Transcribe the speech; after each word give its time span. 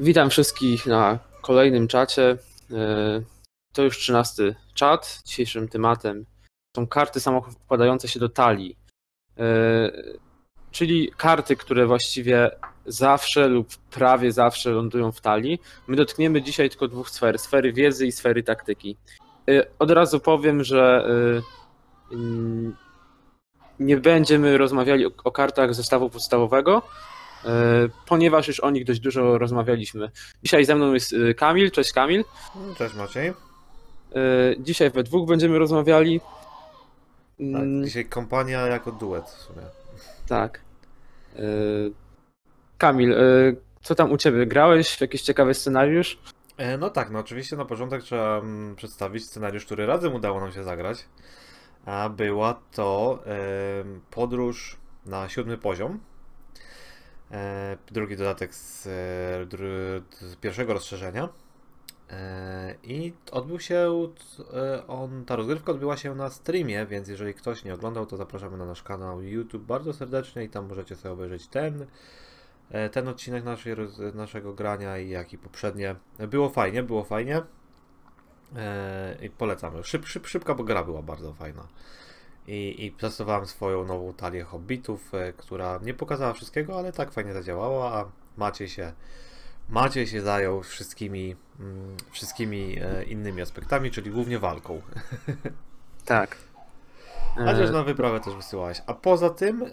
Witam 0.00 0.30
wszystkich 0.30 0.86
na 0.86 1.18
kolejnym 1.42 1.88
czacie. 1.88 2.36
E, 2.72 3.22
To 3.72 3.82
już 3.82 3.98
13 3.98 4.54
czat. 4.74 5.22
Dzisiejszym 5.24 5.68
tematem 5.68 6.26
są 6.76 6.86
karty 6.86 7.20
samokładające 7.20 8.08
się 8.08 8.20
do 8.20 8.28
talii. 8.28 8.76
E, 9.38 9.46
Czyli 10.70 11.10
karty, 11.16 11.56
które 11.56 11.86
właściwie 11.86 12.50
zawsze 12.86 13.48
lub 13.48 13.68
prawie 13.90 14.32
zawsze 14.32 14.70
lądują 14.70 15.12
w 15.12 15.20
talii. 15.20 15.58
My 15.86 15.96
dotkniemy 15.96 16.42
dzisiaj 16.42 16.70
tylko 16.70 16.88
dwóch 16.88 17.10
sfer: 17.10 17.38
sfery 17.38 17.72
wiedzy 17.72 18.06
i 18.06 18.12
sfery 18.12 18.42
taktyki. 18.42 18.96
E, 19.50 19.66
Od 19.78 19.90
razu 19.90 20.20
powiem, 20.20 20.64
że 20.64 21.06
mm, 22.12 22.76
nie 23.80 23.96
będziemy 23.96 24.58
rozmawiali 24.58 25.06
o, 25.24 25.30
kartach 25.30 25.74
zestawu 25.74 26.10
podstawowego, 26.10 26.82
ponieważ 28.06 28.48
już 28.48 28.60
o 28.60 28.70
nich 28.70 28.84
dość 28.84 29.00
dużo 29.00 29.38
rozmawialiśmy. 29.38 30.10
Dzisiaj 30.42 30.64
ze 30.64 30.74
mną 30.74 30.94
jest 30.94 31.12
e, 31.12 31.34
Kamil. 31.34 31.70
Cześć 31.70 31.92
Kamil. 31.92 32.24
Cześć 32.78 32.94
Maciej. 32.94 33.28
E, 33.28 33.32
Dzisiaj 34.58 34.90
we 34.90 35.02
dwóch 35.02 35.28
będziemy 35.28 35.58
rozmawiali. 35.58 36.20
Tak, 36.20 36.30
Mm, 37.40 37.84
dzisiaj 37.84 38.04
kompania 38.04 38.66
jako 38.66 38.92
duet 38.92 39.24
w 39.24 39.40
sumie. 39.40 39.62
Tak. 40.28 40.60
E, 41.36 41.40
Kamil, 42.78 43.12
e, 43.12 43.16
co 43.82 43.94
tam 43.94 44.12
u 44.12 44.16
ciebie? 44.16 44.46
Grałeś 44.46 44.94
w 44.96 45.00
jakiś 45.00 45.22
ciekawy 45.22 45.54
scenariusz? 45.54 46.18
E, 46.56 46.78
no 46.78 46.90
tak, 46.90 47.10
no 47.10 47.18
oczywiście 47.18 47.56
na 47.56 47.64
początek 47.64 48.02
trzeba 48.02 48.38
mm, 48.38 48.76
przedstawić 48.76 49.24
scenariusz, 49.24 49.64
który 49.66 49.86
razem 49.86 50.14
udało 50.14 50.40
nam 50.40 50.52
się 50.52 50.64
zagrać. 50.64 51.04
A 51.86 52.08
była 52.08 52.60
to 52.74 53.18
podróż 54.10 54.76
na 55.06 55.28
siódmy 55.28 55.58
poziom. 55.58 56.00
E, 57.30 57.76
drugi 57.90 58.16
dodatek 58.16 58.54
z, 58.54 58.86
e, 58.86 58.90
z 60.26 60.36
pierwszego 60.36 60.72
rozszerzenia. 60.72 61.28
E, 62.10 62.74
I 62.82 63.12
odbył 63.32 63.60
się 63.60 64.08
on, 64.88 65.24
ta 65.24 65.36
rozgrywka 65.36 65.72
odbyła 65.72 65.96
się 65.96 66.14
na 66.14 66.30
streamie, 66.30 66.86
więc 66.86 67.08
jeżeli 67.08 67.34
ktoś 67.34 67.64
nie 67.64 67.74
oglądał, 67.74 68.06
to 68.06 68.16
zapraszamy 68.16 68.56
na 68.56 68.66
nasz 68.66 68.82
kanał 68.82 69.22
YouTube 69.22 69.62
bardzo 69.62 69.92
serdecznie 69.92 70.44
i 70.44 70.48
tam 70.48 70.68
możecie 70.68 70.96
sobie 70.96 71.12
obejrzeć 71.12 71.46
ten, 71.46 71.86
ten 72.92 73.08
odcinek 73.08 73.44
naszej, 73.44 73.74
naszego 74.14 74.52
grania 74.52 74.98
i 74.98 75.08
jak 75.08 75.32
i 75.32 75.38
poprzednie. 75.38 75.96
Było 76.18 76.48
fajnie, 76.48 76.82
było 76.82 77.04
fajnie. 77.04 77.42
I 79.22 79.30
polecamy. 79.30 79.84
Szyb, 79.84 80.06
szyb, 80.06 80.26
szybka 80.26 80.54
bo 80.54 80.64
gra 80.64 80.84
była 80.84 81.02
bardzo 81.02 81.32
fajna. 81.32 81.68
I, 82.48 82.86
I 82.86 82.92
testowałem 82.92 83.46
swoją 83.46 83.84
nową 83.84 84.12
talię 84.12 84.44
hobbitów, 84.44 85.14
e, 85.14 85.32
która 85.32 85.80
nie 85.82 85.94
pokazała 85.94 86.32
wszystkiego, 86.32 86.78
ale 86.78 86.92
tak 86.92 87.12
fajnie 87.12 87.32
zadziałała, 87.32 87.92
a 87.92 88.04
Maciej 88.36 88.68
się 88.68 88.92
Maciej 89.68 90.06
się 90.06 90.20
zajął 90.20 90.62
wszystkimi, 90.62 91.36
mm, 91.60 91.96
wszystkimi 92.10 92.78
e, 92.80 93.04
innymi 93.04 93.42
aspektami, 93.42 93.90
czyli 93.90 94.10
głównie 94.10 94.38
walką. 94.38 94.80
Tak. 96.04 96.36
Chociaż 97.34 97.68
E, 97.68 97.72
na 97.72 97.82
wyprawę 97.82 98.20
też 98.20 98.34
wysyłałeś. 98.34 98.82
A 98.86 98.94
poza 98.94 99.30
tym, 99.30 99.64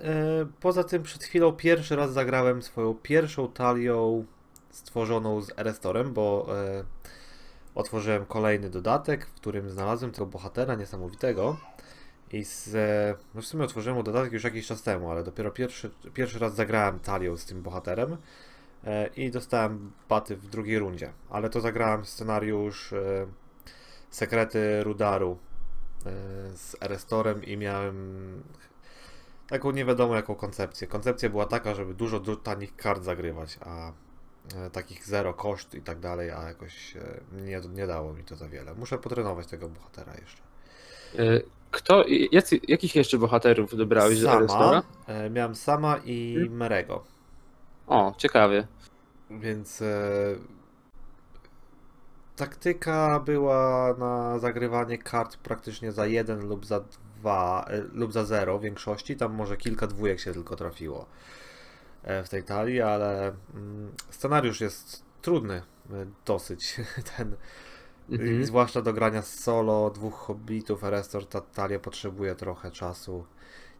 poza 0.59 0.83
tym 0.83 1.03
przed 1.03 1.23
chwilą 1.23 1.51
pierwszy 1.51 1.95
raz 1.95 2.13
zagrałem 2.13 2.61
swoją 2.61 2.93
pierwszą 2.93 3.47
talią 3.47 4.25
stworzoną 4.69 5.41
z 5.41 5.59
Erestorem, 5.59 6.13
bo 6.13 6.47
otworzyłem 7.75 8.25
kolejny 8.25 8.69
dodatek, 8.69 9.25
w 9.25 9.33
którym 9.33 9.69
znalazłem 9.69 10.11
tego 10.11 10.25
bohatera 10.25 10.75
niesamowitego. 10.75 11.57
I 12.33 12.43
z, 12.43 12.75
no 13.35 13.41
w 13.41 13.45
sumie 13.45 13.63
otworzyłem 13.63 14.03
dodatek 14.03 14.33
już 14.33 14.43
jakiś 14.43 14.67
czas 14.67 14.83
temu, 14.83 15.11
ale 15.11 15.23
dopiero 15.23 15.51
pierwszy, 15.51 15.91
pierwszy 16.13 16.39
raz 16.39 16.55
zagrałem 16.55 16.99
talią 16.99 17.37
z 17.37 17.45
tym 17.45 17.61
bohaterem 17.61 18.17
e, 18.83 19.07
i 19.07 19.31
dostałem 19.31 19.91
baty 20.09 20.35
w 20.35 20.47
drugiej 20.47 20.79
rundzie. 20.79 21.13
Ale 21.29 21.49
to 21.49 21.61
zagrałem 21.61 22.05
scenariusz 22.05 22.93
e, 22.93 23.27
Sekrety 24.09 24.83
Rudaru 24.83 25.37
e, 26.05 26.09
z 26.57 26.75
Erestorem 26.81 27.43
i 27.43 27.57
miałem 27.57 28.43
taką 29.47 29.71
nie 29.71 29.85
wiadomo 29.85 30.15
jaką 30.15 30.35
koncepcję. 30.35 30.87
Koncepcja 30.87 31.29
była 31.29 31.45
taka, 31.45 31.75
żeby 31.75 31.93
dużo 31.93 32.19
du- 32.19 32.35
tanich 32.35 32.75
kart 32.75 33.03
zagrywać, 33.03 33.59
a 33.61 33.91
takich 34.71 35.05
zero 35.05 35.33
koszt 35.33 35.75
i 35.75 35.81
tak 35.81 35.99
dalej, 35.99 36.31
a 36.31 36.43
jakoś 36.47 36.93
nie, 37.31 37.61
nie 37.73 37.87
dało 37.87 38.13
mi 38.13 38.23
to 38.23 38.35
za 38.35 38.49
wiele. 38.49 38.73
Muszę 38.73 38.97
potrenować 38.97 39.47
tego 39.47 39.69
bohatera 39.69 40.13
jeszcze. 40.21 40.52
E, 41.19 41.41
Kto, 41.71 42.05
jacy, 42.31 42.59
jakich 42.67 42.95
jeszcze 42.95 43.17
bohaterów 43.17 43.77
dobrałeś 43.77 44.19
do 44.21 44.25
Sama, 44.27 44.37
Arestora? 44.37 44.83
e, 45.07 45.29
miałem 45.29 45.55
Sama 45.55 45.97
i 46.05 46.33
Hmm? 46.35 46.53
Merego, 46.57 47.03
O, 47.87 48.13
ciekawie. 48.17 48.67
więc 49.31 49.81
e, 49.81 49.85
taktyka 52.35 53.19
była 53.19 53.93
na 53.97 54.39
zagrywanie 54.39 54.97
kart 54.97 55.37
praktycznie 55.37 55.91
za 55.91 56.05
jeden 56.07 56.47
lub 56.47 56.65
za 56.65 56.79
dwa 57.19 57.65
e, 57.69 57.77
lub 57.93 58.13
za 58.13 58.25
zero 58.25 58.59
w 58.59 58.61
większości. 58.61 59.15
Tam 59.17 59.33
może 59.33 59.57
kilka 59.57 59.87
dwójek 59.87 60.19
się 60.19 60.33
tylko 60.33 60.55
trafiło 60.55 61.05
e, 62.03 62.23
w 62.23 62.29
tej 62.29 62.43
talii, 62.43 62.81
ale 62.81 63.33
mm, 63.53 63.91
scenariusz 64.09 64.61
jest 64.61 65.03
trudny 65.21 65.61
dosyć. 66.25 66.75
Ten, 67.17 67.35
Mhm. 68.09 68.45
Zwłaszcza 68.45 68.81
do 68.81 68.93
grania 68.93 69.21
solo, 69.21 69.89
dwóch 69.89 70.13
hobbitów, 70.13 70.83
Erestor, 70.83 71.25
ta 71.25 71.41
talia 71.41 71.79
potrzebuje 71.79 72.35
trochę 72.35 72.71
czasu. 72.71 73.25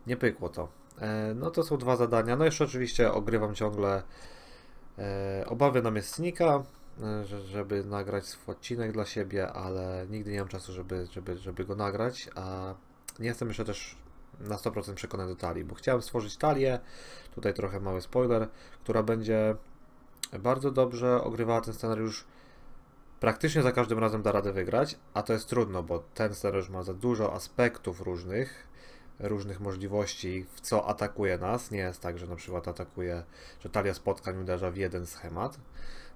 Nie 0.07 0.17
pykło 0.17 0.50
to. 0.50 0.67
E, 1.01 1.34
no 1.35 1.51
to 1.51 1.63
są 1.63 1.78
dwa 1.78 1.95
zadania. 1.95 2.35
No 2.35 2.45
jeszcze 2.45 2.63
oczywiście 2.63 3.12
ogrywam 3.13 3.56
ciągle 3.56 4.03
e, 4.97 5.44
obawy 5.47 5.81
namiestnika, 5.81 6.63
e, 7.03 7.25
że- 7.25 7.41
żeby 7.41 7.83
nagrać 7.83 8.25
swój 8.25 8.56
odcinek 8.56 8.91
dla 8.91 9.06
siebie, 9.06 9.47
ale 9.47 10.06
nigdy 10.09 10.31
nie 10.31 10.39
mam 10.39 10.47
czasu, 10.47 10.73
żeby, 10.73 11.07
żeby, 11.12 11.38
żeby 11.38 11.66
go 11.66 11.75
nagrać, 11.75 12.29
a 12.35 12.73
nie 13.19 13.28
jestem 13.28 13.47
jeszcze 13.47 13.66
też 13.66 13.95
na 14.39 14.56
100% 14.56 14.94
przekonany 14.94 15.29
do 15.29 15.35
talii, 15.35 15.63
bo 15.63 15.75
chciałem 15.75 16.01
stworzyć 16.01 16.38
talię, 16.38 16.79
tutaj 17.35 17.53
trochę 17.53 17.79
mały 17.79 18.01
spoiler, 18.01 18.47
która 18.83 19.03
będzie 19.03 19.56
bardzo 20.39 20.72
dobrze 20.72 21.23
ogrywała 21.23 21.62
ten 21.62 21.73
scenariusz 21.73 22.25
praktycznie 23.23 23.61
za 23.61 23.72
każdym 23.72 24.00
razem 24.00 24.22
da 24.22 24.31
radę 24.31 24.53
wygrać, 24.53 24.95
a 25.13 25.23
to 25.23 25.34
jest 25.34 25.50
trudno, 25.50 25.84
bo 25.84 26.03
ten 26.13 26.35
scenariusz 26.35 26.69
ma 26.69 26.84
za 26.84 26.94
dużo 26.94 27.34
aspektów 27.34 28.01
różnych, 28.01 28.67
różnych 29.19 29.59
możliwości, 29.59 30.45
w 30.56 30.61
co 30.61 30.88
atakuje 30.88 31.38
nas. 31.38 31.72
Nie 31.72 31.79
jest 31.79 32.01
tak, 32.01 32.17
że 32.17 32.28
na 32.28 32.35
przykład 32.35 32.67
atakuje, 32.67 33.23
że 33.59 33.69
talia 33.69 33.94
spotkań 33.94 34.41
uderza 34.41 34.72
w 34.72 34.78
jeden 34.78 35.06
schemat. 35.06 35.59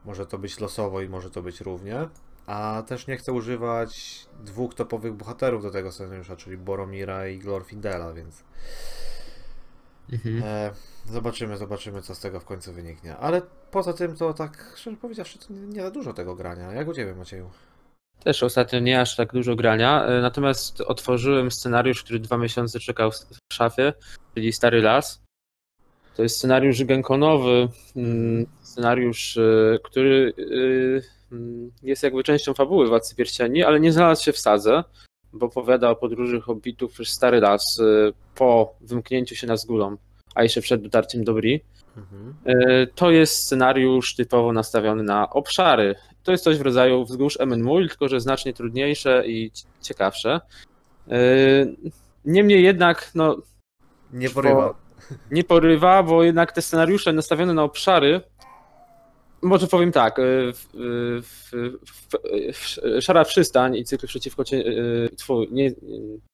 Może 0.06 0.26
to 0.26 0.38
być 0.38 0.60
losowo 0.60 1.02
i 1.02 1.10
może 1.10 1.32
to 1.32 1.42
być 1.42 1.62
równie. 1.62 2.08
A 2.46 2.84
też 2.88 3.08
nie 3.08 3.18
chcę 3.18 3.32
używać 3.32 4.26
dwóch 4.44 4.74
topowych 4.74 5.14
bohaterów 5.14 5.64
do 5.64 5.72
tego 5.72 5.92
scenariusza, 5.92 6.36
czyli 6.36 6.58
Boromira 6.58 7.28
i 7.28 7.40
Glorfindela, 7.40 8.14
więc 8.14 8.44
Mhm. 10.14 10.44
e, 10.44 10.72
zobaczymy, 11.06 11.58
zobaczymy, 11.58 12.02
co 12.02 12.16
z 12.16 12.20
tego 12.20 12.40
w 12.40 12.46
końcu 12.46 12.74
wyniknie. 12.74 13.18
Ale 13.18 13.42
poza 13.72 13.94
tym 13.94 14.16
to 14.16 14.34
tak, 14.34 14.74
szczerze 14.76 14.98
powiedziawszy, 14.98 15.40
to 15.40 15.54
nie, 15.54 15.62
nie 15.62 15.82
za 15.82 15.92
dużo 15.92 16.14
tego 16.14 16.36
grania. 16.36 16.74
Jak 16.74 16.88
u 16.88 16.94
Ciebie, 16.94 17.16
Macieju? 17.16 17.50
Też 18.24 18.44
ostatnio 18.44 18.80
nie 18.80 19.02
aż 19.02 19.16
tak 19.16 19.34
dużo 19.34 19.56
grania, 19.56 20.06
e, 20.06 20.22
natomiast 20.22 20.82
otworzyłem 20.82 21.52
scenariusz, 21.52 22.04
który 22.04 22.20
dwa 22.20 22.38
miesiące 22.38 22.80
czekał 22.80 23.12
w 23.12 23.54
szafie, 23.54 23.94
czyli 24.34 24.54
Stary 24.54 24.82
Las. 24.82 25.22
To 26.16 26.24
jest 26.24 26.38
scenariusz 26.38 26.84
genkonowy, 26.84 27.68
mm, 27.96 28.46
scenariusz, 28.62 29.38
e, 29.38 29.80
który 29.84 30.34
e, 30.38 31.36
mm, 31.36 31.72
jest 31.84 32.04
jakby 32.04 32.24
częścią 32.24 32.54
fabuły 32.54 32.88
Władcy 32.88 33.16
Pierścieni, 33.16 33.64
ale 33.64 33.80
nie 33.80 33.92
znalazł 33.92 34.24
się 34.24 34.32
w 34.32 34.40
sadze, 34.40 34.84
bo 35.38 35.46
opowiada 35.46 35.90
o 35.90 35.96
podróży 35.96 36.42
hobbitów 36.42 36.92
przez 36.94 37.08
Stary 37.10 37.40
Las 37.40 37.80
e, 37.80 37.84
po 38.36 38.74
wymknięciu 38.82 39.36
się 39.36 39.48
na 39.48 39.58
Zgulą, 39.58 39.98
a 40.36 40.44
jeszcze 40.44 40.62
przed 40.62 40.82
dotarciem 40.82 41.24
do 41.24 41.34
Bree. 41.34 41.62
Mhm. 41.98 42.34
E, 42.46 42.88
To 42.88 43.12
jest 43.12 43.34
scenariusz 43.36 44.16
typowo 44.16 44.54
nastawiony 44.54 45.04
na 45.04 45.30
obszary. 45.30 45.96
To 46.24 46.32
jest 46.32 46.44
coś 46.44 46.58
w 46.58 46.62
rodzaju 46.62 47.06
wzgórz 47.06 47.40
Emmenmuil, 47.40 47.90
tylko 47.90 48.08
że 48.08 48.20
znacznie 48.20 48.54
trudniejsze 48.54 49.24
i 49.28 49.52
ci- 49.52 49.64
ciekawsze. 49.82 50.42
E, 51.10 51.18
Niemniej 52.26 52.64
jednak 52.64 53.12
no, 53.16 53.38
Nie 54.14 54.30
porywa. 54.30 54.74
nie 55.32 55.44
porywa, 55.44 56.04
bo 56.04 56.24
jednak 56.24 56.52
te 56.52 56.62
scenariusze 56.62 57.14
nastawione 57.14 57.54
na 57.54 57.64
obszary. 57.64 58.22
Może 59.42 59.68
powiem 59.68 59.92
tak. 59.92 60.16
W, 60.54 60.64
w, 61.24 61.52
w, 61.86 62.18
w, 62.54 63.02
Szara 63.04 63.26
Przystań 63.26 63.76
i 63.76 63.86
cykl 63.86 64.08
przeciwko. 64.08 64.44
e, 64.44 65.16
Twój, 65.16 65.48
nie, 65.52 65.68
e, 65.68 65.74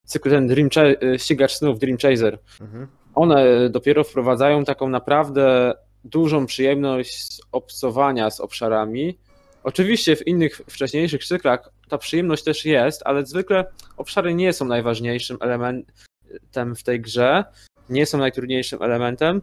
cykl 0.05 0.29
ten 0.29 0.47
Dream, 0.47 0.69
e, 1.13 1.19
Ścigacz 1.19 1.51
Snów, 1.51 1.79
Dream 1.79 1.97
Chaser 1.97 2.39
Mhm. 2.61 2.87
one 3.15 3.69
dopiero 3.69 4.03
wprowadzają 4.03 4.65
taką 4.65 4.89
naprawdę 4.89 5.73
dużą 6.03 6.45
przyjemność 6.45 7.33
z 7.33 7.41
obcowania 7.51 8.29
z 8.29 8.39
obszarami. 8.39 9.17
Oczywiście 9.63 10.15
w 10.15 10.27
innych 10.27 10.61
wcześniejszych 10.69 11.25
cyklach 11.25 11.69
ta 11.89 11.97
przyjemność 11.97 12.43
też 12.43 12.65
jest, 12.65 13.01
ale 13.05 13.25
zwykle 13.25 13.65
obszary 13.97 14.33
nie 14.33 14.53
są 14.53 14.65
najważniejszym 14.65 15.37
elementem 15.41 16.75
w 16.75 16.83
tej 16.83 17.01
grze, 17.01 17.43
nie 17.89 18.05
są 18.05 18.17
najtrudniejszym 18.17 18.81
elementem. 18.81 19.41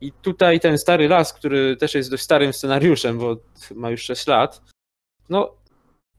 I 0.00 0.12
tutaj 0.12 0.60
ten 0.60 0.78
stary 0.78 1.08
las, 1.08 1.32
który 1.32 1.76
też 1.76 1.94
jest 1.94 2.10
dość 2.10 2.22
starym 2.22 2.52
scenariuszem, 2.52 3.18
bo 3.18 3.36
ma 3.74 3.90
już 3.90 4.02
6 4.02 4.26
lat, 4.26 4.62
no 5.28 5.54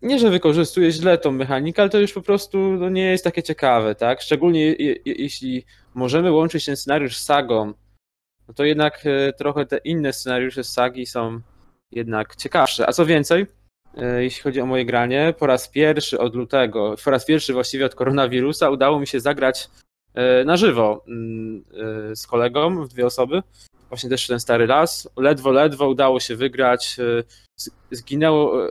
nie, 0.02 0.20
że 0.20 0.30
wykorzystuje 0.30 0.92
źle 0.92 1.18
tą 1.18 1.32
mechanikę, 1.32 1.82
ale 1.82 1.92
to 1.92 2.00
już 2.00 2.14
po 2.14 2.22
prostu 2.22 2.58
no, 2.58 2.90
nie 2.90 3.06
jest 3.06 3.24
takie 3.24 3.44
ciekawe, 3.44 3.96
tak? 3.96 4.22
Szczególnie 4.22 4.66
je, 4.66 4.74
je, 4.74 4.96
jeśli 5.06 5.66
możemy 5.94 6.32
łączyć 6.32 6.66
ten 6.66 6.78
scenariusz 6.78 7.18
z 7.18 7.24
sagą, 7.24 7.74
no 8.48 8.54
to 8.54 8.64
jednak 8.64 9.02
e, 9.06 9.34
trochę 9.34 9.66
te 9.66 9.78
inne 9.78 10.14
scenariusze 10.14 10.64
z 10.64 10.74
sagi 10.74 11.06
są 11.06 11.42
jednak 11.92 12.36
ciekawsze. 12.36 12.90
A 12.90 12.92
co 12.92 13.06
więcej, 13.06 13.46
e, 13.98 14.24
jeśli 14.24 14.44
chodzi 14.44 14.62
o 14.62 14.66
moje 14.66 14.86
granie, 14.86 15.34
po 15.40 15.48
raz 15.48 15.70
pierwszy 15.70 16.20
od 16.20 16.36
lutego, 16.36 16.96
po 17.04 17.12
raz 17.12 17.26
pierwszy 17.26 17.54
właściwie 17.54 17.86
od 17.86 17.96
koronawirusa 17.96 18.70
udało 18.70 19.00
mi 19.00 19.08
się 19.08 19.20
zagrać 19.20 19.70
na 20.46 20.58
żywo 20.58 21.04
mm, 21.08 21.64
z 22.16 22.28
kolegą 22.28 22.84
w 22.84 22.88
dwie 22.88 23.06
osoby. 23.06 23.44
Właśnie 23.90 24.10
też 24.10 24.28
ten 24.28 24.40
stary 24.40 24.68
las. 24.68 25.10
Ledwo, 25.18 25.52
ledwo 25.52 25.88
udało 25.88 26.20
się 26.20 26.36
wygrać. 26.36 26.98
Zginęło 27.92 28.68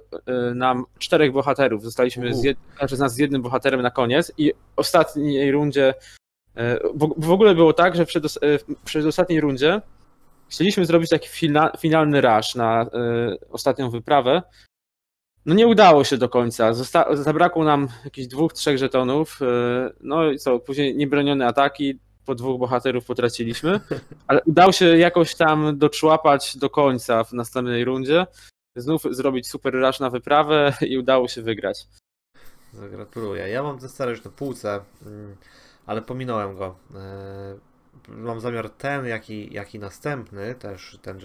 nam 0.55 0.85
czterech 0.99 1.33
bohaterów. 1.33 1.83
Zostaliśmy 1.83 2.35
z 2.35 2.45
jed... 2.45 2.59
każdy 2.79 2.97
z 2.97 3.01
nas 3.01 3.15
z 3.15 3.19
jednym 3.19 3.43
bohaterem 3.43 3.83
na 3.83 3.91
koniec 3.91 4.33
i 4.39 4.53
w 4.53 4.57
ostatniej 4.77 5.53
rundzie 5.53 5.95
w 7.19 7.31
ogóle 7.31 7.55
było 7.55 7.73
tak, 7.73 7.97
że 7.97 8.07
przed, 8.07 8.25
przed 8.85 9.07
ostatniej 9.07 9.41
rundzie 9.41 9.81
chcieliśmy 10.49 10.87
zrobić 10.87 11.11
taki 11.11 11.29
finalny 11.79 12.21
rush 12.21 12.55
na 12.55 12.87
ostatnią 13.51 13.91
wyprawę. 13.91 14.43
No 15.47 15.55
nie 15.55 15.67
udało 15.67 16.05
się 16.05 16.19
do 16.19 16.29
końca. 16.29 16.75
Zosta 16.75 17.17
zabrakło 17.17 17.65
nam 17.65 17.89
jakichś 18.05 18.27
dwóch, 18.27 18.53
trzech 18.53 18.79
żetonów. 18.79 19.43
Y, 19.43 19.45
no 20.01 20.31
i 20.31 20.39
co, 20.39 20.59
później 20.59 20.97
niebronione 20.97 21.47
ataki, 21.47 21.99
po 22.27 22.35
dwóch 22.35 22.59
bohaterów 22.59 23.05
potraciliśmy, 23.05 23.81
ale 24.27 24.43
udało 24.47 24.73
się 24.73 24.99
jakoś 24.99 25.35
tam 25.35 25.79
doczłapać 25.79 26.57
do 26.57 26.71
końca 26.71 27.25
w 27.25 27.33
następnej 27.33 27.85
rundzie. 27.85 28.27
Znów 28.77 29.03
zrobić 29.11 29.49
super 29.49 29.75
rush 29.75 30.01
na 30.01 30.11
wyprawę 30.11 30.73
i 30.91 30.99
udało 30.99 31.29
się 31.29 31.43
wygrać. 31.43 31.87
Gratuluję. 32.91 33.49
Ja 33.49 33.63
mam 33.63 33.79
ten 33.79 33.89
stary 33.89 34.11
już 34.11 34.25
na 34.25 34.31
półce, 34.31 34.81
mm, 35.07 35.37
ale 35.87 36.03
pominąłem 36.03 36.57
go. 36.57 36.77
E, 36.95 37.55
mam 38.09 38.41
zamiar 38.41 38.71
ten, 38.71 39.07
jak 39.07 39.31
i, 39.31 39.55
jak 39.55 39.75
i 39.75 39.79
następny, 39.79 40.55
też 40.55 40.99
ten 41.03 41.21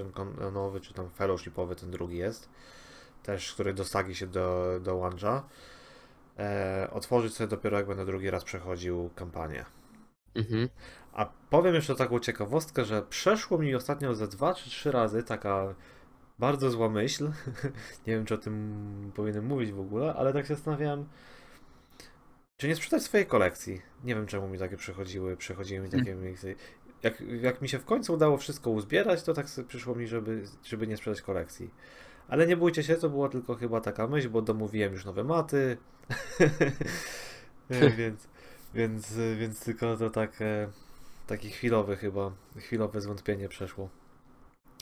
nowy, 0.53 0.81
czy 0.81 0.93
tam 0.93 1.09
fellowshipowy, 1.09 1.75
ten 1.75 1.91
drugi 1.91 2.17
jest, 2.17 2.49
też, 3.23 3.53
który 3.53 3.73
do 3.73 3.85
sagi 3.85 4.15
się 4.15 4.27
do, 4.27 4.79
dołącza, 4.83 5.43
e, 6.39 6.87
otworzyć 6.91 7.33
sobie 7.33 7.47
dopiero 7.47 7.77
jak 7.77 7.87
będę 7.87 8.05
drugi 8.05 8.29
raz 8.29 8.43
przechodził 8.43 9.09
kampanię. 9.15 9.65
Mhm. 10.35 10.69
A 11.13 11.25
powiem 11.49 11.75
jeszcze 11.75 11.95
taką 11.95 12.19
ciekawostkę, 12.19 12.85
że 12.85 13.01
przeszło 13.01 13.57
mi 13.57 13.75
ostatnio 13.75 14.15
ze 14.15 14.27
dwa 14.27 14.53
czy 14.53 14.69
trzy 14.69 14.91
razy 14.91 15.23
taka 15.23 15.75
bardzo 16.39 16.69
zła 16.69 16.89
myśl. 16.89 17.31
nie 18.07 18.13
wiem, 18.13 18.25
czy 18.25 18.33
o 18.33 18.37
tym 18.37 19.11
powinienem 19.15 19.45
mówić 19.45 19.71
w 19.71 19.79
ogóle, 19.79 20.13
ale 20.13 20.33
tak 20.33 20.47
się 20.47 20.55
zastanawiałem, 20.55 21.05
czy 22.59 22.67
nie 22.67 22.75
sprzedać 22.75 23.03
swojej 23.03 23.25
kolekcji? 23.25 23.81
Nie 24.03 24.15
wiem 24.15 24.27
czemu 24.27 24.47
mi 24.47 24.59
takie 24.59 24.77
przychodziły, 24.77 25.37
przychodziły 25.37 25.85
mi 25.85 25.89
takie 25.89 26.15
miejsce. 26.15 26.47
Jak, 27.03 27.21
jak 27.41 27.61
mi 27.61 27.69
się 27.69 27.79
w 27.79 27.85
końcu 27.85 28.13
udało 28.13 28.37
wszystko 28.37 28.69
uzbierać, 28.69 29.23
to 29.23 29.33
tak 29.33 29.45
przyszło 29.67 29.95
mi, 29.95 30.07
żeby, 30.07 30.43
żeby 30.63 30.87
nie 30.87 30.97
sprzedać 30.97 31.21
kolekcji. 31.21 31.69
Ale 32.29 32.47
nie 32.47 32.57
bójcie 32.57 32.83
się, 32.83 32.95
to 32.95 33.09
była 33.09 33.29
tylko 33.29 33.55
chyba 33.55 33.81
taka 33.81 34.07
myśl, 34.07 34.29
bo 34.29 34.41
domówiłem 34.41 34.93
już 34.93 35.05
nowe 35.05 35.23
maty. 35.23 35.77
więc, 37.97 38.27
więc, 38.73 39.17
więc 39.39 39.63
tylko 39.63 39.97
to 39.97 40.09
tak, 40.09 40.41
e, 40.41 40.69
taki 41.27 41.49
chwilowy 41.49 41.95
chyba, 41.95 42.31
chwilowe 42.57 43.01
zwątpienie 43.01 43.49
przeszło. 43.49 43.89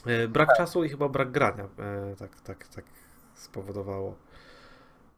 E, 0.05 0.27
brak 0.27 0.47
tak. 0.47 0.57
czasu 0.57 0.83
i 0.83 0.89
chyba 0.89 1.09
brak 1.09 1.31
grania 1.31 1.63
e, 1.79 2.15
tak, 2.17 2.41
tak, 2.41 2.67
tak 2.67 2.85
spowodowało 3.35 4.15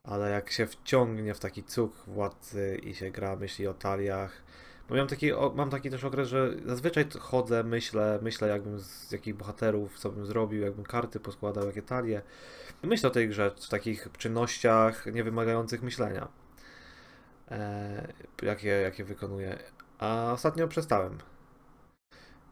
ale 0.10 0.30
jak 0.30 0.52
się 0.52 0.68
wciągnie 0.68 1.34
w 1.34 1.40
taki 1.40 1.64
cuk 1.64 1.96
władcy 2.08 2.80
i 2.84 2.96
się 2.96 3.12
gra, 3.12 3.36
myśli 3.36 3.68
o 3.68 3.74
taliach. 3.74 4.42
Bo 4.90 4.96
mam 4.96 5.08
taki, 5.08 5.32
mam 5.56 5.70
taki 5.70 5.90
też 5.90 6.04
okres, 6.04 6.30
że 6.30 6.52
zazwyczaj 6.66 7.06
chodzę, 7.20 7.64
myślę, 7.64 8.20
myślę 8.22 8.48
jakbym 8.48 8.80
z 8.80 9.12
jakich 9.12 9.36
bohaterów, 9.36 10.00
co 10.00 10.10
bym 10.10 10.26
zrobił, 10.26 10.62
jakbym 10.62 10.86
karty 10.86 11.20
poskładał, 11.20 11.66
jakie 11.66 11.82
talie. 11.82 12.22
Myślę 12.84 13.10
o 13.10 13.12
tej 13.12 13.30
grze 13.30 13.52
w 13.52 13.70
takich 13.70 14.08
czynnościach 14.18 15.06
niewymagających 15.06 15.82
myślenia. 15.84 16.28
E, 17.52 18.14
jakie, 18.42 18.70
jakie 18.70 19.04
wykonuję. 19.04 19.60
A 20.00 20.32
ostatnio 20.34 20.68
przestałem. 20.68 21.18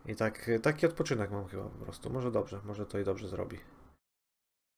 I 0.06 0.16
tak, 0.16 0.52
taki 0.62 0.86
odpoczynek 0.86 1.32
mam 1.32 1.48
chyba 1.48 1.64
po 1.64 1.86
prostu. 1.86 2.10
Może 2.10 2.32
dobrze, 2.32 2.62
może 2.66 2.86
to 2.86 3.00
i 3.00 3.04
dobrze 3.04 3.28
zrobi. 3.28 3.60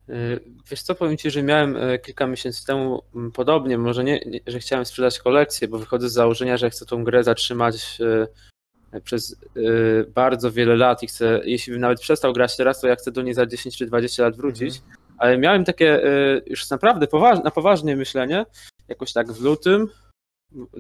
Y, 0.10 0.40
wiesz 0.72 0.82
co, 0.82 0.96
powiem 0.96 1.18
Ci, 1.18 1.32
że 1.32 1.44
miałem 1.44 1.76
y, 1.76 2.00
kilka 2.00 2.28
miesięcy 2.28 2.66
temu 2.66 3.04
podobnie, 3.34 3.78
może 3.78 4.04
nie, 4.04 4.20
że 4.48 4.60
chciałem 4.60 4.86
sprzedać 4.86 5.20
kolekcję, 5.20 5.68
bo 5.68 5.78
wychodzę 5.78 6.10
z 6.10 6.14
założenia, 6.14 6.58
że 6.58 6.70
chcę 6.70 6.86
tą 6.86 7.04
grę 7.04 7.24
zatrzymać 7.24 7.98
y, 8.02 9.02
przez 9.04 9.36
bardzo 10.16 10.52
wiele 10.52 10.76
lat 10.76 11.04
i 11.04 11.08
chcę, 11.08 11.42
jeśli 11.44 11.74
bym 11.74 11.82
nawet 11.82 12.00
przestał 12.00 12.34
grać 12.34 12.58
teraz, 12.58 12.82
to 12.82 12.88
ja 12.88 12.96
chcę 12.96 13.12
do 13.12 13.22
niej 13.22 13.34
za 13.34 13.46
10 13.46 13.78
czy 13.78 13.86
20 13.86 14.24
lat 14.24 14.38
wrócić, 14.38 14.78
mhm. 14.78 14.98
ale 15.18 15.38
miałem 15.38 15.66
takie 15.66 16.02
już 16.46 16.70
naprawdę 16.70 17.08
poważ, 17.08 17.44
na 17.44 17.52
poważnie 17.52 17.96
myślenie, 17.96 18.46
jakoś 18.88 19.14
tak 19.14 19.32
w 19.32 19.42
lutym, 19.42 19.88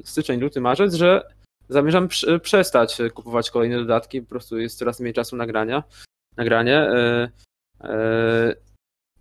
styczeń, 0.03 0.39
luty, 0.39 0.61
marzec, 0.61 0.93
że 0.93 1.21
zamierzam 1.69 2.07
przestać 2.41 2.97
kupować 3.13 3.51
kolejne 3.51 3.77
dodatki, 3.77 4.21
po 4.21 4.29
prostu 4.29 4.57
jest 4.57 4.77
coraz 4.77 4.99
mniej 4.99 5.13
czasu 5.13 5.35
nagrania, 5.35 5.83
nagranie. 6.37 6.87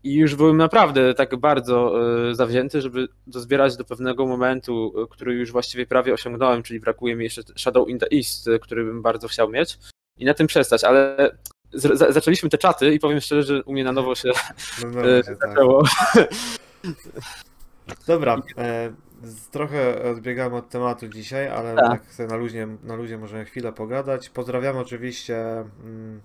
I 0.08 0.14
już 0.14 0.34
byłem 0.34 0.56
naprawdę 0.56 1.14
tak 1.14 1.37
bardzo 1.37 1.93
e, 2.31 2.34
zawzięty, 2.34 2.81
żeby 2.81 3.08
dozbierać 3.26 3.76
do 3.76 3.84
pewnego 3.84 4.26
momentu, 4.26 4.94
e, 5.02 5.06
który 5.10 5.34
już 5.34 5.52
właściwie 5.52 5.87
prawie 5.87 6.14
osiągnąłem, 6.14 6.62
czyli 6.62 6.81
brakuje 6.81 7.16
mi 7.16 7.25
jeszcze 7.25 7.43
Shadow 7.56 7.88
in 7.88 7.99
the 7.99 8.06
East, 8.12 8.49
e, 8.49 8.58
który 8.58 8.84
bym 8.84 9.02
bardzo 9.02 9.28
chciał 9.28 9.50
mieć 9.50 9.78
i 10.19 10.25
na 10.25 10.34
tym 10.34 10.46
przestać, 10.46 10.84
ale 10.84 11.31
z, 11.72 12.12
zaczęliśmy 12.14 12.49
te 12.49 12.58
czaty 12.58 12.94
i 12.94 12.99
powiem 12.99 13.20
szczerze, 13.20 13.43
że 13.43 13.62
u 13.62 13.72
mnie 13.72 13.84
na 13.84 13.93
nowo 13.93 14.14
się 14.14 14.31
no, 14.82 14.90
no, 14.90 15.37
zaczęło. 15.40 15.84
Tak. 17.87 17.99
Dobra, 18.06 18.43
e, 18.58 18.93
trochę 19.50 20.02
odbiegamy 20.11 20.56
od 20.56 20.69
tematu 20.69 21.08
dzisiaj, 21.08 21.49
ale 21.49 21.75
tak, 21.75 22.02
tak 22.16 22.28
na, 22.28 22.37
luźnie, 22.37 22.69
na 22.82 22.94
luźnie 22.94 23.19
możemy 23.19 23.44
chwilę 23.44 23.72
pogadać. 23.72 24.28
Pozdrawiam 24.28 24.76
oczywiście 24.76 25.64
mm, 25.84 26.20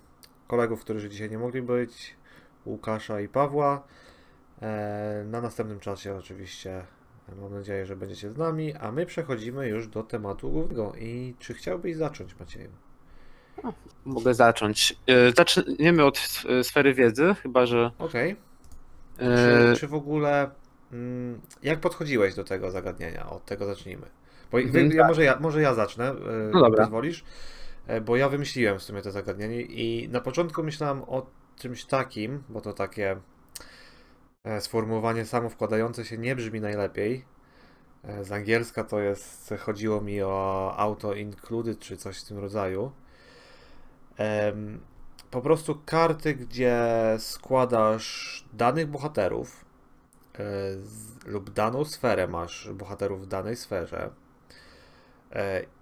kolegów, 0.46 0.80
którzy 0.80 1.08
dzisiaj 1.08 1.30
nie 1.30 1.38
mogli 1.38 1.62
być. 1.62 2.16
Łukasza 2.66 3.20
i 3.20 3.28
Pawła. 3.28 3.82
E, 4.62 5.24
na 5.26 5.40
następnym 5.40 5.80
czasie 5.80 6.16
oczywiście 6.16 6.84
mam 7.36 7.54
nadzieję, 7.54 7.86
że 7.86 7.96
będziecie 7.96 8.30
z 8.30 8.36
nami, 8.36 8.74
a 8.74 8.92
my 8.92 9.06
przechodzimy 9.06 9.68
już 9.68 9.88
do 9.88 10.02
tematu 10.02 10.50
głównego. 10.50 10.92
I 10.98 11.34
czy 11.38 11.54
chciałbyś 11.54 11.96
zacząć, 11.96 12.38
Macieju? 12.40 12.70
mogę 14.04 14.34
zacząć. 14.34 14.96
E, 15.06 15.32
zaczniemy 15.32 16.04
od 16.04 16.42
e, 16.48 16.64
sfery 16.64 16.94
wiedzy, 16.94 17.34
chyba 17.42 17.66
że. 17.66 17.90
Okej. 17.98 18.36
Okay. 19.18 19.36
Czy, 19.36 19.80
czy, 19.80 19.88
w 19.88 19.94
ogóle. 19.94 20.50
Mm, 20.92 21.40
jak 21.62 21.80
podchodziłeś 21.80 22.34
do 22.34 22.44
tego 22.44 22.70
zagadnienia? 22.70 23.30
Od 23.30 23.44
tego 23.44 23.66
zacznijmy. 23.66 24.06
Bo 24.52 24.60
mhm, 24.60 24.92
ja, 24.92 24.98
tak. 24.98 25.08
może, 25.08 25.24
ja, 25.24 25.38
może 25.40 25.62
ja 25.62 25.74
zacznę, 25.74 26.14
no 26.52 26.60
dobra. 26.60 26.84
pozwolisz? 26.84 27.24
Bo 28.04 28.16
ja 28.16 28.28
wymyśliłem 28.28 28.78
w 28.78 28.82
sumie 28.82 29.02
to 29.02 29.10
zagadnienie 29.10 29.62
i 29.62 30.08
na 30.08 30.20
początku 30.20 30.62
myślałem 30.62 31.02
o 31.02 31.26
czymś 31.56 31.84
takim, 31.84 32.42
bo 32.48 32.60
to 32.60 32.72
takie 32.72 33.16
e, 34.44 34.60
sformułowanie 34.60 35.24
samo 35.26 35.48
wkładające 35.48 36.04
się 36.04 36.18
nie 36.18 36.36
brzmi 36.36 36.60
najlepiej. 36.60 37.24
E, 38.04 38.24
z 38.24 38.32
angielska 38.32 38.84
to 38.84 39.00
jest, 39.00 39.54
chodziło 39.58 40.00
mi 40.00 40.22
o 40.22 40.74
auto 40.76 41.14
included 41.14 41.78
czy 41.78 41.96
coś 41.96 42.20
w 42.20 42.24
tym 42.24 42.38
rodzaju. 42.38 42.92
Po 45.30 45.40
prostu 45.40 45.80
karty, 45.86 46.34
gdzie 46.34 46.86
składasz 47.18 48.44
danych 48.52 48.86
bohaterów 48.86 49.64
e, 50.38 50.42
lub 51.26 51.50
daną 51.50 51.84
sferę 51.84 52.28
masz 52.28 52.70
bohaterów 52.72 53.22
w 53.22 53.26
danej 53.26 53.56
sferze. 53.56 54.10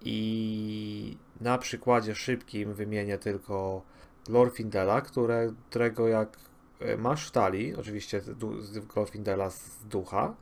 I 0.01 1.17
na 1.41 1.57
przykładzie 1.57 2.15
szybkim 2.15 2.73
wymienię 2.73 3.17
tylko 3.17 3.81
Glorfindela, 4.25 5.01
które, 5.01 5.53
którego 5.69 6.07
jak 6.07 6.37
e, 6.79 6.97
masz 6.97 7.27
w 7.27 7.31
talii, 7.31 7.75
oczywiście 7.75 8.21
Glorfindela 8.93 9.49
z 9.49 9.85
ducha, 9.89 10.35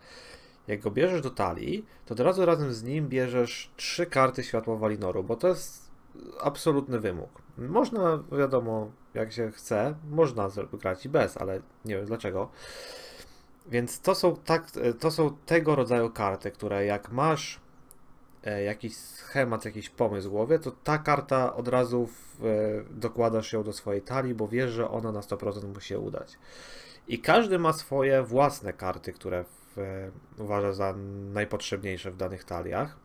jak 0.68 0.82
go 0.82 0.92
bierzesz 0.92 1.22
do 1.22 1.30
talii, 1.30 1.86
to 2.06 2.14
od 2.14 2.20
razu 2.20 2.46
razem 2.46 2.74
z 2.74 2.84
nim 2.84 3.10
bierzesz 3.10 3.72
trzy 3.78 4.06
karty 4.06 4.44
światła 4.44 4.76
Walinoru, 4.76 5.24
bo 5.24 5.36
to 5.36 5.48
jest 5.48 5.92
absolutny 6.42 7.00
wymóg. 7.00 7.42
Można, 7.58 8.24
wiadomo, 8.32 8.92
jak 9.14 9.32
się 9.32 9.52
chce, 9.52 9.96
można 10.10 10.50
grać 10.74 11.06
i 11.06 11.10
bez, 11.10 11.38
ale 11.38 11.62
nie 11.86 11.96
wiem 11.96 12.06
dlaczego. 12.06 12.50
Więc 13.68 14.00
to 14.00 14.16
są, 14.16 14.36
tak, 14.36 14.72
to 15.00 15.12
są 15.12 15.38
tego 15.46 15.76
rodzaju 15.76 16.10
karty, 16.10 16.52
które 16.52 16.86
jak 16.86 17.12
masz 17.12 17.56
e, 17.56 17.60
jakiś 18.44 18.98
schemat, 18.98 19.66
jakiś 19.66 19.90
pomysł 19.90 20.28
w 20.28 20.32
głowie, 20.32 20.60
to 20.60 20.72
ta 20.72 20.98
karta 20.98 21.56
od 21.56 21.68
razu 21.68 22.08
w, 22.08 22.46
e, 22.46 22.84
dokładasz 22.90 23.54
ją 23.54 23.64
do 23.64 23.74
swojej 23.74 24.02
talii, 24.02 24.36
bo 24.36 24.48
wiesz, 24.48 24.72
że 24.72 24.90
ona 24.90 25.12
na 25.12 25.20
100% 25.20 25.74
musi 25.74 25.88
się 25.88 26.00
udać. 26.00 26.38
I 27.08 27.20
każdy 27.20 27.60
ma 27.60 27.74
swoje 27.74 28.24
własne 28.24 28.74
karty, 28.74 29.14
które 29.14 29.44
w, 29.44 29.78
e, 29.78 30.12
uważa 30.38 30.74
za 30.74 30.94
najpotrzebniejsze 31.34 32.12
w 32.12 32.18
danych 32.18 32.44
taliach. 32.44 32.98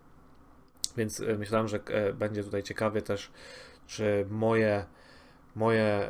Więc 0.96 1.20
e, 1.20 1.38
myślałem, 1.38 1.68
że 1.68 1.80
e, 1.86 2.12
będzie 2.12 2.44
tutaj 2.44 2.62
ciekawie 2.62 3.02
też, 3.02 3.30
czy 3.86 4.26
moje, 4.30 4.84
moje 5.54 6.08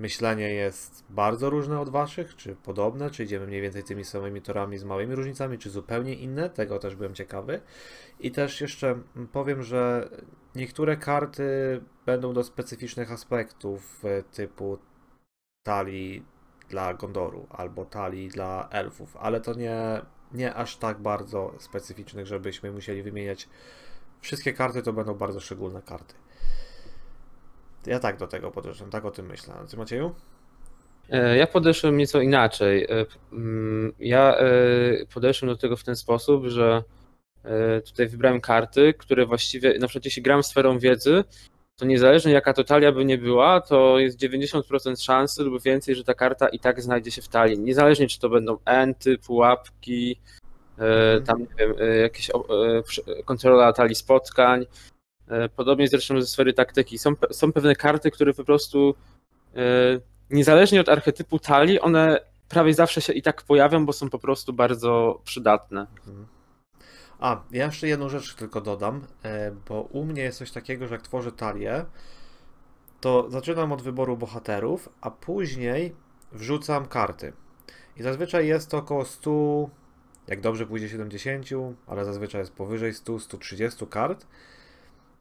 myślenie 0.00 0.50
jest 0.54 1.04
bardzo 1.10 1.50
różne 1.50 1.80
od 1.80 1.88
waszych, 1.88 2.36
czy 2.36 2.56
podobne, 2.56 3.10
czy 3.10 3.24
idziemy 3.24 3.46
mniej 3.46 3.60
więcej 3.60 3.82
tymi 3.82 4.04
samymi 4.04 4.42
torami 4.42 4.78
z 4.78 4.84
małymi 4.84 5.14
różnicami, 5.14 5.58
czy 5.58 5.70
zupełnie 5.70 6.14
inne, 6.14 6.50
tego 6.50 6.78
też 6.78 6.96
byłem 6.96 7.14
ciekawy. 7.14 7.60
I 8.20 8.30
też 8.30 8.60
jeszcze 8.60 9.00
powiem, 9.32 9.62
że 9.62 10.08
niektóre 10.54 10.96
karty 10.96 11.80
będą 12.06 12.32
do 12.32 12.44
specyficznych 12.44 13.12
aspektów 13.12 14.02
typu 14.32 14.78
talii 15.62 16.24
dla 16.68 16.94
Gondoru 16.94 17.46
albo 17.50 17.84
talii 17.84 18.28
dla 18.28 18.68
elfów, 18.70 19.16
ale 19.16 19.40
to 19.40 19.54
nie, 19.54 20.02
nie 20.32 20.54
aż 20.54 20.76
tak 20.76 20.98
bardzo 20.98 21.54
specyficznych, 21.58 22.26
żebyśmy 22.26 22.72
musieli 22.72 23.02
wymieniać 23.02 23.48
wszystkie 24.20 24.52
karty, 24.52 24.82
to 24.82 24.92
będą 24.92 25.14
bardzo 25.14 25.40
szczególne 25.40 25.82
karty. 25.82 26.14
Ja 27.86 28.00
tak 28.00 28.16
do 28.16 28.26
tego 28.26 28.50
podeszłem, 28.50 28.90
tak 28.90 29.04
o 29.04 29.10
tym 29.10 29.26
myślę. 29.26 29.54
A 29.54 29.66
ty 29.66 29.76
Macieju? 29.76 30.14
E, 31.10 31.36
ja 31.36 31.46
podeszłem 31.46 31.96
nieco 31.96 32.20
inaczej. 32.20 32.84
E, 32.84 33.06
mm, 33.32 33.92
ja 33.98 34.36
e, 34.36 34.46
podeszłem 35.14 35.50
do 35.50 35.56
tego 35.56 35.76
w 35.76 35.84
ten 35.84 35.96
sposób, 35.96 36.46
że 36.46 36.82
tutaj 37.86 38.08
wybrałem 38.08 38.40
karty, 38.40 38.94
które 38.98 39.26
właściwie, 39.26 39.78
na 39.78 39.86
przykład 39.86 40.04
jeśli 40.04 40.22
gram 40.22 40.42
sferą 40.42 40.78
wiedzy, 40.78 41.24
to 41.76 41.84
niezależnie 41.84 42.32
jaka 42.32 42.52
to 42.52 42.64
talia 42.64 42.92
by 42.92 43.04
nie 43.04 43.18
była, 43.18 43.60
to 43.60 43.98
jest 43.98 44.18
90% 44.18 45.04
szansy 45.04 45.42
lub 45.42 45.62
więcej, 45.62 45.94
że 45.94 46.04
ta 46.04 46.14
karta 46.14 46.48
i 46.48 46.58
tak 46.58 46.82
znajdzie 46.82 47.10
się 47.10 47.22
w 47.22 47.28
talii. 47.28 47.58
Niezależnie 47.58 48.08
czy 48.08 48.20
to 48.20 48.28
będą 48.28 48.58
enty, 48.64 49.18
pułapki, 49.18 50.20
mhm. 50.78 51.24
tam 51.24 51.40
nie 51.40 51.46
wiem, 51.58 51.74
jakieś 52.02 52.30
kontrola 53.24 53.72
talii 53.72 53.94
spotkań, 53.94 54.66
podobnie 55.56 55.88
zresztą 55.88 56.20
ze 56.20 56.26
sfery 56.26 56.52
taktyki. 56.52 56.98
Są, 56.98 57.12
są 57.30 57.52
pewne 57.52 57.76
karty, 57.76 58.10
które 58.10 58.34
po 58.34 58.44
prostu 58.44 58.94
e, 59.56 59.60
niezależnie 60.30 60.80
od 60.80 60.88
archetypu 60.88 61.38
talii, 61.38 61.80
one 61.80 62.20
prawie 62.48 62.74
zawsze 62.74 63.00
się 63.00 63.12
i 63.12 63.22
tak 63.22 63.42
pojawią, 63.42 63.86
bo 63.86 63.92
są 63.92 64.10
po 64.10 64.18
prostu 64.18 64.52
bardzo 64.52 65.20
przydatne. 65.24 65.80
Mhm. 65.80 66.26
A, 67.20 67.42
ja 67.50 67.66
jeszcze 67.66 67.88
jedną 67.88 68.08
rzecz 68.08 68.34
tylko 68.34 68.60
dodam, 68.60 69.06
e, 69.24 69.52
bo 69.68 69.82
u 69.82 70.04
mnie 70.04 70.22
jest 70.22 70.38
coś 70.38 70.50
takiego, 70.50 70.86
że 70.86 70.94
jak 70.94 71.02
tworzę 71.02 71.32
talię, 71.32 71.84
to 73.00 73.30
zaczynam 73.30 73.72
od 73.72 73.82
wyboru 73.82 74.16
bohaterów, 74.16 74.88
a 75.00 75.10
później 75.10 75.94
wrzucam 76.32 76.86
karty. 76.86 77.32
I 77.96 78.02
zazwyczaj 78.02 78.46
jest 78.46 78.70
to 78.70 78.78
około 78.78 79.04
100, 79.04 79.70
jak 80.28 80.40
dobrze 80.40 80.66
pójdzie 80.66 80.88
70, 80.88 81.46
ale 81.86 82.04
zazwyczaj 82.04 82.40
jest 82.40 82.52
powyżej 82.52 82.94
100, 82.94 83.18
130 83.18 83.86
kart. 83.86 84.26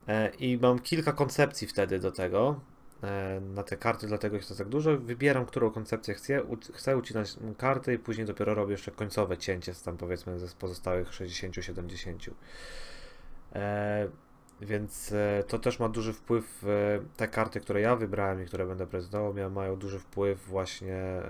E, 0.10 0.30
I 0.40 0.58
mam 0.58 0.80
kilka 0.80 1.12
koncepcji 1.12 1.68
wtedy 1.68 2.00
do 2.00 2.12
tego, 2.12 2.60
e, 3.04 3.42
na 3.42 3.64
te 3.64 3.78
karty, 3.78 4.08
dlatego 4.08 4.36
jest 4.36 4.50
to 4.50 4.56
tak 4.56 4.70
dużo. 4.70 4.98
Wybieram, 4.98 5.46
którą 5.46 5.72
koncepcję 5.72 6.14
chcę, 6.14 6.42
chcę 6.74 6.98
ucinać 6.98 7.36
karty 7.58 7.94
i 7.94 8.00
później 8.00 8.28
dopiero 8.28 8.54
robię 8.54 8.72
jeszcze 8.72 8.92
końcowe 8.92 9.38
cięcie 9.38 9.74
z 9.74 9.84
tam 9.84 9.98
powiedzmy 9.98 10.40
z 10.40 10.54
pozostałych 10.54 11.10
60-70. 11.10 12.32
E, 13.54 14.08
więc 14.62 15.14
to 15.48 15.60
też 15.60 15.80
ma 15.80 15.90
duży 15.90 16.14
wpływ. 16.14 16.64
Te 17.18 17.28
karty, 17.28 17.60
które 17.60 17.82
ja 17.82 17.96
wybrałem 17.96 18.44
i 18.44 18.46
które 18.46 18.66
będę 18.66 18.88
prezentował, 18.88 19.52
mają 19.52 19.76
duży 19.76 20.00
wpływ 20.00 20.48
właśnie. 20.48 21.22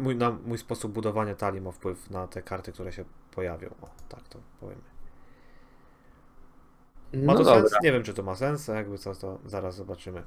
Mój, 0.00 0.16
na, 0.16 0.30
mój 0.30 0.58
sposób 0.58 0.92
budowania 0.92 1.34
talii 1.34 1.60
ma 1.60 1.72
wpływ 1.72 2.10
na 2.10 2.26
te 2.28 2.42
karty, 2.42 2.72
które 2.72 2.92
się 2.92 3.04
pojawią. 3.30 3.68
O, 3.82 3.88
tak 4.08 4.28
to 4.28 4.38
powiemy. 4.60 4.91
Ma 7.12 7.32
no 7.32 7.38
to 7.38 7.44
dobra. 7.44 7.68
sens? 7.68 7.82
Nie 7.82 7.92
wiem, 7.92 8.02
czy 8.02 8.14
to 8.14 8.22
ma 8.22 8.34
sens, 8.34 8.68
a 8.68 8.74
jakby 8.74 8.98
co, 8.98 9.14
to 9.14 9.38
zaraz 9.46 9.76
zobaczymy. 9.76 10.22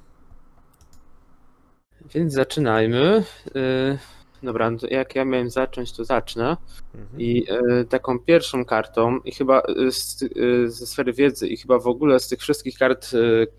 Więc 2.13 2.34
zaczynajmy. 2.34 3.24
Y, 3.56 3.98
dobra, 4.44 4.72
no 4.72 4.77
jak 4.89 5.15
ja 5.15 5.25
miałem 5.25 5.50
zacząć, 5.50 5.92
to 5.92 6.06
zacznę. 6.06 6.58
Mhm. 6.96 7.22
I 7.22 7.46
y, 7.82 7.86
taką 7.86 8.20
pierwszą 8.20 8.65
kartą, 8.65 9.20
i 9.20 9.32
chyba 9.32 9.62
z, 9.92 10.22
y, 10.22 10.72
ze 10.72 10.88
sfery 10.88 11.13
wiedzy, 11.13 11.48
i 11.48 11.58
chyba 11.58 11.80
w 11.80 11.88
ogóle 11.88 12.20
z 12.20 12.27
tych 12.27 12.39
wszystkich 12.39 12.77
kart 12.77 13.06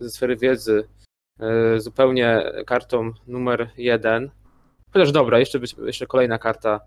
ze 0.00 0.10
sfery 0.10 0.36
wiedzy, 0.36 0.88
zupełnie 1.76 2.52
kartą 2.66 3.12
numer 3.26 3.70
jeden. 3.76 4.30
Chociaż 4.92 5.12
dobra, 5.12 5.38
jeszcze, 5.38 5.58
być, 5.58 5.76
jeszcze 5.78 6.06
kolejna 6.06 6.38
karta 6.38 6.80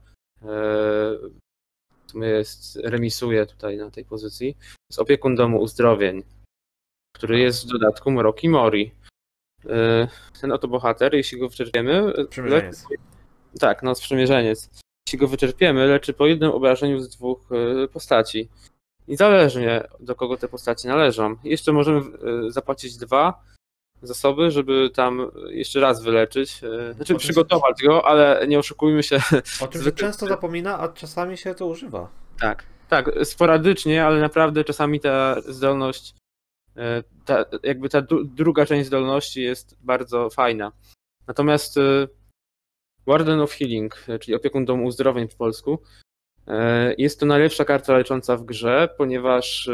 jest, 2.15 2.75
remisuje 2.83 3.45
tutaj 3.45 3.77
na 3.77 3.91
tej 3.91 4.05
pozycji. 4.05 4.57
Jest 4.91 4.99
opiekun 4.99 5.35
domu 5.35 5.61
uzdrowień, 5.61 6.23
który 7.15 7.39
jest 7.39 7.65
w 7.65 7.71
dodatku 7.71 8.11
Moroki 8.11 8.49
Mori. 8.49 8.91
E, 9.65 10.07
ten 10.41 10.51
oto 10.51 10.67
bohater, 10.67 11.13
jeśli 11.13 11.39
go 11.39 11.49
wyczerpiemy. 11.49 12.13
Przymierzeniec. 12.29 12.83
Leczy... 12.83 13.03
Tak, 13.59 13.83
no, 13.83 13.95
sprzymierzeniec. 13.95 14.69
Jeśli 15.07 15.19
go 15.19 15.27
wyczerpiemy, 15.27 15.85
leczy 15.87 16.13
po 16.13 16.27
jednym 16.27 16.51
obrażeniu 16.51 16.99
z 16.99 17.09
dwóch 17.09 17.49
e, 17.51 17.87
postaci. 17.87 18.49
Niezależnie 19.07 19.83
do 19.99 20.15
kogo 20.15 20.37
te 20.37 20.47
postaci 20.47 20.87
należą. 20.87 21.35
Jeszcze 21.43 21.71
możemy 21.71 21.99
e, 21.99 22.51
zapłacić 22.51 22.97
dwa 22.97 23.43
zasoby, 24.01 24.51
żeby 24.51 24.89
tam 24.93 25.31
jeszcze 25.49 25.79
raz 25.79 26.03
wyleczyć. 26.03 26.61
Znaczy 26.95 27.15
przygotować 27.15 27.83
go, 27.83 28.05
ale 28.07 28.45
nie 28.47 28.59
oszukujmy 28.59 29.03
się. 29.03 29.19
O 29.61 29.67
tym 29.67 29.83
się 29.83 29.91
często 29.91 30.27
zapomina, 30.27 30.79
a 30.79 30.89
czasami 30.89 31.37
się 31.37 31.55
to 31.55 31.65
używa. 31.65 32.09
Tak, 32.39 32.63
tak, 32.89 33.11
sporadycznie, 33.23 34.05
ale 34.05 34.19
naprawdę 34.19 34.63
czasami 34.63 34.99
ta 34.99 35.41
zdolność, 35.41 36.15
ta, 37.25 37.45
jakby 37.63 37.89
ta 37.89 38.01
druga 38.23 38.65
część 38.65 38.87
zdolności 38.87 39.41
jest 39.41 39.77
bardzo 39.81 40.29
fajna. 40.29 40.71
Natomiast 41.27 41.75
Warden 43.07 43.39
of 43.39 43.51
Healing, 43.51 44.05
czyli 44.19 44.35
opiekun 44.35 44.65
domu 44.65 44.85
uzdrowień 44.85 45.27
w 45.27 45.35
polsku, 45.35 45.79
jest 46.97 47.19
to 47.19 47.25
najlepsza 47.25 47.65
karta 47.65 47.93
lecząca 47.97 48.37
w 48.37 48.45
grze, 48.45 48.89
ponieważ 48.97 49.69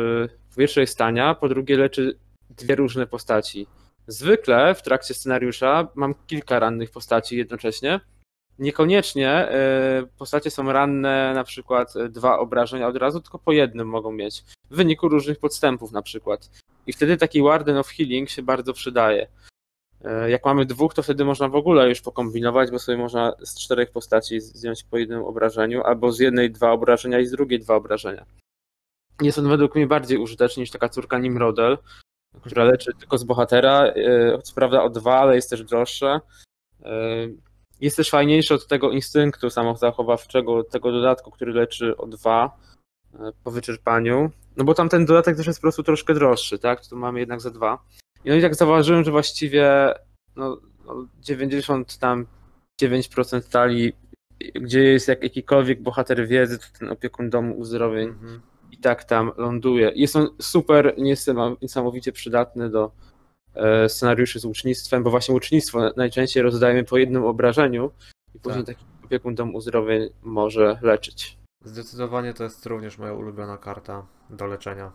po 0.49 0.55
pierwsze 0.55 0.81
jest 0.81 0.97
tania, 0.97 1.35
po 1.35 1.49
drugie 1.49 1.77
leczy 1.77 2.17
dwie 2.49 2.75
różne 2.75 3.07
postaci. 3.07 3.67
Zwykle 4.07 4.75
w 4.75 4.81
trakcie 4.81 5.13
scenariusza 5.13 5.87
mam 5.95 6.15
kilka 6.27 6.59
rannych 6.59 6.91
postaci 6.91 7.37
jednocześnie. 7.37 7.99
Niekoniecznie 8.59 9.29
e, 9.29 10.03
postacie 10.17 10.51
są 10.51 10.71
ranne 10.71 11.33
na 11.33 11.43
przykład 11.43 11.95
e, 11.95 12.09
dwa 12.09 12.39
obrażenia 12.39 12.87
od 12.87 12.97
razu, 12.97 13.21
tylko 13.21 13.39
po 13.39 13.51
jednym 13.51 13.87
mogą 13.87 14.11
mieć. 14.11 14.43
W 14.69 14.75
wyniku 14.75 15.09
różnych 15.09 15.39
podstępów 15.39 15.91
na 15.91 16.01
przykład. 16.01 16.49
I 16.87 16.93
wtedy 16.93 17.17
taki 17.17 17.41
Warden 17.41 17.77
of 17.77 17.87
Healing 17.87 18.29
się 18.29 18.41
bardzo 18.41 18.73
przydaje. 18.73 19.27
E, 20.03 20.29
jak 20.29 20.45
mamy 20.45 20.65
dwóch, 20.65 20.93
to 20.93 21.03
wtedy 21.03 21.25
można 21.25 21.49
w 21.49 21.55
ogóle 21.55 21.89
już 21.89 22.01
pokombinować, 22.01 22.71
bo 22.71 22.79
sobie 22.79 22.97
można 22.97 23.33
z 23.39 23.59
czterech 23.59 23.91
postaci 23.91 24.41
zdjąć 24.41 24.83
po 24.83 24.97
jednym 24.97 25.23
obrażeniu, 25.23 25.83
albo 25.83 26.11
z 26.11 26.19
jednej 26.19 26.51
dwa 26.51 26.71
obrażenia 26.71 27.19
i 27.19 27.25
z 27.25 27.31
drugiej 27.31 27.59
dwa 27.59 27.75
obrażenia. 27.75 28.25
Jest 29.21 29.37
on 29.37 29.49
według 29.49 29.75
mnie 29.75 29.87
bardziej 29.87 30.17
użyteczny 30.17 30.61
niż 30.61 30.71
taka 30.71 30.89
córka 30.89 31.17
Nimrodel, 31.17 31.77
która 32.41 32.63
leczy 32.63 32.91
tylko 32.99 33.17
z 33.17 33.23
bohatera. 33.23 33.83
E, 33.83 34.41
co 34.43 34.55
prawda 34.55 34.83
o 34.83 34.89
dwa, 34.89 35.19
ale 35.19 35.35
jest 35.35 35.49
też 35.49 35.63
droższa. 35.63 36.21
E, 36.83 36.91
jest 37.81 37.97
też 37.97 38.09
fajniejsze 38.09 38.55
od 38.55 38.67
tego 38.67 38.91
instynktu 38.91 39.49
samozachowawczego, 39.49 40.63
tego 40.63 40.91
dodatku, 40.91 41.31
który 41.31 41.53
leczy 41.53 41.97
o 41.97 42.07
dwa 42.07 42.57
e, 43.13 43.31
po 43.43 43.51
wyczerpaniu. 43.51 44.31
No 44.57 44.63
bo 44.63 44.73
tam 44.73 44.89
ten 44.89 45.05
dodatek 45.05 45.37
też 45.37 45.47
jest 45.47 45.59
po 45.59 45.61
prostu 45.61 45.83
troszkę 45.83 46.13
droższy, 46.13 46.59
tak? 46.59 46.87
Tu 46.87 46.97
mamy 46.97 47.19
jednak 47.19 47.41
za 47.41 47.51
dwa. 47.51 47.79
I 48.25 48.29
no 48.29 48.35
i 48.35 48.41
tak 48.41 48.55
zauważyłem, 48.55 49.03
że 49.03 49.11
właściwie 49.11 49.93
no, 50.35 50.57
90 51.19 51.87
no, 51.93 51.99
tam 51.99 52.25
9% 52.81 53.49
talii, 53.51 53.93
gdzie 54.55 54.83
jest 54.83 55.07
jak 55.07 55.23
jakikolwiek 55.23 55.81
bohater 55.81 56.27
wiedzy, 56.27 56.59
to 56.59 56.65
ten 56.79 56.91
opiekun 56.91 57.29
domu 57.29 57.59
uzdrowień. 57.59 58.09
I 58.09 58.15
tak 58.85 59.03
tam 59.03 59.31
ląduje. 59.37 59.91
Jest 59.95 60.15
on 60.15 60.27
super 60.41 60.95
niesamowicie 61.61 62.11
przydatny 62.11 62.69
do 62.69 62.91
e, 63.55 63.89
scenariuszy 63.89 64.39
z 64.39 64.45
łucznictwem, 64.45 65.03
bo 65.03 65.09
właśnie 65.09 65.33
łucznictwo 65.33 65.91
najczęściej 65.97 66.43
rozdajemy 66.43 66.83
po 66.83 66.97
jednym 66.97 67.25
obrażeniu 67.25 67.91
i 68.35 68.39
później 68.39 68.65
tak. 68.65 68.75
taki 68.75 68.85
opiekun 69.05 69.35
dom 69.35 69.55
uzdrowień 69.55 70.09
może 70.23 70.79
leczyć. 70.81 71.37
Zdecydowanie 71.63 72.33
to 72.33 72.43
jest 72.43 72.65
również 72.65 72.97
moja 72.97 73.13
ulubiona 73.13 73.57
karta 73.57 74.05
do 74.29 74.47
leczenia. 74.47 74.91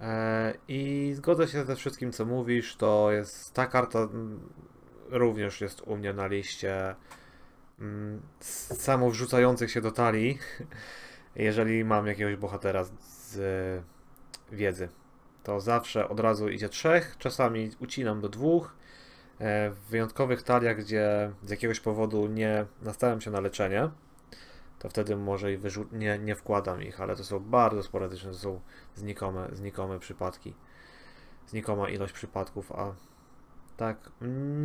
E, 0.00 0.54
I 0.68 1.12
zgodzę 1.14 1.48
się 1.48 1.64
ze 1.64 1.76
wszystkim, 1.76 2.12
co 2.12 2.24
mówisz. 2.24 2.76
To 2.76 3.12
jest 3.12 3.54
ta 3.54 3.66
karta, 3.66 3.98
mm, 3.98 4.40
również 5.10 5.60
jest 5.60 5.80
u 5.80 5.96
mnie 5.96 6.12
na 6.12 6.26
liście 6.26 6.94
mm, 7.78 8.22
samo 8.40 9.10
wrzucających 9.10 9.70
się 9.70 9.80
do 9.80 9.90
talii. 9.90 10.38
jeżeli 11.36 11.84
mam 11.84 12.06
jakiegoś 12.06 12.36
bohatera 12.36 12.84
z, 12.84 12.90
z 13.00 13.84
wiedzy, 14.52 14.88
to 15.44 15.60
zawsze 15.60 16.08
od 16.08 16.20
razu 16.20 16.48
idzie 16.48 16.68
trzech, 16.68 17.16
czasami 17.18 17.70
ucinam 17.80 18.20
do 18.20 18.28
dwóch. 18.28 18.74
E, 19.40 19.70
W 19.70 19.76
wyjątkowych 19.90 20.42
taliach, 20.42 20.76
gdzie 20.76 21.32
z 21.44 21.50
jakiegoś 21.50 21.80
powodu 21.80 22.26
nie 22.26 22.66
nastawiam 22.82 23.20
się 23.20 23.30
na 23.30 23.40
leczenie, 23.40 23.90
to 24.78 24.88
wtedy 24.88 25.16
może 25.16 25.52
i 25.52 25.58
wyrzu- 25.58 25.92
nie, 25.92 26.18
nie 26.18 26.34
wkładam 26.34 26.82
ich, 26.82 27.00
ale 27.00 27.16
to 27.16 27.24
są 27.24 27.40
bardzo 27.40 27.82
sporadyczne, 27.82 28.30
to 28.32 28.38
są 28.38 28.60
znikome, 28.94 29.48
znikome 29.52 29.98
przypadki. 29.98 30.54
Znikoma 31.46 31.88
ilość 31.88 32.12
przypadków, 32.12 32.72
a 32.72 32.94
tak 33.76 34.10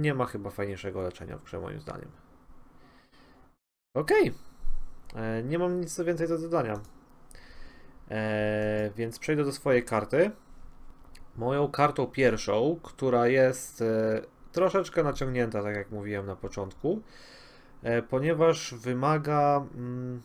nie 0.01 0.13
ma 0.13 0.25
chyba 0.25 0.49
fajniejszego 0.49 1.01
leczenia 1.01 1.37
w 1.37 1.43
grze 1.43 1.59
moim 1.59 1.79
zdaniem. 1.79 2.11
Okej. 3.95 4.27
E, 4.27 4.33
Nie 5.43 5.59
mam 5.59 5.81
nic 5.81 6.01
więcej 6.01 6.27
do 6.27 6.37
dodania. 6.37 6.79
E, 8.11 8.91
więc 8.95 9.19
przejdę 9.19 9.43
do 9.43 9.51
swojej 9.51 9.83
karty. 9.83 10.31
Moją 11.35 11.67
kartą 11.67 12.07
pierwszą, 12.07 12.79
która 12.83 13.27
jest 13.27 13.81
e, 13.81 14.21
troszeczkę 14.51 15.03
naciągnięta, 15.03 15.63
tak 15.63 15.75
jak 15.75 15.91
mówiłem 15.91 16.25
na 16.25 16.35
początku, 16.35 17.01
e, 17.83 18.01
ponieważ 18.01 18.73
wymaga, 18.73 19.65
mm, 19.75 20.21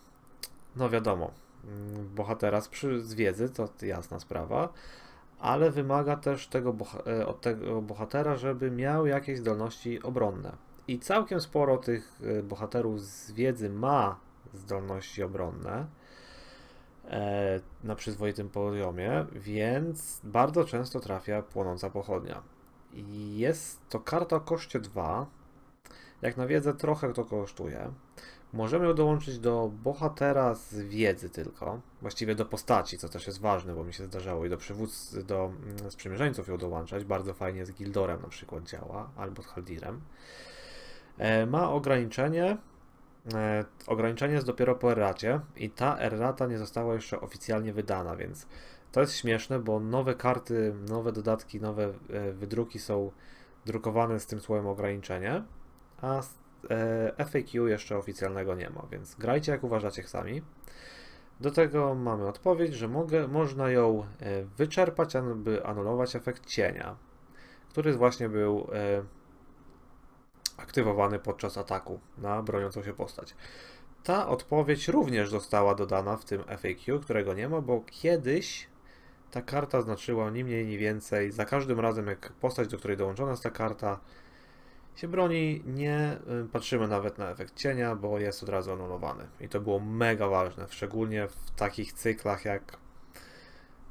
no 0.77 0.91
wiadomo, 0.91 1.31
mm, 1.65 2.15
bohatera 2.15 2.61
z, 2.61 2.71
z 3.01 3.15
wiedzy, 3.15 3.49
to 3.49 3.69
jasna 3.83 4.21
sprawa, 4.21 4.73
ale 5.39 5.71
wymaga 5.71 6.17
też 6.17 6.47
tego 6.49 6.77
e, 7.07 7.27
od 7.27 7.41
tego 7.41 7.83
bohatera, 7.83 8.37
żeby 8.37 8.71
miał 8.71 9.07
jakieś 9.07 9.39
zdolności 9.39 10.03
obronne. 10.03 10.53
I 10.89 10.99
całkiem 10.99 11.41
sporo 11.41 11.79
tych 11.79 12.21
e, 12.23 12.43
bohaterów 12.43 13.01
z 13.01 13.33
wiedzy 13.33 13.71
ma 13.71 14.21
zdolności 14.55 15.23
obronne 15.23 15.87
e, 17.05 17.61
na 17.85 17.95
przyzwoitym 17.95 18.51
poziomie, 18.51 19.27
więc 19.33 20.21
bardzo 20.25 20.65
często 20.65 21.01
trafia 21.01 21.43
płonąca 21.43 21.91
pochodnia. 21.91 22.43
Jest 23.35 23.89
to 23.89 24.01
karta 24.01 24.37
o 24.37 24.41
koszcie 24.41 24.81
2. 24.81 25.27
Jak 26.23 26.37
na 26.37 26.47
wiedzę 26.47 26.75
trochę 26.75 27.13
to 27.13 27.25
kosztuje. 27.25 27.93
Możemy 28.53 28.87
ją 28.87 28.95
dołączyć 28.95 29.39
do 29.39 29.71
bohatera 29.83 30.55
z 30.55 30.75
wiedzy 30.75 31.31
tylko, 31.31 31.81
właściwie 32.03 32.35
do 32.35 32.45
postaci, 32.45 32.99
co 32.99 33.09
też 33.09 33.27
jest 33.27 33.41
ważne, 33.41 33.75
bo 33.75 33.85
mi 33.85 33.93
się 33.93 34.05
zdarzało 34.05 34.45
i 34.45 34.51
do 34.51 34.57
przywódcy, 34.57 35.25
do 35.25 35.45
mm, 35.45 35.91
sprzymierzeńców 35.91 36.49
ją 36.49 36.59
dołączać. 36.59 37.05
Bardzo 37.05 37.35
fajnie 37.35 37.67
z 37.67 37.73
Gildorem 37.73 38.23
na 38.23 38.29
przykład 38.29 38.65
działa, 38.65 39.11
albo 39.17 39.43
z 39.43 39.47
Haldirem. 39.47 40.01
E, 41.19 41.47
ma 41.47 41.71
ograniczenie. 41.71 42.57
E, 43.35 43.65
ograniczenie 43.87 44.35
jest 44.35 44.47
dopiero 44.47 44.75
po 44.75 44.93
erracie 44.93 45.41
i 45.57 45.71
ta 45.71 45.99
errata 45.99 46.47
nie 46.47 46.59
została 46.59 46.95
jeszcze 46.95 47.21
oficjalnie 47.21 47.73
wydana, 47.73 48.17
więc 48.17 48.47
to 48.93 49.01
jest 49.01 49.17
śmieszne, 49.17 49.59
bo 49.59 49.81
nowe 49.81 50.15
karty, 50.15 50.75
nowe 50.89 51.13
dodatki, 51.13 51.61
nowe 51.61 51.85
e, 51.85 52.33
wydruki 52.33 52.79
są 52.79 53.13
drukowane 53.67 54.21
z 54.21 54.27
tym 54.27 54.41
słowem 54.41 54.67
ograniczenie, 54.67 55.43
a 56.03 56.23
e, 56.71 57.25
FAQ 57.25 57.67
jeszcze 57.67 57.97
oficjalnego 57.97 58.55
nie 58.55 58.71
ma, 58.71 58.87
więc 58.91 59.15
grajcie 59.15 59.53
jak 59.53 59.65
uważacie 59.65 60.03
sami. 60.03 60.43
Do 61.41 61.51
tego 61.51 61.95
mamy 61.95 62.29
odpowiedź, 62.29 62.75
że 62.75 62.89
mogę, 62.89 63.29
można 63.29 63.71
ją 63.71 64.07
wyczerpać, 64.57 65.17
aby 65.17 65.67
anulować 65.67 66.17
efekt 66.17 66.47
cienia, 66.47 66.97
który 67.69 67.93
właśnie 67.93 68.29
był 68.29 68.67
aktywowany 70.63 71.19
podczas 71.19 71.59
ataku 71.59 72.01
na 72.19 72.43
broniącą 72.43 72.83
się 72.83 72.93
postać. 72.93 73.35
Ta 74.05 74.29
odpowiedź 74.29 74.89
również 74.89 75.31
została 75.31 75.75
dodana 75.75 76.17
w 76.17 76.25
tym 76.25 76.45
FAQ, 76.45 77.01
którego 77.01 77.35
nie 77.35 77.49
ma, 77.49 77.61
bo 77.61 77.81
kiedyś 77.87 78.69
ta 79.31 79.43
karta 79.43 79.83
znaczyła 79.83 80.31
ni 80.31 80.45
mniej, 80.45 80.67
ni 80.67 80.79
więcej. 80.79 81.33
Za 81.33 81.45
każdym 81.45 81.81
razem, 81.81 82.07
jak 82.07 82.33
postać, 82.33 82.69
do 82.69 82.79
której 82.79 82.97
dołączona 82.97 83.31
jest 83.31 83.43
ta 83.43 83.51
karta, 83.51 84.01
się 84.97 85.09
broni, 85.09 85.63
nie 85.67 86.19
y, 86.45 86.49
patrzymy 86.53 86.89
nawet 86.89 87.19
na 87.19 87.31
efekt 87.31 87.57
cienia, 87.57 87.97
bo 87.97 88.19
jest 88.19 88.43
od 88.43 88.49
razu 88.49 88.73
anulowany. 88.73 89.29
I 89.41 89.49
to 89.49 89.61
było 89.61 89.81
mega 89.81 90.29
ważne, 90.29 90.67
szczególnie 90.71 91.29
w 91.29 91.51
takich 91.51 91.93
cyklach 91.93 92.45
jak 92.45 92.77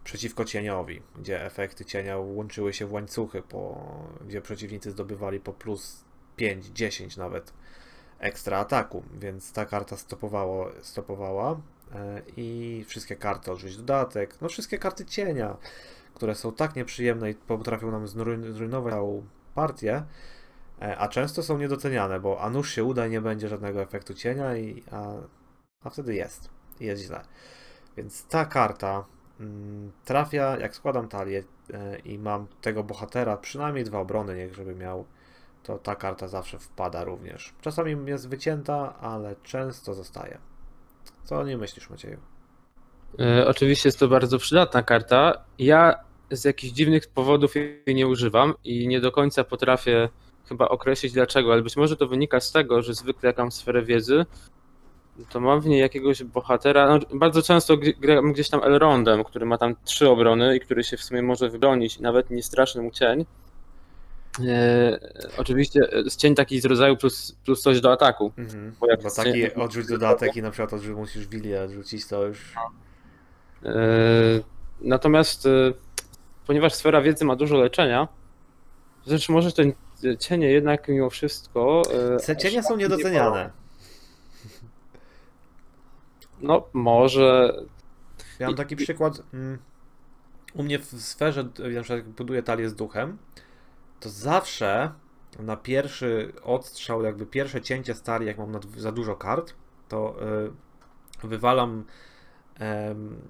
przeciwko 0.04 0.46
cieniowi, 0.46 1.02
gdzie 1.20 1.46
efekty 1.46 1.86
cienia 1.86 2.18
łączyły 2.18 2.74
się 2.74 2.86
w 2.86 2.94
łańcuchy, 2.94 3.42
po, 3.42 3.86
gdzie 4.28 4.42
przeciwnicy 4.42 4.92
zdobywali 4.92 5.40
po 5.40 5.54
plus 5.54 6.06
5, 6.40 6.66
10 6.66 7.18
nawet 7.18 7.54
ekstra 8.20 8.58
ataku, 8.58 9.04
więc 9.20 9.54
ta 9.54 9.66
karta 9.66 9.98
stopowało, 9.98 10.70
stopowała 10.82 11.52
e, 11.96 12.22
i 12.38 12.86
wszystkie 12.88 13.16
karty 13.16 13.52
odrzuć 13.52 13.78
dodatek, 13.78 14.42
no 14.42 14.50
wszystkie 14.50 14.78
karty 14.78 15.06
cienia, 15.06 15.58
które 16.14 16.36
są 16.36 16.52
tak 16.52 16.76
nieprzyjemne 16.76 17.32
i 17.32 17.36
potrafią 17.36 17.92
nam 17.92 18.06
zrujn- 18.06 18.52
zrujnować 18.52 18.94
całą 18.94 19.24
partię, 19.56 20.04
e, 20.82 20.98
a 20.98 21.08
często 21.08 21.44
są 21.44 21.58
niedoceniane, 21.58 22.20
bo 22.20 22.42
a 22.42 22.50
nuż 22.50 22.72
się 22.72 22.84
uda 22.84 23.08
i 23.08 23.10
nie 23.10 23.22
będzie 23.22 23.48
żadnego 23.48 23.82
efektu 23.82 24.14
cienia, 24.14 24.58
i, 24.58 24.84
a, 24.92 25.14
a 25.84 25.90
wtedy 25.90 26.16
jest, 26.16 26.50
jest 26.80 27.04
źle. 27.04 27.22
Więc 27.98 28.28
ta 28.28 28.46
karta 28.46 29.06
mm, 29.40 29.92
trafia, 30.06 30.58
jak 30.58 30.76
składam 30.76 31.08
talię 31.08 31.44
e, 31.74 32.00
i 32.00 32.20
mam 32.20 32.48
tego 32.62 32.84
bohatera, 32.84 33.38
przynajmniej 33.38 33.84
dwa 33.84 34.00
obrony, 34.00 34.36
niech 34.36 34.56
żeby 34.56 34.76
miał, 34.76 35.06
to 35.64 35.78
ta 35.78 35.96
karta 35.96 36.28
zawsze 36.28 36.60
wpada 36.60 37.04
również. 37.04 37.54
Czasami 37.62 38.10
jest 38.10 38.30
wycięta, 38.30 38.96
ale 39.02 39.36
często 39.44 39.94
zostaje. 39.94 40.38
Co 41.24 41.44
nie 41.44 41.58
myślisz, 41.58 41.90
Macieju? 41.90 42.18
E, 43.20 43.48
Oczywiście 43.48 43.88
jest 43.88 44.00
to 44.00 44.08
bardzo 44.08 44.38
przydatna 44.38 44.84
karta. 44.84 45.34
Ja 45.60 45.96
z 46.32 46.46
jakichś 46.46 46.74
dziwnych 46.74 47.08
powodów 47.08 47.56
jej 47.56 47.84
nie 47.96 48.08
używam 48.08 48.54
i 48.64 48.88
nie 48.88 49.02
do 49.02 49.12
końca 49.12 49.44
potrafię 49.44 50.10
chyba 50.50 50.68
określić 50.70 51.14
dlaczego, 51.14 51.54
ale 51.54 51.62
być 51.62 51.78
może 51.78 51.96
to 51.98 52.08
wynika 52.08 52.40
z 52.40 52.52
tego, 52.52 52.82
że 52.82 52.94
zwykle 52.94 53.28
jak 53.28 53.38
mam 53.38 53.52
sferę 53.52 53.84
wiedzy, 53.84 54.26
to 55.30 55.40
mam 55.40 55.62
w 55.62 55.66
niej 55.66 55.80
jakiegoś 55.80 56.24
bohatera. 56.24 56.88
No, 56.88 57.18
bardzo 57.18 57.42
często 57.42 57.74
gr- 57.78 58.00
gram 58.00 58.34
gdzieś 58.34 58.50
tam 58.50 58.64
Elrondem, 58.64 59.24
który 59.24 59.46
ma 59.46 59.58
tam 59.58 59.76
trzy 59.84 60.10
obrony 60.10 60.56
i 60.56 60.60
który 60.60 60.84
się 60.84 60.98
w 60.98 61.04
sumie 61.04 61.22
może 61.22 61.50
wybronić 61.50 62.00
nawet 62.00 62.30
nie 62.30 62.44
straszny 62.44 62.82
mu 62.82 62.92
cień. 62.92 63.26
E, 64.48 65.00
oczywiście 65.38 65.82
e, 65.94 66.12
cień 66.18 66.36
taki 66.36 66.62
z 66.62 66.66
rodzaju 66.66 66.98
plus, 66.98 67.36
plus 67.46 67.62
coś 67.62 67.82
do 67.82 67.92
ataku. 67.92 68.32
Mhm. 68.38 68.76
Bo 68.80 68.90
jak 68.90 69.04
Bo 69.04 69.12
taki 69.12 69.54
odrzuć 69.54 69.88
dodatek 69.88 70.36
i 70.36 70.42
na 70.42 70.52
przykład 70.52 70.74
odrzuć, 70.74 70.96
musisz 70.96 71.28
Wilię 71.28 71.62
odrzucić, 71.64 72.08
to 72.08 72.26
już... 72.26 72.54
E, 73.66 73.72
Natomiast 74.82 75.46
e, 75.46 75.50
ponieważ 76.48 76.74
sfera 76.74 77.02
wiedzy 77.02 77.26
ma 77.26 77.36
dużo 77.36 77.58
leczenia, 77.58 78.08
to 79.04 79.10
znaczy 79.10 79.32
może 79.32 79.52
ten 79.52 79.74
cienie 80.20 80.52
jednak 80.52 80.88
mimo 80.88 81.10
wszystko. 81.10 81.82
e, 82.16 82.20
Te 82.20 82.38
cienie 82.38 82.64
są 82.64 82.70
tak 82.70 82.78
nie 82.78 82.84
niedoceniane. 82.84 83.50
No 86.42 86.64
może. 86.74 87.54
Ja 88.40 88.48
mam 88.48 88.56
taki 88.56 88.74
i- 88.74 88.78
przykład. 88.78 89.22
mm, 89.34 89.58
U 90.54 90.64
mnie 90.64 90.80
w 90.80 90.86
sferze, 90.86 91.44
na 91.76 91.82
przykład 91.84 92.04
buduję 92.08 92.44
talię 92.44 92.70
z 92.70 92.76
duchem, 92.76 93.18
to 94.00 94.10
zawsze 94.10 94.92
na 95.40 95.58
pierwszy 95.58 96.34
odstrzał, 96.44 97.04
jakby 97.04 97.26
pierwsze 97.26 97.62
cięcie 97.62 97.96
stali, 97.96 98.26
jak 98.26 98.38
mam 98.38 98.60
za 98.78 98.92
dużo 98.92 99.16
kart, 99.16 99.54
to 99.88 100.16
y, 101.24 101.28
wywalam 101.28 101.86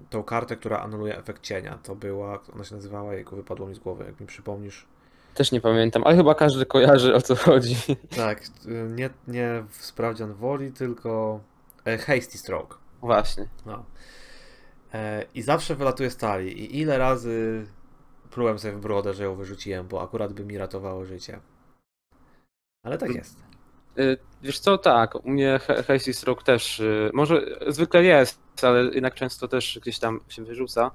tą 0.10 0.23
kartę, 0.23 0.55
która 0.55 0.79
anuluje 0.79 1.17
efekt 1.17 1.43
cienia. 1.43 1.79
To 1.84 1.95
była, 1.95 2.39
ona 2.53 2.63
się 2.63 2.75
nazywała, 2.75 3.13
jego 3.13 3.36
wypadło 3.36 3.67
mi 3.67 3.75
z 3.75 3.79
głowy, 3.79 4.05
jak 4.05 4.19
mi 4.19 4.27
przypomnisz. 4.27 4.86
Też 5.34 5.51
nie 5.51 5.62
pamiętam, 5.62 6.03
ale 6.05 6.15
chyba 6.15 6.36
każdy 6.36 6.65
kojarzy 6.65 7.15
o 7.15 7.21
co 7.21 7.36
chodzi. 7.36 7.75
Tak, 8.15 8.41
y, 8.65 8.88
nie, 8.95 9.10
nie 9.27 9.63
w 9.69 9.86
sprawdzian 9.86 10.34
woli, 10.34 10.71
tylko 10.71 11.39
e, 11.86 11.97
Hasty 11.97 12.38
Stroke. 12.38 12.77
Właśnie. 13.01 13.47
No. 13.65 13.86
E, 14.93 15.25
I 15.34 15.41
zawsze 15.41 15.75
wylatuje 15.75 16.10
stali. 16.10 16.62
I 16.62 16.79
ile 16.79 16.97
razy 16.97 17.65
plułem 18.31 18.59
sobie 18.59 18.73
w 18.73 18.79
brodę, 18.79 19.13
że 19.13 19.23
ją 19.23 19.35
wyrzuciłem, 19.35 19.87
bo 19.87 20.01
akurat 20.03 20.33
by 20.33 20.45
mi 20.45 20.57
ratowało 20.57 21.05
życie. 21.05 21.39
Ale 22.85 22.97
tak 22.97 23.15
jest. 23.15 23.39
E, 23.97 24.17
Wiesz 24.41 24.59
co, 24.59 24.77
tak, 24.77 25.25
u 25.25 25.29
mnie 25.29 25.59
Hasty 25.87 26.13
Stroke 26.13 26.43
też, 26.43 26.79
e, 26.79 27.09
może 27.13 27.45
zwykle 27.67 28.03
jest, 28.03 28.39
ale 28.61 28.83
jednak 28.83 29.13
często 29.15 29.47
też 29.47 29.79
gdzieś 29.81 29.99
tam 29.99 30.19
się 30.29 30.43
wyrzuca. 30.45 30.91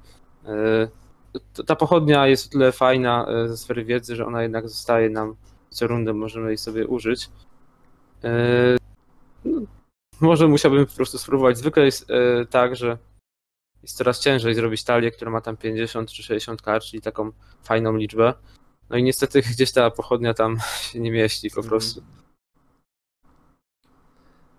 T- 1.53 1.65
Ta 1.65 1.77
pochodnia 1.77 2.27
jest 2.27 2.47
o 2.47 2.51
tyle 2.51 2.73
fajna 2.73 3.27
ze 3.47 3.57
sfery 3.57 3.85
wiedzy, 3.85 4.17
że 4.17 4.27
ona 4.27 4.43
jednak 4.43 4.69
zostaje 4.69 5.11
nam 5.11 5.37
co 5.71 5.87
rundę, 5.87 6.13
możemy 6.13 6.49
jej 6.49 6.59
sobie 6.59 6.87
użyć. 6.87 7.31
No, 9.45 9.61
Może 10.21 10.49
musiałbym 10.49 10.87
po 10.87 10.93
prostu 10.97 11.19
spróbować. 11.19 11.59
Zwykle 11.59 11.85
jest 11.85 12.07
tak, 12.51 12.77
że 12.77 12.99
jest 13.85 13.97
coraz 13.97 14.21
ciężej 14.21 14.55
zrobić 14.55 14.85
talię, 14.85 15.11
która 15.11 15.31
ma 15.31 15.41
tam 15.41 15.57
50 15.57 16.11
czy 16.13 16.23
60 16.23 16.63
kart, 16.63 16.85
czyli 16.85 17.03
taką 17.03 17.33
fajną 17.63 17.97
liczbę. 17.97 18.35
No 18.91 18.97
i 18.97 19.03
niestety 19.03 19.43
gdzieś 19.53 19.73
ta 19.73 19.91
pochodnia 19.91 20.35
tam 20.35 20.59
się 20.93 21.01
nie 21.01 21.11
mieści 21.11 21.51
po 21.51 21.57
Mhm. 21.61 21.69
prostu. 21.71 22.03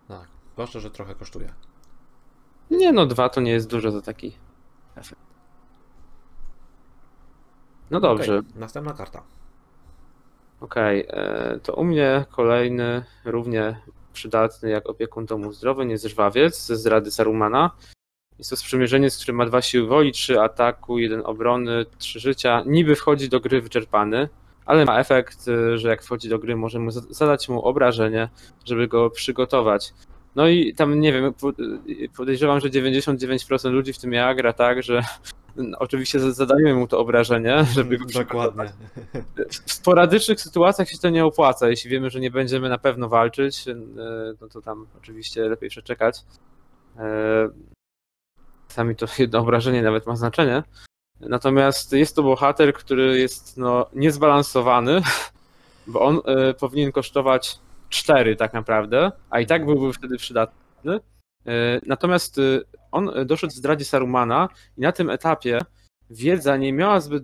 Tak. 0.08 0.28
Zwłaszcza, 0.54 0.80
że 0.80 0.92
trochę 0.92 1.16
kosztuje. 1.16 1.54
Nie 2.72 2.92
no, 2.92 3.06
dwa 3.06 3.30
to 3.30 3.42
nie 3.42 3.52
jest 3.52 3.70
dużo 3.70 3.92
za 3.92 4.02
taki 4.02 4.38
efekt. 4.96 5.22
No 7.92 8.00
dobrze. 8.00 8.38
Okej, 8.40 8.52
Następna 8.56 8.94
karta. 8.94 9.24
Okej, 10.62 11.06
e, 11.10 11.60
to 11.64 11.74
u 11.76 11.84
mnie 11.84 12.26
kolejny, 12.32 13.06
równie 13.26 13.82
przydatny 14.14 14.70
jak 14.70 14.90
opiekun 14.90 15.26
domu 15.26 15.54
zdrowy, 15.54 15.86
nie 15.86 15.98
żwawiec 15.98 16.66
ze 16.66 16.76
zdrady 16.76 17.12
Sarumana. 17.12 17.72
Jest 18.38 18.50
to 18.50 18.56
sprzymierzeniec, 18.56 19.18
który 19.24 19.34
ma 19.38 19.46
dwa 19.46 19.62
siły 19.62 19.88
woli, 19.88 20.12
trzy 20.12 20.42
ataku, 20.42 21.00
jeden 21.00 21.22
obrony, 21.26 21.86
trzy 21.98 22.20
życia. 22.20 22.64
Niby 22.66 22.96
wchodzi 22.96 23.30
do 23.30 23.40
gry 23.40 23.62
wyczerpany, 23.62 24.30
ale 24.66 24.86
ma 24.86 25.00
efekt, 25.00 25.48
e, 25.48 25.78
że 25.78 25.90
jak 25.90 26.04
wchodzi 26.04 26.30
do 26.30 26.40
gry, 26.40 26.56
możemy 26.56 26.92
za- 26.92 27.02
zadać 27.10 27.50
mu 27.50 27.62
obrażenie, 27.62 28.30
żeby 28.66 28.88
go 28.88 29.10
przygotować. 29.10 29.94
No 30.36 30.48
i 30.48 30.74
tam 30.74 31.00
nie 31.00 31.14
wiem, 31.14 31.26
e, 31.26 31.32
podejrzewam, 32.18 32.60
że 32.60 32.70
99% 32.70 33.74
ludzi 33.74 33.94
w 33.94 33.98
tym 34.00 34.14
ja 34.14 34.36
gra 34.36 34.54
tak, 34.54 34.84
że 34.84 35.02
no, 35.56 35.78
oczywiście 35.80 36.20
za- 36.20 36.32
zadajemy 36.32 36.74
mu 36.74 36.88
to 36.88 37.00
obrażenie, 37.00 37.66
żeby 37.76 37.98
go. 37.98 38.06
Dokładnie. 38.14 38.72
W 39.66 39.72
sporadycznych 39.74 40.42
sytuacjach 40.42 40.90
się 40.90 40.98
to 40.98 41.10
nie 41.10 41.26
opłaca. 41.26 41.70
Jeśli 41.70 41.90
wiemy, 41.90 42.10
że 42.10 42.20
nie 42.20 42.32
będziemy 42.32 42.70
na 42.70 42.78
pewno 42.78 43.10
walczyć, 43.10 43.68
e, 43.68 43.76
no 44.42 44.48
to 44.48 44.62
tam 44.62 44.88
oczywiście 44.98 45.42
lepiej 45.50 45.70
przeczekać. 45.70 46.22
Czasami 48.76 48.96
to 48.96 49.06
jedno 49.20 49.40
obrażenie 49.40 49.82
nawet 49.82 50.08
ma 50.08 50.16
znaczenie. 50.16 50.64
Natomiast 51.20 51.92
jest 51.92 52.16
to 52.16 52.24
bohater, 52.24 52.74
który 52.74 53.20
jest 53.20 53.58
no, 53.58 53.86
niezbalansowany, 53.94 55.02
bo 55.88 56.02
on 56.02 56.22
e, 56.26 56.54
powinien 56.54 56.92
kosztować 56.92 57.60
4 57.90 58.36
tak 58.36 58.54
naprawdę, 58.54 59.12
a 59.30 59.40
i 59.40 59.46
tak 59.46 59.66
byłby 59.66 59.94
wtedy 59.94 60.18
przydatny. 60.18 61.00
E, 61.46 61.80
Natomiast 61.86 62.38
e, 62.38 62.42
on 62.92 63.12
doszedł 63.26 63.54
w 63.54 63.56
zdradzie 63.56 63.86
Sarumana 63.86 64.50
i 64.78 64.82
na 64.82 64.92
tym 64.92 65.10
etapie 65.10 65.60
wiedza 66.10 66.58
nie 66.58 66.74
miała 66.74 67.00
zbyt 67.00 67.24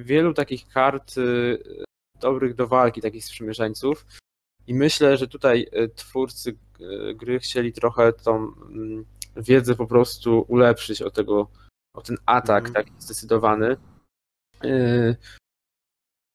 wielu 0.00 0.34
takich 0.34 0.68
kart 0.68 1.14
dobrych 2.20 2.54
do 2.54 2.66
walki, 2.66 3.00
takich 3.00 3.24
sprzymierzeńców. 3.24 4.06
I 4.66 4.74
myślę, 4.74 5.16
że 5.16 5.28
tutaj 5.28 5.66
twórcy 5.94 6.56
gry 7.14 7.38
chcieli 7.38 7.72
trochę 7.72 8.12
tą 8.12 8.36
mm, 8.36 9.04
wiedzę 9.36 9.74
po 9.74 9.86
prostu 9.86 10.44
ulepszyć 10.48 11.02
o 11.02 11.10
tego, 11.10 11.48
o 11.94 12.02
ten 12.02 12.16
atak 12.26 12.66
Mhm. 12.66 12.74
taki 12.74 12.92
zdecydowany. 12.98 13.76
Y, 14.64 15.16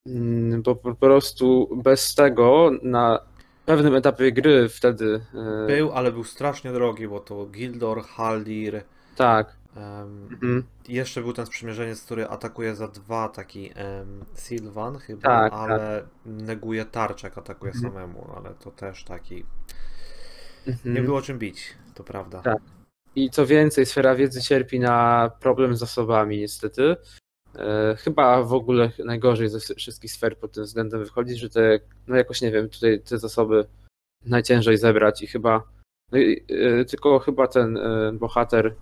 mm, 0.07 0.61
Bo 0.61 0.75
po 0.75 0.95
prostu 0.95 1.69
bez 1.83 2.15
tego 2.15 2.71
na 2.83 3.19
pewnym 3.65 3.95
etapie 3.95 4.31
gry 4.31 4.69
wtedy. 4.69 5.21
y, 5.63 5.67
Był, 5.67 5.91
ale 5.91 6.11
był 6.11 6.23
strasznie 6.23 6.71
drogi, 6.71 7.07
bo 7.07 7.19
to 7.19 7.45
Gildor, 7.45 8.03
Haldir. 8.03 8.83
Tak. 9.15 9.61
mhm. 9.75 10.63
jeszcze 10.87 11.21
był 11.21 11.33
ten 11.33 11.45
sprzymierzeniec, 11.45 12.01
który 12.05 12.27
atakuje 12.27 12.75
za 12.75 12.87
dwa, 12.87 13.29
taki 13.29 13.71
em, 13.75 14.25
Sylvan 14.33 14.97
chyba, 14.97 15.21
Tak, 15.21 15.53
ale 15.53 16.07
neguje 16.25 16.85
tarczę, 16.85 17.27
jak 17.27 17.37
atakuje 17.37 17.71
Mhm. 17.73 17.93
samemu, 17.93 18.31
ale 18.35 18.53
to 18.53 18.71
też 18.71 19.03
taki. 19.03 19.45
Mhm. 20.67 20.95
Nie 20.95 21.01
było 21.01 21.21
czym 21.21 21.39
bić, 21.39 21.73
to 21.93 22.03
prawda. 22.03 22.41
Tak. 22.41 22.57
I 23.15 23.29
co 23.29 23.45
więcej, 23.45 23.85
sfera 23.85 24.15
wiedzy 24.15 24.41
cierpi 24.41 24.79
na 24.79 25.31
problem 25.39 25.75
z 25.75 25.79
zasobami, 25.79 26.37
niestety. 26.39 26.95
E, 27.55 27.95
chyba 27.99 28.43
w 28.43 28.53
ogóle 28.53 28.91
najgorzej 29.05 29.49
ze 29.49 29.59
wszy- 29.59 29.75
wszystkich 29.75 30.11
sfer 30.11 30.37
pod 30.37 30.51
tym 30.51 30.63
względem 30.63 30.99
wychodzi, 31.03 31.35
że 31.35 31.49
te, 31.49 31.79
no 32.07 32.15
jakoś 32.15 32.41
nie 32.41 32.51
wiem, 32.51 32.69
tutaj 32.69 33.01
te 33.01 33.17
zasoby 33.17 33.65
najciężej 34.25 34.77
zebrać 34.77 35.21
i 35.21 35.27
chyba, 35.27 35.63
no 36.11 36.17
i, 36.19 36.45
e, 36.49 36.85
tylko 36.85 37.19
chyba 37.19 37.47
ten 37.47 37.77
e, 37.77 38.11
bohater 38.13 38.75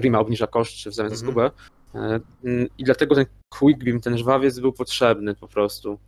Grima 0.00 0.18
obniża 0.18 0.46
koszt 0.46 0.88
w 0.88 0.94
zamian 0.94 1.10
za 1.10 1.14
Mhm. 1.14 1.16
zgubę. 1.16 1.50
E, 1.94 2.20
mm, 2.44 2.68
I 2.78 2.84
dlatego 2.84 3.14
ten 3.14 3.26
Quick 3.58 3.78
Grim, 3.80 4.00
ten 4.00 4.18
żwawiec 4.18 4.58
był 4.60 4.72
potrzebny 4.72 5.34
po 5.34 5.48
prostu. 5.48 5.98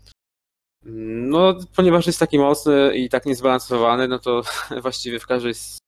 No, 0.84 1.54
ponieważ 1.76 2.06
jest 2.06 2.18
taki 2.18 2.38
mocny 2.38 2.96
i 2.96 3.08
tak 3.08 3.26
niezbalansowany, 3.26 4.08
no 4.08 4.18
to 4.18 4.42
właściwie 4.82 5.18
w 5.18 5.26
każdej 5.26 5.54
z, 5.54 5.78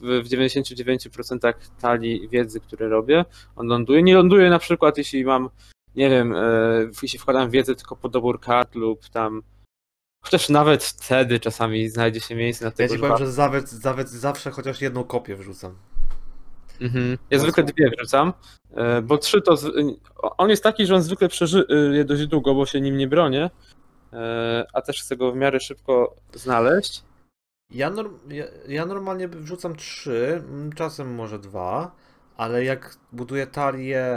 w 0.00 0.22
w 0.24 0.28
99% 0.28 1.54
talii 1.80 2.28
wiedzy, 2.28 2.60
które 2.60 2.88
robię, 2.88 3.24
on 3.56 3.66
ląduje. 3.66 4.02
Nie 4.02 4.14
ląduje 4.14 4.50
na 4.50 4.58
przykład, 4.58 4.98
jeśli 4.98 5.24
mam, 5.24 5.50
nie 5.94 6.10
wiem, 6.10 6.34
e, 6.36 6.42
jeśli 7.02 7.18
wkładam 7.18 7.50
wiedzę 7.50 7.74
tylko 7.74 7.96
po 7.96 8.08
dobór 8.08 8.40
kart 8.40 8.74
lub 8.74 9.08
tam. 9.08 9.42
Chociaż 10.24 10.48
nawet 10.48 10.84
wtedy 10.84 11.40
czasami 11.40 11.88
znajdzie 11.88 12.20
się 12.20 12.34
miejsce 12.34 12.64
na 12.64 12.70
Ja 12.70 12.76
tego 12.76 12.94
ci 12.94 13.00
powiem, 13.00 13.16
że 13.16 13.32
zawet, 13.32 13.68
zawet 13.68 14.08
zawsze 14.08 14.50
chociaż 14.50 14.80
jedną 14.80 15.04
kopię 15.04 15.36
wrzucam. 15.36 15.76
Mhm. 16.80 17.18
Ja 17.30 17.38
zwykle 17.38 17.64
dwie 17.64 17.90
wrzucam, 17.90 18.32
e, 18.70 19.02
bo 19.02 19.18
trzy 19.18 19.42
to. 19.42 19.54
On 20.38 20.50
jest 20.50 20.62
taki, 20.62 20.86
że 20.86 20.94
on 20.94 21.02
zwykle 21.02 21.28
przeżyje 21.28 22.04
dość 22.04 22.26
długo, 22.26 22.54
bo 22.54 22.66
się 22.66 22.80
nim 22.80 22.96
nie 22.96 23.08
bronię, 23.08 23.44
e, 23.44 23.50
a 24.72 24.82
też 24.82 25.02
chcę 25.02 25.16
go 25.16 25.32
w 25.32 25.36
miarę 25.36 25.60
szybko 25.60 26.16
znaleźć. 26.34 27.02
Ja, 27.70 27.90
norm, 27.90 28.18
ja, 28.28 28.44
ja 28.68 28.86
normalnie 28.86 29.28
wrzucam 29.28 29.76
trzy, 29.76 30.42
mm, 30.48 30.72
czasem 30.72 31.14
może 31.14 31.38
dwa, 31.38 31.94
ale 32.36 32.64
jak 32.64 32.96
buduję 33.12 33.46
talię 33.46 34.16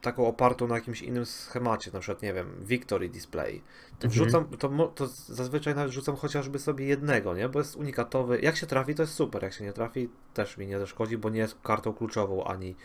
taką 0.00 0.26
opartą 0.26 0.68
na 0.68 0.74
jakimś 0.74 1.02
innym 1.02 1.26
schemacie, 1.26 1.90
na 1.92 2.00
przykład, 2.00 2.22
nie 2.22 2.32
wiem, 2.32 2.46
Victory 2.60 3.08
Display, 3.08 3.62
to 3.98 4.06
Mhm. 4.06 4.10
wrzucam, 4.10 4.44
to, 4.58 4.86
to 4.88 5.06
zazwyczaj 5.06 5.74
nawet 5.74 5.90
wrzucam 5.90 6.16
chociażby 6.16 6.58
sobie 6.58 6.86
jednego, 6.86 7.34
nie? 7.34 7.48
Bo 7.48 7.58
jest 7.58 7.76
unikatowy. 7.76 8.40
Jak 8.40 8.56
się 8.56 8.66
trafi, 8.66 8.94
to 8.94 9.02
jest 9.02 9.14
super, 9.14 9.42
jak 9.42 9.52
się 9.52 9.64
nie 9.64 9.72
trafi, 9.72 10.08
też 10.34 10.56
mi 10.58 10.66
nie 10.66 10.78
zaszkodzi, 10.78 11.18
bo 11.18 11.30
nie 11.30 11.38
jest 11.38 11.58
kartą 11.62 11.92
kluczową, 11.92 12.44
ani 12.44 12.76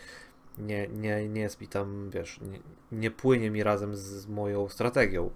nie, 0.58 0.88
nie, 0.88 1.28
nie 1.28 1.40
jest 1.40 1.60
mi 1.60 1.68
tam, 1.68 2.10
wiesz, 2.10 2.40
nie, 2.40 2.58
nie 2.92 3.10
płynie 3.10 3.50
mi 3.50 3.62
razem 3.62 3.96
z 3.96 4.26
moją 4.26 4.68
strategią, 4.68 5.30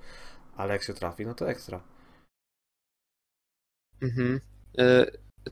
ale 0.56 0.72
jak 0.72 0.82
się 0.82 0.94
trafi, 0.94 1.26
no 1.26 1.34
to 1.34 1.50
ekstra. 1.50 1.80
Mhm. 4.02 4.40
E, 4.78 5.06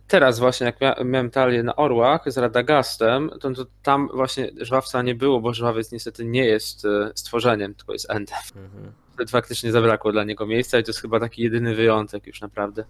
Teraz 0.08 0.38
właśnie, 0.38 0.66
jak 0.66 0.80
mia- 0.80 1.04
miałem 1.04 1.30
talię 1.30 1.62
na 1.62 1.76
Orłach 1.76 2.32
z 2.32 2.38
Radagastem, 2.38 3.30
to, 3.40 3.50
to 3.50 3.66
tam 3.82 4.08
właśnie 4.14 4.50
żwawca 4.60 5.02
nie 5.02 5.14
było, 5.14 5.40
bo 5.40 5.54
żwawiec 5.54 5.92
niestety 5.92 6.24
nie 6.24 6.44
jest 6.44 6.84
e, 6.84 7.12
stworzeniem, 7.14 7.74
tylko 7.74 7.92
jest 7.92 8.10
endem. 8.10 8.38
Mhm. 8.56 8.92
Wtedy 9.14 9.30
faktycznie 9.30 9.72
zabrakło 9.72 10.12
dla 10.12 10.24
niego 10.24 10.46
miejsca 10.46 10.78
i 10.78 10.84
to 10.84 10.90
jest 10.90 11.00
chyba 11.00 11.20
taki 11.20 11.42
jedyny 11.42 11.74
wyjątek 11.74 12.26
już 12.26 12.40
naprawdę. 12.40 12.84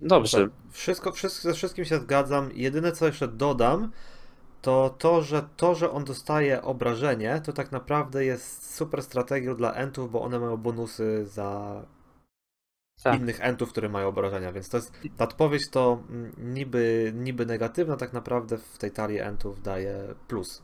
Dobrze. 0.00 0.48
Wszystko, 0.70 1.12
wszystko, 1.12 1.48
ze 1.48 1.54
wszystkim 1.54 1.84
się 1.84 1.98
zgadzam. 1.98 2.50
Jedyne 2.52 2.92
co 2.92 3.06
jeszcze 3.06 3.28
dodam, 3.28 3.92
to 4.64 4.94
to, 4.98 5.22
że 5.22 5.48
to, 5.56 5.74
że 5.74 5.90
on 5.90 6.04
dostaje 6.04 6.62
obrażenie, 6.62 7.40
to 7.44 7.52
tak 7.52 7.72
naprawdę 7.72 8.24
jest 8.24 8.74
super 8.74 9.02
strategią 9.02 9.54
dla 9.56 9.74
entów, 9.74 10.10
bo 10.10 10.22
one 10.22 10.38
mają 10.38 10.56
bonusy 10.56 11.26
za 11.26 11.82
Tak. 13.02 13.20
innych 13.20 13.40
entów, 13.40 13.70
które 13.70 13.88
mają 13.88 14.08
obrażenia, 14.08 14.52
więc 14.52 14.68
to 14.68 14.76
jest, 14.76 14.92
ta 15.16 15.24
odpowiedź 15.24 15.70
to 15.70 16.02
mm, 16.10 16.32
niby, 16.38 17.12
niby 17.14 17.46
negatywna, 17.46 17.96
tak 17.96 18.12
naprawdę 18.12 18.58
w 18.58 18.78
tej 18.78 18.90
talii 18.90 19.18
entów 19.18 19.62
daje 19.62 20.14
plus. 20.28 20.62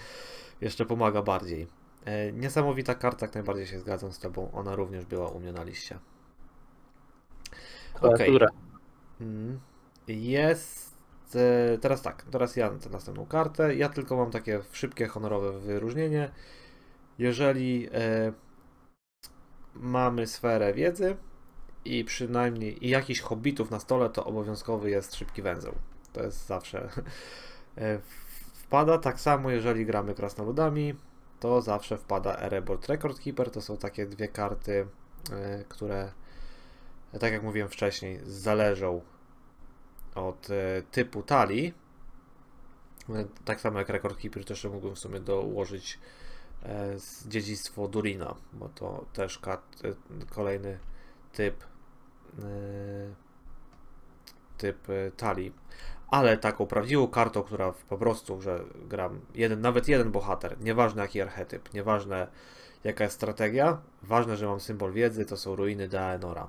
jeszcze 0.60 0.86
pomaga 0.86 1.22
bardziej. 1.22 1.66
E, 2.04 2.32
Niesamowita 2.32 2.94
karta, 2.94 3.26
jak 3.26 3.34
najbardziej 3.34 3.66
się 3.66 3.78
zgadzam 3.78 4.12
z 4.12 4.18
tobą. 4.18 4.50
Ona 4.52 4.76
również 4.76 5.04
była 5.04 5.28
u 5.28 5.40
mnie 5.40 5.52
na 5.52 5.62
liście. 5.64 5.98
Okej. 7.94 8.10
Klawiatura. 8.10 8.48
Mm. 9.20 9.60
Jest. 10.08 10.87
E, 11.36 11.78
Teraz 11.78 12.02
tak, 12.02 12.22
teraz 12.30 12.56
ja 12.56 12.70
tę 12.70 12.90
następną 12.90 13.26
kartę. 13.26 13.74
Ja 13.74 13.88
tylko 13.88 14.16
mam 14.16 14.30
takie 14.30 14.60
szybkie, 14.72 15.06
honorowe 15.06 15.60
wyróżnienie. 15.60 16.30
Jeżeli 17.18 17.88
e, 17.92 18.32
mamy 19.74 20.26
sferę 20.26 20.74
wiedzy 20.74 21.16
i 21.84 22.04
przynajmniej 22.04 22.86
i 22.86 22.88
jakichś 22.88 23.20
hobbitów 23.20 23.70
na 23.70 23.80
stole, 23.80 24.10
to 24.10 24.24
obowiązkowy 24.24 24.90
jest 24.90 25.14
szybki 25.14 25.42
węzeł. 25.42 25.74
To 26.12 26.22
jest 26.22 26.46
zawsze 26.46 26.88
e, 27.78 27.98
wpada. 28.52 28.98
Tak 28.98 29.20
samo, 29.20 29.50
jeżeli 29.50 29.86
gramy 29.86 30.14
krasnoludami, 30.14 30.94
to 31.40 31.62
zawsze 31.62 31.98
wpada 31.98 32.36
Erebor 32.36 32.78
Record 32.88 33.20
Keeper. 33.20 33.50
To 33.50 33.62
są 33.62 33.76
takie 33.76 34.06
dwie 34.06 34.28
karty, 34.28 34.86
e, 35.32 35.64
które 35.68 36.12
tak 37.20 37.32
jak 37.32 37.42
mówiłem 37.42 37.68
wcześniej, 37.68 38.20
zależą 38.24 39.00
od 40.20 40.50
e, 40.50 40.82
typu 40.82 41.22
talii. 41.22 41.74
E, 43.08 43.24
Tak 43.44 43.60
samo 43.60 43.78
jak 43.78 43.88
Record 43.88 44.18
Keeper 44.20 44.44
też 44.44 44.64
mógłbym 44.64 44.94
w 44.94 44.98
sumie 44.98 45.20
dołożyć 45.20 45.98
e, 46.62 46.98
z 46.98 47.28
dziedzictwo 47.28 47.88
Durina, 47.88 48.34
bo 48.52 48.68
to 48.68 49.04
też 49.12 49.40
kolejny 50.30 50.78
typ 51.32 51.64
typ 54.58 54.86
talii. 55.16 55.52
Ale 56.10 56.38
taką 56.38 56.66
prawdziwą 56.66 57.08
kartą, 57.08 57.42
która 57.42 57.72
po 57.88 57.98
prostu, 57.98 58.40
że 58.40 58.64
gram 58.88 59.20
jeden, 59.34 59.60
nawet 59.60 59.88
jeden 59.88 60.12
bohater, 60.12 60.60
nieważne 60.60 61.02
jaki 61.02 61.20
archetyp, 61.20 61.74
nieważne 61.74 62.28
jaka 62.84 63.04
jest 63.04 63.16
strategia, 63.16 63.78
ważne, 64.02 64.36
że 64.36 64.46
mam 64.46 64.60
symbol 64.60 64.92
wiedzy, 64.92 65.24
to 65.24 65.36
są 65.36 65.56
ruiny 65.56 65.88
Daenora. 65.88 66.48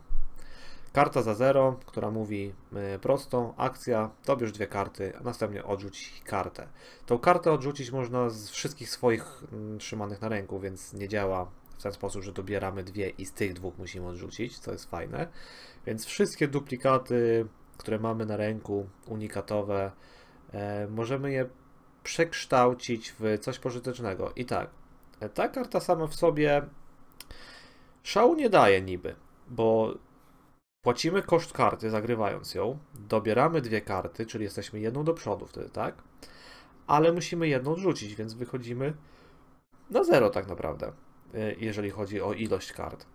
Karta 0.93 1.21
za 1.21 1.35
zero, 1.35 1.79
która 1.85 2.11
mówi 2.11 2.53
y, 2.95 2.99
prostą, 2.99 3.53
akcja, 3.57 4.09
dobierz 4.25 4.51
dwie 4.51 4.67
karty, 4.67 5.13
a 5.19 5.23
następnie 5.23 5.63
odrzuć 5.63 6.21
kartę. 6.25 6.67
Tą 7.05 7.19
kartę 7.19 7.51
odrzucić 7.51 7.91
można 7.91 8.29
z 8.29 8.49
wszystkich 8.49 8.89
swoich 8.89 9.43
mm, 9.51 9.79
trzymanych 9.79 10.21
na 10.21 10.29
ręku, 10.29 10.59
więc 10.59 10.93
nie 10.93 11.07
działa 11.07 11.51
w 11.77 11.83
ten 11.83 11.93
sposób, 11.93 12.23
że 12.23 12.31
dobieramy 12.31 12.83
dwie 12.83 13.09
i 13.09 13.25
z 13.25 13.33
tych 13.33 13.53
dwóch 13.53 13.77
musimy 13.77 14.07
odrzucić, 14.07 14.59
co 14.59 14.71
jest 14.71 14.89
fajne. 14.89 15.27
Więc 15.85 16.05
wszystkie 16.05 16.47
duplikaty, 16.47 17.45
które 17.77 17.99
mamy 17.99 18.25
na 18.25 18.37
ręku, 18.37 18.89
unikatowe, 19.05 19.91
e, 20.53 20.87
możemy 20.87 21.31
je 21.31 21.49
przekształcić 22.03 23.15
w 23.19 23.39
coś 23.39 23.59
pożytecznego. 23.59 24.31
I 24.35 24.45
tak, 24.45 24.69
ta 25.33 25.49
karta 25.49 25.79
sama 25.79 26.07
w 26.07 26.15
sobie 26.15 26.61
szału 28.03 28.35
nie 28.35 28.49
daje 28.49 28.81
niby, 28.81 29.15
bo 29.47 29.93
płacimy 30.81 31.21
koszt 31.21 31.53
karty 31.53 31.89
zagrywając 31.89 32.55
ją, 32.55 32.79
dobieramy 32.93 33.61
dwie 33.61 33.81
karty, 33.81 34.25
czyli 34.25 34.43
jesteśmy 34.43 34.79
jedną 34.79 35.03
do 35.03 35.13
przodu 35.13 35.45
wtedy, 35.45 35.69
tak? 35.69 35.95
Ale 36.87 37.11
musimy 37.11 37.47
jedną 37.47 37.71
odrzucić, 37.71 38.15
więc 38.15 38.33
wychodzimy 38.33 38.93
na 39.89 40.03
zero 40.03 40.29
tak 40.29 40.47
naprawdę, 40.47 40.91
e, 41.33 41.53
jeżeli 41.53 41.89
chodzi 41.89 42.21
o 42.21 42.33
ilość 42.33 42.73
kart. 42.73 43.05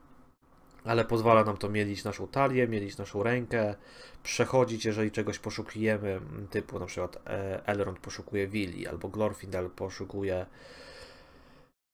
Ale 0.85 1.05
pozwala 1.05 1.45
nam 1.45 1.57
to 1.57 1.69
mielić 1.69 2.05
naszą 2.05 2.29
talię, 2.29 2.69
mielić 2.69 2.99
naszą 2.99 3.23
rękę, 3.23 3.75
przechodzić, 4.23 4.85
jeżeli 4.85 5.11
czegoś 5.11 5.39
poszukujemy, 5.39 6.21
typu 6.51 6.79
na 6.79 6.87
przykład 6.87 7.17
e, 7.27 7.67
Elrond 7.67 7.99
poszukuje 7.99 8.49
Willi, 8.49 8.87
albo 8.87 9.09
Glorfindel 9.09 9.71
poszukuje 9.71 10.47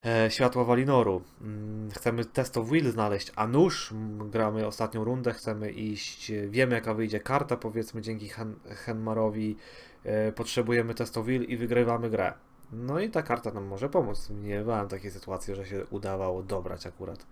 e, 0.06 0.30
światła 0.30 0.64
Walinoru. 0.64 1.22
Mm, 1.40 1.90
chcemy 1.90 2.24
test 2.24 2.56
of 2.56 2.68
will 2.68 2.90
znaleźć, 2.90 3.32
a 3.36 3.46
nóż, 3.46 3.94
gramy 4.30 4.66
ostatnią 4.66 5.04
rundę, 5.04 5.32
chcemy 5.32 5.70
iść, 5.70 6.32
wiemy 6.48 6.74
jaka 6.74 6.94
wyjdzie 6.94 7.20
karta, 7.20 7.56
powiedzmy 7.56 8.02
dzięki 8.02 8.28
Hen 8.28 8.54
Henmarowi, 8.68 9.56
e, 10.04 10.32
potrzebujemy 10.32 10.94
test 10.94 11.18
of 11.18 11.26
will 11.26 11.42
i 11.42 11.56
wygrywamy 11.56 12.10
grę. 12.10 12.32
No 12.72 13.00
i 13.00 13.10
ta 13.10 13.22
karta 13.22 13.50
nam 13.50 13.64
może 13.64 13.88
pomóc. 13.88 14.30
Nie 14.30 14.64
miałem 14.64 14.88
takiej 14.88 15.10
sytuacji, 15.10 15.54
że 15.54 15.66
się 15.66 15.86
udawało 15.90 16.42
dobrać 16.42 16.86
akurat. 16.86 17.26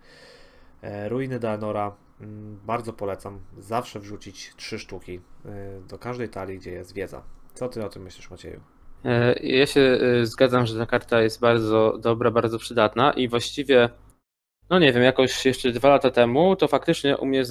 Ruiny 1.07 1.39
Daenora 1.39 1.95
mm, 2.21 2.59
bardzo 2.65 2.93
polecam 2.93 3.39
zawsze 3.57 3.99
wrzucić 3.99 4.53
trzy 4.55 4.79
sztuki 4.79 5.21
do 5.87 5.99
każdej 5.99 6.29
talii, 6.29 6.59
gdzie 6.59 6.71
jest 6.71 6.93
wiedza. 6.93 7.23
Co 7.53 7.69
ty 7.69 7.85
o 7.85 7.89
tym 7.89 8.03
myślisz, 8.03 8.29
Macieju? 8.29 8.61
Ja 9.43 9.65
się 9.65 9.99
zgadzam, 10.23 10.65
że 10.65 10.77
ta 10.77 10.85
karta 10.85 11.21
jest 11.21 11.39
bardzo 11.39 11.97
dobra, 11.97 12.31
bardzo 12.31 12.59
przydatna 12.59 13.11
i 13.11 13.27
właściwie, 13.27 13.89
no 14.69 14.79
nie 14.79 14.93
wiem, 14.93 15.03
jakoś 15.03 15.45
jeszcze 15.45 15.71
dwa 15.71 15.89
lata 15.89 16.11
temu 16.11 16.55
to 16.55 16.67
faktycznie 16.67 17.17
u 17.17 17.25
mnie 17.25 17.43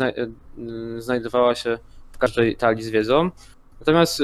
znajdowała 0.98 1.54
się 1.54 1.78
w 2.12 2.18
każdej 2.18 2.56
talii 2.56 2.82
z 2.82 2.90
wiedzą. 2.90 3.30
Natomiast 3.80 4.22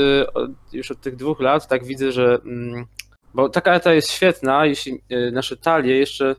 już 0.73 0.91
od 0.91 1.01
tych 1.01 1.17
dwóch 1.17 1.41
lat 1.41 1.69
tak 1.69 1.85
widzę, 1.85 2.13
że. 2.13 2.39
Mm, 2.45 2.87
bo 3.35 3.49
ta 3.49 3.61
karta 3.61 3.95
jest 3.95 4.11
świetna, 4.11 4.67
jeśli 4.67 5.03
nasze 5.33 5.57
talie 5.57 5.99
jeszcze 5.99 6.37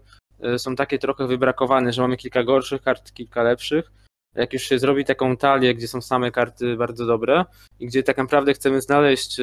są 0.57 0.75
takie 0.75 0.99
trochę 0.99 1.27
wybrakowane, 1.27 1.93
że 1.93 2.01
mamy 2.01 2.17
kilka 2.17 2.43
gorszych 2.43 2.81
kart, 2.81 3.13
kilka 3.13 3.43
lepszych. 3.43 3.91
Jak 4.35 4.53
już 4.53 4.61
się 4.61 4.79
zrobi 4.79 5.05
taką 5.05 5.37
talię, 5.37 5.75
gdzie 5.75 5.87
są 5.87 6.01
same 6.01 6.31
karty 6.31 6.75
bardzo 6.75 7.05
dobre 7.05 7.45
i 7.79 7.87
gdzie 7.87 8.03
tak 8.03 8.17
naprawdę 8.17 8.53
chcemy 8.53 8.81
znaleźć 8.81 9.37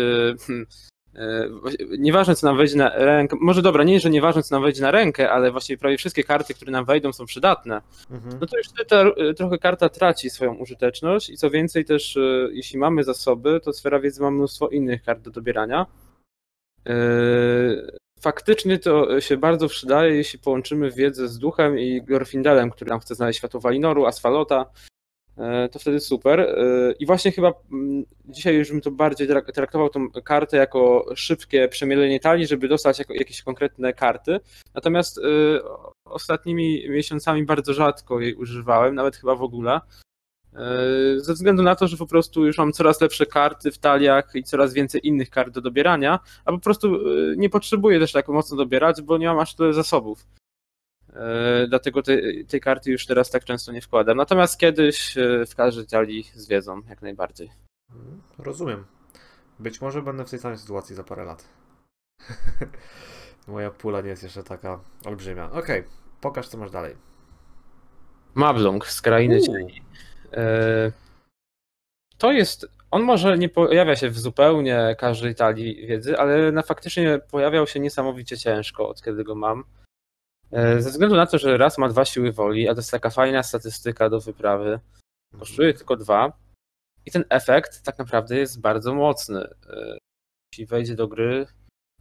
hmm, 0.46 0.66
nieważne 1.98 2.36
co 2.36 2.46
nam 2.46 2.56
wejdzie 2.56 2.76
na 2.76 2.88
rękę, 2.88 3.36
może 3.40 3.62
dobra, 3.62 3.84
nie, 3.84 4.00
że 4.00 4.10
nieważne 4.10 4.42
co 4.42 4.54
nam 4.54 4.62
wejdzie 4.62 4.82
na 4.82 4.90
rękę, 4.90 5.30
ale 5.30 5.50
właściwie 5.50 5.78
prawie 5.78 5.98
wszystkie 5.98 6.24
karty, 6.24 6.54
które 6.54 6.72
nam 6.72 6.84
wejdą 6.84 7.12
są 7.12 7.26
przydatne, 7.26 7.80
mhm. 8.10 8.38
no 8.40 8.46
to 8.46 8.56
już 8.56 8.66
ta, 8.88 9.04
trochę 9.36 9.58
karta 9.58 9.88
traci 9.88 10.30
swoją 10.30 10.54
użyteczność 10.54 11.30
i 11.30 11.36
co 11.36 11.50
więcej 11.50 11.84
też, 11.84 12.18
jeśli 12.52 12.78
mamy 12.78 13.04
zasoby, 13.04 13.60
to 13.60 13.72
sfera 13.72 14.00
wiedzy 14.00 14.22
ma 14.22 14.30
mnóstwo 14.30 14.68
innych 14.68 15.02
kart 15.02 15.20
do 15.20 15.30
dobierania. 15.30 15.86
Faktycznie 18.20 18.78
to 18.78 19.20
się 19.20 19.36
bardzo 19.36 19.68
przydaje, 19.68 20.14
jeśli 20.14 20.38
połączymy 20.38 20.90
wiedzę 20.90 21.28
z 21.28 21.38
duchem 21.38 21.78
i 21.78 22.02
Gorfindelem, 22.02 22.70
który 22.70 22.90
nam 22.90 23.00
chce 23.00 23.14
znaleźć 23.14 23.38
światło 23.38 23.60
Walinoru, 23.60 24.06
Asfalota, 24.06 24.66
E, 24.66 24.91
to 25.72 25.78
wtedy 25.78 26.00
super. 26.00 26.40
E, 26.40 26.92
I 26.98 27.06
właśnie 27.06 27.32
chyba 27.32 27.52
mm, 27.72 28.04
dzisiaj 28.24 28.54
już 28.54 28.70
bym 28.70 28.80
to 28.80 28.90
bardziej 28.90 29.28
traktował 29.54 29.88
tą 29.88 30.10
kartę 30.10 30.56
jako 30.56 31.06
szybkie 31.14 31.68
przemielenie 31.68 32.20
talii, 32.20 32.46
żeby 32.46 32.68
dostać 32.68 32.98
jakieś 32.98 33.42
konkretne 33.42 33.92
karty. 33.92 34.40
Natomiast 34.74 35.18
e, 35.18 35.22
ostatnimi 36.04 36.90
miesiącami 36.90 37.44
bardzo 37.44 37.74
rzadko 37.74 38.20
jej 38.20 38.34
używałem, 38.34 38.94
nawet 38.94 39.16
chyba 39.16 39.34
w 39.34 39.42
ogóle. 39.42 39.80
Ze 41.16 41.34
względu 41.34 41.62
na 41.62 41.76
to, 41.76 41.86
że 41.86 41.96
po 41.96 42.06
prostu 42.06 42.46
już 42.46 42.58
mam 42.58 42.72
coraz 42.72 43.00
lepsze 43.00 43.26
karty 43.26 43.70
w 43.70 43.78
taliach 43.78 44.30
i 44.34 44.42
coraz 44.42 44.72
więcej 44.72 45.06
innych 45.06 45.30
kart 45.30 45.54
do 45.54 45.60
dobierania, 45.60 46.18
a 46.44 46.52
po 46.52 46.58
prostu 46.58 46.98
nie 47.36 47.50
potrzebuję 47.50 48.00
też 48.00 48.12
tak 48.12 48.28
mocno 48.28 48.56
dobierać, 48.56 49.02
bo 49.02 49.18
nie 49.18 49.26
mam 49.26 49.38
aż 49.38 49.54
tyle 49.54 49.72
zasobów. 49.72 50.26
E, 51.12 51.66
dlatego 51.68 52.02
te, 52.02 52.18
tej 52.48 52.60
karty 52.60 52.90
już 52.90 53.06
teraz 53.06 53.30
tak 53.30 53.44
często 53.44 53.72
nie 53.72 53.80
wkładam. 53.80 54.16
Natomiast 54.16 54.58
kiedyś 54.58 55.18
e, 55.18 55.46
w 55.46 55.54
każdej 55.54 55.86
talii 55.86 56.30
z 56.34 56.48
wiedzą, 56.48 56.80
jak 56.88 57.02
najbardziej. 57.02 57.50
Mhm, 57.90 58.22
rozumiem. 58.38 58.84
Być 59.58 59.80
może 59.80 60.02
będę 60.02 60.24
w 60.24 60.30
tej 60.30 60.38
samej 60.38 60.58
sytuacji 60.58 60.96
za 60.96 61.04
parę 61.04 61.24
lat. 61.24 61.44
Moja 63.48 63.70
pula 63.70 64.00
nie 64.00 64.08
jest 64.08 64.22
jeszcze 64.22 64.42
taka 64.42 64.80
olbrzymia. 65.04 65.50
Okej, 65.50 65.80
okay, 65.80 65.84
pokaż 66.20 66.48
co 66.48 66.58
masz 66.58 66.70
dalej. 66.70 66.96
Mablung 68.34 68.86
z 68.86 69.02
krainy 69.02 69.40
cieni. 69.40 69.82
E, 70.32 70.92
to 72.18 72.32
jest. 72.32 72.66
On 72.90 73.02
może 73.02 73.38
nie 73.38 73.48
pojawia 73.48 73.96
się 73.96 74.10
w 74.10 74.18
zupełnie 74.18 74.96
każdej 74.98 75.34
talii 75.34 75.86
wiedzy, 75.86 76.18
ale 76.18 76.52
na 76.52 76.62
faktycznie 76.62 77.20
pojawiał 77.30 77.66
się 77.66 77.80
niesamowicie 77.80 78.38
ciężko, 78.38 78.88
od 78.88 79.02
kiedy 79.02 79.24
go 79.24 79.34
mam. 79.34 79.64
E, 80.52 80.82
ze 80.82 80.90
względu 80.90 81.16
na 81.16 81.26
to, 81.26 81.38
że 81.38 81.56
raz 81.56 81.78
ma 81.78 81.88
dwa 81.88 82.04
siły 82.04 82.32
woli, 82.32 82.68
a 82.68 82.74
to 82.74 82.80
jest 82.80 82.90
taka 82.90 83.10
fajna 83.10 83.42
statystyka 83.42 84.10
do 84.10 84.20
wyprawy, 84.20 84.80
kosztuje 85.38 85.74
tylko 85.74 85.96
dwa. 85.96 86.32
I 87.06 87.10
ten 87.10 87.24
efekt 87.28 87.82
tak 87.82 87.98
naprawdę 87.98 88.36
jest 88.36 88.60
bardzo 88.60 88.94
mocny. 88.94 89.40
E, 89.70 89.98
jeśli 90.52 90.66
wejdzie 90.66 90.94
do 90.94 91.08
gry, 91.08 91.46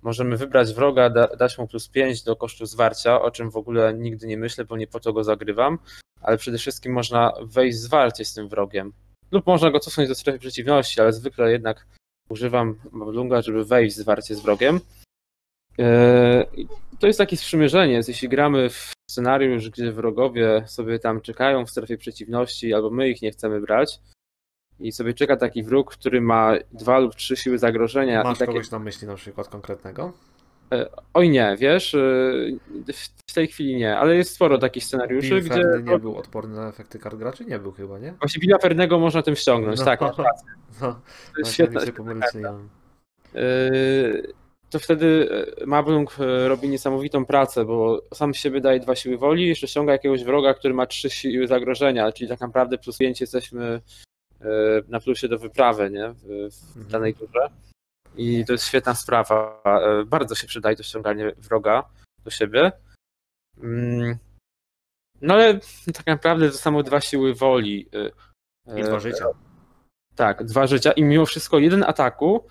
możemy 0.02 0.38
wybrać 0.38 0.74
wroga, 0.74 1.10
da, 1.10 1.28
dać 1.28 1.58
mu 1.58 1.68
plus 1.68 1.90
5 1.90 2.24
do 2.24 2.36
kosztu 2.36 2.66
zwarcia, 2.66 3.22
o 3.22 3.32
czym 3.32 3.52
w 3.52 3.58
ogóle 3.58 3.94
nigdy 3.94 4.28
nie 4.28 4.38
myślę, 4.38 4.66
bo 4.66 4.78
nie 4.78 4.88
po 4.88 5.00
to 5.00 5.14
go 5.14 5.24
zagrywam, 5.24 5.80
ale 6.22 6.38
przede 6.38 6.58
wszystkim 6.58 6.94
można 6.94 7.34
wejść 7.42 7.78
zwarcie 7.78 8.26
z 8.26 8.34
tym 8.34 8.50
wrogiem. 8.50 8.94
Lub 9.32 9.48
można 9.48 9.72
go 9.72 9.80
cofnąć 9.80 10.10
do 10.10 10.16
strefy 10.16 10.40
przeciwności, 10.40 11.02
ale 11.02 11.14
zwykle 11.14 11.52
jednak 11.52 11.88
używam 12.30 12.80
Mablunga, 12.92 13.42
żeby 13.42 13.66
wejść 13.66 13.96
zwarcie 13.96 14.36
z 14.36 14.40
wrogiem. 14.40 14.80
E, 15.80 16.46
to 17.00 17.08
jest 17.08 17.20
takie 17.20 17.38
sprzymierzenie, 17.38 18.02
jeśli 18.08 18.30
gramy 18.30 18.70
w 18.70 18.94
scenariusz, 19.12 19.70
gdzie 19.70 19.92
wrogowie 19.92 20.64
sobie 20.68 21.00
tam 21.00 21.22
czekają 21.22 21.66
w 21.66 21.70
strefie 21.70 21.98
przeciwności, 21.98 22.74
albo 22.74 22.90
my 22.90 23.10
ich 23.10 23.22
nie 23.22 23.32
chcemy 23.32 23.62
brać, 23.62 24.00
i 24.80 24.92
sobie 24.92 25.14
czeka 25.14 25.38
taki 25.38 25.64
wróg, 25.64 25.94
który 25.94 26.22
ma 26.22 26.54
dwa 26.72 27.00
lub 27.00 27.16
trzy 27.16 27.36
siły 27.36 27.58
zagrożenia. 27.58 28.24
Masz 28.24 28.38
takie... 28.38 28.52
kogoś 28.52 28.72
na 28.72 28.80
myśli 28.80 29.08
na 29.08 29.16
przykład 29.16 29.48
konkretnego? 29.48 30.14
E, 30.74 30.90
oj 31.14 31.30
nie, 31.30 31.56
wiesz, 31.60 31.96
e, 31.96 31.98
w 33.28 33.34
tej 33.34 33.48
chwili 33.48 33.76
nie, 33.76 33.98
ale 33.98 34.16
jest 34.16 34.36
sporo 34.36 34.58
takich 34.58 34.84
scenariuszy, 34.84 35.30
Bill 35.30 35.44
gdzie... 35.44 35.64
nie 35.84 36.00
był 36.00 36.18
odporny 36.18 36.56
na 36.56 36.70
efekty 36.70 37.00
kart 37.00 37.16
graczy? 37.16 37.46
Nie 37.46 37.60
był 37.60 37.72
chyba, 37.72 38.00
nie? 38.00 38.12
Właśnie 38.12 38.40
Billa 38.40 38.58
Fernego 38.58 39.00
można 39.00 39.22
tym 39.22 39.36
ściągnąć, 39.36 39.80
no, 39.80 39.86
tak. 39.86 40.00
No, 40.82 41.02
no, 41.38 41.50
świetna. 41.50 41.86
Się 41.86 41.94
to 44.72 44.80
wtedy 44.80 45.30
e, 45.62 45.66
Mablung 45.66 46.20
e, 46.20 46.48
robi 46.48 46.70
niesamowitą 46.70 47.26
pracę, 47.26 47.66
bo 47.66 48.02
sam 48.14 48.34
siebie 48.34 48.62
daje 48.62 48.80
dwa 48.80 48.96
siły 48.96 49.18
woli, 49.18 49.48
jeszcze 49.48 49.68
ściąga 49.68 49.92
jakiegoś 49.92 50.24
wroga, 50.24 50.54
który 50.54 50.74
ma 50.74 50.86
trzy 50.86 51.10
siły 51.10 51.48
zagrożenia, 51.48 52.12
czyli 52.12 52.30
tak 52.30 52.40
naprawdę 52.40 52.78
plus 52.78 52.98
pięć 52.98 53.22
jesteśmy 53.22 53.82
e, 54.42 54.48
na 54.88 55.00
plusie 55.00 55.28
do 55.28 55.40
wyprawy 55.40 55.90
nie? 55.90 56.14
w, 56.14 56.26
mhm. 56.78 56.88
danej 56.92 57.14
turze. 57.14 57.50
I 58.18 58.46
to 58.46 58.54
jest 58.54 58.66
świetna 58.66 58.96
sprawa. 58.96 59.64
Bardzo 60.06 60.36
się 60.36 60.48
przydaje 60.48 60.76
to 60.76 60.84
ściąganie 60.84 61.32
wroga 61.38 61.84
do 62.24 62.32
siebie. 62.32 62.72
Mm. 63.64 64.18
No 65.22 65.34
ale 65.34 65.60
tak 65.94 66.08
naprawdę 66.08 66.52
to 66.52 66.58
samo 66.58 66.84
dwa 66.84 67.02
siły 67.02 67.34
woli. 67.34 67.90
I 68.78 68.84
dwa 68.84 69.00
życia. 69.00 69.26
Tak, 70.16 70.44
dwa 70.44 70.68
życia 70.68 70.92
i 70.92 71.04
mimo 71.04 71.26
wszystko 71.26 71.60
jeden 71.60 71.84
ataku 71.84 72.48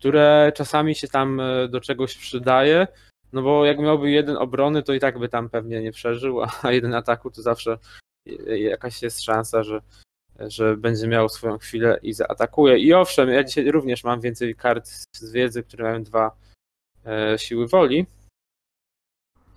które 0.00 0.52
czasami 0.54 0.94
się 0.94 1.08
tam 1.08 1.40
e, 1.40 1.68
do 1.68 1.80
czegoś 1.80 2.16
przydaje, 2.16 2.86
no 3.32 3.42
bo 3.42 3.64
jak 3.64 3.78
miałby 3.78 4.10
jeden 4.10 4.36
obrony, 4.36 4.82
to 4.82 4.92
i 4.92 5.00
tak 5.00 5.18
by 5.18 5.28
tam 5.28 5.50
pewnie 5.50 5.82
nie 5.82 5.92
przeżył, 5.92 6.42
a 6.62 6.72
jeden 6.72 6.94
ataku 6.94 7.30
to 7.30 7.42
zawsze 7.42 7.78
jakaś 8.46 9.02
jest 9.02 9.22
szansa, 9.22 9.62
że, 9.62 9.80
że 10.38 10.76
będzie 10.76 11.08
miał 11.08 11.28
swoją 11.28 11.58
chwilę 11.58 11.98
i 12.02 12.12
zaatakuje. 12.12 12.78
I 12.78 12.92
owszem, 12.94 13.28
ja 13.28 13.44
dzisiaj 13.44 13.70
również 13.70 14.04
mam 14.04 14.20
więcej 14.20 14.54
kart 14.54 14.88
z 15.16 15.32
wiedzy, 15.32 15.62
które 15.62 15.84
mają 15.84 16.02
dwa 16.02 16.36
e, 17.06 17.38
siły 17.38 17.68
woli. 17.68 18.06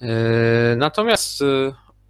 E, 0.01 0.75
natomiast 0.75 1.43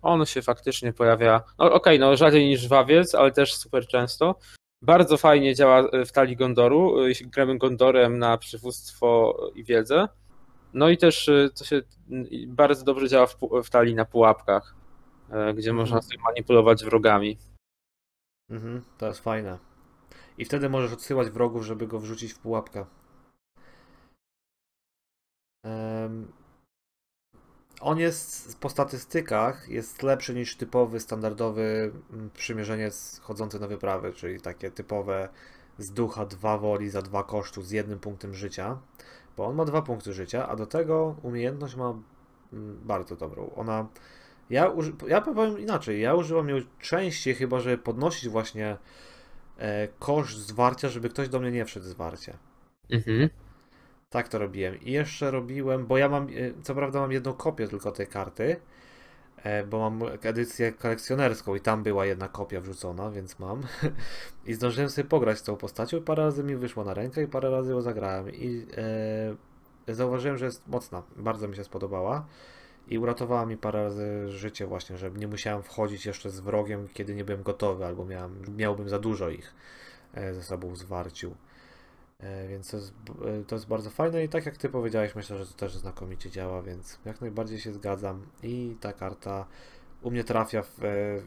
On 0.02 0.26
się 0.26 0.42
faktycznie 0.42 0.94
pojawia, 0.94 1.44
no 1.60 1.74
okej, 1.74 2.00
no 2.00 2.18
rzadziej 2.18 2.46
niż 2.46 2.68
wawiec, 2.68 3.16
ale 3.16 3.32
też 3.32 3.56
super 3.56 3.88
często. 3.88 4.36
Bardzo 4.84 5.18
fajnie 5.18 5.56
działa 5.56 5.88
w 6.06 6.12
talii 6.12 6.36
Gondoru, 6.36 7.08
jeśli 7.08 7.28
gramy 7.28 7.58
Gondorem 7.58 8.20
na 8.20 8.38
przywództwo 8.38 9.38
i 9.56 9.64
wiedzę. 9.64 10.08
No 10.74 10.90
i 10.90 10.98
też 10.98 11.30
to 11.58 11.66
się 11.66 11.82
bardzo 12.48 12.86
dobrze 12.86 13.10
działa 13.10 13.28
w, 13.28 13.38
w 13.64 13.70
talii 13.70 13.96
na 13.96 14.06
pułapkach, 14.06 14.76
gdzie 15.30 15.70
Mhm. 15.70 15.76
można 15.76 16.02
sobie 16.02 16.18
manipulować 16.24 16.84
wrogami. 16.84 17.38
Mhm, 18.50 18.82
to 18.98 19.08
jest 19.08 19.20
fajne. 19.20 19.58
I 20.38 20.46
wtedy 20.46 20.70
możesz 20.70 20.94
odsyłać 20.94 21.30
wrogów, 21.30 21.66
żeby 21.66 21.88
go 21.88 22.00
wrzucić 22.00 22.34
w 22.34 22.40
pułapkę. 22.40 22.86
On 27.84 28.00
jest 28.00 28.60
po 28.60 28.70
statystykach 28.70 29.70
jest 29.70 30.04
lepszy 30.04 30.34
niż 30.34 30.56
typowy, 30.56 31.00
standardowy 31.00 31.92
mm, 32.14 32.30
przymierzeniec 32.30 33.20
chodzący 33.24 33.60
na 33.60 33.68
wyprawy, 33.68 34.14
czyli 34.14 34.42
takie 34.42 34.72
typowe 34.72 35.30
z 35.78 35.92
ducha 35.92 36.26
dwa 36.26 36.58
woli 36.58 36.90
za 36.90 37.02
dwa 37.02 37.24
kosztu 37.24 37.62
z 37.62 37.72
jednym 37.72 38.00
punktem 38.00 38.34
życia, 38.34 38.78
bo 39.38 39.46
on 39.46 39.56
ma 39.56 39.66
dwa 39.66 39.82
punkty 39.82 40.14
życia, 40.14 40.48
a 40.50 40.56
do 40.56 40.66
tego 40.66 41.16
umiejętność 41.24 41.76
ma 41.76 41.94
mm, 42.54 42.80
bardzo 42.84 43.16
dobrą. 43.16 43.52
Ona, 43.56 43.88
ja, 44.50 44.68
uży, 44.70 44.94
ja 45.08 45.22
powiem 45.22 45.60
inaczej, 45.60 46.02
ja 46.02 46.16
używam 46.16 46.50
ją 46.50 46.58
częściej 46.80 47.36
chyba, 47.36 47.60
żeby 47.60 47.78
podnosić 47.78 48.30
właśnie 48.30 48.78
e, 49.58 49.88
koszt 49.88 50.38
zwarcia, 50.38 50.90
żeby 50.90 51.10
ktoś 51.10 51.30
do 51.30 51.40
mnie 51.40 51.52
nie 51.52 51.66
wszedł 51.66 51.86
zwarcie. 51.86 52.38
Mhm. 52.92 53.30
Tak 54.14 54.28
to 54.28 54.40
robiłem. 54.40 54.82
I 54.82 54.92
jeszcze 54.92 55.32
robiłem, 55.32 55.86
bo 55.86 55.98
ja 55.98 56.10
mam, 56.10 56.28
e, 56.28 56.30
co 56.64 56.76
prawda 56.76 57.00
mam 57.00 57.12
jedną 57.12 57.34
kopię 57.34 57.68
tylko 57.68 57.92
tej 57.92 58.08
karty, 58.08 58.56
e, 59.44 59.64
bo 59.64 59.80
mam 59.80 60.10
edycję 60.22 60.72
kolekcjonerską 60.72 61.56
i 61.56 61.60
tam 61.60 61.84
była 61.84 62.06
jedna 62.06 62.28
kopia 62.28 62.62
wrzucona, 62.62 63.12
więc 63.12 63.40
mam. 63.40 63.64
I 64.46 64.54
zdążyłem 64.54 64.90
sobie 64.90 65.10
pograć 65.10 65.38
z 65.38 65.44
tą 65.44 65.56
postacią 65.56 66.02
parę 66.02 66.24
razy 66.24 66.44
mi 66.44 66.56
wyszło 66.56 66.84
na 66.84 66.94
rękę 66.94 67.24
i 67.24 67.28
parę 67.28 67.50
razy 67.50 67.72
ją 67.72 67.82
zagrałem. 67.82 68.30
I 68.30 68.68
e, 69.88 69.94
zauważyłem, 69.94 70.38
że 70.38 70.46
jest 70.46 70.68
mocna. 70.68 71.04
Bardzo 71.16 71.48
mi 71.48 71.56
się 71.56 71.64
spodobała. 71.64 72.26
I 72.88 72.98
uratowała 73.00 73.46
mi 73.46 73.58
parę 73.58 73.84
razy 73.84 74.30
życie 74.30 74.68
właśnie, 74.68 74.98
że 74.98 75.12
nie 75.12 75.28
musiałem 75.28 75.64
wchodzić 75.64 76.06
jeszcze 76.06 76.30
z 76.30 76.40
wrogiem, 76.40 76.88
kiedy 76.94 77.16
nie 77.16 77.24
byłem 77.24 77.44
gotowy, 77.44 77.86
albo 77.86 78.06
miałem, 78.06 78.42
miałbym 78.58 78.90
za 78.90 79.00
dużo 79.00 79.30
ich 79.30 79.54
e, 80.14 80.34
ze 80.34 80.44
sobą 80.44 80.76
zwarciu. 80.76 81.36
Więc 82.50 82.72
to 82.72 82.78
jest, 82.78 82.94
e, 83.42 83.44
to 83.44 83.56
jest 83.56 83.68
bardzo 83.68 83.90
fajne 83.90 84.24
i 84.24 84.30
tak 84.30 84.46
jak 84.46 84.58
ty 84.58 84.70
powiedziałeś, 84.70 85.16
myślę, 85.16 85.38
że 85.38 85.46
to 85.46 85.54
też 85.54 85.76
znakomicie 85.78 86.32
działa, 86.32 86.62
więc 86.62 87.00
jak 87.06 87.22
najbardziej 87.22 87.60
się 87.60 87.74
zgadzam. 87.74 88.26
I 88.44 88.78
ta 88.82 88.94
karta 88.94 89.46
u 90.02 90.12
mnie 90.12 90.24
trafia 90.24 90.64
w, 90.64 90.84
e, 90.84 91.20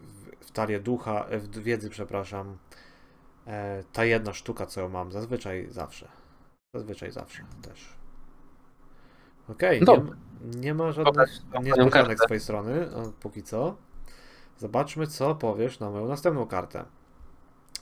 w, 0.00 0.46
w 0.46 0.50
talię 0.50 0.80
ducha, 0.80 1.24
e, 1.24 1.38
w 1.38 1.58
wiedzy, 1.58 1.90
przepraszam. 1.90 2.58
E, 3.46 3.84
Ta 3.92 4.04
jedna 4.04 4.32
sztuka, 4.32 4.66
co 4.66 4.80
ją 4.80 4.88
mam, 4.88 5.12
zazwyczaj 5.12 5.66
zawsze. 5.70 6.08
Zazwyczaj 6.74 7.10
zawsze 7.10 7.44
też. 7.62 7.96
Okej, 9.48 9.80
nie, 9.80 9.86
Dobra. 9.86 10.16
nie 10.42 10.74
ma 10.74 10.92
żadnych 10.92 11.28
niespodzianek 11.62 12.18
z 12.18 12.22
twojej 12.22 12.40
strony, 12.40 12.88
póki 13.20 13.42
co. 13.42 13.76
Zobaczmy, 14.58 15.06
co 15.06 15.34
powiesz 15.34 15.80
na 15.80 15.90
moją 15.90 16.08
następną 16.08 16.46
kartę. 16.46 16.84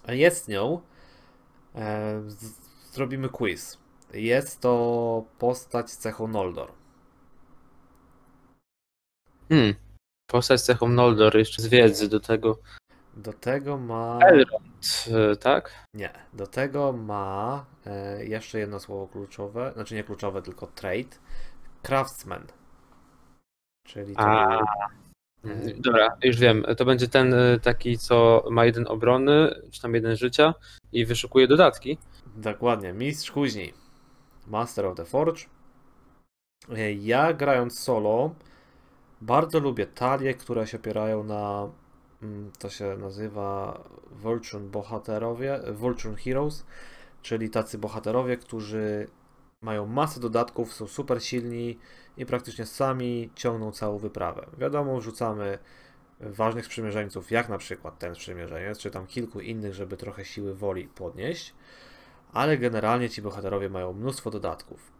Jest 0.09 0.49
nią. 0.49 0.81
E, 1.75 2.21
z- 2.27 2.93
zrobimy 2.93 3.29
quiz. 3.29 3.79
Jest 4.13 4.61
to 4.61 5.25
postać 5.39 5.91
z 5.91 5.99
cechą 5.99 6.29
Noldor. 6.29 6.73
Hmm. 9.49 9.75
Postać 10.27 10.61
z 10.61 10.65
cechą 10.65 10.89
Noldor, 10.89 11.37
jeszcze 11.37 11.63
z 11.63 11.67
wiedzy 11.67 12.09
do 12.09 12.21
tego. 12.21 12.59
Do 13.17 13.33
tego 13.33 13.77
ma. 13.79 14.19
Elrond, 14.23 15.07
e, 15.33 15.37
tak? 15.37 15.85
Nie. 15.95 16.13
Do 16.33 16.47
tego 16.47 16.93
ma 16.93 17.67
e, 17.87 18.25
jeszcze 18.25 18.59
jedno 18.59 18.81
słowo 18.81 19.07
kluczowe. 19.09 19.73
Znaczy 19.75 19.95
nie 19.95 20.05
kluczowe, 20.05 20.43
tylko 20.43 20.67
trait. 20.67 21.21
Craftsman. 21.83 22.47
Czyli 23.87 24.15
to 24.17 24.21
A. 24.23 24.61
Mm, 25.45 25.81
Dobra, 25.81 26.17
już 26.23 26.37
wiem. 26.37 26.65
To 26.77 26.85
będzie 26.85 27.09
ten 27.09 27.35
e, 27.35 27.61
taki, 27.61 27.99
co 27.99 28.45
ma 28.51 28.65
jeden 28.65 28.87
obrony, 28.89 29.55
czy 29.71 29.83
tam 29.83 29.95
jeden 29.95 30.17
życia 30.17 30.55
i 30.93 31.07
wyszukuje 31.07 31.49
dodatki. 31.49 31.99
Dokładnie, 32.37 32.93
mistrz 32.93 33.31
kuźni. 33.31 33.73
Master 34.47 34.87
of 34.87 34.97
the 34.97 35.05
Forge. 35.05 35.43
E, 36.77 36.93
Ja 36.93 37.33
grając 37.33 37.79
solo 37.79 38.35
bardzo 39.21 39.61
lubię 39.61 39.87
talie, 39.87 40.35
które 40.35 40.67
się 40.67 40.79
opierają 40.79 41.25
na 41.25 41.69
mm, 42.23 42.51
to 42.59 42.69
się 42.71 42.97
nazywa 42.97 43.81
Voltron 44.11 44.71
bohaterowie, 44.71 45.61
Voltron 45.73 46.17
Heroes, 46.17 46.67
czyli 47.23 47.51
tacy 47.51 47.79
bohaterowie, 47.79 48.37
którzy 48.37 49.07
mają 49.63 49.87
masę 49.87 50.21
dodatków, 50.21 50.73
są 50.75 50.87
super 50.87 51.23
silni 51.25 51.79
i 52.17 52.27
praktycznie 52.27 52.67
sami 52.67 53.31
ciągną 53.35 53.73
całą 53.73 53.99
wyprawę. 53.99 54.47
Wiadomo, 54.59 54.99
wrzucamy 55.01 55.59
ważnych 56.21 56.67
sprzymierzeńców, 56.67 57.31
jak 57.31 57.49
na 57.49 57.59
przykład 57.59 57.99
ten 57.99 58.15
sprzymierzeniec, 58.15 58.79
czy 58.79 58.91
tam 58.91 59.07
kilku 59.07 59.41
innych, 59.41 59.75
żeby 59.75 59.97
trochę 59.97 60.25
siły 60.25 60.55
woli 60.55 60.89
podnieść, 60.89 61.55
ale 62.33 62.59
generalnie 62.59 63.11
ci 63.11 63.23
bohaterowie 63.23 63.69
mają 63.69 63.93
mnóstwo 63.93 64.31
dodatków. 64.31 64.93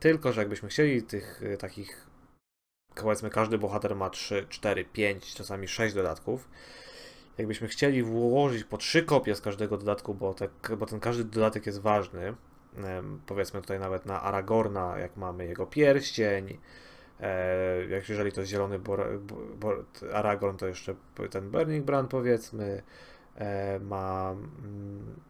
Tylko, 0.00 0.32
że 0.32 0.40
jakbyśmy 0.40 0.68
chcieli 0.68 1.02
tych 1.02 1.42
y, 1.42 1.56
takich, 1.56 2.06
powiedzmy, 2.94 3.30
każdy 3.30 3.58
bohater 3.58 3.96
ma 3.96 4.10
3, 4.10 4.46
4, 4.48 4.84
5, 4.84 5.34
czasami 5.34 5.68
6 5.68 5.94
dodatków. 5.94 6.48
Jakbyśmy 7.38 7.68
chcieli 7.68 8.02
włożyć 8.02 8.64
po 8.64 8.78
3 8.78 9.02
kopie 9.02 9.34
z 9.34 9.40
każdego 9.40 9.78
dodatku, 9.78 10.14
bo, 10.14 10.34
te, 10.34 10.48
bo 10.76 10.86
ten 10.86 11.00
każdy 11.00 11.24
dodatek 11.24 11.66
jest 11.66 11.80
ważny, 11.80 12.34
powiedzmy 13.26 13.60
tutaj 13.60 13.80
nawet 13.80 14.06
na 14.06 14.22
Aragorna, 14.22 14.98
jak 14.98 15.16
mamy 15.16 15.46
jego 15.46 15.66
pierścień, 15.66 16.58
e, 17.20 17.86
jak 17.86 18.08
jeżeli 18.08 18.32
to 18.32 18.40
jest 18.40 18.50
zielony 18.50 18.78
bor, 18.78 19.20
bor, 19.60 19.84
Aragorn, 20.12 20.56
to 20.56 20.66
jeszcze 20.66 20.94
ten 21.30 21.50
Burning 21.50 21.84
Brand 21.84 22.10
powiedzmy, 22.10 22.82
e, 23.36 23.78
ma 23.78 24.30
mm, 24.30 25.20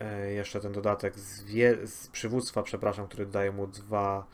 e, 0.00 0.32
jeszcze 0.32 0.60
ten 0.60 0.72
dodatek 0.72 1.18
z, 1.18 1.44
wie, 1.44 1.86
z 1.86 2.08
przywództwa, 2.08 2.62
przepraszam, 2.62 3.06
który 3.06 3.26
daje 3.26 3.52
mu 3.52 3.66
dwa 3.66 4.26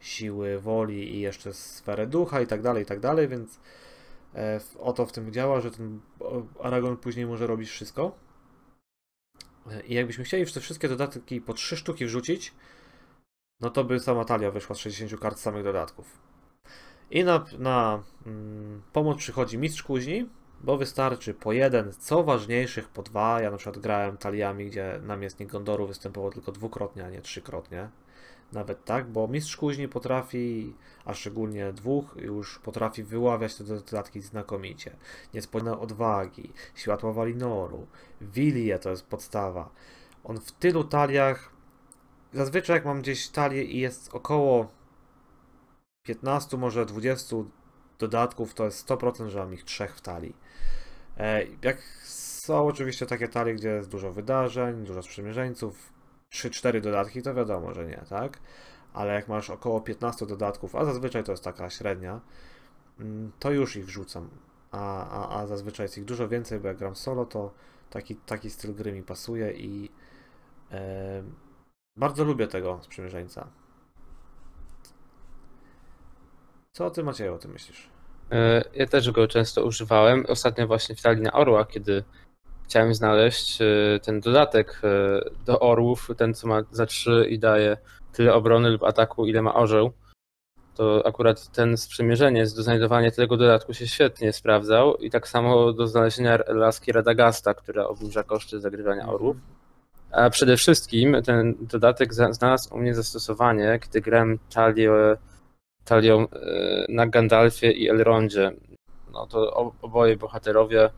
siły 0.00 0.60
woli 0.60 1.14
i 1.14 1.20
jeszcze 1.20 1.52
sferę 1.52 2.06
ducha 2.06 2.40
i 2.40 2.46
tak 2.46 2.62
dalej, 2.62 2.82
i 2.82 2.86
tak 2.86 3.00
dalej, 3.00 3.28
więc 3.28 3.60
o 4.78 4.92
to 4.92 5.06
w 5.06 5.12
tym 5.12 5.32
działa, 5.32 5.60
że 5.60 5.70
ten 5.70 6.00
Aragorn 6.62 6.96
później 6.96 7.26
może 7.26 7.46
robić 7.46 7.68
wszystko. 7.68 8.25
I 9.86 9.94
jakbyśmy 9.94 10.24
chcieli 10.24 10.52
te 10.52 10.60
wszystkie 10.60 10.88
dodatki 10.88 11.40
po 11.40 11.54
trzy 11.54 11.76
sztuki 11.76 12.06
wrzucić, 12.06 12.54
no 13.60 13.70
to 13.70 13.84
by 13.84 14.00
sama 14.00 14.24
talia 14.24 14.50
wyszła 14.50 14.76
z 14.76 14.78
60 14.78 15.20
kart 15.20 15.38
samych 15.38 15.64
dodatków. 15.64 16.18
I 17.10 17.24
na, 17.24 17.44
na 17.58 18.02
mm, 18.26 18.82
pomoc 18.92 19.18
przychodzi 19.18 19.58
mistrz 19.58 19.82
kuźni, 19.82 20.28
bo 20.60 20.76
wystarczy 20.76 21.34
po 21.34 21.52
jeden, 21.52 21.92
co 21.92 22.22
ważniejszych 22.22 22.88
po 22.88 23.02
dwa. 23.02 23.40
Ja 23.40 23.50
na 23.50 23.56
przykład 23.56 23.78
grałem 23.78 24.16
taliami, 24.16 24.66
gdzie 24.66 25.00
namiestnik 25.02 25.50
Gondoru 25.50 25.86
występował 25.86 26.30
tylko 26.30 26.52
dwukrotnie, 26.52 27.04
a 27.04 27.10
nie 27.10 27.22
trzykrotnie. 27.22 27.88
Nawet 28.52 28.84
tak, 28.84 29.08
bo 29.10 29.28
mistrz 29.28 29.56
kuźni 29.56 29.88
potrafi, 29.88 30.74
a 31.04 31.14
szczególnie 31.14 31.72
dwóch, 31.72 32.16
już 32.16 32.58
potrafi 32.58 33.02
wyławiać 33.02 33.54
te 33.54 33.64
dodatki 33.64 34.20
znakomicie. 34.20 34.96
Niespodziewane 35.34 35.78
odwagi, 35.78 36.52
światła 36.74 37.12
Walinoru, 37.12 37.86
Wilie 38.20 38.78
to 38.78 38.90
jest 38.90 39.06
podstawa. 39.06 39.70
On 40.24 40.40
w 40.40 40.52
tylu 40.52 40.84
taliach, 40.84 41.52
zazwyczaj 42.32 42.76
jak 42.76 42.84
mam 42.84 43.00
gdzieś 43.00 43.28
talię 43.28 43.64
i 43.64 43.78
jest 43.78 44.14
około 44.14 44.68
15, 46.02 46.56
może 46.56 46.86
20 46.86 47.36
dodatków, 47.98 48.54
to 48.54 48.64
jest 48.64 48.88
100%, 48.88 49.28
że 49.28 49.38
mam 49.38 49.54
ich 49.54 49.64
trzech 49.64 49.96
w 49.96 50.00
talii. 50.00 50.36
E, 51.16 51.44
Jak 51.62 51.82
są 52.04 52.66
oczywiście 52.66 53.06
takie 53.06 53.28
talie, 53.28 53.54
gdzie 53.54 53.68
jest 53.68 53.90
dużo 53.90 54.12
wydarzeń, 54.12 54.84
dużo 54.84 55.02
sprzymierzeńców, 55.02 55.95
3-4 56.34 56.80
dodatki, 56.80 57.22
to 57.22 57.34
wiadomo, 57.34 57.74
że 57.74 57.86
nie, 57.86 58.02
tak? 58.08 58.38
Ale 58.92 59.14
jak 59.14 59.28
masz 59.28 59.50
około 59.50 59.80
15 59.80 60.26
dodatków, 60.26 60.76
a 60.76 60.84
zazwyczaj 60.84 61.24
to 61.24 61.32
jest 61.32 61.44
taka 61.44 61.70
średnia, 61.70 62.20
mm, 63.00 63.32
to 63.38 63.50
już 63.50 63.76
ich 63.76 63.86
wrzucam. 63.86 64.30
A, 64.70 65.08
a, 65.08 65.40
a 65.40 65.46
zazwyczaj 65.46 65.84
jest 65.84 65.98
ich 65.98 66.04
dużo 66.04 66.28
więcej, 66.28 66.60
bo 66.60 66.68
jak 66.68 66.76
gram 66.76 66.96
solo, 66.96 67.24
to 67.26 67.52
taki, 67.90 68.16
taki 68.16 68.50
styl 68.50 68.74
gry 68.74 68.92
mi 68.92 69.02
pasuje 69.02 69.52
i 69.52 69.90
bardzo 71.96 72.24
lubię 72.24 72.46
tego 72.46 72.78
sprzymierzeńca. 72.82 73.48
Co 76.72 76.90
ty 76.90 77.04
Macieju 77.04 77.34
o 77.34 77.38
tym 77.38 77.52
myślisz? 77.52 77.90
E, 78.32 78.64
Ja 78.74 78.86
też 78.86 79.10
go 79.10 79.28
często 79.28 79.64
używałem. 79.64 80.24
Ostatnio 80.28 80.66
właśnie 80.66 80.96
w 80.96 81.02
talii 81.02 81.22
na 81.22 81.32
orła, 81.32 81.64
kiedy 81.64 82.04
chciałem 82.68 82.94
znaleźć 82.94 83.62
e, 83.62 83.64
ten 84.02 84.20
dodatek 84.20 84.80
e, 84.84 85.20
do 85.46 85.60
orłów, 85.60 86.08
ten 86.16 86.34
co 86.34 86.48
ma 86.48 86.62
za 86.70 86.86
3 86.86 87.26
i 87.30 87.38
daje 87.38 87.76
tyle 88.12 88.34
obrony 88.34 88.70
lub 88.70 88.82
ataku, 88.84 89.26
ile 89.26 89.42
ma 89.42 89.54
orzeł. 89.54 89.92
to 90.74 91.06
akurat 91.06 91.48
ten 91.52 91.76
sprzymierzeniec 91.76 92.54
do 92.54 92.62
znajdowania 92.62 93.10
tego 93.10 93.36
dodatku 93.36 93.74
się 93.74 93.88
świetnie 93.88 94.32
sprawdzał 94.32 94.96
i 94.96 95.10
tak 95.10 95.28
samo 95.28 95.72
do 95.72 95.86
znalezienia 95.86 96.38
laski 96.48 96.92
Radagasta, 96.92 97.54
która 97.54 97.86
obniża 97.86 98.22
koszty 98.22 98.60
zagrywania 98.60 99.02
Mhm. 99.02 99.14
orłów. 99.14 99.36
A 100.12 100.30
przede 100.30 100.56
wszystkim 100.56 101.16
ten 101.24 101.54
dodatek 101.60 102.14
znalazł 102.14 102.74
u 102.74 102.78
mnie 102.78 102.94
zastosowanie, 102.94 103.78
gdy 103.82 104.00
grałem 104.00 104.38
talię, 104.54 104.90
talią 105.84 106.28
e, 106.28 106.86
na 106.88 107.06
Gandalfie 107.06 107.70
i 107.72 107.88
Elrondzie. 107.88 108.52
No 109.12 109.26
to 109.26 109.72
oboje 109.82 110.16
bohaterowie, 110.16 110.90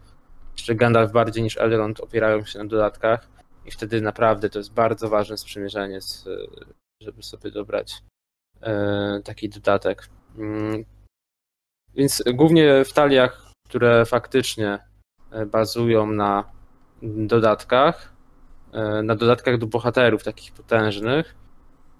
jeszcze 0.58 0.74
Gandalf 0.74 1.12
bardziej 1.12 1.42
niż 1.42 1.56
Elrond 1.56 2.00
opierają 2.00 2.44
się 2.44 2.58
na 2.58 2.64
dodatkach 2.64 3.28
i 3.66 3.70
wtedy 3.70 4.00
naprawdę 4.00 4.50
to 4.50 4.58
jest 4.58 4.72
bardzo 4.72 5.08
ważne 5.08 5.38
sprzymierzeniec, 5.38 6.24
e, 6.26 6.64
żeby 7.02 7.22
sobie 7.22 7.50
dobrać 7.50 8.02
e, 8.62 9.20
taki 9.24 9.48
dodatek. 9.48 10.08
Mm. 10.38 10.84
Więc 11.94 12.22
głównie 12.34 12.84
w 12.84 12.92
taliach, 12.92 13.52
które 13.68 14.06
faktycznie 14.06 14.78
e, 15.30 15.46
bazują 15.46 16.06
na 16.06 16.44
dodatkach, 17.02 18.12
e, 18.72 19.02
na 19.02 19.14
dodatkach 19.14 19.58
do 19.58 19.66
bohaterów 19.66 20.24
takich 20.24 20.52
potężnych. 20.52 21.34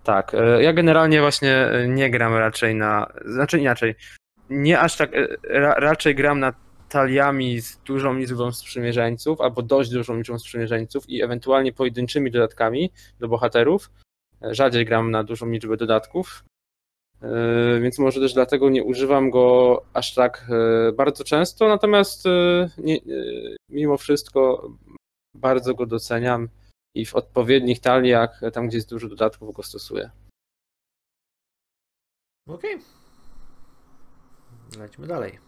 Tak, 0.04 0.32
ja 0.60 0.72
generalnie 0.72 1.20
właśnie 1.20 1.70
nie 1.88 2.10
gram 2.10 2.34
raczej 2.34 2.74
na, 2.74 3.12
znaczy 3.24 3.58
inaczej, 3.58 3.94
nie 4.50 4.80
aż 4.80 4.96
tak, 4.96 5.10
ra, 5.42 5.74
raczej 5.74 6.14
gram 6.14 6.40
na 6.40 6.52
taliami 6.88 7.60
z 7.60 7.78
dużą 7.78 8.14
liczbą 8.14 8.52
sprzymierzeńców, 8.52 9.40
albo 9.40 9.62
dość 9.62 9.90
dużą 9.90 10.16
liczbą 10.16 10.38
sprzymierzeńców 10.38 11.08
i 11.08 11.22
ewentualnie 11.22 11.72
pojedynczymi 11.72 12.30
dodatkami 12.30 12.90
do 13.20 13.28
bohaterów. 13.28 13.90
Rzadziej 14.42 14.84
gram 14.84 15.10
na 15.10 15.24
dużą 15.24 15.50
liczbę 15.50 15.76
dodatków, 15.76 16.44
e, 17.22 17.80
więc 17.80 17.98
może 17.98 18.20
też 18.20 18.34
dlatego 18.34 18.70
nie 18.70 18.84
używam 18.84 19.30
go 19.30 19.82
aż 19.94 20.14
tak 20.14 20.46
e, 20.50 20.92
bardzo 20.92 21.24
często, 21.24 21.68
natomiast 21.68 22.26
e, 22.26 22.68
nie, 22.78 22.98
mimo 23.70 23.96
wszystko 23.96 24.70
bardzo 25.34 25.74
go 25.74 25.86
doceniam 25.86 26.48
i 26.94 27.06
w 27.06 27.14
odpowiednich 27.14 27.80
taliach, 27.80 28.40
tam 28.52 28.68
gdzie 28.68 28.78
jest 28.78 28.90
dużo 28.90 29.08
dodatków, 29.08 29.54
go 29.54 29.62
stosuję. 29.62 30.10
Okej. 32.48 32.78
Lećmy 34.78 35.06
dalej. 35.06 35.47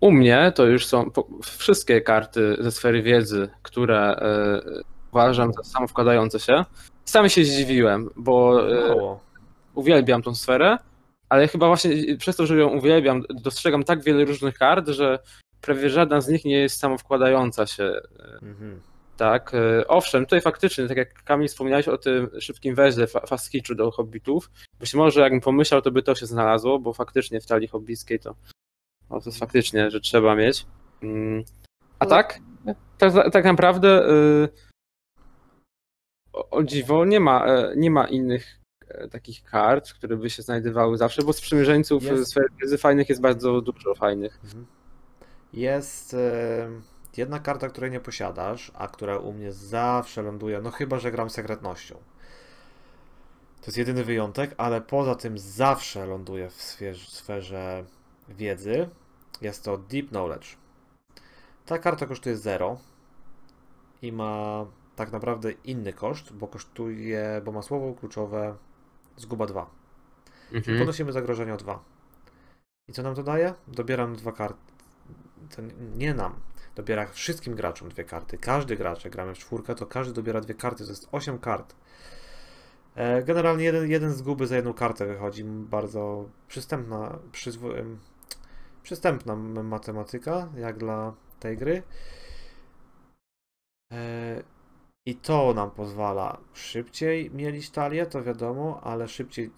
U 0.00 0.10
mnie 0.12 0.52
to 0.54 0.66
już 0.66 0.86
są 0.86 1.10
wszystkie 1.42 2.00
karty 2.00 2.56
ze 2.60 2.72
sfery 2.72 3.02
wiedzy, 3.02 3.48
które 3.62 4.16
e, 4.16 4.60
uważam 5.12 5.52
za 5.52 5.62
samo 5.64 5.86
wkładające 5.86 6.40
się. 6.40 6.64
Sam 7.04 7.28
się 7.28 7.44
zdziwiłem, 7.44 8.10
bo 8.16 8.62
Mało. 8.88 9.20
uwielbiam 9.74 10.22
tą 10.22 10.34
sferę, 10.34 10.78
ale 11.28 11.48
chyba 11.48 11.66
właśnie 11.66 12.16
przez 12.16 12.36
to, 12.36 12.46
że 12.46 12.58
ją 12.58 12.68
uwielbiam, 12.68 13.22
dostrzegam 13.30 13.84
tak 13.84 14.02
wiele 14.02 14.24
różnych 14.24 14.58
kart, 14.58 14.88
że 14.88 15.18
prawie 15.60 15.90
żadna 15.90 16.20
z 16.20 16.28
nich 16.28 16.44
nie 16.44 16.58
jest 16.58 16.80
samo 16.80 16.98
wkładająca 16.98 17.66
się. 17.66 17.92
Mhm. 18.42 18.80
Tak, 19.16 19.52
e, 19.54 19.88
owszem, 19.88 20.24
tutaj 20.24 20.40
faktycznie, 20.40 20.88
tak 20.88 20.96
jak 20.96 21.22
Kamil 21.22 21.48
wspomniałeś 21.48 21.88
o 21.88 21.98
tym 21.98 22.30
szybkim 22.40 22.74
weźle 22.74 23.06
fa- 23.06 23.26
fast 23.26 23.52
hitchu 23.52 23.74
do 23.74 23.90
hobbitów, 23.90 24.50
być 24.80 24.94
może 24.94 25.20
jakbym 25.20 25.40
pomyślał, 25.40 25.82
to 25.82 25.90
by 25.90 26.02
to 26.02 26.14
się 26.14 26.26
znalazło, 26.26 26.78
bo 26.78 26.92
faktycznie 26.92 27.40
w 27.40 27.46
talii 27.46 27.68
hobbickiej 27.68 28.20
to, 28.20 28.34
no, 29.10 29.20
to 29.20 29.30
jest 29.30 29.38
faktycznie, 29.38 29.90
że 29.90 30.00
trzeba 30.00 30.34
mieć. 30.34 30.66
Mm, 31.02 31.44
A 31.98 32.04
No. 32.04 32.10
tak, 32.10 32.40
tak, 32.98 33.12
tak 33.32 33.44
naprawdę 33.44 34.08
y, 34.10 34.48
o, 36.32 36.50
o 36.50 36.62
dziwo 36.62 37.04
nie 37.04 37.20
ma, 37.20 37.46
e, 37.46 37.72
nie 37.76 37.90
ma 37.90 38.08
innych 38.08 38.60
e, 38.88 39.08
takich 39.08 39.42
kart, 39.44 39.92
które 39.92 40.16
by 40.16 40.30
się 40.30 40.42
znajdowały 40.42 40.98
zawsze, 40.98 41.22
bo 41.22 41.32
sprzymierzeńców 41.32 42.02
Jest. 42.02 42.34
z 42.62 42.80
fajnych 42.80 43.08
jest 43.08 43.20
bardzo 43.20 43.60
dużo 43.60 43.94
fajnych. 43.94 44.40
Mhm. 44.44 44.66
Jest 45.52 46.14
e, 46.14 46.68
jedna 47.16 47.38
karta, 47.40 47.68
której 47.68 47.90
nie 47.90 48.00
posiadasz, 48.00 48.72
a 48.74 48.88
która 48.88 49.18
u 49.18 49.32
mnie 49.32 49.52
zawsze 49.52 50.22
ląduje, 50.22 50.60
no 50.60 50.70
chyba, 50.70 50.98
że 50.98 51.10
gram 51.10 51.30
sekretnością. 51.30 51.94
To 53.60 53.66
jest 53.66 53.78
jedyny 53.78 54.04
wyjątek, 54.04 54.54
ale 54.56 54.80
poza 54.80 55.14
tym 55.14 55.38
zawsze 55.38 56.06
ląduje 56.06 56.50
w 56.50 56.62
sferze, 56.62 57.10
sferze 57.10 57.84
wiedzy. 58.28 58.88
Jest 59.40 59.64
to 59.64 59.78
Deep 59.78 60.08
Knowledge. 60.08 60.46
Ta 61.66 61.78
karta 61.78 62.06
kosztuje 62.06 62.36
0 62.36 62.78
i 64.02 64.12
ma 64.12 64.66
tak 64.96 65.12
naprawdę 65.12 65.52
inny 65.52 65.92
koszt, 65.92 66.32
bo 66.32 66.48
kosztuje, 66.48 67.42
bo 67.44 67.52
ma 67.52 67.62
słowo 67.62 67.94
kluczowe 67.94 68.56
zguba 69.16 69.46
2. 69.46 69.70
Mhm. 70.52 70.78
Ponosimy 70.78 71.12
zagrożenie 71.12 71.54
o 71.54 71.56
2. 71.56 71.84
I 72.88 72.92
co 72.92 73.02
nam 73.02 73.14
to 73.14 73.22
daje? 73.22 73.54
Dobieram 73.68 74.16
dwa 74.16 74.32
karty. 74.32 74.58
Nie 75.96 76.14
nam. 76.14 76.34
Dobiera 76.74 77.06
wszystkim 77.06 77.54
graczom 77.54 77.88
dwie 77.88 78.04
karty. 78.04 78.38
Każdy 78.38 78.76
gracz, 78.76 79.04
jak 79.04 79.12
gramy 79.12 79.34
w 79.34 79.38
czwórkę, 79.38 79.74
to 79.74 79.86
każdy 79.86 80.14
dobiera 80.14 80.40
dwie 80.40 80.54
karty. 80.54 80.84
To 80.84 80.90
jest 80.90 81.08
8 81.12 81.38
kart. 81.38 81.74
E, 82.94 83.22
Generalnie 83.22 83.64
jeden, 83.64 83.90
jeden 83.90 84.12
z 84.12 84.22
guby 84.22 84.46
za 84.46 84.56
jedną 84.56 84.74
kartę 84.74 85.06
wychodzi. 85.06 85.44
Bardzo 85.44 86.28
przystępna, 86.48 87.18
przyzwo- 87.32 87.96
przystępna 88.82 89.36
matematyka, 89.62 90.48
jak 90.56 90.78
dla 90.78 91.14
tej 91.40 91.56
gry. 91.56 91.82
E, 93.92 94.42
I 95.06 95.14
to 95.14 95.54
nam 95.54 95.70
pozwala 95.70 96.38
szybciej 96.52 97.30
mielić 97.30 97.70
talię, 97.70 98.06
to 98.06 98.22
wiadomo, 98.22 98.80
ale 98.82 99.08
szybciej, 99.08 99.50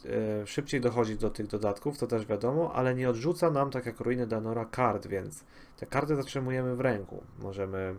e, 0.42 0.46
szybciej 0.46 0.80
dochodzić 0.80 1.18
do 1.18 1.30
tych 1.30 1.46
dodatków, 1.46 1.98
to 1.98 2.06
też 2.06 2.26
wiadomo, 2.26 2.72
ale 2.72 2.94
nie 2.94 3.10
odrzuca 3.10 3.50
nam, 3.50 3.70
tak 3.70 3.86
jak 3.86 4.00
ruiny 4.00 4.26
Danora, 4.26 4.64
kart, 4.64 5.06
więc 5.06 5.44
te 5.76 5.86
karty 5.86 6.16
zatrzymujemy 6.16 6.76
w 6.76 6.80
ręku. 6.80 7.22
Możemy 7.38 7.94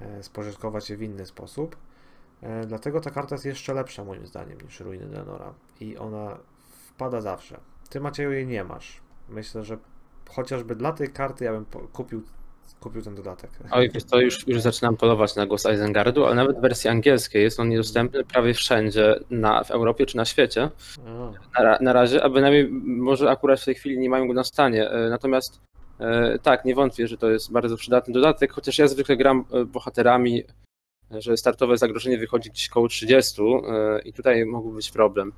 e, 0.00 0.22
spożytkować 0.22 0.90
je 0.90 0.96
w 0.96 1.02
inny 1.02 1.26
sposób. 1.26 1.76
Dlatego 2.66 3.00
ta 3.00 3.10
karta 3.10 3.34
jest 3.34 3.44
jeszcze 3.44 3.74
lepsza 3.74 4.04
moim 4.04 4.26
zdaniem 4.26 4.60
niż 4.60 4.80
ruiny 4.80 5.06
Danora 5.06 5.54
i 5.80 5.96
ona 5.96 6.38
wpada 6.88 7.20
zawsze. 7.20 7.60
Ty 7.90 8.00
Macieju 8.00 8.32
jej 8.32 8.46
nie 8.46 8.64
masz. 8.64 9.00
Myślę, 9.28 9.64
że 9.64 9.78
chociażby 10.28 10.76
dla 10.76 10.92
tej 10.92 11.08
karty 11.12 11.44
ja 11.44 11.52
bym 11.52 11.66
kupił, 11.92 12.22
kupił 12.80 13.02
ten 13.02 13.14
dodatek. 13.14 13.50
Oj, 13.70 13.90
wiesz 13.94 14.04
co, 14.04 14.20
już, 14.20 14.48
już 14.48 14.60
zaczynam 14.60 14.96
polować 14.96 15.36
na 15.36 15.46
głos 15.46 15.64
Isengardu, 15.74 16.24
ale 16.24 16.34
nawet 16.34 16.58
w 16.58 16.60
wersji 16.60 16.90
angielskiej 16.90 17.42
jest 17.42 17.60
on 17.60 17.68
niedostępny 17.68 18.24
prawie 18.24 18.54
wszędzie 18.54 19.14
na, 19.30 19.64
w 19.64 19.70
Europie 19.70 20.06
czy 20.06 20.16
na 20.16 20.24
świecie. 20.24 20.70
Na, 21.58 21.78
na 21.80 21.92
razie, 21.92 22.24
a 22.24 22.28
bynajmniej 22.28 22.68
może 22.82 23.30
akurat 23.30 23.60
w 23.60 23.64
tej 23.64 23.74
chwili 23.74 23.98
nie 23.98 24.10
mają 24.10 24.28
go 24.28 24.34
na 24.34 24.44
stanie. 24.44 24.90
E, 24.90 25.10
Natomiast 25.10 25.60
e, 26.00 26.38
tak, 26.38 26.64
nie 26.64 26.74
wątpię, 26.74 27.08
że 27.08 27.18
to 27.18 27.30
jest 27.30 27.52
bardzo 27.52 27.76
przydatny 27.76 28.14
dodatek, 28.14 28.52
chociaż 28.52 28.78
ja 28.78 28.88
zwykle 28.88 29.16
gram 29.16 29.44
e, 29.52 29.64
bohaterami, 29.64 30.42
że 31.10 31.36
startowe 31.36 31.76
zagrożenie 31.76 32.18
wychodzi 32.18 32.50
gdzieś 32.50 32.68
koło 32.68 32.88
30 32.88 33.42
e, 33.42 33.98
i 34.04 34.12
tutaj 34.12 34.46
mógłby 34.46 34.76
być 34.76 34.90
problem. 34.90 35.32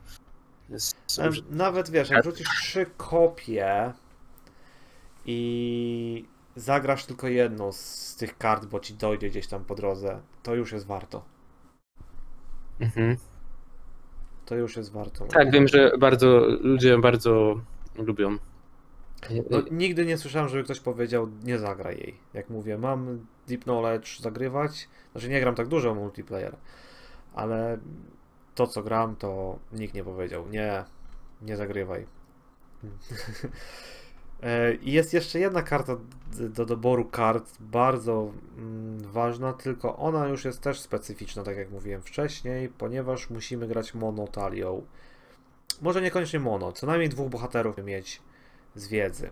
Jest, 0.68 0.96
Nawet 1.50 1.90
wiesz, 1.90 2.10
jak 2.10 2.22
wrzucisz 2.22 2.48
trzy 2.48 2.86
kopie 2.96 3.92
i 5.30 6.24
zagrasz 6.56 7.06
tylko 7.06 7.28
jedną 7.28 7.72
z 7.72 8.16
tych 8.18 8.38
kart, 8.38 8.66
bo 8.66 8.80
ci 8.80 8.94
dojdzie 8.94 9.30
gdzieś 9.30 9.46
tam 9.46 9.64
po 9.64 9.74
drodze, 9.74 10.20
to 10.42 10.54
już 10.54 10.72
jest 10.72 10.86
warto. 10.86 11.24
mhm. 12.80 13.16
To 14.46 14.54
już 14.54 14.76
jest 14.76 14.92
warto. 14.92 15.24
Tak, 15.24 15.50
wiem, 15.50 15.68
że 15.68 15.92
bardzo 15.98 16.40
ludzie 16.60 16.98
bardzo 16.98 17.60
lubią. 17.94 18.38
No, 19.50 19.62
nigdy 19.70 20.06
nie 20.06 20.18
słyszałem, 20.18 20.48
żeby 20.48 20.64
ktoś 20.64 20.80
powiedział, 20.80 21.28
nie 21.44 21.58
zagraj 21.58 21.98
jej. 21.98 22.18
Jak 22.34 22.50
mówię, 22.50 22.78
mam 22.78 23.26
Deep 23.48 23.64
Knowledge 23.64 24.20
zagrywać, 24.20 24.88
znaczy 25.12 25.28
nie 25.28 25.40
gram 25.40 25.54
tak 25.54 25.68
dużo 25.68 25.94
multiplayer, 25.94 26.56
ale 27.34 27.78
to 28.54 28.66
co 28.66 28.82
gram, 28.82 29.16
to 29.16 29.58
nikt 29.72 29.94
nie 29.94 30.04
powiedział, 30.04 30.48
nie, 30.48 30.84
nie 31.42 31.56
zagrywaj. 31.56 32.06
E, 34.42 34.74
I 34.74 34.92
jest 34.92 35.14
jeszcze 35.14 35.38
jedna 35.38 35.62
karta 35.62 35.96
do 36.38 36.66
doboru 36.66 37.04
kart, 37.04 37.56
bardzo 37.60 38.32
mm, 38.58 38.98
ważna, 38.98 39.52
tylko 39.52 39.96
ona 39.96 40.26
już 40.28 40.44
jest 40.44 40.60
też 40.60 40.80
specyficzna, 40.80 41.42
tak 41.42 41.56
jak 41.56 41.70
mówiłem 41.70 42.02
wcześniej, 42.02 42.68
ponieważ 42.68 43.30
musimy 43.30 43.68
grać 43.68 43.94
monotalią. 43.94 44.86
Może 45.80 46.02
niekoniecznie 46.02 46.40
mono, 46.40 46.72
co 46.72 46.86
najmniej 46.86 47.08
dwóch 47.08 47.28
bohaterów 47.28 47.76
mieć 47.84 48.22
z 48.74 48.88
wiedzy. 48.88 49.30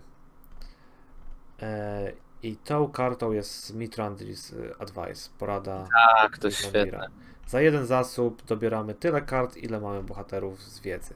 E, 1.62 2.12
I 2.42 2.56
tą 2.56 2.88
kartą 2.88 3.32
jest 3.32 3.74
Mitrandris 3.74 4.54
Advice, 4.78 5.30
porada. 5.38 5.88
Tak, 5.92 6.38
to 6.38 6.50
świetne. 6.50 7.08
Za 7.46 7.60
jeden 7.60 7.86
zasób 7.86 8.44
dobieramy 8.44 8.94
tyle 8.94 9.22
kart, 9.22 9.56
ile 9.56 9.80
mamy 9.80 10.02
bohaterów 10.02 10.62
z 10.62 10.80
wiedzy. 10.80 11.14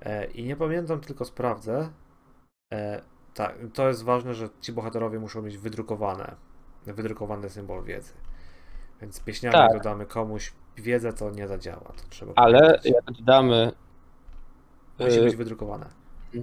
E, 0.00 0.26
I 0.26 0.44
nie 0.44 0.56
pamiętam, 0.56 1.00
tylko 1.00 1.24
sprawdzę. 1.24 1.90
E, 2.72 3.02
tak, 3.34 3.54
to 3.74 3.88
jest 3.88 4.02
ważne, 4.04 4.34
że 4.34 4.48
ci 4.60 4.72
bohaterowie 4.72 5.18
muszą 5.18 5.42
mieć 5.42 5.58
wydrukowane, 5.58 6.34
wydrukowany 6.86 7.50
symbol 7.50 7.84
wiedzy. 7.84 8.12
Więc 9.02 9.20
pieśniami 9.20 9.52
Tak. 9.52 9.72
dodamy 9.72 10.06
komuś 10.06 10.52
wiedzę, 10.76 11.12
to 11.12 11.30
nie 11.30 11.48
zadziała. 11.48 11.80
To 11.80 12.02
trzeba 12.10 12.32
Ale 12.36 12.60
pamiętać. 12.60 12.84
jak 12.84 13.04
dodamy 13.18 13.72
Musi 14.98 15.18
E, 15.18 15.22
być 15.22 15.36
wydrukowane. 15.36 15.86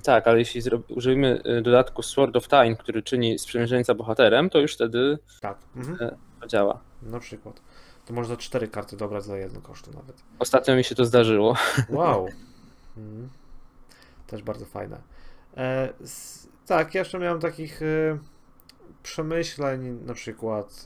Tak, 0.04 0.28
ale 0.28 0.40
jeśli 0.40 0.62
zro- 0.62 0.82
użyjemy 0.90 1.42
y, 1.46 1.62
dodatku 1.62 2.02
Sword 2.02 2.36
of 2.36 2.48
Time, 2.48 2.76
który 2.76 3.04
czyni 3.04 3.40
sprzymierzeńca 3.40 3.94
bohaterem, 3.94 4.50
to 4.50 4.60
już 4.60 4.74
wtedy 4.74 5.20
Tak. 5.42 5.58
Mhm. 5.76 6.16
to 6.42 6.48
działa. 6.48 6.80
Na 7.02 7.20
przykład. 7.20 7.62
To 8.06 8.14
można 8.14 8.38
cztery 8.38 8.68
karty 8.68 8.98
dobrać 8.98 9.24
za 9.24 9.38
jedno 9.38 9.62
kosztu 9.62 9.92
nawet. 9.92 10.24
Ostatnio 10.40 10.76
mi 10.76 10.84
się 10.84 10.96
to 10.96 11.06
zdarzyło. 11.06 11.56
Wow. 11.90 12.28
Mhm. 12.98 13.30
Też 14.28 14.44
bardzo 14.44 14.66
fajne. 14.66 14.98
E, 15.58 15.94
tak, 16.66 16.96
ja 16.96 17.02
jeszcze 17.02 17.20
miałem 17.20 17.40
takich 17.40 17.82
e, 17.82 18.18
przemyśleń, 19.04 20.00
na 20.06 20.14
przykład 20.14 20.84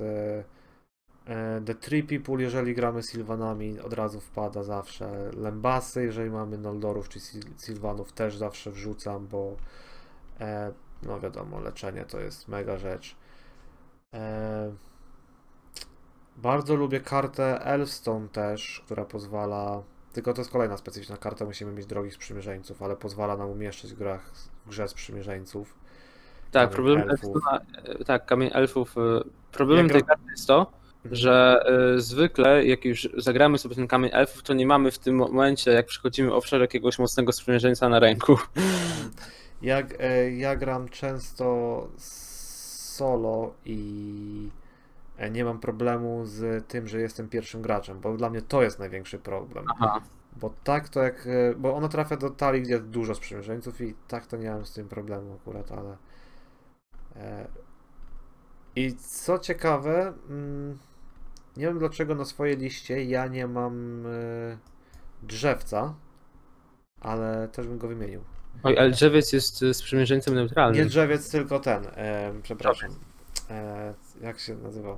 e, 1.25 1.61
The 1.65 2.03
People, 2.03 2.43
jeżeli 2.43 2.75
gramy 2.75 3.03
Sylwanami, 3.03 3.79
od 3.79 3.93
razu 3.93 4.19
wpada 4.19 4.63
zawsze. 4.63 5.31
Lembasy, 5.37 6.03
jeżeli 6.03 6.29
mamy 6.29 6.57
Noldorów 6.57 7.09
czy 7.09 7.19
Sylwanów, 7.57 8.11
też 8.11 8.37
zawsze 8.37 8.71
wrzucam, 8.71 9.27
bo 9.27 9.57
no 11.03 11.19
wiadomo, 11.19 11.59
leczenie 11.59 12.05
to 12.05 12.19
jest 12.19 12.47
mega 12.47 12.77
rzecz. 12.77 13.15
Bardzo 16.37 16.75
lubię 16.75 16.99
kartę 16.99 17.65
Elfstone 17.65 18.29
też, 18.29 18.81
która 18.85 19.05
pozwala 19.05 19.83
tylko 20.13 20.33
to 20.33 20.41
jest 20.41 20.51
kolejna 20.51 20.77
specyficzna 20.77 21.17
karta, 21.17 21.45
musimy 21.45 21.71
mieć 21.71 21.85
drogich 21.85 22.13
sprzymierzeńców, 22.13 22.81
ale 22.81 22.95
pozwala 22.95 23.37
nam 23.37 23.49
umieszczać 23.49 23.93
w, 23.93 23.97
grach, 23.97 24.31
w 24.65 24.69
grze 24.69 24.87
sprzymierzeńców. 24.87 25.73
Tak, 26.51 26.69
elfów. 26.79 26.87
elfów. 27.09 27.43
tak, 28.05 28.25
kamień 28.25 28.49
elfów. 28.53 28.97
y, 28.97 29.01
Problemem 29.51 29.85
Jak 29.85 29.93
tej 29.93 30.01
gra- 30.03 30.07
karty 30.07 30.23
jest 30.31 30.47
to, 30.47 30.71
Mhm. 30.97 31.15
że 31.15 31.63
y, 31.97 32.01
zwykle 32.01 32.65
jak 32.65 32.85
już 32.85 33.09
zagramy 33.17 33.57
sobie 33.57 33.75
ten 33.75 33.87
kamień 33.87 34.11
elfów, 34.13 34.43
to 34.43 34.53
nie 34.53 34.67
mamy 34.67 34.91
w 34.91 34.99
tym 34.99 35.15
momencie, 35.15 35.71
jak 35.71 35.85
przychodzimy 35.85 36.33
offshore, 36.33 36.61
jakiegoś 36.63 36.99
mocnego 36.99 37.31
sprzymierzeńca 37.31 37.89
na 37.89 37.99
ręku. 37.99 38.37
Jak, 39.61 39.93
e, 39.99 40.31
ja 40.31 40.55
gram 40.55 40.89
często 40.89 41.87
solo 41.97 43.53
i 43.65 44.49
e, 45.17 45.29
nie 45.31 45.45
mam 45.45 45.59
problemu 45.59 46.25
z 46.25 46.67
tym, 46.67 46.87
że 46.87 46.99
jestem 47.01 47.29
pierwszym 47.29 47.61
graczem, 47.61 47.99
bo 47.99 48.17
dla 48.17 48.29
mnie 48.29 48.41
to 48.41 48.63
jest 48.63 48.79
największy 48.79 49.19
problem. 49.19 49.65
Aha. 49.79 50.01
Bo 50.35 50.53
tak 50.63 50.89
to 50.89 51.03
jak. 51.03 51.27
e, 51.27 51.55
Bo 51.57 51.75
ona 51.75 51.87
trafia 51.87 52.17
do 52.17 52.29
talii, 52.29 52.61
gdzie 52.61 52.79
dużo 52.79 53.15
sprzymierzeńców 53.15 53.81
i 53.81 53.95
tak 54.07 54.25
to 54.27 54.37
nie 54.37 54.49
mam 54.51 54.65
z 54.65 54.73
tym 54.73 54.87
problemu 54.89 55.33
akurat, 55.41 55.71
ale. 55.71 55.97
e, 57.15 57.47
I 58.75 58.95
co 58.95 59.39
ciekawe, 59.39 60.13
mm, 60.29 60.79
nie 61.57 61.65
wiem 61.65 61.79
dlaczego 61.79 62.15
na 62.15 62.25
swojej 62.25 62.57
liście 62.57 63.03
ja 63.03 63.27
nie 63.27 63.47
mam 63.47 64.05
e, 64.05 64.57
drzewca, 65.23 65.95
ale 67.01 67.47
też 67.47 67.67
bym 67.67 67.77
go 67.77 67.87
wymienił. 67.87 68.21
Oj, 68.63 68.77
ale 68.77 68.91
drzewiec 68.91 69.33
jest 69.33 69.63
sprzymierzeńcem 69.73 70.33
Nie 70.33 70.39
neutralnym. 70.39 70.87
drzewiec, 70.87 71.31
tylko 71.31 71.59
ten. 71.59 71.83
Przepraszam. 72.43 72.89
Jak 74.21 74.39
się 74.39 74.55
nazywa? 74.55 74.97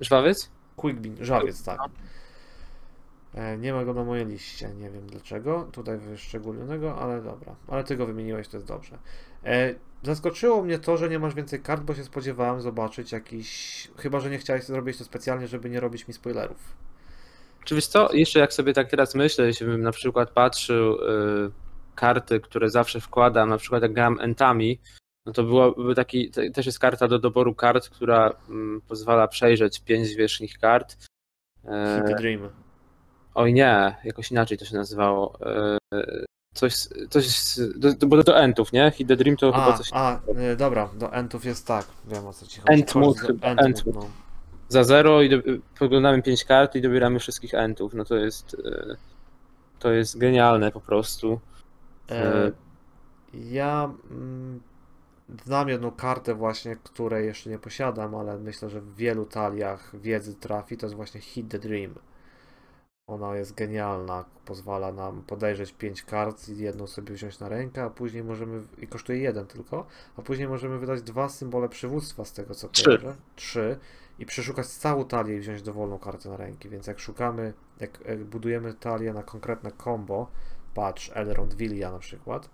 Żwawiec? 0.00 0.50
Quickbean, 0.76 1.16
żawiec, 1.20 1.64
tak. 1.64 1.78
E, 3.36 3.58
Nie 3.58 3.72
ma 3.72 3.84
go 3.84 3.94
na 3.94 4.04
mojej 4.04 4.26
liście, 4.26 4.68
nie 4.74 4.90
wiem 4.90 5.06
dlaczego. 5.06 5.68
Tutaj 5.72 5.98
wyszczególnionego, 5.98 6.98
ale 6.98 7.22
dobra. 7.22 7.56
Ale 7.68 7.84
ty 7.84 7.96
go 7.96 8.06
wymieniłeś, 8.06 8.48
to 8.48 8.56
jest 8.56 8.66
dobrze. 8.66 8.98
E, 9.44 9.74
Zaskoczyło 10.02 10.62
mnie 10.62 10.78
to, 10.78 10.96
że 10.96 11.08
nie 11.08 11.18
masz 11.18 11.34
więcej 11.34 11.60
kart, 11.60 11.82
bo 11.82 11.94
się 11.94 12.04
spodziewałem 12.04 12.60
zobaczyć 12.60 13.12
jakiś. 13.12 13.88
Chyba, 13.96 14.20
że 14.20 14.30
nie 14.30 14.38
chciałeś 14.38 14.64
zrobić 14.64 14.98
to 14.98 15.04
specjalnie, 15.04 15.46
żeby 15.48 15.70
nie 15.70 15.80
robić 15.80 16.08
mi 16.08 16.14
spoilerów. 16.14 16.76
Czy 17.64 17.74
wiesz 17.74 17.86
co, 17.86 18.12
jeszcze 18.12 18.40
jak 18.40 18.52
sobie 18.52 18.72
tak 18.72 18.90
teraz 18.90 19.14
myślę, 19.14 19.46
jeśli 19.46 19.66
bym 19.66 19.82
na 19.82 19.92
przykład 19.92 20.30
patrzył 20.30 20.94
y, 20.94 21.50
karty, 21.94 22.40
które 22.40 22.70
zawsze 22.70 23.00
wkładam, 23.00 23.48
na 23.48 23.58
przykład 23.58 23.82
jak 23.82 23.92
gram 23.92 24.20
entami, 24.20 24.78
no 25.26 25.32
to 25.32 25.44
byłaby 25.44 25.94
taki, 25.94 26.30
te, 26.30 26.50
też 26.50 26.66
jest 26.66 26.78
karta 26.78 27.08
do 27.08 27.18
doboru 27.18 27.54
kart, 27.54 27.88
która 27.88 28.32
mm, 28.48 28.80
pozwala 28.88 29.28
przejrzeć 29.28 29.80
pięć 29.80 30.06
zwierzchnych 30.08 30.58
kart. 30.58 30.96
E, 31.64 32.04
Hit 32.08 32.16
Dream. 32.16 32.65
Oj 33.36 33.52
nie, 33.52 33.96
jakoś 34.04 34.30
inaczej 34.30 34.58
to 34.58 34.64
się 34.64 34.76
nazywało. 34.76 35.38
E, 35.40 35.78
coś, 36.54 36.74
coś 37.10 37.26
do, 37.76 38.06
bo 38.06 38.22
do 38.22 38.38
entów, 38.38 38.72
nie? 38.72 38.90
Hit 38.90 39.08
the 39.08 39.16
Dream 39.16 39.36
to 39.36 39.52
chyba 39.52 39.74
A, 39.74 39.78
coś 39.78 39.90
a 39.92 40.20
e, 40.36 40.56
dobra, 40.56 40.88
do 40.94 41.12
Entów 41.12 41.44
jest 41.44 41.66
tak. 41.66 41.86
Wiem 42.04 42.26
o 42.26 42.32
co 42.32 42.46
ci 42.46 42.60
chodzi. 42.60 42.84
Chodzi 42.92 43.20
chyba, 43.20 43.48
Entmood. 43.48 43.94
no. 43.94 44.06
za 44.68 44.84
zero 44.84 45.22
i 45.22 45.30
do, 45.30 45.36
poglądamy 45.78 46.22
pięć 46.22 46.44
kart 46.44 46.74
i 46.74 46.80
dobieramy 46.80 47.18
wszystkich 47.18 47.54
entów. 47.54 47.94
No 47.94 48.04
to 48.04 48.16
jest 48.16 48.56
e, 48.64 48.96
to 49.78 49.90
jest 49.90 50.18
genialne 50.18 50.72
po 50.72 50.80
prostu. 50.80 51.40
E, 52.10 52.52
ja 53.34 53.90
mm, 54.10 54.60
znam 55.44 55.68
jedną 55.68 55.90
kartę 55.90 56.34
właśnie, 56.34 56.76
której 56.76 57.26
jeszcze 57.26 57.50
nie 57.50 57.58
posiadam, 57.58 58.14
ale 58.14 58.38
myślę, 58.38 58.70
że 58.70 58.80
w 58.80 58.96
wielu 58.96 59.26
taliach 59.26 60.00
wiedzy 60.00 60.34
trafi. 60.34 60.76
To 60.76 60.86
jest 60.86 60.96
właśnie 60.96 61.20
Hit 61.20 61.50
the 61.50 61.58
Dream. 61.58 61.94
Ona 63.06 63.36
jest 63.36 63.54
genialna, 63.54 64.24
pozwala 64.44 64.92
nam 64.92 65.22
podejrzeć 65.22 65.72
pięć 65.72 66.02
kart 66.02 66.48
i 66.48 66.58
jedną 66.58 66.86
sobie 66.86 67.14
wziąć 67.14 67.40
na 67.40 67.48
rękę, 67.48 67.82
a 67.82 67.90
później 67.90 68.24
możemy, 68.24 68.62
i 68.78 68.86
kosztuje 68.86 69.18
jeden 69.18 69.46
tylko, 69.46 69.86
a 70.16 70.22
później 70.22 70.48
możemy 70.48 70.78
wydać 70.78 71.02
dwa 71.02 71.28
symbole 71.28 71.68
przywództwa 71.68 72.24
z 72.24 72.32
tego 72.32 72.54
co 72.54 72.68
Trzy. 72.68 72.84
kojarzę. 72.84 73.16
Trzy. 73.36 73.78
I 74.18 74.26
przeszukać 74.26 74.66
całą 74.66 75.04
talię 75.04 75.36
i 75.36 75.40
wziąć 75.40 75.62
dowolną 75.62 75.98
kartę 75.98 76.28
na 76.28 76.36
ręki. 76.36 76.68
Więc 76.68 76.86
jak 76.86 77.00
szukamy, 77.00 77.52
jak, 77.80 78.00
jak 78.08 78.24
budujemy 78.24 78.74
talię 78.74 79.12
na 79.12 79.22
konkretne 79.22 79.70
combo, 79.84 80.30
patrz, 80.74 81.10
Elrond 81.14 81.54
Villia 81.54 81.90
na 81.92 81.98
przykład, 81.98 82.50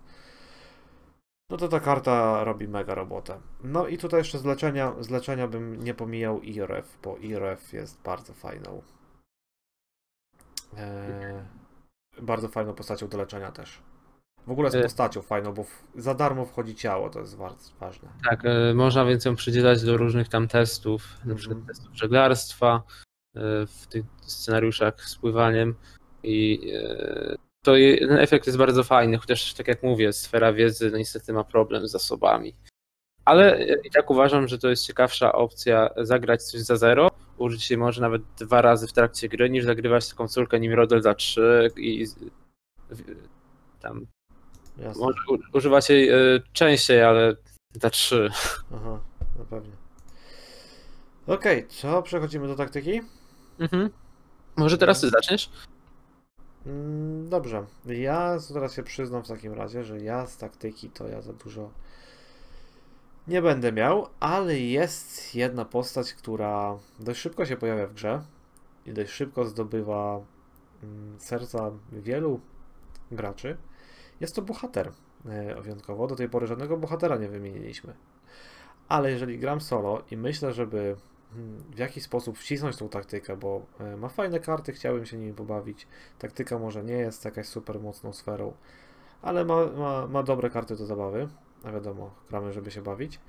no 1.49 1.57
to 1.57 1.67
ta 1.67 1.79
karta 1.79 2.43
robi 2.43 2.67
mega 2.67 2.95
robotę. 2.95 3.39
No 3.63 3.87
i 3.87 3.97
tutaj 3.97 4.19
jeszcze 4.19 4.39
z 4.39 4.45
leczenia, 4.45 4.93
z 4.99 5.09
leczenia 5.09 5.47
bym 5.47 5.83
nie 5.83 5.93
pomijał 5.93 6.41
IRF, 6.41 6.97
bo 7.03 7.17
IRF 7.17 7.73
jest 7.73 8.01
bardzo 8.01 8.33
fajną. 8.33 8.81
E, 10.77 11.45
bardzo 12.21 12.47
fajną 12.47 12.73
postacią 12.73 13.07
do 13.07 13.17
leczenia 13.17 13.51
też. 13.51 13.79
W 14.47 14.51
ogóle 14.51 14.71
z 14.71 14.75
E. 14.75 14.83
postacią 14.83 15.21
fajną, 15.21 15.53
bo 15.53 15.65
za 15.95 16.13
darmo 16.15 16.45
wchodzi 16.45 16.75
ciało, 16.75 17.09
to 17.09 17.19
jest 17.19 17.37
bardzo 17.37 17.71
ważne. 17.79 18.09
Tak, 18.29 18.45
e, 18.45 18.73
można 18.73 19.05
więc 19.05 19.25
ją 19.25 19.35
przydzielać 19.35 19.83
do 19.83 19.97
różnych 19.97 20.29
tam 20.29 20.47
testów, 20.47 21.03
na 21.25 21.35
przykład 21.35 21.57
Mhm. 21.57 21.67
testów 21.75 21.95
żeglarstwa, 21.95 22.83
w 23.67 23.87
tych 23.89 24.05
scenariuszach 24.21 25.01
z 25.01 25.15
pływaniem 25.15 25.75
i 26.23 26.71
to 27.65 27.75
je, 27.75 28.07
ten 28.07 28.17
efekt 28.17 28.45
jest 28.47 28.57
bardzo 28.57 28.83
fajny, 28.83 29.17
chociaż 29.17 29.53
tak 29.53 29.67
jak 29.67 29.83
mówię, 29.83 30.13
sfera 30.13 30.53
wiedzy 30.53 30.91
no 30.91 30.97
niestety 30.97 31.33
ma 31.33 31.43
problem 31.43 31.87
z 31.87 31.91
zasobami. 31.91 32.55
Ale 33.25 33.65
i 33.83 33.91
tak 33.91 34.09
uważam, 34.11 34.47
że 34.47 34.57
to 34.57 34.69
jest 34.69 34.85
ciekawsza 34.85 35.33
opcja 35.33 35.89
zagrać 35.97 36.43
coś 36.43 36.61
za 36.61 36.77
zero, 36.77 37.11
użyć 37.43 37.63
się 37.63 37.77
może 37.77 38.01
nawet 38.01 38.21
dwa 38.37 38.61
razy 38.61 38.87
w 38.87 38.93
trakcie 38.93 39.29
gry, 39.29 39.49
niż 39.49 39.65
zagrywać 39.65 40.09
taką 40.09 40.27
córkę 40.27 40.59
Nimrodel 40.59 41.01
za 41.01 41.13
trzy 41.15 41.71
i 41.77 42.05
tam 43.79 44.05
Jasne. 44.77 45.01
może 45.05 45.17
u- 45.29 45.57
używać 45.57 45.89
jej 45.89 46.09
e, 46.09 46.15
częściej, 46.53 47.03
ale 47.03 47.35
za 47.81 47.89
trzy. 47.89 48.29
Aha, 48.75 48.99
no 49.39 49.45
pewnie. 49.49 49.71
Okej, 51.27 51.67
co? 51.67 52.01
Przechodzimy 52.01 52.47
do 52.47 52.55
taktyki? 52.55 53.01
Mhm. 53.59 53.89
Może 54.55 54.77
teraz 54.77 55.01
ty 55.01 55.09
zaczniesz? 55.09 55.49
Mm, 56.65 57.29
Dobrze. 57.29 57.65
Ja 57.85 58.37
teraz 58.53 58.73
się 58.75 58.83
przyznam 58.83 59.23
w 59.23 59.27
takim 59.27 59.53
razie, 59.53 59.83
że 59.83 59.99
ja 59.99 60.25
z 60.27 60.37
taktyki 60.37 60.89
to 60.89 61.07
ja 61.07 61.21
za 61.21 61.33
dużo 61.33 61.71
nie 63.27 63.41
będę 63.41 63.71
miał, 63.71 64.07
ale 64.19 64.59
jest 64.59 65.35
jedna 65.35 65.65
postać, 65.65 66.13
która 66.13 66.77
dość 66.99 67.19
szybko 67.19 67.45
się 67.45 67.57
pojawia 67.57 67.87
w 67.87 67.93
grze 67.93 68.21
i 68.85 68.93
dość 68.93 69.11
szybko 69.11 69.45
zdobywa 69.45 70.21
mm, 70.83 71.19
serca 71.19 71.71
wielu 71.91 72.39
graczy. 73.11 73.57
Jest 74.19 74.35
to 74.35 74.41
bohater 74.41 74.91
e, 75.25 75.61
wyjątkowo. 75.61 76.07
Do 76.07 76.15
tej 76.15 76.29
pory 76.29 76.47
żadnego 76.47 76.77
bohatera 76.77 77.17
nie 77.17 77.27
wymieniliśmy. 77.27 77.93
Ale 78.87 79.11
jeżeli 79.11 79.39
gram 79.39 79.61
solo 79.61 80.03
i 80.11 80.17
myślę, 80.17 80.53
żeby 80.53 80.95
mm, 81.35 81.63
w 81.75 81.77
jakiś 81.77 82.03
sposób 82.03 82.37
wcisnąć 82.37 82.77
tą 82.77 82.89
taktykę, 82.89 83.37
bo 83.37 83.65
e, 83.79 83.97
ma 83.97 84.09
fajne 84.09 84.39
karty, 84.39 84.73
chciałbym 84.73 85.05
się 85.05 85.17
nimi 85.17 85.33
pobawić. 85.33 85.87
Taktyka 86.19 86.59
może 86.59 86.83
nie 86.83 86.93
jest 86.93 87.25
jakaś 87.25 87.47
super 87.47 87.79
mocną 87.79 88.13
sferą, 88.13 88.53
ale 89.21 89.45
ma, 89.45 89.65
ma, 89.65 90.07
ma 90.07 90.23
dobre 90.23 90.49
karty 90.49 90.75
do 90.75 90.85
zabawy. 90.85 91.29
A 91.63 91.71
wiadomo, 91.71 92.11
gramy, 92.29 92.53
żeby 92.53 92.71
się 92.71 92.81
bawić. 92.81 93.19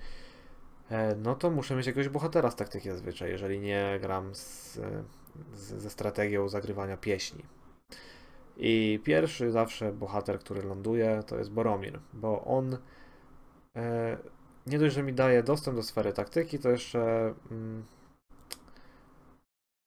E, 0.90 1.16
No 1.16 1.34
to 1.34 1.50
muszę 1.50 1.76
mieć 1.76 1.86
jakiegoś 1.86 2.08
bohatera 2.08 2.50
z 2.50 2.56
taktyki 2.56 2.90
zazwyczaj, 2.90 3.30
jeżeli 3.30 3.60
nie 3.60 3.98
gram 4.00 4.34
z, 4.34 4.74
z, 5.54 5.82
ze 5.82 5.90
strategią 5.90 6.48
zagrywania 6.48 6.96
pieśni. 6.96 7.44
I 8.56 9.00
pierwszy 9.04 9.50
zawsze 9.50 9.92
bohater, 9.92 10.38
który 10.38 10.62
ląduje, 10.62 11.22
to 11.26 11.38
jest 11.38 11.50
Boromir, 11.50 12.00
bo 12.12 12.44
on 12.44 12.78
e, 13.76 14.18
nie 14.66 14.78
dość, 14.78 14.94
że 14.94 15.02
mi 15.02 15.12
daje 15.12 15.42
dostęp 15.42 15.76
do 15.76 15.82
sfery 15.82 16.12
taktyki, 16.12 16.58
to 16.58 16.70
jeszcze 16.70 17.34
mm, 17.50 17.84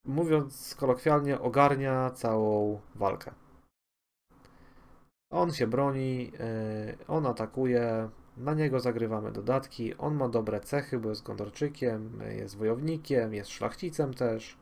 mówiąc 0.06 0.76
kolokwialnie, 0.76 1.40
ogarnia 1.40 2.12
całą 2.12 2.82
walkę. 2.96 3.32
On 5.32 5.52
się 5.54 5.68
broni, 5.68 6.32
e, 6.40 7.08
on 7.08 7.26
atakuje, 7.26 8.10
na 8.38 8.54
niego 8.54 8.80
zagrywamy 8.80 9.32
dodatki. 9.32 9.98
On 9.98 10.16
ma 10.16 10.30
dobre 10.30 10.60
cechy, 10.60 11.00
bo 11.00 11.10
jest 11.10 11.24
gondorczykiem, 11.24 12.22
jest 12.38 12.58
wojownikiem, 12.58 13.34
jest 13.34 13.50
szlachcicem 13.50 14.14
też. 14.14 14.58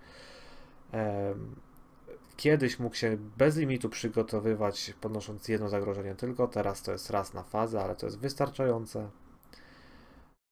Kiedyś 2.37 2.79
mógł 2.79 2.95
się 2.95 3.17
bez 3.37 3.57
limitu 3.57 3.89
przygotowywać, 3.89 4.93
podnosząc 5.01 5.47
jedno 5.47 5.69
zagrożenie 5.69 6.15
tylko. 6.15 6.47
Teraz 6.47 6.81
to 6.81 6.91
jest 6.91 7.09
raz 7.09 7.33
na 7.33 7.43
fazę, 7.43 7.81
ale 7.81 7.95
to 7.95 8.05
jest 8.05 8.19
wystarczające. 8.19 9.09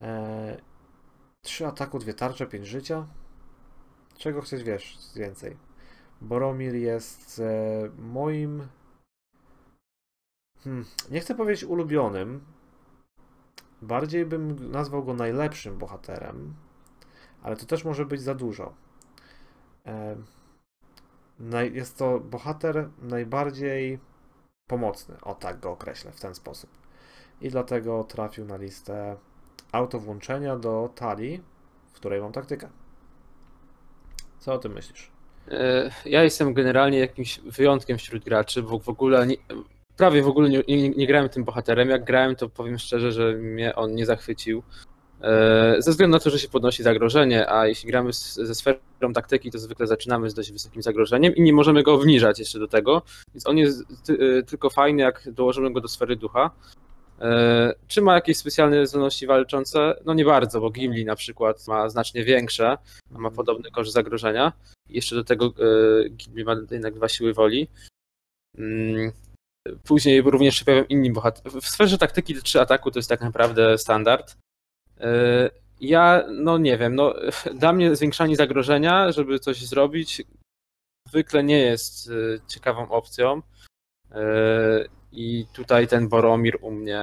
E, 0.02 0.56
Trzy 1.42 1.66
ataku, 1.66 1.98
dwie 1.98 2.14
tarcze, 2.14 2.46
pięć 2.46 2.66
życia. 2.66 3.06
Czego 4.16 4.42
chcesz 4.42 4.64
wiesz 4.64 4.98
więcej? 5.16 5.56
Boromir 6.20 6.74
jest 6.74 7.38
e, 7.38 7.90
moim. 7.98 8.68
Hmm, 10.64 10.84
nie 11.10 11.20
chcę 11.20 11.34
powiedzieć 11.34 11.64
ulubionym. 11.64 12.44
Bardziej 13.86 14.26
bym 14.26 14.70
nazwał 14.70 15.04
go 15.04 15.14
najlepszym 15.14 15.78
bohaterem, 15.78 16.54
ale 17.42 17.56
to 17.56 17.66
też 17.66 17.84
może 17.84 18.06
być 18.06 18.22
za 18.22 18.34
dużo. 18.34 18.74
E, 19.86 20.16
jest 21.72 21.98
to 21.98 22.20
bohater 22.20 22.88
najbardziej 23.02 23.98
pomocny. 24.66 25.16
O 25.22 25.34
tak 25.34 25.60
go 25.60 25.70
określę 25.70 26.12
w 26.12 26.20
ten 26.20 26.34
sposób. 26.34 26.70
I 27.40 27.48
dlatego 27.48 28.04
trafił 28.04 28.44
na 28.44 28.56
listę 28.56 29.16
auto 29.72 30.00
włączenia 30.00 30.56
do 30.56 30.90
talii, 30.94 31.42
w 31.86 31.92
której 31.92 32.20
mam 32.20 32.32
taktykę. 32.32 32.68
Co 34.38 34.52
o 34.52 34.58
tym 34.58 34.72
myślisz? 34.72 35.10
E, 35.48 35.90
Ja 36.04 36.22
jestem 36.22 36.54
generalnie 36.54 36.98
jakimś 36.98 37.40
wyjątkiem 37.40 37.98
wśród 37.98 38.24
graczy, 38.24 38.62
bo 38.62 38.78
w 38.78 38.88
ogóle 38.88 39.26
nie, 39.26 39.36
prawie 39.96 40.22
w 40.22 40.28
ogóle 40.28 40.48
nie, 40.48 40.62
nie, 40.68 40.88
nie 40.88 41.06
grałem 41.06 41.28
tym 41.28 41.44
bohaterem. 41.44 41.88
Jak 41.88 42.04
grałem, 42.04 42.36
to 42.36 42.48
powiem 42.48 42.78
szczerze, 42.78 43.12
że 43.12 43.32
mnie 43.32 43.74
on 43.74 43.94
nie 43.94 44.06
zachwycił. 44.06 44.62
E, 45.20 45.76
Ze 45.78 45.90
względu 45.90 46.16
na 46.16 46.20
to, 46.20 46.30
że 46.30 46.38
się 46.38 46.48
podnosi 46.48 46.82
zagrożenie, 46.82 47.50
a 47.50 47.66
jeśli 47.66 47.90
gramy 47.90 48.12
z, 48.12 48.34
ze 48.34 48.54
sferą 48.54 48.78
taktyki, 49.14 49.50
to 49.50 49.58
zwykle 49.58 49.86
zaczynamy 49.86 50.30
z 50.30 50.34
dość 50.34 50.52
wysokim 50.52 50.82
zagrożeniem 50.82 51.34
i 51.34 51.42
nie 51.42 51.52
możemy 51.52 51.82
go 51.82 51.94
obniżać 51.94 52.38
jeszcze 52.38 52.58
do 52.58 52.68
tego. 52.68 53.02
Więc 53.34 53.46
on 53.46 53.58
jest 53.58 53.84
ty, 54.06 54.18
e, 54.38 54.42
tylko 54.42 54.70
fajny, 54.70 55.02
jak 55.02 55.30
dołożymy 55.32 55.72
go 55.72 55.80
do 55.80 55.88
sfery 55.88 56.16
ducha. 56.16 56.50
E, 57.20 57.74
Czy 57.88 58.02
ma 58.02 58.14
jakieś 58.14 58.36
specjalne 58.36 58.86
zdolności 58.86 59.26
walczące? 59.26 59.94
No 60.04 60.14
nie 60.14 60.24
bardzo, 60.24 60.60
bo 60.60 60.70
Gimli 60.70 61.04
na 61.04 61.16
przykład 61.16 61.68
ma 61.68 61.88
znacznie 61.88 62.24
większe, 62.24 62.78
ma 63.10 63.30
podobny 63.30 63.70
koszt 63.70 63.92
zagrożenia. 63.92 64.52
Jeszcze 64.88 65.14
do 65.16 65.24
tego 65.24 65.52
Gimli 66.10 66.44
ma 66.44 66.56
jednak 66.70 66.94
dwa 66.94 67.08
siły 67.08 67.34
woli. 67.34 67.68
Później 69.84 70.22
również 70.22 70.56
się 70.56 70.64
pojawią 70.64 70.84
inni 70.88 71.12
bohaterowie. 71.12 71.60
W 71.60 71.68
sferze 71.68 71.98
taktyki 71.98 72.34
trzy 72.34 72.60
ataku 72.60 72.90
to 72.90 72.98
jest 72.98 73.08
tak 73.08 73.20
naprawdę 73.20 73.78
standard. 73.78 74.36
E, 75.00 75.50
Ja, 75.80 76.24
no 76.30 76.58
nie 76.58 76.78
wiem, 76.78 76.94
no 76.94 77.14
dla 77.60 77.72
mnie 77.72 77.96
zwiększanie 77.96 78.36
zagrożenia, 78.36 79.12
żeby 79.12 79.38
coś 79.38 79.66
zrobić, 79.66 80.22
zwykle 81.08 81.44
nie 81.44 81.58
jest 81.58 82.10
e, 82.10 82.48
ciekawą 82.48 82.90
opcją. 82.90 83.42
E, 84.12 84.20
I 85.12 85.46
tutaj 85.52 85.88
ten 85.88 86.08
Boromir 86.08 86.58
u 86.60 86.70
mnie 86.70 87.02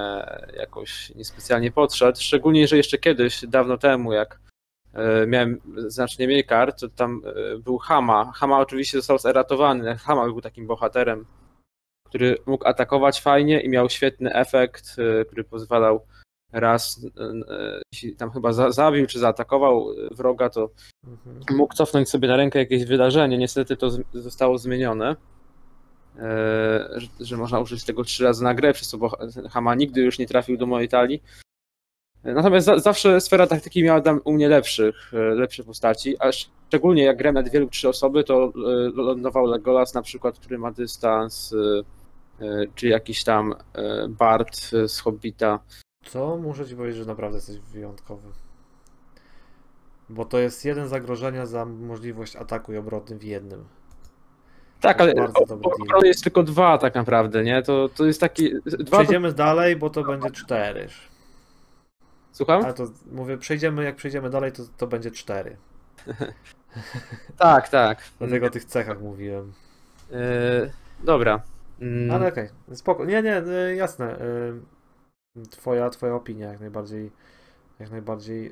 jakoś 0.58 1.16
niespecjalnie 1.16 1.72
podszedł. 1.72 2.20
Szczególnie, 2.22 2.68
że 2.68 2.78
jeszcze 2.78 2.98
kiedyś, 2.98 3.46
dawno 3.48 3.78
temu, 3.78 4.14
jak 4.14 4.40
miałem 5.28 5.62
znacznie 5.88 6.28
mniej 6.28 6.44
kart, 6.46 6.80
to 6.80 6.90
tam 6.90 7.22
był 7.60 7.78
Hama. 7.78 8.32
Hama 8.36 8.60
oczywiście 8.60 8.98
został 8.98 9.20
zeratowany. 9.20 9.98
Hama 9.98 10.26
był 10.26 10.42
takim 10.42 10.68
bohaterem, 10.68 11.26
który 12.12 12.38
mógł 12.46 12.68
atakować 12.68 13.22
fajnie 13.22 13.60
i 13.62 13.70
miał 13.70 13.90
świetny 13.90 14.34
efekt, 14.34 14.96
e, 15.22 15.26
który 15.26 15.44
pozwalał 15.44 16.02
raz, 16.54 17.06
e, 17.18 17.24
e, 17.56 17.82
jeśli 17.94 18.16
tam 18.16 18.32
chyba 18.32 18.54
za- 18.54 18.72
zabił 18.72 19.08
czy 19.08 19.20
zaatakował 19.20 19.88
wroga, 20.12 20.50
to 20.50 20.70
Mhm. 21.08 21.58
mógł 21.58 21.74
cofnąć 21.76 22.10
sobie 22.10 22.28
na 22.28 22.36
rękę 22.36 22.60
jakieś 22.60 22.86
wydarzenie. 22.86 23.38
Niestety 23.38 23.78
to 23.78 23.90
z- 23.90 24.02
zostało 24.14 24.58
zmienione. 24.58 25.16
e, 26.20 26.90
Że, 26.96 27.08
że 27.20 27.38
można 27.38 27.60
użyć 27.60 27.84
tego 27.84 28.04
trzy 28.04 28.24
razy 28.24 28.44
na 28.44 28.54
grę, 28.54 28.74
przez 28.74 28.88
co 28.88 28.98
Hama 29.50 29.76
nigdy 29.76 30.02
już 30.02 30.20
nie 30.20 30.28
trafił 30.28 30.58
do 30.58 30.66
mojej 30.66 30.90
talii. 30.90 31.24
Natomiast 32.24 32.66
za, 32.66 32.80
zawsze 32.80 33.22
sfera 33.22 33.48
taktyki 33.48 33.84
miała 33.84 34.02
tam 34.02 34.22
u 34.24 34.34
mnie 34.34 34.50
lepszych, 34.50 35.12
lepsze 35.14 35.64
postaci, 35.64 36.16
a 36.20 36.32
szczególnie 36.32 37.04
jak 37.04 37.18
grałem 37.18 37.36
na 37.36 37.44
dwie 37.44 37.60
lub 37.60 37.72
trzy 37.72 37.90
osoby, 37.90 38.24
to 38.24 38.52
lądował 38.96 39.46
Legolas 39.46 39.94
na 39.94 40.02
przykład, 40.02 40.40
który 40.40 40.58
ma 40.58 40.72
dystans, 40.72 41.56
czy 42.76 42.88
jakiś 42.88 43.24
tam 43.24 43.54
e, 43.74 44.08
Bart 44.08 44.60
e, 44.74 44.88
z 44.88 45.00
Hobbita. 45.00 45.60
Co 46.06 46.38
muszę 46.38 46.68
ci 46.68 46.76
powiedzieć, 46.76 46.98
że 46.98 47.06
naprawdę 47.06 47.38
jesteś 47.38 47.58
wyjątkowy. 47.58 48.28
Bo 50.10 50.26
to 50.26 50.40
jest 50.40 50.66
jeden 50.66 50.88
zagrożenia 50.88 51.46
za 51.46 51.66
możliwość 51.66 52.36
ataku 52.36 52.74
i 52.74 52.78
obroty 52.78 53.18
w 53.18 53.24
jednym. 53.24 53.66
Tak, 54.82 54.98
To 54.98 55.04
ale 55.04 55.14
jest 55.14 55.52
obrony 55.52 56.12
tylko 56.24 56.44
dwa 56.44 56.78
tak 56.78 56.96
naprawdę, 56.96 57.44
nie? 57.44 57.62
To, 57.62 57.90
to 57.90 58.06
jest 58.06 58.20
taki... 58.20 58.54
Dwa 58.66 58.78
to... 58.78 58.92
Przejdziemy 58.92 59.34
dalej, 59.34 59.76
bo 59.76 59.90
to 59.90 60.04
będzie 60.04 60.32
cztery. 60.32 60.88
Słucham? 62.32 62.64
Ale 62.64 62.74
to 62.74 62.88
mówię, 63.12 63.38
przejdziemy, 63.38 63.84
jak 63.84 63.96
przejdziemy 63.96 64.30
dalej, 64.30 64.52
to, 64.52 64.64
to 64.78 64.88
będzie 64.88 65.12
cztery. 65.12 65.58
Tak, 67.38 67.70
tak. 67.70 68.04
Dlatego 68.20 68.48
o 68.48 68.50
tych 68.50 68.66
cechach 68.66 69.02
mówiłem. 69.02 69.54
E, 70.12 70.72
dobra. 71.04 71.42
Mm, 71.82 72.12
Ale 72.12 72.28
okej, 72.28 72.50
spoko. 72.74 73.06
Nie, 73.06 73.22
nie, 73.22 73.44
y, 73.44 73.76
jasne. 73.76 74.20
y, 74.22 75.50
Twoja, 75.50 75.90
twoja 75.90 76.16
opinia 76.16 76.48
jak 76.52 76.60
najbardziej, 76.60 77.12
jak 77.80 77.92
najbardziej, 77.92 78.52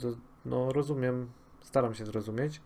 to- 0.00 0.16
no 0.44 0.72
rozumiem, 0.72 1.30
staram 1.60 1.94
się 1.94 2.06
zrozumieć. 2.06 2.60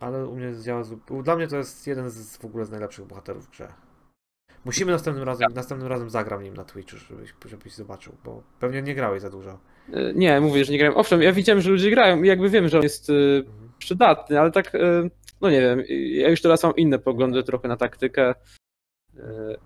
Ale 0.00 0.26
u 0.26 0.36
mnie 0.36 0.54
działa, 0.62 0.82
dla 1.22 1.36
mnie 1.36 1.48
to 1.48 1.56
jest 1.56 1.86
jeden 1.86 2.10
z 2.10 2.36
w 2.36 2.44
ogóle 2.44 2.64
z 2.64 2.70
najlepszych 2.70 3.04
bohaterów 3.06 3.46
w 3.46 3.50
grze. 3.50 3.68
Musimy 4.64 4.92
następnym 4.92 5.24
razem, 5.26 5.52
następnym 5.54 5.88
razem 5.90 6.10
zagram 6.10 6.42
nim 6.42 6.54
na 6.54 6.64
Twitchu, 6.64 6.96
żebyś, 6.96 7.34
żebyś 7.46 7.74
zobaczył, 7.74 8.12
bo 8.24 8.42
pewnie 8.60 8.82
nie 8.82 8.94
grałeś 8.94 9.22
za 9.22 9.30
dużo. 9.30 9.58
e, 9.92 10.12
Nie, 10.14 10.40
mówię, 10.40 10.64
że 10.64 10.72
nie 10.72 10.78
grałem. 10.78 10.96
Owszem, 10.98 11.22
ja 11.22 11.32
widziałem, 11.32 11.60
że 11.62 11.70
ludzie 11.70 11.90
grają 11.90 12.22
i 12.22 12.26
jakby 12.28 12.50
wiem, 12.50 12.68
że 12.68 12.76
on 12.76 12.82
jest 12.82 13.10
e, 13.10 13.12
Mhm. 13.12 13.70
przydatny, 13.78 14.40
ale 14.40 14.50
tak, 14.50 14.74
e, 14.74 14.78
no 15.40 15.50
nie 15.50 15.60
wiem, 15.60 15.82
ja 16.10 16.28
już 16.28 16.42
teraz 16.42 16.62
mam 16.62 16.76
inne 16.76 16.98
poglądy 16.98 17.42
trochę 17.42 17.68
na 17.68 17.76
taktykę. 17.76 18.34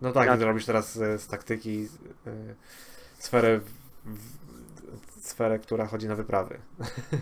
No 0.02 0.12
tak, 0.12 0.38
ty 0.38 0.44
robisz 0.44 0.66
teraz 0.66 0.96
e, 0.96 1.18
z 1.18 1.26
taktyki 1.26 1.88
e, 2.26 2.54
sferę, 3.18 3.60
sferę, 5.20 5.58
która 5.58 5.86
chodzi 5.86 6.08
na 6.08 6.16
wyprawy. 6.16 6.58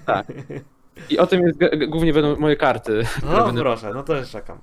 Tak. 0.07 0.27
I 1.11 1.19
o 1.19 1.27
tym 1.27 1.43
jest, 1.43 1.59
głównie 1.89 2.13
będą 2.13 2.37
moje 2.37 2.57
karty. 2.57 3.03
No 3.23 3.53
proszę, 3.53 3.91
no 3.95 4.03
to 4.03 4.17
już 4.17 4.31
czekam. 4.31 4.59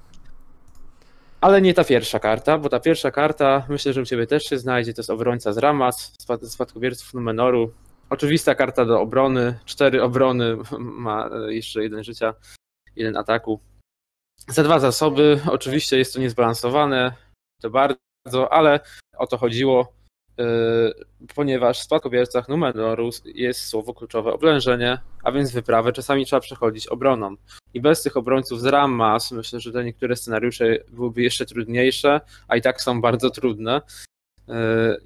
Ale 1.41 1.61
nie 1.61 1.73
ta 1.73 1.83
pierwsza 1.83 2.19
karta, 2.19 2.57
bo 2.57 2.69
ta 2.69 2.79
pierwsza 2.79 3.11
karta, 3.11 3.65
myślę, 3.69 3.93
że 3.93 4.01
u 4.01 4.05
Ciebie 4.05 4.27
też 4.27 4.43
się 4.43 4.57
znajdzie, 4.59 4.93
to 4.93 5.01
jest 5.01 5.09
obrońca 5.09 5.53
z 5.53 5.57
Ramas, 5.57 6.13
spad- 6.19 6.47
spadkobierców 6.47 7.13
Numenoru. 7.13 7.71
Oczywista 8.09 8.55
karta 8.55 8.85
do 8.85 9.01
obrony, 9.01 9.59
cztery 9.65 10.03
obrony, 10.03 10.57
ma 10.79 11.29
e, 11.29 11.53
jeszcze 11.53 11.83
jeden 11.83 12.03
życia, 12.03 12.33
jeden 12.95 13.17
ataku. 13.17 13.59
Za 14.47 14.63
dwa 14.63 14.79
zasoby, 14.79 15.39
oczywiście 15.51 15.97
jest 15.97 16.13
to 16.13 16.19
niezbalansowane, 16.19 17.11
to 17.61 17.69
bardzo, 17.69 18.53
ale 18.53 18.79
o 19.17 19.27
to 19.27 19.37
chodziło, 19.37 19.93
e, 20.39 20.45
ponieważ 21.35 21.79
w 21.79 21.83
spadkobiercach 21.83 22.49
Numenoru 22.49 23.09
jest 23.25 23.67
słowo 23.67 23.93
kluczowe 23.93 24.33
oblężenie, 24.33 24.97
a 25.23 25.31
więc 25.31 25.51
wyprawę 25.51 25.91
czasami 25.91 26.25
trzeba 26.25 26.39
przechodzić 26.39 26.87
obroną. 26.87 27.35
I 27.73 27.81
bez 27.81 28.03
tych 28.03 28.17
obrońców 28.17 28.61
z 28.61 28.65
Rammas 28.65 29.31
myślę, 29.31 29.59
że 29.59 29.71
te 29.71 29.83
niektóre 29.83 30.15
scenariusze 30.15 30.77
byłyby 30.89 31.21
jeszcze 31.21 31.45
trudniejsze, 31.45 32.21
a 32.47 32.55
i 32.55 32.61
tak 32.61 32.81
są 32.81 33.01
bardzo 33.01 33.29
trudne. 33.29 33.81
Yy, 34.47 34.55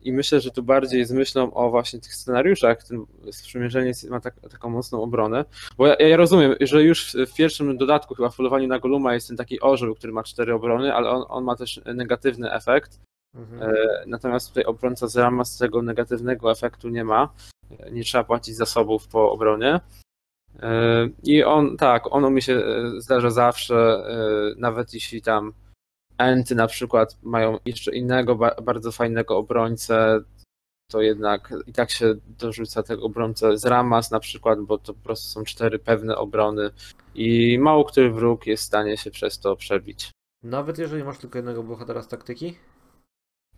I 0.01 0.13
myślę, 0.13 0.39
że 0.39 0.51
tu 0.51 0.63
bardziej 0.63 1.05
z 1.05 1.11
myślą 1.11 1.53
o 1.53 1.69
właśnie 1.69 1.99
tych 1.99 2.15
scenariuszach 2.15 2.83
ten 2.83 3.05
sprzymierzenie 3.31 3.91
ma 4.09 4.19
tak, 4.19 4.39
taką 4.51 4.69
mocną 4.69 5.03
obronę. 5.03 5.45
Bo 5.77 5.87
ja, 5.87 5.95
ja 5.95 6.17
rozumiem, 6.17 6.55
że 6.61 6.83
już 6.83 7.17
w 7.27 7.33
pierwszym 7.33 7.77
dodatku, 7.77 8.15
chyba 8.15 8.29
w 8.29 8.35
polowaniu 8.35 8.67
na 8.67 8.79
Goluma, 8.79 9.13
jest 9.13 9.27
ten 9.27 9.37
taki 9.37 9.59
orzeł, 9.59 9.95
który 9.95 10.13
ma 10.13 10.23
cztery 10.23 10.53
obrony, 10.53 10.93
ale 10.93 11.09
on, 11.09 11.25
on 11.29 11.43
ma 11.43 11.55
też 11.55 11.81
negatywny 11.95 12.51
efekt. 12.51 12.99
Mhm. 13.35 13.71
E, 13.71 13.75
Natomiast 14.07 14.47
tutaj 14.47 14.63
obrońca 14.63 15.07
z 15.07 15.17
Rammas 15.17 15.57
tego 15.57 15.81
negatywnego 15.81 16.51
efektu 16.51 16.89
nie 16.89 17.03
ma. 17.03 17.33
E, 17.79 17.91
Nie 17.91 18.03
trzeba 18.03 18.23
płacić 18.23 18.55
zasobów 18.55 19.07
po 19.07 19.31
obronie. 19.31 19.79
E, 20.61 21.09
I 21.23 21.43
on, 21.43 21.77
tak, 21.77 22.15
ono 22.15 22.29
mi 22.29 22.41
się 22.41 22.53
e, 22.53 23.01
zdarza 23.01 23.29
zawsze, 23.29 23.75
e, 23.75 24.55
nawet 24.57 24.93
jeśli 24.93 25.21
tam 25.21 25.53
Enty 26.19 26.55
na 26.55 26.67
przykład 26.67 27.17
mają 27.23 27.57
jeszcze 27.65 27.95
innego 27.95 28.35
ba- 28.35 28.55
bardzo 28.63 28.91
fajnego 28.91 29.37
obrońcę, 29.37 30.19
to 30.91 31.01
jednak 31.01 31.53
i 31.67 31.73
tak 31.73 31.91
się 31.91 32.15
dorzuca 32.39 32.83
tego 32.83 33.03
obrońcę 33.03 33.57
z 33.57 33.65
Ramas 33.65 34.11
na 34.11 34.19
przykład, 34.19 34.61
bo 34.61 34.77
to 34.77 34.93
po 34.93 35.03
prostu 35.03 35.27
są 35.27 35.43
cztery 35.43 35.79
pewne 35.79 36.17
obrony 36.17 36.69
i 37.15 37.59
mało 37.59 37.85
który 37.85 38.11
wróg 38.11 38.47
jest 38.47 38.63
w 38.63 38.67
stanie 38.67 38.97
się 38.97 39.11
przez 39.11 39.39
to 39.39 39.55
przebić. 39.55 40.11
Nawet 40.43 40.77
jeżeli 40.77 41.03
masz 41.03 41.17
tylko 41.17 41.37
jednego 41.37 41.63
bohatera 41.63 42.01
z 42.01 42.07
taktyki? 42.07 42.55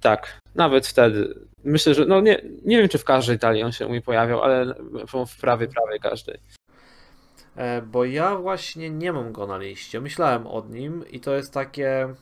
Tak, 0.01 0.39
nawet 0.55 0.87
wtedy. 0.87 1.39
Myślę, 1.63 1.93
że 1.93 2.05
no 2.05 2.21
nie, 2.21 2.41
nie 2.65 2.77
wiem, 2.77 2.89
czy 2.89 2.97
w 2.97 3.03
każdej 3.03 3.39
talii 3.39 3.63
on 3.63 3.71
się 3.71 3.89
mnie 3.89 4.01
pojawiał, 4.01 4.41
ale 4.41 4.75
w 5.27 5.41
prawie, 5.41 5.67
prawie 5.67 5.99
każdej. 5.99 6.39
E, 7.55 7.81
bo 7.81 8.05
ja 8.05 8.35
właśnie 8.35 8.89
nie 8.89 9.13
mam 9.13 9.31
go 9.31 9.47
na 9.47 9.57
liście. 9.57 10.01
Myślałem 10.01 10.47
o 10.47 10.65
nim 10.69 11.09
i 11.09 11.19
to 11.19 11.35
jest 11.35 11.53
takie. 11.53 12.15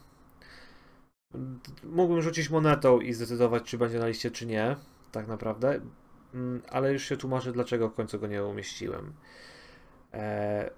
Mógłbym 1.83 2.21
rzucić 2.21 2.49
monetą 2.49 2.99
i 2.99 3.13
zdecydować, 3.13 3.63
czy 3.63 3.77
będzie 3.77 3.99
na 3.99 4.07
liście, 4.07 4.31
czy 4.31 4.45
nie, 4.45 4.75
tak 5.11 5.27
naprawdę. 5.27 5.81
Mm, 6.33 6.61
ale 6.69 6.93
już 6.93 7.03
się 7.03 7.17
tłumaczę, 7.17 7.51
dlaczego 7.51 7.89
w 7.89 7.93
końcu 7.93 8.19
go 8.19 8.27
nie 8.27 8.43
umieściłem. 8.43 9.13
E, 10.13 10.71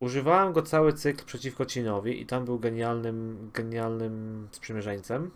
używałem 0.00 0.52
go 0.52 0.62
cały 0.62 0.92
cykl 0.92 1.24
przeciwko 1.24 1.66
Cinowi 1.66 2.22
i 2.22 2.26
tam 2.26 2.44
był 2.44 2.58
genialnym, 2.58 3.50
genialnym 3.54 4.48
sprzymierzeńcem. 4.52 5.30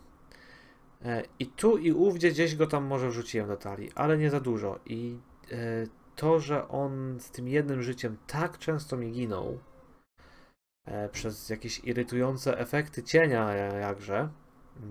E, 1.05 1.23
I 1.39 1.45
tu 1.45 1.77
i 1.77 1.91
ówdzie 1.91 2.31
gdzieś 2.31 2.55
go 2.55 2.67
tam 2.67 2.83
może 2.83 3.09
wrzuciłem 3.09 3.47
do 3.47 3.57
talii, 3.57 3.91
ale 3.95 4.17
nie 4.17 4.29
za 4.29 4.39
dużo. 4.39 4.79
I 4.85 5.17
e, 5.51 5.55
to, 6.15 6.39
że 6.39 6.67
on 6.67 7.19
z 7.19 7.31
tym 7.31 7.47
jednym 7.47 7.83
życiem 7.83 8.17
tak 8.27 8.57
często 8.57 8.97
mi 8.97 9.11
ginął, 9.11 9.59
przez 11.11 11.49
jakieś 11.49 11.79
irytujące 11.83 12.59
efekty 12.59 13.03
cienia 13.03 13.53
jakże, 13.53 14.29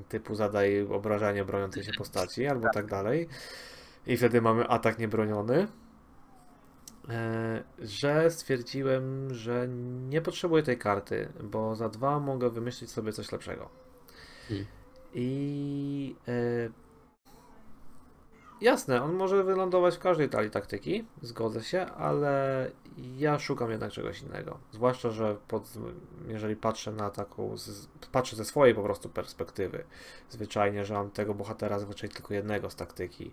typu 0.08 0.34
zadaj 0.34 0.82
obrażanie 0.82 1.44
broniącej 1.44 1.84
się 1.84 1.92
postaci 1.98 2.46
albo 2.46 2.70
tak 2.74 2.86
dalej, 2.86 3.28
i 4.06 4.16
wtedy 4.16 4.40
mamy 4.40 4.68
atak 4.68 4.98
niebroniony, 4.98 5.68
że 7.78 8.30
stwierdziłem, 8.30 9.34
że 9.34 9.68
nie 10.08 10.20
potrzebuję 10.20 10.62
tej 10.62 10.78
karty, 10.78 11.28
bo 11.42 11.76
za 11.76 11.88
dwa 11.88 12.20
mogę 12.20 12.50
wymyślić 12.50 12.90
sobie 12.90 13.12
coś 13.12 13.32
lepszego. 13.32 13.68
Hmm. 14.48 14.66
I 15.14 16.16
e, 16.28 16.32
jasne, 18.62 19.02
on 19.02 19.12
może 19.12 19.44
wylądować 19.44 19.96
w 19.96 19.98
każdej 19.98 20.28
talii 20.28 20.50
taktyki, 20.50 21.04
zgodzę 21.22 21.62
się, 21.62 21.86
ale 21.86 22.70
ja 23.18 23.38
szukam 23.38 23.70
jednak 23.70 23.92
czegoś 23.92 24.22
innego. 24.22 24.58
Zwłaszcza, 24.72 25.10
że 25.10 25.36
pod, 25.48 25.72
jeżeli 26.28 26.56
patrzę 26.56 26.92
na 26.92 27.10
taką, 27.10 27.56
z, 27.56 27.88
patrzę 28.12 28.36
ze 28.36 28.44
swojej 28.44 28.74
po 28.74 28.82
prostu 28.82 29.08
perspektywy, 29.08 29.84
zwyczajnie, 30.28 30.84
że 30.84 30.94
mam 30.94 31.10
tego 31.10 31.34
bohatera 31.34 31.78
zazwyczaj 31.78 32.10
tylko 32.10 32.34
jednego 32.34 32.70
z 32.70 32.76
taktyki, 32.76 33.32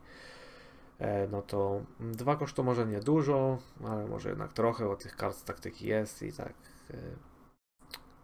e, 0.99 1.27
no 1.27 1.41
to 1.41 1.82
dwa 1.99 2.36
kosztu 2.36 2.63
może 2.63 2.86
nie 2.86 2.99
dużo, 2.99 3.57
ale 3.88 4.07
może 4.07 4.30
jednak 4.30 4.53
trochę, 4.53 4.86
bo 4.86 4.95
tych 4.95 5.15
kart 5.15 5.36
z 5.36 5.43
taktyki 5.43 5.88
jest 5.88 6.23
i 6.23 6.34
tak. 6.34 6.53
E, 6.91 6.97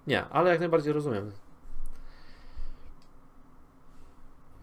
nie, 0.07 0.25
ale 0.25 0.49
jak 0.49 0.59
najbardziej 0.59 0.93
rozumiem 0.93 1.31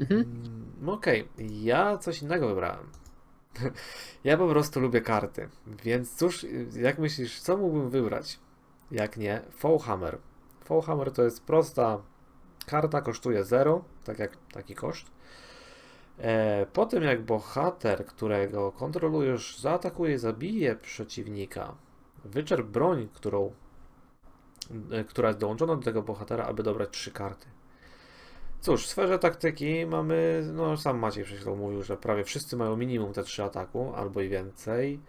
Mhm. 0.02 0.20
Mm, 0.20 0.88
okej, 0.88 1.28
okay. 1.34 1.46
ja 1.46 1.98
coś 1.98 2.22
innego 2.22 2.48
wybrałem. 2.48 2.86
ja 4.24 4.36
po 4.36 4.48
prostu 4.48 4.80
lubię 4.80 5.00
karty, 5.00 5.48
więc 5.84 6.16
cóż, 6.16 6.46
jak 6.76 6.98
myślisz, 6.98 7.40
co 7.40 7.56
mógłbym 7.56 7.90
wybrać? 7.90 8.38
Jak 8.90 9.16
nie, 9.16 9.42
Fallhammer. 9.50 10.18
Fallhammer 10.64 11.12
to 11.12 11.22
jest 11.22 11.44
prosta 11.44 12.02
karta, 12.66 13.00
kosztuje 13.00 13.44
0, 13.44 13.84
tak 14.04 14.18
jak 14.18 14.36
taki 14.52 14.74
koszt. 14.74 15.10
E, 16.18 16.66
po 16.72 16.86
tym 16.86 17.02
jak 17.02 17.24
bohater, 17.24 18.06
którego 18.06 18.72
kontrolujesz, 18.72 19.58
zaatakuje, 19.58 20.18
zabije 20.18 20.76
przeciwnika, 20.76 21.74
wyczerp 22.24 22.66
broń, 22.66 23.08
którą, 23.14 23.52
e, 24.90 25.04
która 25.04 25.28
jest 25.28 25.40
dołączona 25.40 25.76
do 25.76 25.82
tego 25.82 26.02
bohatera, 26.02 26.44
aby 26.44 26.62
dobrać 26.62 26.90
trzy 26.90 27.10
karty. 27.10 27.46
Cóż, 28.62 28.86
w 28.86 28.90
sferze 28.90 29.18
taktyki 29.18 29.86
mamy, 29.86 30.42
no 30.52 30.76
sam 30.76 30.98
Maciej 30.98 31.24
przecież 31.24 31.44
mówił, 31.46 31.82
że 31.82 31.96
prawie 31.96 32.24
wszyscy 32.24 32.56
mają 32.56 32.76
minimum 32.76 33.12
te 33.12 33.22
trzy 33.22 33.44
ataku, 33.44 33.92
albo 33.96 34.20
i 34.20 34.28
więcej, 34.28 35.00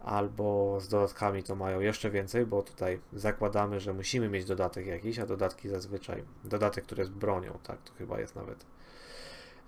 albo 0.00 0.78
z 0.80 0.88
dodatkami 0.88 1.42
to 1.42 1.56
mają 1.56 1.80
jeszcze 1.80 2.10
więcej, 2.10 2.46
bo 2.46 2.62
tutaj 2.62 3.00
zakładamy, 3.12 3.80
że 3.80 3.94
musimy 3.94 4.28
mieć 4.28 4.44
dodatek 4.44 4.86
jakiś, 4.86 5.18
a 5.18 5.26
dodatki 5.26 5.68
zazwyczaj, 5.68 6.24
dodatek, 6.44 6.84
który 6.84 7.02
jest 7.02 7.12
bronią, 7.12 7.58
tak, 7.62 7.82
to 7.82 7.92
chyba 7.94 8.20
jest 8.20 8.36
nawet. 8.36 8.66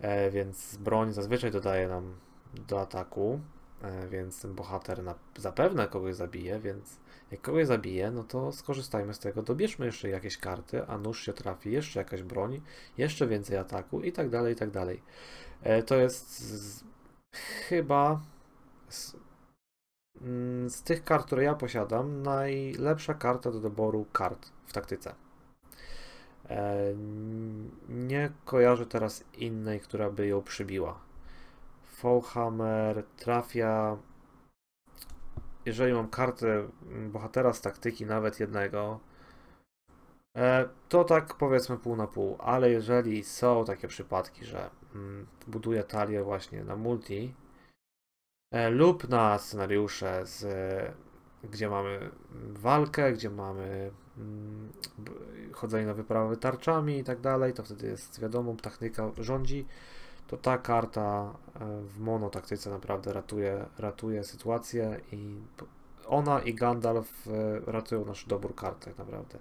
E, 0.00 0.30
więc 0.30 0.76
broń 0.76 1.12
zazwyczaj 1.12 1.50
dodaje 1.50 1.88
nam 1.88 2.14
do 2.68 2.80
ataku, 2.80 3.40
e, 3.82 4.08
więc 4.08 4.46
bohater 4.46 5.02
na, 5.02 5.14
zapewne 5.36 5.88
kogoś 5.88 6.14
zabije, 6.14 6.60
więc 6.60 6.96
jak 7.30 7.40
kogoś 7.40 7.66
zabije, 7.66 8.10
no 8.10 8.24
to 8.24 8.52
skorzystajmy 8.52 9.14
z 9.14 9.18
tego, 9.18 9.42
dobierzmy 9.42 9.86
jeszcze 9.86 10.08
jakieś 10.08 10.38
karty, 10.38 10.86
a 10.86 10.98
nóż 10.98 11.26
się 11.26 11.32
trafi, 11.32 11.72
jeszcze 11.72 11.98
jakaś 11.98 12.22
broń, 12.22 12.60
jeszcze 12.98 13.26
więcej 13.26 13.56
ataku 13.58 14.00
i 14.00 14.12
tak 14.12 14.28
dalej, 14.30 14.52
i 14.52 14.56
tak 14.56 14.70
dalej. 14.70 15.02
E, 15.62 15.82
to 15.82 15.96
jest 15.96 16.40
z, 16.40 16.84
chyba 17.68 18.20
z, 18.88 19.16
mm, 20.20 20.70
z 20.70 20.82
tych 20.82 21.04
kart, 21.04 21.26
które 21.26 21.44
ja 21.44 21.54
posiadam, 21.54 22.22
najlepsza 22.22 23.14
karta 23.14 23.50
do 23.50 23.60
doboru 23.60 24.06
kart 24.12 24.52
w 24.66 24.72
taktyce. 24.72 25.14
E, 26.48 26.94
nie 27.88 28.30
kojarzę 28.44 28.86
teraz 28.86 29.24
innej, 29.38 29.80
która 29.80 30.10
by 30.10 30.26
ją 30.26 30.42
przybiła. 30.42 31.00
Fallhammer 31.84 33.04
trafia 33.16 33.96
jeżeli 35.66 35.92
mam 35.92 36.08
kartę 36.08 36.68
bohatera 37.08 37.52
z 37.52 37.60
taktyki, 37.60 38.06
nawet 38.06 38.40
jednego, 38.40 39.00
e, 40.36 40.68
to 40.88 41.04
tak 41.04 41.34
powiedzmy 41.34 41.78
pół 41.78 41.96
na 41.96 42.06
pół, 42.06 42.36
ale 42.38 42.70
jeżeli 42.70 43.24
są 43.24 43.64
takie 43.64 43.88
przypadki, 43.88 44.44
że 44.44 44.70
mm, 44.94 45.26
buduję 45.46 45.84
talię 45.84 46.22
właśnie 46.22 46.64
na 46.64 46.76
multi 46.76 47.34
e, 48.52 48.70
lub 48.70 49.08
na 49.08 49.38
scenariusze, 49.38 50.26
z, 50.26 50.46
gdzie 51.44 51.68
mamy 51.68 52.10
walkę, 52.48 53.12
gdzie 53.12 53.30
mamy 53.30 53.90
mm, 54.18 54.72
chodzenie 55.52 55.86
na 55.86 55.94
wyprawy 55.94 56.36
tarczami 56.36 56.98
i 56.98 57.04
tak 57.04 57.20
dalej, 57.20 57.52
to 57.52 57.62
wtedy 57.62 57.86
jest 57.86 58.20
wiadomo, 58.20 58.54
taktyka 58.62 59.10
rządzi, 59.18 59.66
to 60.30 60.36
ta 60.36 60.58
karta 60.58 61.34
e, 61.54 61.82
w 61.82 62.00
monotaktyce 62.00 62.70
naprawdę 62.70 63.12
ratuje, 63.12 63.66
ratuje 63.78 64.24
sytuację 64.24 65.00
i 65.12 65.36
ona 66.08 66.40
i 66.40 66.54
Gandalf 66.54 67.26
e, 67.26 67.60
ratują 67.72 68.04
nasz 68.04 68.26
dobór 68.26 68.54
kart 68.54 68.84
tak 68.84 68.98
naprawdę. 68.98 69.38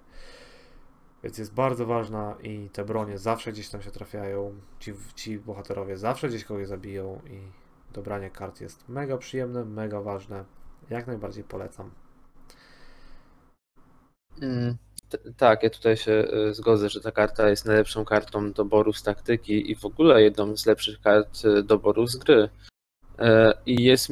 Więc 1.22 1.38
jest 1.38 1.54
bardzo 1.54 1.86
ważna 1.86 2.34
i 2.42 2.70
te 2.72 2.84
bronie 2.84 3.18
zawsze 3.18 3.52
gdzieś 3.52 3.68
tam 3.68 3.82
się 3.82 3.90
trafiają. 3.90 4.54
Ci, 4.78 4.92
ci 5.14 5.38
bohaterowie 5.38 5.96
zawsze 5.96 6.28
gdzieś 6.28 6.44
kogoś 6.44 6.66
zabiją 6.66 7.20
i 7.26 7.40
dobranie 7.92 8.30
kart 8.30 8.60
jest 8.60 8.88
mega 8.88 9.18
przyjemne, 9.18 9.64
mega 9.64 10.00
ważne. 10.00 10.44
Jak 10.90 11.06
najbardziej 11.06 11.44
polecam. 11.44 11.90
Mm, 14.42 14.76
tak, 15.36 15.62
ja 15.62 15.70
tutaj 15.70 15.96
się 15.96 16.12
y, 16.12 16.54
zgodzę, 16.54 16.88
że 16.88 17.00
ta 17.00 17.12
karta 17.12 17.48
jest 17.48 17.66
najlepszą 17.66 18.04
kartą 18.04 18.52
doboru 18.52 18.92
z 18.92 19.02
taktyki 19.02 19.70
i 19.70 19.76
w 19.76 19.84
ogóle 19.84 20.22
jedną 20.22 20.56
z 20.56 20.66
lepszych 20.66 21.00
kart 21.00 21.44
y, 21.44 21.62
doboru 21.62 22.06
z 22.06 22.16
gry. 22.16 22.48
E, 23.18 23.54
I 23.66 23.82
jest 23.82 24.08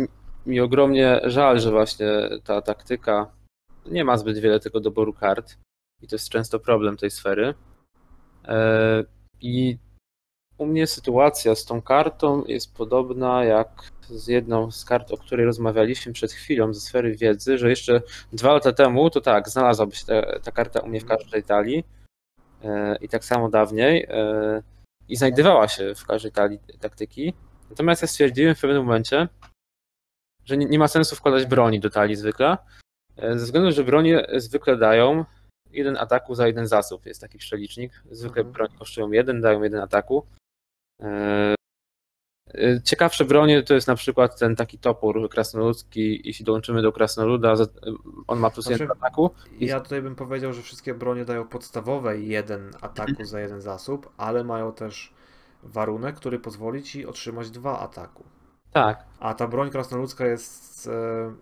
mi 0.47 0.61
ogromnie 0.61 1.21
żal, 1.25 1.61
że 1.61 1.71
właśnie 1.71 2.09
ta 2.45 2.63
taktyka 2.63 3.33
nie 3.87 4.05
ma 4.05 4.19
zbyt 4.19 4.39
wiele 4.39 4.61
tego 4.61 4.81
doboru 4.81 5.13
kart 5.13 5.57
i 6.03 6.09
to 6.09 6.15
jest 6.17 6.29
często 6.29 6.61
problem 6.61 6.97
tej 6.97 7.11
sfery. 7.11 7.55
E, 8.45 9.05
I 9.41 9.79
u 10.59 10.67
mnie 10.67 10.87
sytuacja 10.87 11.55
z 11.55 11.65
tą 11.65 11.83
kartą 11.83 12.45
jest 12.45 12.75
podobna 12.75 13.45
jak 13.45 13.69
z 14.11 14.27
jedną 14.27 14.71
z 14.71 14.85
kart, 14.85 15.13
o 15.13 15.17
której 15.17 15.47
rozmawialiśmy 15.47 16.13
przed 16.13 16.33
chwilą 16.33 16.75
ze 16.75 16.81
sfery 16.81 17.17
wiedzy, 17.17 17.59
że 17.59 17.71
jeszcze 17.71 18.03
dwa 18.33 18.53
lata 18.53 18.73
temu 18.73 19.11
to 19.11 19.21
tak, 19.21 19.49
znalazłaby 19.49 19.97
się 19.97 20.07
ta, 20.07 20.39
ta 20.41 20.53
karta 20.53 20.81
u 20.81 20.89
mnie 20.89 21.01
w 21.01 21.07
każdej 21.07 21.43
talii 21.43 21.85
e, 22.65 22.97
i 23.01 23.09
tak 23.09 23.25
samo 23.25 23.49
dawniej 23.49 24.07
e, 24.09 24.63
i 25.09 25.17
znajdowała 25.17 25.69
się 25.69 25.95
w 25.95 26.07
każdej 26.07 26.33
talii 26.33 26.59
taktyki. 26.81 27.35
Natomiast 27.71 28.03
ja 28.03 28.09
stwierdziłem 28.09 28.55
w 28.55 28.61
pewnym 28.61 28.85
momencie, 28.85 29.29
że 30.45 30.57
nie, 30.57 30.67
nie 30.67 30.79
ma 30.79 30.89
sensu 30.89 31.17
wkładać 31.17 31.47
broni 31.47 31.81
do 31.81 31.91
talii 31.91 32.17
zwykle, 32.17 32.57
e, 33.17 33.39
ze 33.39 33.45
względu, 33.45 33.73
że 33.73 33.85
bronie 33.85 34.27
zwykle 34.37 34.77
dają 34.77 35.25
jeden 35.71 35.97
ataku 35.97 36.35
za 36.35 36.47
jeden 36.47 36.67
zasób. 36.67 37.07
Jest 37.07 37.21
taki 37.21 37.39
przelicznik. 37.39 38.03
Zwykle 38.11 38.41
mhm. 38.41 38.53
broni 38.53 38.75
kosztują 38.79 39.11
jeden, 39.11 39.41
dają 39.41 39.63
jeden 39.63 39.81
ataku. 39.81 40.27
E, 41.03 41.55
e, 42.55 42.83
ciekawsze 42.83 43.25
bronie 43.25 43.63
to 43.63 43.75
jest 43.75 43.89
na 43.89 43.95
przykład 43.95 44.39
ten 44.39 44.57
taki 44.57 44.79
topór 44.79 45.29
krasnoludzki. 45.31 46.21
Jeśli 46.25 46.45
dołączymy 46.45 46.83
do 46.83 46.93
krasnoluda, 46.93 47.55
on 48.27 48.39
ma 48.39 48.51
plus 48.51 48.65
znaczy, 48.67 48.83
jeden 48.83 48.97
ataku. 48.97 49.31
Ja 49.61 49.81
tutaj 49.81 50.03
bym 50.03 50.15
powiedział, 50.15 50.53
że 50.53 50.63
wszystkie 50.63 50.95
bronie 50.95 51.25
dają 51.25 51.49
podstawowe 51.49 52.21
jeden 52.21 52.71
ataku 52.81 53.25
za 53.25 53.41
jeden 53.41 53.61
zasób, 53.61 54.13
ale 54.17 54.45
mają 54.45 54.73
też 54.73 55.13
warunek, 55.63 56.17
który 56.17 56.39
pozwoli 56.39 56.83
ci 56.83 57.07
otrzymać 57.07 57.51
dwa 57.51 57.79
ataku. 57.79 58.25
Tak. 58.73 59.05
A 59.21 59.35
ta 59.35 59.49
broń 59.49 59.71
krasnoludzka 59.71 60.27
jest 60.27 60.87
e, 60.87 61.35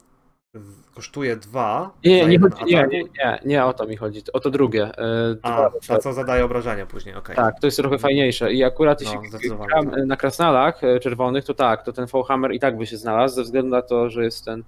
kosztuje 0.95 1.37
2. 1.37 1.91
Nie, 2.05 2.27
nie, 2.27 2.39
chodzi, 2.39 2.65
nie, 2.67 2.87
nie, 2.91 3.03
nie, 3.03 3.39
nie 3.45 3.65
o 3.65 3.73
to 3.73 3.87
mi 3.87 3.97
chodzi, 3.97 4.23
o 4.33 4.41
to 4.41 4.51
drugie. 4.51 4.83
e, 4.85 5.37
A, 5.43 5.71
dwa- 5.71 5.99
co 5.99 6.13
zadaje 6.13 6.45
obrażenia 6.45 6.87
później, 6.87 7.15
okej. 7.15 7.37
Tak, 7.37 7.61
to 7.61 7.67
jest 7.67 7.77
trochę 7.77 7.99
fajniejsze. 7.99 8.53
I 8.53 8.65
akurat 8.65 9.03
No, 9.05 9.23
jeśli 9.23 9.51
gram 9.51 9.91
tak. 9.91 10.07
na 10.07 10.17
krasnalach 10.17 10.85
e, 10.85 11.01
czerwonych, 11.01 11.45
to 11.45 11.55
tak, 11.55 11.83
to 11.83 11.93
ten 11.93 12.07
Fallhammer 12.07 12.53
i 12.53 12.61
tak 12.61 12.79
by 12.79 12.87
się 12.87 12.97
znalazł, 12.97 13.35
ze 13.35 13.43
względu 13.43 13.71
na 13.71 13.83
to, 13.83 14.11
że 14.11 14.25
jest 14.25 14.45
ten 14.45 14.65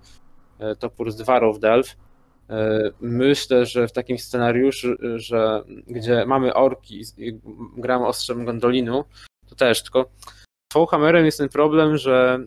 e, 0.58 0.76
topór 0.76 1.10
z 1.12 1.16
Dwarów 1.16 1.60
Delf. 1.60 1.96
Myślę, 3.00 3.66
że 3.66 3.88
w 3.88 3.92
takim 3.92 4.18
scenariuszu, 4.18 4.88
że 5.16 5.62
gdzie 5.86 6.26
mamy 6.26 6.54
orki 6.54 7.02
i 7.18 7.38
gramy 7.76 8.06
ostrzem 8.06 8.44
gondolinu, 8.44 9.04
to 9.48 9.54
też, 9.54 9.82
tylko 9.82 10.04
z 10.72 11.26
jest 11.26 11.38
ten 11.38 11.48
problem, 11.48 11.96
że 11.96 12.38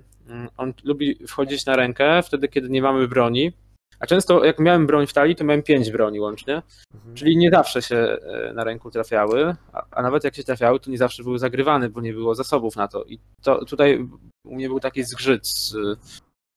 on 0.58 0.74
lubi 0.84 1.28
wchodzić 1.28 1.66
na 1.66 1.76
rękę 1.76 2.24
wtedy, 2.24 2.48
kiedy 2.48 2.70
nie 2.70 2.82
mamy 2.82 3.08
broni. 3.08 3.52
A 4.00 4.06
często 4.06 4.46
jak 4.46 4.60
miałem 4.60 4.88
broń 4.88 5.08
w 5.08 5.14
talii, 5.14 5.36
to 5.36 5.44
miałem 5.44 5.64
pięć 5.64 5.92
broni 5.92 6.20
łącznie. 6.20 6.62
Mhm. 6.94 7.16
Czyli 7.16 7.38
nie 7.38 7.50
zawsze 7.52 7.82
się 7.82 7.96
e, 7.98 8.54
na 8.54 8.64
ręku 8.64 8.92
trafiały, 8.92 9.56
a, 9.74 9.84
a 9.92 10.02
nawet 10.02 10.24
jak 10.24 10.36
się 10.36 10.44
trafiały, 10.44 10.80
to 10.80 10.92
nie 10.92 10.98
zawsze 10.98 11.24
były 11.24 11.40
zagrywane, 11.40 11.90
bo 11.90 12.02
nie 12.02 12.14
było 12.14 12.36
zasobów 12.36 12.76
na 12.76 12.88
to. 12.88 13.04
I 13.04 13.20
to 13.42 13.66
tutaj 13.66 14.08
u 14.46 14.56
mnie 14.56 14.68
był 14.68 14.80
taki 14.80 15.04
zgrzyt 15.04 15.48
z, 15.48 15.72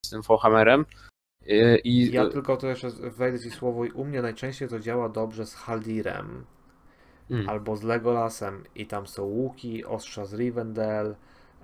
z 0.07 0.11
tym 0.11 0.22
Fallhammerem. 0.22 0.85
E, 1.47 1.79
I 1.79 2.12
Ja 2.12 2.29
tylko 2.29 2.57
to 2.57 2.66
jeszcze 2.66 2.91
wejdę 2.91 3.41
ci 3.41 3.51
słowo 3.51 3.85
i 3.85 3.91
u 3.91 4.05
mnie 4.05 4.22
najczęściej 4.22 4.68
to 4.68 4.81
działa 4.81 5.09
dobrze 5.09 5.47
z 5.47 5.55
Haldirem 5.55 6.45
mm, 7.31 7.49
albo 7.49 7.77
z 7.77 7.83
Legolasem 7.83 8.64
i 8.75 8.87
tam 8.87 9.07
są 9.07 9.22
łuki, 9.22 9.85
ostrza 9.85 10.25
z 10.25 10.35
Rivendell, 10.35 11.14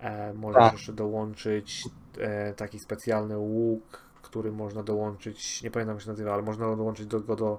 e, 0.01 0.35
możesz 0.35 0.63
Tak. 0.63 0.73
jeszcze 0.73 0.93
dołączyć 0.93 1.85
taki 2.57 2.79
specjalny 2.79 3.39
łuk, 3.39 4.11
który 4.31 4.53
można 4.53 4.83
dołączyć, 4.83 5.63
nie 5.63 5.71
pamiętam 5.71 5.97
jak 5.97 6.05
się 6.05 6.11
nazywa, 6.11 6.35
ale 6.35 6.43
można 6.43 6.77
dołączyć 6.77 7.07
do 7.07 7.21
go 7.21 7.37
do 7.37 7.59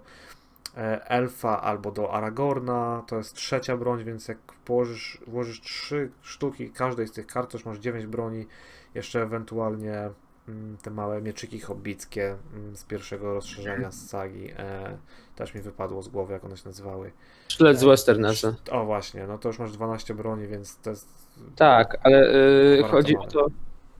e, 0.77 1.09
Elfa 1.09 1.61
albo 1.61 1.91
do 1.91 2.13
Aragorna, 2.13 3.03
to 3.07 3.17
jest 3.17 3.33
trzecia 3.33 3.77
broń, 3.77 4.03
więc 4.03 4.27
jak 4.27 4.37
położysz, 4.65 5.21
włożysz 5.27 5.61
trzy 5.61 6.11
sztuki 6.21 6.71
każdej 6.71 7.07
z 7.07 7.11
tych 7.11 7.27
kart, 7.27 7.51
to 7.51 7.57
już 7.57 7.65
masz 7.65 7.77
dziewięć 7.77 8.05
broni, 8.07 8.47
jeszcze 8.95 9.21
ewentualnie 9.21 10.09
mm, 10.47 10.77
te 10.77 10.89
małe 10.89 11.21
mieczyki 11.21 11.59
hobbickie 11.59 12.37
mm, 12.53 12.75
z 12.75 12.83
pierwszego 12.83 13.33
rozszerzenia 13.33 13.91
z 13.91 14.09
sagi, 14.09 14.51
e, 14.57 14.97
też 15.35 15.53
mi 15.53 15.61
wypadło 15.61 16.01
z 16.01 16.07
głowy, 16.07 16.33
jak 16.33 16.45
one 16.45 16.57
się 16.57 16.69
nazywały. 16.69 17.11
sztylet 17.47 17.79
z 17.79 17.83
Westernessa. 17.83 18.55
O 18.71 18.85
właśnie, 18.85 19.27
no 19.27 19.37
to 19.37 19.49
już 19.49 19.59
masz 19.59 19.71
12 19.71 20.13
broni, 20.13 20.47
więc 20.47 20.77
to 20.77 20.89
jest. 20.89 21.27
Tak, 21.55 21.97
ale 22.03 22.17
e, 22.17 22.81
Bardzo 22.81 22.97
chodzi 22.97 23.17
o 23.17 23.27
to, 23.27 23.47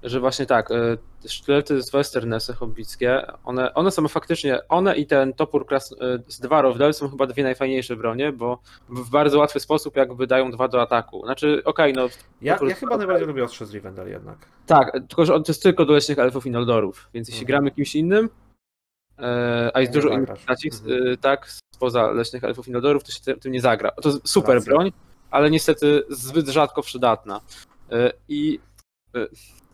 że 0.03 0.19
właśnie 0.19 0.45
tak, 0.45 0.71
e, 0.71 0.97
sztylety 1.27 1.81
z 1.81 1.91
Westernessy 1.91 2.53
hobbickie, 2.53 3.25
one, 3.43 3.73
one 3.73 3.91
są 3.91 4.07
faktycznie, 4.07 4.59
one 4.69 4.95
i 4.97 5.05
ten 5.07 5.33
topór 5.33 5.65
kras, 5.65 5.91
e, 5.91 5.95
z 6.27 6.39
Dwarów 6.39 6.77
Del 6.77 6.93
są 6.93 7.09
chyba 7.09 7.27
dwie 7.27 7.43
najfajniejsze 7.43 7.95
bronie, 7.95 8.31
bo 8.31 8.59
w 8.89 9.09
bardzo 9.09 9.39
łatwy 9.39 9.59
sposób 9.59 9.95
jakby 9.95 10.27
dają 10.27 10.51
dwa 10.51 10.67
do 10.67 10.81
ataku. 10.81 11.21
Znaczy, 11.25 11.61
okej, 11.65 11.93
no 11.93 12.07
Ja, 12.41 12.59
ja 12.67 12.75
chyba 12.75 12.97
najbardziej 12.97 13.27
lubię 13.27 13.43
ostrze 13.43 13.65
z 13.65 13.73
Rivendell 13.73 14.07
jednak. 14.09 14.37
Tak, 14.65 14.91
tylko 14.91 15.25
że 15.25 15.35
on 15.35 15.43
to 15.43 15.51
jest 15.51 15.63
tylko 15.63 15.85
do 15.85 15.93
leśnych 15.93 16.19
elfów 16.19 16.45
i 16.45 16.51
noldorów, 16.51 17.09
więc 17.13 17.27
jeśli 17.27 17.43
Mhm. 17.43 17.47
gramy 17.47 17.71
kimś 17.71 17.95
innym, 17.95 18.29
e, 19.19 19.71
a 19.73 19.81
jest 19.81 19.93
dużo 19.93 20.09
innych 20.09 20.29
postaci, 20.29 20.69
Mhm. 20.73 21.17
tak, 21.17 21.47
spoza 21.75 22.11
leśnych 22.11 22.43
elfów 22.43 22.67
i 22.67 22.71
noldorów, 22.71 23.03
to 23.03 23.11
się 23.11 23.35
tym, 23.35 23.51
nie 23.51 23.61
zagra. 23.61 23.91
To 23.91 24.09
jest 24.09 24.29
super 24.29 24.55
Racja. 24.55 24.73
broń, 24.73 24.91
ale 25.31 25.51
niestety 25.51 26.03
zbyt 26.09 26.47
rzadko 26.47 26.81
przydatna. 26.81 27.41
I 28.29 28.59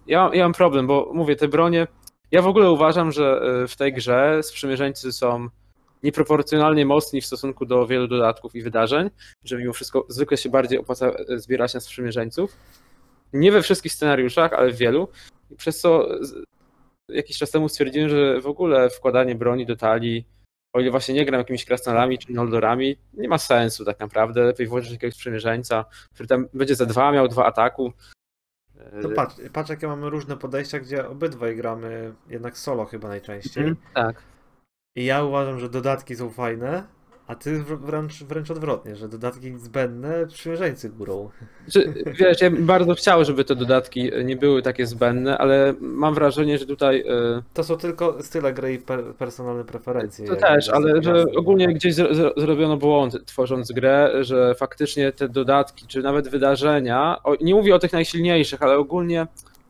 ja, 0.07 0.29
ja 0.33 0.43
mam 0.43 0.53
problem, 0.53 0.87
bo 0.87 1.11
mówię, 1.13 1.35
te 1.35 1.47
bronie, 1.47 1.87
ja 2.31 2.41
w 2.41 2.47
ogóle 2.47 2.71
uważam, 2.71 3.11
że 3.11 3.41
e, 3.63 3.67
w 3.67 3.75
tej 3.75 3.93
grze 3.93 4.43
sprzymierzeńcy 4.43 5.11
są 5.11 5.49
nieproporcjonalnie 6.03 6.85
mocni 6.85 7.21
w 7.21 7.25
stosunku 7.25 7.65
do 7.65 7.87
wielu 7.87 8.07
dodatków 8.07 8.55
i 8.55 8.61
wydarzeń, 8.61 9.09
że 9.43 9.57
mimo 9.57 9.73
wszystko 9.73 10.05
zwykle 10.09 10.37
się 10.37 10.49
bardziej 10.49 10.79
opłaca 10.79 11.07
e, 11.07 11.39
zbierać 11.39 11.73
na 11.73 11.79
sprzymierzeńców. 11.79 12.57
Nie 13.33 13.51
we 13.51 13.61
wszystkich 13.61 13.93
scenariuszach, 13.93 14.53
ale 14.53 14.71
w 14.71 14.77
wielu. 14.77 15.07
Przez 15.57 15.79
co 15.79 16.07
jakiś 17.09 17.37
czas 17.37 17.51
temu 17.51 17.69
stwierdziłem, 17.69 18.09
że 18.09 18.41
w 18.41 18.47
ogóle 18.47 18.89
wkładanie 18.89 19.35
broni 19.35 19.65
do 19.65 19.75
talii, 19.75 20.25
o 20.73 20.79
ile 20.79 20.91
właśnie 20.91 21.15
nie 21.15 21.25
gram 21.25 21.39
jakimiś 21.39 21.65
krasnalami 21.65 22.17
czy 22.17 22.33
noldorami, 22.33 22.95
nie 23.13 23.27
ma 23.27 23.37
sensu 23.37 23.85
tak 23.85 23.99
naprawdę. 23.99 24.43
Lepiej 24.43 24.67
włożyć 24.67 24.91
jakiegoś 24.91 25.13
sprzymierzeńca, 25.13 25.85
który 26.13 26.27
tam 26.27 26.47
będzie 26.53 26.75
za 26.75 26.85
dwa, 26.85 27.11
miał 27.11 27.27
dwa 27.27 27.45
ataku. 27.45 27.93
To 29.01 29.09
patrz, 29.09 29.35
patrz, 29.53 29.69
jakie 29.69 29.87
mamy 29.87 30.09
różne 30.09 30.37
podejścia, 30.37 30.79
gdzie 30.79 31.09
obydwaj 31.09 31.55
gramy 31.55 32.13
jednak 32.29 32.57
solo 32.57 32.85
chyba 32.85 33.07
najczęściej. 33.07 33.67
Mhm, 33.67 33.87
Tak. 33.93 34.23
I 34.95 35.05
ja 35.05 35.23
uważam, 35.23 35.59
że 35.59 35.69
dodatki 35.69 36.15
są 36.15 36.29
fajne, 36.29 36.83
a 37.27 37.35
ty 37.35 37.63
wr- 37.63 37.79
wręcz, 37.79 38.23
wręcz 38.23 38.51
odwrotnie, 38.51 38.95
że 38.95 39.09
dodatki 39.09 39.57
zbędne, 39.57 40.29
sprzymierzeńcy 40.29 40.89
górą. 40.89 41.29
Czy, 41.71 41.93
wiesz, 42.19 42.41
ja 42.41 42.51
bym 42.51 42.65
bardzo 42.65 42.95
chciał, 42.95 43.25
żeby 43.25 43.43
te 43.43 43.55
dodatki 43.55 44.11
nie 44.23 44.35
były 44.35 44.61
takie 44.61 44.85
zbędne, 44.85 45.37
ale 45.37 45.73
mam 45.79 46.13
wrażenie, 46.13 46.57
że 46.57 46.65
tutaj 46.65 46.99
e, 46.99 47.41
To 47.53 47.63
są 47.63 47.77
tylko 47.77 48.23
style 48.23 48.53
gry 48.53 48.73
i 48.73 48.79
per, 48.79 49.03
personalne 49.03 49.63
preferencje. 49.65 50.27
To 50.27 50.35
też, 50.35 50.69
ale 50.69 51.03
że 51.03 51.25
ogólnie 51.35 51.73
gdzieś 51.73 51.95
zro, 51.95 52.07
zrobiono 52.37 52.77
błąd 52.77 53.25
tworząc 53.25 53.71
grę, 53.71 54.11
że 54.21 54.55
faktycznie 54.55 55.11
te 55.11 55.29
dodatki, 55.29 55.87
czy 55.87 56.01
nawet 56.01 56.27
wydarzenia, 56.29 57.17
o, 57.23 57.35
nie 57.41 57.55
mówię 57.55 57.75
o 57.75 57.79
tych 57.79 57.93
najsilniejszych, 57.93 58.61
ale 58.61 58.77
ogólnie 58.77 59.27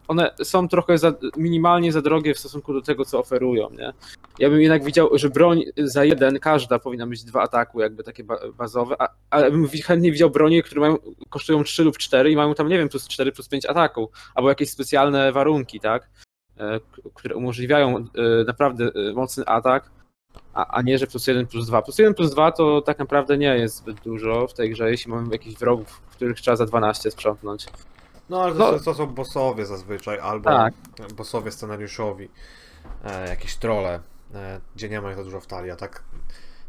one 0.07 0.31
są 0.43 0.67
trochę 0.67 0.97
za, 0.97 1.13
minimalnie 1.37 1.91
za 1.91 2.01
drogie 2.01 2.33
w 2.33 2.39
stosunku 2.39 2.73
do 2.73 2.81
tego, 2.81 3.05
co 3.05 3.19
oferują, 3.19 3.69
nie? 3.69 3.93
Ja 4.39 4.49
bym 4.49 4.61
jednak 4.61 4.83
widział, 4.83 5.09
że 5.13 5.29
broń 5.29 5.63
za 5.77 6.03
jeden, 6.03 6.39
każda 6.39 6.79
powinna 6.79 7.05
mieć 7.05 7.23
dwa 7.23 7.41
ataku, 7.41 7.81
jakby 7.81 8.03
takie 8.03 8.23
ba 8.23 8.37
bazowe, 8.57 8.95
ale 9.29 9.51
bym 9.51 9.67
chętnie 9.67 10.11
widział 10.11 10.29
bronie, 10.29 10.63
które 10.63 10.81
mają, 10.81 10.97
kosztują 11.29 11.63
3 11.63 11.83
lub 11.83 11.97
4 11.97 12.31
i 12.31 12.35
mają 12.35 12.53
tam, 12.53 12.67
nie 12.67 12.77
wiem, 12.77 12.89
plus 12.89 13.07
4, 13.07 13.31
plus 13.31 13.49
5 13.49 13.65
ataku, 13.65 14.11
albo 14.35 14.49
jakieś 14.49 14.69
specjalne 14.69 15.31
warunki, 15.31 15.79
tak? 15.79 16.09
E, 16.59 16.79
które 17.13 17.35
umożliwiają 17.35 17.97
e, 17.97 18.03
naprawdę 18.47 18.91
e, 19.09 19.13
mocny 19.13 19.45
atak, 19.45 19.91
a, 20.53 20.67
a 20.67 20.81
nie, 20.81 20.97
że 20.97 21.07
plus 21.07 21.27
1 21.27 21.47
plus 21.47 21.67
2. 21.67 21.81
Plus 21.81 21.99
1 21.99 22.13
plus 22.13 22.31
2 22.31 22.51
to 22.51 22.81
tak 22.81 22.99
naprawdę 22.99 23.37
nie 23.37 23.57
jest 23.57 23.75
zbyt 23.75 23.99
dużo 23.99 24.47
w 24.47 24.53
tej 24.53 24.69
grze, 24.69 24.91
jeśli 24.91 25.11
mamy 25.11 25.27
jakichś 25.31 25.55
wrogów, 25.55 26.01
których 26.11 26.41
trzeba 26.41 26.57
za 26.57 26.65
12 26.65 27.11
sprzątnąć. 27.11 27.65
No 28.29 28.43
ale 28.43 28.55
to, 28.55 28.71
No. 28.71 28.79
to, 28.79 28.93
są 28.93 29.07
bossowie 29.07 29.65
zazwyczaj, 29.65 30.19
albo 30.19 30.49
Tak. 30.49 30.73
bossowie 31.15 31.51
scenariuszowi, 31.51 32.29
e, 33.03 33.29
jakieś 33.29 33.55
trole, 33.55 33.99
e, 34.33 34.61
gdzie 34.75 34.89
nie 34.89 35.01
ma 35.01 35.09
ich 35.11 35.17
za 35.17 35.23
dużo 35.23 35.39
w 35.39 35.47
talii, 35.47 35.71
a 35.71 35.75
tak 35.75 36.03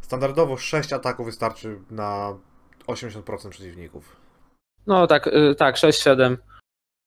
standardowo 0.01 0.57
6 0.57 0.93
ataków 0.93 1.27
wystarczy 1.27 1.81
na 1.91 2.37
80% 2.87 3.49
przeciwników. 3.51 4.17
No 4.87 5.07
tak, 5.07 5.27
y, 5.27 5.55
tak, 5.55 5.77
6-7. 5.77 6.37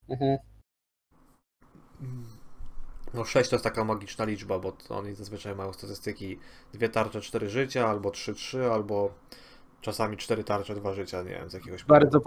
Mhm. 0.09 0.37
No 3.13 3.25
6 3.25 3.49
to 3.49 3.55
jest 3.55 3.63
taka 3.63 3.83
magiczna 3.83 4.25
liczba, 4.25 4.59
bo 4.59 4.71
to 4.71 4.97
oni 4.97 5.15
zazwyczaj 5.15 5.55
mają 5.55 5.73
statystyki 5.73 6.39
dwie 6.73 6.89
tarcze, 6.89 7.21
4 7.21 7.49
życia, 7.49 7.87
albo 7.89 8.09
3-3, 8.09 8.71
albo 8.73 9.13
czasami 9.81 10.17
4 10.17 10.43
tarcze, 10.43 10.75
2 10.75 10.93
życia, 10.93 11.21
nie 11.23 11.29
wiem, 11.29 11.49
z 11.49 11.53
jakiegoś 11.53 11.83
Bardzo 11.83 12.19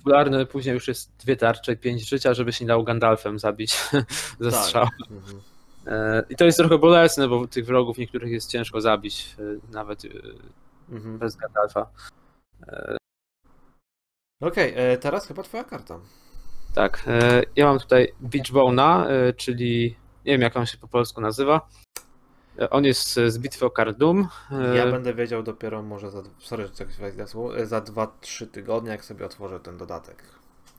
popularne 0.00 0.46
później 0.46 0.74
już 0.74 0.88
jest 0.88 1.16
dwie 1.16 1.36
tarcze 1.36 1.72
i 1.72 1.76
pięć 1.76 2.08
życia, 2.08 2.34
żeby 2.34 2.52
się 2.52 2.64
nie 2.64 2.68
dał 2.68 2.84
Gandalfem 2.84 3.38
zabić 3.38 3.76
ze 4.40 4.50
Tak. 4.50 4.60
strzału. 4.64 4.88
Mhm. 5.10 5.40
E, 5.86 6.22
I 6.30 6.36
to 6.36 6.44
jest 6.44 6.58
trochę 6.58 6.78
bolesne, 6.78 7.28
bo 7.28 7.46
tych 7.46 7.66
wrogów 7.66 7.98
niektórych 7.98 8.30
jest 8.32 8.50
ciężko 8.50 8.80
zabić, 8.80 9.36
e, 9.38 9.72
nawet 9.72 10.04
e, 10.04 10.08
Mhm. 10.90 11.18
bez 11.18 11.36
Gandalfa. 11.36 11.86
Okej, 14.42 14.72
e, 14.76 14.96
teraz 14.98 15.26
chyba 15.26 15.42
twoja 15.42 15.64
karta. 15.64 15.98
Tak, 16.74 17.04
ja 17.56 17.66
mam 17.66 17.78
tutaj 17.78 18.12
Beachbone'a, 18.22 19.06
czyli 19.36 19.96
nie 20.24 20.32
wiem 20.32 20.40
jak 20.40 20.56
on 20.56 20.66
się 20.66 20.78
po 20.78 20.88
polsku 20.88 21.20
nazywa. 21.20 21.68
E, 22.60 22.70
On 22.70 22.84
jest 22.84 23.14
z 23.14 23.38
bitwy 23.38 23.66
o 23.66 23.70
Kardum. 23.70 24.28
E, 24.52 24.76
Ja 24.76 24.90
będę 24.90 25.14
wiedział 25.14 25.42
dopiero 25.42 25.82
może 25.82 26.10
za, 26.10 26.22
sorry, 26.38 26.66
że 26.66 26.72
tak 26.72 26.88
e, 27.56 27.66
za 27.66 27.80
2-3 27.80 28.46
tygodnie, 28.46 28.90
jak 28.90 29.04
sobie 29.04 29.26
otworzę 29.26 29.60
ten 29.60 29.78
dodatek. 29.78 30.22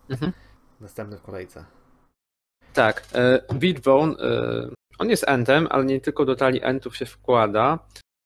Mhm. 0.09 0.31
Następny 0.79 1.17
w 1.17 1.21
kolejce. 1.21 1.65
Tak, 2.73 3.03
e, 3.13 3.41
Beachbone, 3.53 4.13
e, 4.19 4.69
on 4.99 5.09
jest 5.09 5.23
entem, 5.27 5.67
ale 5.69 5.85
nie 5.85 6.01
tylko 6.01 6.25
do 6.25 6.35
talii 6.35 6.63
entów 6.63 6.97
się 6.97 7.05
wkłada, 7.05 7.79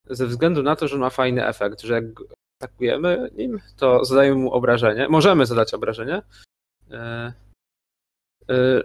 ze 0.10 0.28
względu 0.28 0.64
na 0.64 0.76
to, 0.76 0.88
że 0.88 0.97
ma 0.97 1.10
fajny 1.10 1.47
efekt, 1.47 1.82
że 1.82 1.93
jak 1.93 2.03
atakujemy 2.62 3.30
nim, 3.36 3.60
to 3.78 4.06
zadajemy 4.06 4.36
mu 4.36 4.51
obrażenie, 4.53 5.10
możemy 5.10 5.45
zadać 5.45 5.74
obrażenie, 5.74 6.22
e, 6.91 6.95
e, 6.95 7.34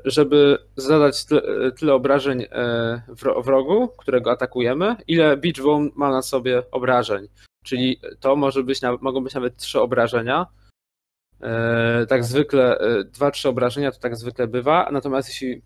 żeby 0.04 0.58
zadać 0.76 1.24
tyle, 1.24 1.72
tyle 1.72 1.94
obrażeń 1.94 2.46
wro- 3.08 3.44
wrogu, 3.44 3.88
którego 3.88 4.30
atakujemy, 4.30 4.96
ile 5.08 5.36
Beachbone 5.36 5.90
ma 5.94 6.10
na 6.10 6.22
sobie 6.22 6.62
obrażeń, 6.70 7.28
czyli 7.64 8.00
to 8.20 8.36
może 8.36 8.62
być, 8.62 8.80
mogą 9.00 9.24
być 9.24 9.34
nawet 9.34 9.56
trzy 9.56 9.80
obrażenia, 9.80 10.46
E, 11.40 12.06
tak 12.06 12.24
zwykle, 12.24 12.78
dwa, 13.04 13.30
trzy 13.30 13.48
obrażenia 13.48 13.92
to 13.92 13.98
tak 13.98 14.16
zwykle 14.16 14.46
bywa, 14.46 14.88
natomiast 14.92 15.28
jeśli 15.28 15.62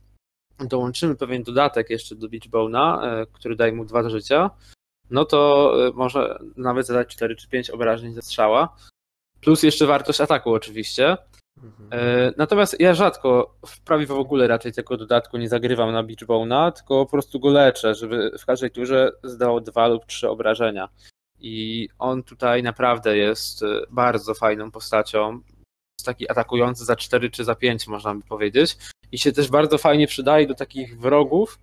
dołączymy 0.61 1.17
pewien 1.17 1.43
dodatek 1.43 1.91
jeszcze 1.91 2.15
do 2.15 2.29
Beachbone'a, 2.29 3.01
który 3.33 3.57
daje 3.57 3.73
mu 3.73 3.85
dwa 3.85 4.11
życia, 4.11 4.51
no 5.11 5.25
to 5.25 5.73
może 5.95 6.39
nawet 6.57 6.87
zadać 6.87 7.09
4 7.09 7.37
czy 7.37 7.49
5 7.49 7.71
obrażeń 7.71 8.13
ze 8.13 8.23
strzała. 8.23 8.77
Plus 9.41 9.63
jeszcze 9.63 9.87
wartość 9.87 10.21
ataku 10.21 10.55
oczywiście. 10.55 11.17
Mhm. 11.63 11.89
E, 11.93 12.33
natomiast 12.37 12.81
ja 12.81 12.95
rzadko, 12.95 13.59
prawie 13.85 14.07
w 14.07 14.11
ogóle 14.11 14.47
raczej 14.47 14.73
tego 14.73 14.97
dodatku 14.97 15.37
nie 15.37 15.49
zagrywam 15.49 15.93
na 15.93 16.05
Beachbone'a, 16.05 16.73
tylko 16.73 17.05
po 17.05 17.11
prostu 17.11 17.41
go 17.41 17.51
leczę, 17.51 17.95
żeby 17.95 18.31
w 18.39 18.47
każdej 18.47 18.71
turze 18.71 19.13
zdał 19.23 19.61
dwa 19.61 19.89
lub 19.89 20.07
trzy 20.07 20.29
obrażenia. 20.29 20.89
I 21.41 21.89
on 21.99 22.23
tutaj 22.23 22.63
naprawdę 22.63 23.17
jest 23.17 23.65
bardzo 23.91 24.35
fajną 24.35 24.71
postacią. 24.71 25.41
Jest 25.99 26.07
taki 26.07 26.31
atakujący 26.31 26.85
za 26.85 26.97
4 26.97 27.31
czy 27.31 27.45
za 27.45 27.55
5, 27.55 27.87
można 27.87 28.15
by 28.15 28.23
powiedzieć 28.23 28.77
i 29.13 29.19
się 29.19 29.33
też 29.33 29.49
bardzo 29.49 29.79
fajnie 29.79 30.07
przydaje 30.07 30.47
do 30.47 30.55
takich 30.55 31.01
wrogów, 31.01 31.59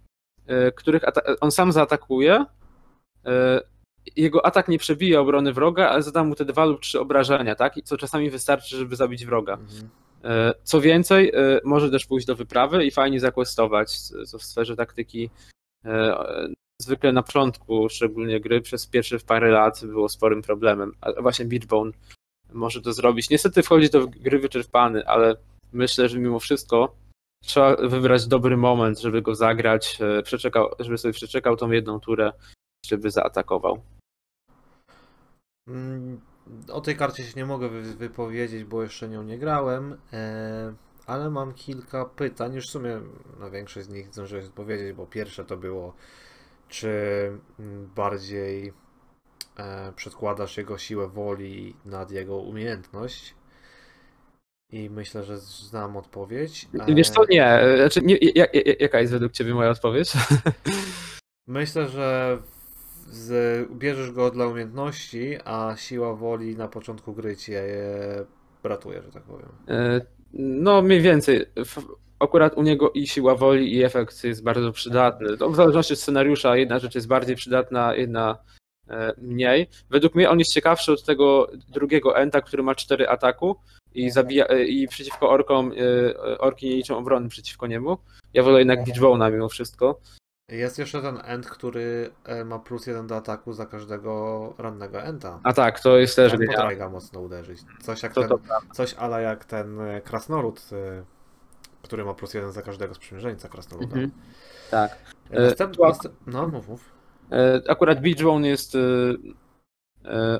e, 0.47 0.71
których 0.71 1.03
on 1.41 1.51
sam 1.51 1.71
zaatakuje. 1.71 2.45
E, 4.07 4.21
jego 4.21 4.45
atak 4.45 4.67
nie 4.67 4.77
przebija 4.77 5.19
obrony 5.19 5.53
wroga, 5.53 5.89
ale 5.89 6.03
zada 6.03 6.23
mu 6.23 6.35
te 6.35 6.45
dwa 6.45 6.65
lub 6.65 6.81
trzy 6.81 6.99
obrażenia, 6.99 7.55
tak? 7.55 7.77
I 7.77 7.83
co 7.83 7.97
czasami 7.97 8.29
wystarczy, 8.29 8.77
żeby 8.77 8.95
zabić 8.95 9.25
wroga. 9.25 9.53
Mhm. 9.53 9.89
E, 10.23 10.53
co 10.63 10.81
więcej, 10.81 11.31
może 11.63 11.91
też 11.91 12.05
pójść 12.05 12.27
do 12.27 12.35
wyprawy 12.35 12.85
i 12.85 12.91
fajnie 12.91 13.19
zakwestować, 13.19 13.97
co 13.99 14.39
w 14.39 14.43
sferze 14.43 14.75
taktyki 14.75 15.29
zwykle 16.81 17.11
na 17.13 17.23
początku, 17.23 17.89
szczególnie 17.89 18.39
gry, 18.39 18.61
przez 18.61 18.87
pierwsze 18.87 19.19
parę 19.19 19.51
lat 19.51 19.85
było 19.85 20.09
sporym 20.09 20.41
problemem. 20.41 20.93
A 21.01 21.21
właśnie 21.21 21.45
Beachbone 21.45 21.91
może 22.53 22.81
to 22.81 22.93
zrobić. 22.93 23.29
Niestety 23.29 23.63
wchodzi 23.63 23.89
do 23.89 24.07
gry 24.07 24.39
wyczerpany, 24.39 25.07
ale 25.07 25.35
myślę, 25.73 26.09
że 26.09 26.19
mimo 26.19 26.39
wszystko 26.39 26.95
trzeba 27.43 27.75
wybrać 27.75 28.27
dobry 28.27 28.57
moment, 28.57 28.99
żeby 28.99 29.21
go 29.21 29.35
zagrać, 29.35 29.97
e, 30.01 30.23
przeczekał, 30.23 30.69
żeby 30.79 30.97
sobie 30.97 31.13
przeczekał 31.13 31.57
tą 31.57 31.71
jedną 31.71 31.99
turę, 31.99 32.31
żeby 32.85 33.11
zaatakował. 33.11 33.81
Mm, 35.67 36.21
o 36.71 36.81
tej 36.81 36.95
karcie 36.95 37.23
się 37.23 37.33
nie 37.35 37.45
mogę 37.45 37.69
wypowiedzieć, 37.69 38.63
bo 38.63 38.83
jeszcze 38.83 39.09
nią 39.09 39.23
nie 39.23 39.37
grałem, 39.37 39.97
e, 40.13 40.73
ale 41.05 41.29
mam 41.29 41.53
kilka 41.53 42.05
pytań. 42.05 42.55
Już 42.55 42.67
w 42.67 42.71
sumie 42.71 43.01
na 43.39 43.49
większość 43.49 43.87
z 43.87 43.89
nich 43.89 44.13
zdążyłem 44.13 44.45
odpowiedzieć, 44.45 44.93
bo 44.93 45.07
pierwsze 45.07 45.45
to 45.45 45.57
było, 45.57 45.93
czy 46.69 46.89
mm, 47.59 47.89
bardziej 47.95 48.73
e, 49.57 49.93
przedkładasz 49.95 50.57
jego 50.57 50.77
siłę 50.77 51.07
woli 51.07 51.75
nad 51.85 52.11
jego 52.11 52.37
umiejętność 52.37 53.35
i 54.71 54.89
myślę, 54.89 55.23
że 55.23 55.37
znam 55.37 55.97
odpowiedź. 55.97 56.67
Wiesz 56.87 57.09
co, 57.09 57.25
nie. 57.29 57.59
Znaczy, 57.77 58.01
nie 58.01 58.17
jak, 58.35 58.49
jaka 58.79 58.99
jest 58.99 59.13
według 59.13 59.31
ciebie 59.31 59.53
moja 59.53 59.69
odpowiedź? 59.69 60.13
Myślę, 61.47 61.87
że 61.87 62.37
z, 63.11 63.69
bierzesz 63.71 64.11
go 64.11 64.31
dla 64.31 64.47
umiejętności, 64.47 65.37
a 65.45 65.75
siła 65.77 66.15
woli 66.15 66.55
na 66.55 66.67
początku 66.67 67.13
gry 67.13 67.37
cię 67.37 67.53
je 67.53 68.25
ratuje, 68.63 69.01
że 69.01 69.11
tak 69.11 69.23
powiem. 69.23 69.49
E, 69.67 70.01
no 70.33 70.81
mniej 70.81 71.01
więcej. 71.01 71.45
Akurat 72.19 72.57
u 72.57 72.61
niego 72.61 72.91
i 72.91 73.07
siła 73.07 73.35
woli 73.35 73.75
i 73.75 73.83
efekt 73.83 74.23
jest 74.23 74.43
bardzo 74.43 74.71
przydatny. 74.71 75.37
To 75.37 75.49
w 75.49 75.55
zależności 75.55 75.93
od 75.93 75.99
scenariusza 75.99 76.57
jedna 76.57 76.79
rzecz 76.79 76.95
jest 76.95 77.07
bardziej 77.07 77.35
przydatna, 77.35 77.95
jedna 77.95 78.37
e, 78.89 79.13
mniej. 79.17 79.67
Według 79.89 80.15
mnie 80.15 80.29
on 80.29 80.39
jest 80.39 80.53
ciekawszy 80.53 80.91
od 80.91 81.03
tego 81.03 81.51
drugiego 81.69 82.17
enta, 82.17 82.41
który 82.41 82.63
ma 82.63 82.75
cztery 82.75 83.07
ataku, 83.07 83.55
i, 83.93 84.09
zabija, 84.09 84.47
e, 84.47 84.63
i 84.63 84.87
przeciwko 84.87 85.29
orkom, 85.29 85.71
orki 86.39 86.69
nie 86.69 86.75
liczą 86.75 86.97
obrony 86.97 87.29
przeciwko 87.29 87.67
niemu. 87.67 87.97
Ja 88.33 88.43
wolę 88.43 88.59
jednak 88.59 88.79
Beachbone'a 88.79 89.31
mimo 89.31 89.49
wszystko. 89.49 89.99
Jest 90.51 90.79
jeszcze 90.79 91.01
ten 91.01 91.19
end, 91.25 91.47
który 91.49 92.11
e, 92.25 92.45
ma 92.45 92.59
plus 92.59 92.87
jeden 92.87 93.07
do 93.07 93.15
ataku 93.15 93.53
za 93.53 93.65
każdego 93.65 94.53
rannego 94.57 95.01
enta. 95.01 95.39
A 95.43 95.53
tak, 95.53 95.79
to 95.79 95.97
jest 95.97 96.15
też 96.15 96.31
ten 96.31 96.47
potrafiga 96.47 96.89
mocno 96.89 97.21
uderzyć. 97.21 97.59
Coś 97.81 98.03
jak 98.03 98.13
to, 98.13 98.21
ten, 98.21 98.29
to 98.29 98.39
coś 98.73 98.93
ale 98.93 99.21
jak 99.21 99.45
ten 99.45 99.77
krasnolud, 100.03 100.69
który 101.81 102.05
ma 102.05 102.13
plus 102.13 102.33
jeden 102.33 102.51
za 102.51 102.61
każdego 102.61 102.93
sprzymierzeńca 102.93 103.49
krasnoluda. 103.49 103.93
Mhm. 103.93 104.11
Tak. 104.71 104.97
Następny, 105.29 105.87
następ... 105.87 106.15
No, 106.27 106.47
mów, 106.47 106.67
mów. 106.67 106.89
Akurat 107.69 108.01
Beachbone 108.01 108.47
jest 108.47 108.77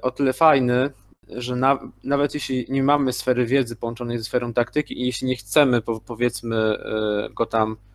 o 0.02 0.12
tyle 0.12 0.34
fajny, 0.34 0.92
że 1.30 1.56
na, 1.56 1.80
nawet 2.04 2.34
jeśli 2.34 2.66
nie 2.70 2.84
mamy 2.84 3.14
sfery 3.14 3.46
wiedzy 3.46 3.76
połączonej 3.76 4.18
ze 4.18 4.24
sferą 4.24 4.54
taktyki 4.54 5.02
i 5.02 5.06
jeśli 5.06 5.28
nie 5.28 5.36
chcemy, 5.36 5.82
powiedzmy, 6.06 6.58
e, 6.58 7.30
go 7.34 7.46
tam, 7.46 7.72
e, 7.72 7.91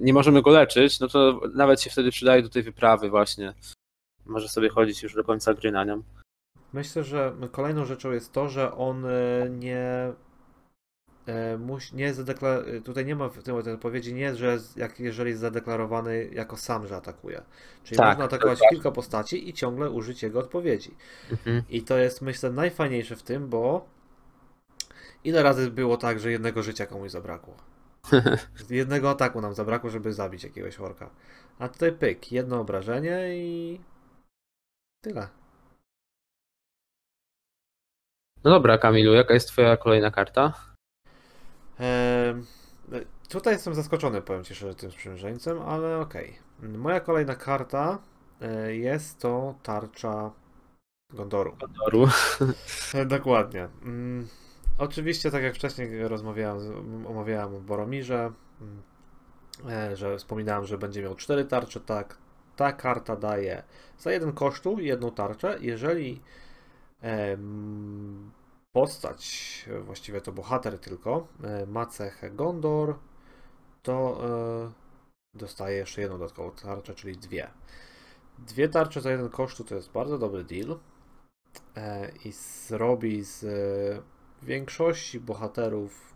nie 0.00 0.12
możemy 0.12 0.42
go 0.42 0.50
leczyć, 0.50 1.00
no 1.00 1.08
to 1.08 1.40
nawet 1.54 1.80
się 1.80 1.90
wtedy 1.90 2.10
przydaje 2.10 2.42
do 2.42 2.48
tej 2.48 2.62
wyprawy 2.62 3.10
właśnie. 3.10 3.54
Może 4.26 4.48
sobie 4.48 4.68
chodzić 4.68 5.02
już 5.02 5.14
do 5.14 5.24
końca 5.24 5.54
gry 5.54 5.72
na 5.72 5.84
nią. 5.84 6.02
Myślę, 6.72 7.04
że 7.04 7.32
kolejną 7.52 7.84
rzeczą 7.84 8.10
jest 8.10 8.32
to, 8.32 8.48
że 8.48 8.74
on 8.74 9.06
e, 9.06 9.10
nie 9.50 10.12
E, 11.26 11.58
musi, 11.58 11.96
nie 11.96 12.14
zadeklar- 12.14 12.82
tutaj 12.82 13.04
nie 13.04 13.16
ma 13.16 13.28
w 13.28 13.42
tym 13.42 13.56
odpowiedzi, 13.56 14.14
nie, 14.14 14.34
że 14.34 14.58
jak, 14.76 15.00
jeżeli 15.00 15.30
jest 15.30 15.40
zadeklarowany 15.40 16.30
jako 16.32 16.56
sam, 16.56 16.86
że 16.86 16.96
atakuje. 16.96 17.42
Czyli 17.84 17.98
tak, 17.98 18.08
można 18.08 18.24
atakować 18.24 18.58
tak. 18.58 18.68
kilka 18.68 18.90
postaci 18.90 19.48
i 19.48 19.52
ciągle 19.52 19.90
użyć 19.90 20.22
jego 20.22 20.38
odpowiedzi. 20.38 20.94
Mhm. 21.30 21.62
I 21.68 21.82
to 21.82 21.98
jest 21.98 22.22
myślę 22.22 22.50
najfajniejsze 22.50 23.16
w 23.16 23.22
tym, 23.22 23.48
bo 23.48 23.88
ile 25.24 25.42
razy 25.42 25.70
było 25.70 25.96
tak, 25.96 26.20
że 26.20 26.30
jednego 26.30 26.62
życia 26.62 26.86
komuś 26.86 27.10
zabrakło? 27.10 27.56
Jednego 28.70 29.10
ataku 29.10 29.40
nam 29.40 29.54
zabrakło, 29.54 29.90
żeby 29.90 30.12
zabić 30.12 30.44
jakiegoś 30.44 30.80
orka. 30.80 31.10
A 31.58 31.68
tutaj 31.68 31.92
pyk, 31.92 32.32
jedno 32.32 32.60
obrażenie 32.60 33.28
i 33.30 33.80
tyle. 35.00 35.28
No 38.44 38.50
dobra, 38.50 38.78
Kamilu, 38.78 39.12
jaka 39.12 39.34
jest 39.34 39.48
twoja 39.48 39.76
kolejna 39.76 40.10
karta? 40.10 40.52
Tutaj 43.28 43.52
jestem 43.54 43.74
zaskoczony, 43.74 44.22
powiem 44.22 44.44
Ci 44.44 44.54
szczerze, 44.54 44.74
tym 44.74 44.90
sprzymierzeńcem, 44.90 45.62
ale 45.62 45.98
okej. 45.98 46.38
Okay. 46.58 46.68
Moja 46.68 47.00
kolejna 47.00 47.34
karta 47.34 47.98
e, 48.40 48.76
jest 48.76 49.18
to 49.18 49.54
tarcza 49.62 50.30
Gondoru. 51.12 51.56
Gondoru. 51.56 52.08
Dokładnie. 53.16 53.68
Mm, 54.80 54.90
oczywiście, 54.90 55.30
tak 55.30 55.42
jak 55.42 55.54
wcześniej 55.54 56.08
rozmawiałem, 56.08 57.06
omawiałem 57.06 57.54
o 57.54 57.60
Boromirze, 57.60 58.32
mm, 58.60 58.82
e, 59.68 59.96
że 59.96 60.18
wspominałem, 60.18 60.66
że 60.66 60.78
będzie 60.78 61.02
miał 61.02 61.14
cztery 61.14 61.44
tarcze, 61.44 61.80
tak. 61.80 62.18
Ta 62.56 62.72
karta 62.72 63.16
daje 63.16 63.62
za 63.98 64.12
jeden 64.12 64.32
kosztu 64.32 64.80
jedną 64.80 65.10
tarczę, 65.10 65.58
jeżeli 65.60 66.20
postać, 68.72 69.64
właściwie 69.80 70.20
to 70.20 70.32
bohater 70.32 70.78
tylko, 70.78 71.26
e, 71.44 71.66
ma 71.66 71.86
cechę 71.86 72.30
Gondor, 72.30 72.98
to 73.82 74.20
e, 74.24 75.38
dostaje 75.38 75.76
jeszcze 75.76 76.00
jedną 76.00 76.18
dodatkową 76.18 76.50
tarczę, 76.50 76.94
czyli 76.94 77.16
dwie. 77.16 77.50
Dwie 78.38 78.68
tarcze 78.68 79.00
za 79.00 79.10
jeden 79.10 79.28
kosztu 79.28 79.64
to 79.64 79.74
jest 79.74 79.92
bardzo 79.92 80.18
dobry 80.18 80.44
deal 80.44 80.78
e, 81.76 82.12
i 82.24 82.32
zrobi 82.32 83.24
z 83.24 83.44
większości 84.42 85.20
bohaterów 85.20 86.14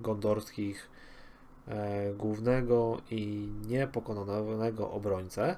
gondorskich 0.00 0.90
głównego 2.16 3.00
i 3.10 3.48
niepokonanego 3.68 4.90
obrońcę. 4.90 5.56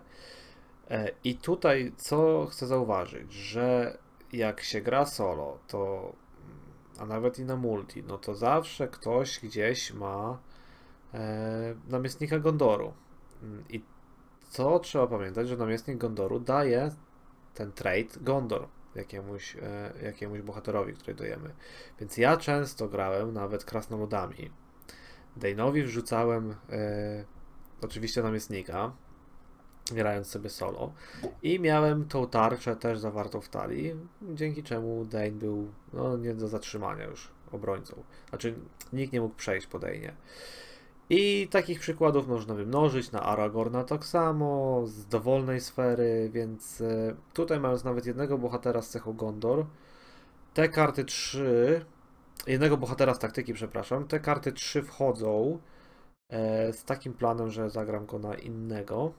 I 1.25 1.37
tutaj 1.37 1.93
co 1.97 2.47
chcę 2.47 2.67
zauważyć, 2.67 3.33
że 3.33 3.99
jak 4.33 4.61
się 4.61 4.81
gra 4.81 5.07
solo, 5.07 5.59
to 5.69 6.13
a 6.99 7.07
nawet 7.07 7.39
i 7.39 7.45
na 7.45 7.57
multi, 7.57 8.03
no 8.03 8.19
to 8.19 8.35
zawsze 8.35 8.89
ktoś 8.89 9.41
gdzieś 9.41 9.93
ma 9.93 10.39
e, 11.15 11.75
namiestnika 11.89 12.39
Gondoru. 12.39 12.93
I 13.69 13.83
co 14.49 14.79
trzeba 14.79 15.07
pamiętać, 15.07 15.49
że 15.49 15.57
namiestnik 15.57 15.99
Gondoru 15.99 16.41
daje 16.41 16.91
ten 17.55 17.73
trait 17.73 18.23
Gondor 18.23 18.69
jakiemuś, 18.97 19.57
e, 19.57 19.93
jakiemuś 20.03 20.41
bohaterowi, 20.41 20.95
który 20.95 21.15
dajemy. 21.15 21.51
Więc 22.01 22.17
ja 22.17 22.37
często 22.37 22.89
grałem 22.89 23.33
nawet 23.33 23.65
krasnoludami. 23.65 24.51
Dejnowi 25.37 25.83
wrzucałem 25.83 26.55
e, 26.71 27.25
oczywiście 27.83 28.23
namiestnika, 28.23 28.93
grając 29.93 30.27
sobie 30.27 30.51
solo. 30.51 30.93
I 31.43 31.61
miałem 31.61 32.09
tą 32.09 32.29
tarczę 32.29 32.77
też 32.77 32.99
zawartą 32.99 33.41
w 33.41 33.49
talii, 33.49 33.95
dzięki 34.23 34.63
czemu 34.63 35.05
Dane 35.05 35.31
był 35.31 35.73
no, 35.93 36.17
nie 36.17 36.35
do 36.35 36.49
zatrzymania 36.49 37.05
już 37.05 37.31
obrońcą. 37.53 38.03
Znaczy, 38.29 38.55
nikt 38.93 39.13
nie 39.13 39.21
mógł 39.21 39.35
przejść 39.35 39.67
po 39.67 39.79
Dane'ie. 39.79 40.13
I 41.11 41.49
takich 41.51 41.81
przykładów 41.81 42.29
można 42.29 42.55
wymnożyć 42.55 43.13
na 43.13 43.23
Aragorna 43.23 43.85
tak 43.85 44.05
samo, 44.05 44.83
z 44.87 45.07
dowolnej 45.07 45.61
sfery, 45.61 46.31
więc 46.33 46.81
e, 46.81 47.15
tutaj 47.33 47.61
mając 47.61 47.85
nawet 47.85 48.07
jednego 48.07 48.39
bohatera 48.39 48.83
z 48.83 48.91
cechą 48.91 49.13
Gondor, 49.13 49.67
te 50.55 50.69
karty 50.69 51.05
3, 51.05 51.85
jednego 52.47 52.77
bohatera 52.77 53.15
z 53.15 53.19
taktyki, 53.19 53.55
przepraszam, 53.55 54.09
te 54.09 54.21
karty 54.21 54.53
3 54.53 54.83
wchodzą 54.83 55.59
e, 56.29 56.73
z 56.73 56.85
takim 56.85 57.15
planem, 57.15 57.51
że 57.51 57.71
zagram 57.71 58.07
go 58.07 58.19
na 58.19 58.35
innego 58.35 59.13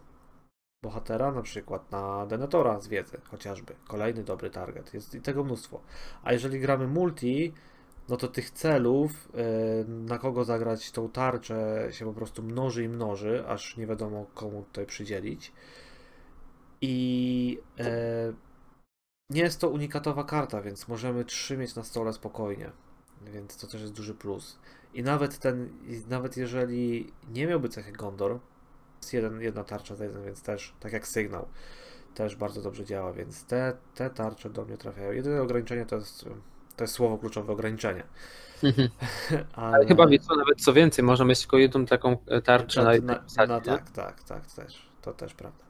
bohatera, 0.84 1.32
na 1.32 1.42
przykład 1.42 1.92
na 1.92 2.26
Denatora 2.26 2.80
z 2.80 2.88
wiedzy, 2.88 3.18
chociażby. 3.32 3.76
Kolejny 3.88 4.24
dobry 4.24 4.50
target. 4.50 4.94
Jest 4.94 5.16
i 5.16 5.22
tego 5.22 5.44
mnóstwo. 5.44 5.82
A 6.24 6.34
jeżeli 6.34 6.60
gramy 6.60 6.88
multi, 6.88 7.54
no 8.10 8.18
to 8.18 8.28
tych 8.28 8.50
celów, 8.50 9.30
e, 9.34 9.84
na 9.88 10.18
kogo 10.18 10.44
zagrać 10.44 10.92
tą 10.92 11.10
tarczę, 11.10 11.88
się 11.92 12.06
po 12.06 12.14
prostu 12.14 12.44
mnoży 12.44 12.84
i 12.84 12.90
mnoży, 12.90 13.48
aż 13.48 13.78
nie 13.78 13.88
wiadomo 13.88 14.26
komu 14.34 14.64
tutaj 14.64 14.86
przydzielić. 14.86 15.52
I 16.82 17.60
e, 17.80 18.34
nie 19.30 19.42
jest 19.42 19.60
to 19.62 19.70
unikatowa 19.70 20.24
karta, 20.24 20.62
więc 20.62 20.88
możemy 20.88 21.26
trzy 21.26 21.58
mieć 21.58 21.76
na 21.76 21.84
stole 21.84 22.14
spokojnie. 22.14 22.72
Więc 23.34 23.58
to 23.58 23.68
też 23.68 23.82
jest 23.82 23.94
duży 23.94 24.14
plus. 24.14 24.60
I 24.94 25.04
nawet 25.04 25.40
ten, 25.40 25.70
nawet 26.10 26.38
jeżeli 26.38 27.14
nie 27.30 27.48
miałby 27.48 27.70
cechy 27.70 27.92
Gondor, 27.92 28.40
jest 29.02 29.14
jeden, 29.14 29.42
jedna 29.42 29.64
tarcza 29.64 29.96
za 29.96 30.06
jeden, 30.06 30.24
więc 30.24 30.42
też, 30.42 30.74
tak 30.80 30.94
jak 30.94 31.08
sygnał, 31.08 31.48
też 32.14 32.36
bardzo 32.36 32.62
dobrze 32.62 32.86
działa, 32.86 33.14
więc 33.14 33.46
te, 33.46 33.78
te 33.96 34.10
tarcze 34.10 34.50
do 34.50 34.66
mnie 34.66 34.78
trafiają. 34.78 35.12
Jedyne 35.12 35.42
ograniczenie 35.42 35.86
to 35.86 35.96
jest, 35.96 36.26
to 36.76 36.84
jest 36.84 36.94
słowo 36.94 37.18
kluczowe 37.18 37.54
ograniczenie. 37.54 38.04
Ale... 39.54 39.76
Ale 39.76 39.86
chyba 39.86 40.08
wie 40.08 40.20
co, 40.20 40.36
nawet 40.36 40.62
co 40.62 40.74
więcej, 40.74 41.06
można 41.06 41.26
mieć 41.26 41.40
tylko 41.40 41.58
jedną 41.58 41.86
taką 41.86 42.18
e, 42.28 42.42
tarczę 42.42 42.84
na, 42.84 42.92
na, 42.92 43.24
na, 43.38 43.46
na 43.48 43.62
tak, 43.62 43.90
tak, 43.90 44.24
tak, 44.24 44.46
też. 44.52 44.90
To 45.02 45.14
też 45.14 45.34
prawda. 45.34 45.66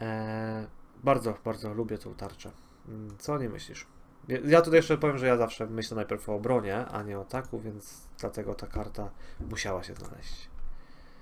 Eee, 0.00 0.66
bardzo, 1.04 1.34
bardzo 1.44 1.74
lubię 1.74 1.98
tą 1.98 2.14
tarczę. 2.14 2.50
Mm, 2.88 3.18
co 3.18 3.38
nie 3.38 3.48
myślisz? 3.48 3.86
Ja 4.44 4.62
tutaj 4.62 4.78
jeszcze 4.78 4.98
powiem, 4.98 5.18
że 5.18 5.26
ja 5.26 5.36
zawsze 5.36 5.66
myślę 5.66 5.96
najpierw 5.96 6.28
o 6.28 6.34
obronie, 6.34 6.76
a 6.86 7.02
nie 7.02 7.18
o 7.18 7.20
ataku, 7.20 7.60
więc 7.60 8.08
dlatego 8.20 8.54
ta 8.54 8.66
karta 8.66 9.10
musiała 9.50 9.82
się 9.82 9.94
znaleźć. 9.94 10.50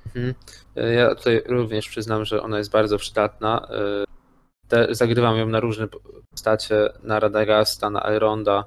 Mhm. 0.07 0.35
E, 0.77 0.93
ja 0.93 1.15
tutaj 1.15 1.43
również 1.47 1.89
przyznam, 1.89 2.25
że 2.25 2.43
ona 2.43 2.59
jest 2.59 2.71
bardzo 2.71 2.99
przydatna. 2.99 3.69
E, 4.71 4.87
te, 4.87 4.95
zagrywam 4.95 5.37
ją 5.37 5.47
na 5.47 5.61
różne 5.61 5.89
postacie, 6.31 6.89
na 7.03 7.21
Radagasta, 7.21 7.91
na 7.91 8.03
Elronda. 8.03 8.65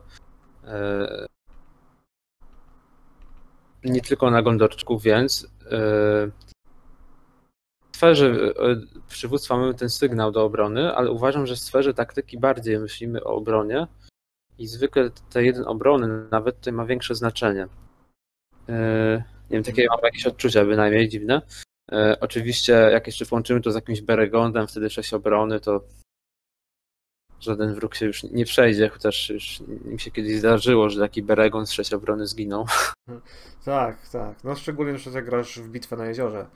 E, 0.68 1.26
nie 3.84 4.01
tylko 4.01 4.32
na 4.32 4.41
Gondorczków, 4.41 5.04
więc 5.04 5.47
w 7.91 7.95
sferze 7.95 8.54
przywództwa 9.08 9.58
mamy 9.58 9.74
ten 9.74 9.89
sygnał 9.89 10.32
do 10.32 10.43
obrony, 10.43 10.95
ale 10.95 11.12
uważam, 11.12 11.47
że 11.47 11.56
w 11.56 11.60
sferze 11.60 11.93
taktyki 11.93 12.39
bardziej 12.39 12.80
myślimy 12.80 13.24
o 13.24 13.36
obronie 13.36 13.88
i 14.58 14.68
zwykle 14.68 15.10
ten 15.30 15.45
jeden 15.45 15.68
obrony 15.68 16.28
nawet 16.32 16.56
tutaj 16.56 16.74
ma 16.74 16.86
większe 16.86 17.16
znaczenie. 17.16 17.68
Nie 18.68 19.24
wiem, 19.49 19.64
takie 19.64 19.86
mam 19.89 19.99
jakieś 20.04 20.28
odczucia 20.28 20.66
bynajmniej 20.66 21.10
dziwne. 21.10 21.41
E, 21.92 22.18
oczywiście, 22.20 22.74
jak 22.74 23.08
jeszcze 23.08 23.26
włączymy 23.26 23.62
to 23.62 23.72
z 23.72 23.76
jakimś 23.76 24.02
Beregondem, 24.02 24.68
wtedy 24.68 24.90
6 24.90 25.14
obrony, 25.14 25.60
to 25.60 25.82
żaden 27.40 27.74
wróg 27.74 27.96
się 27.96 28.06
już 28.06 28.24
nie 28.24 28.46
przejdzie, 28.46 28.90
chociaż 28.90 29.30
już 29.30 29.60
mi 29.68 30.00
się 30.00 30.12
kiedyś 30.12 30.38
zdarzyło, 30.38 30.90
że 30.90 31.00
taki 31.00 31.24
Beregond 31.24 31.70
z 31.70 31.72
6 31.72 31.94
obrony 31.94 32.28
zginął. 32.28 32.66
Tak, 33.66 34.10
tak. 34.10 34.44
No 34.44 34.56
szczególnie, 34.56 34.98
że 34.98 35.12
jak 35.12 35.26
grasz 35.26 35.60
w 35.60 35.70
bitwę 35.70 35.98
na 35.98 36.06
jeziorze. 36.06 36.46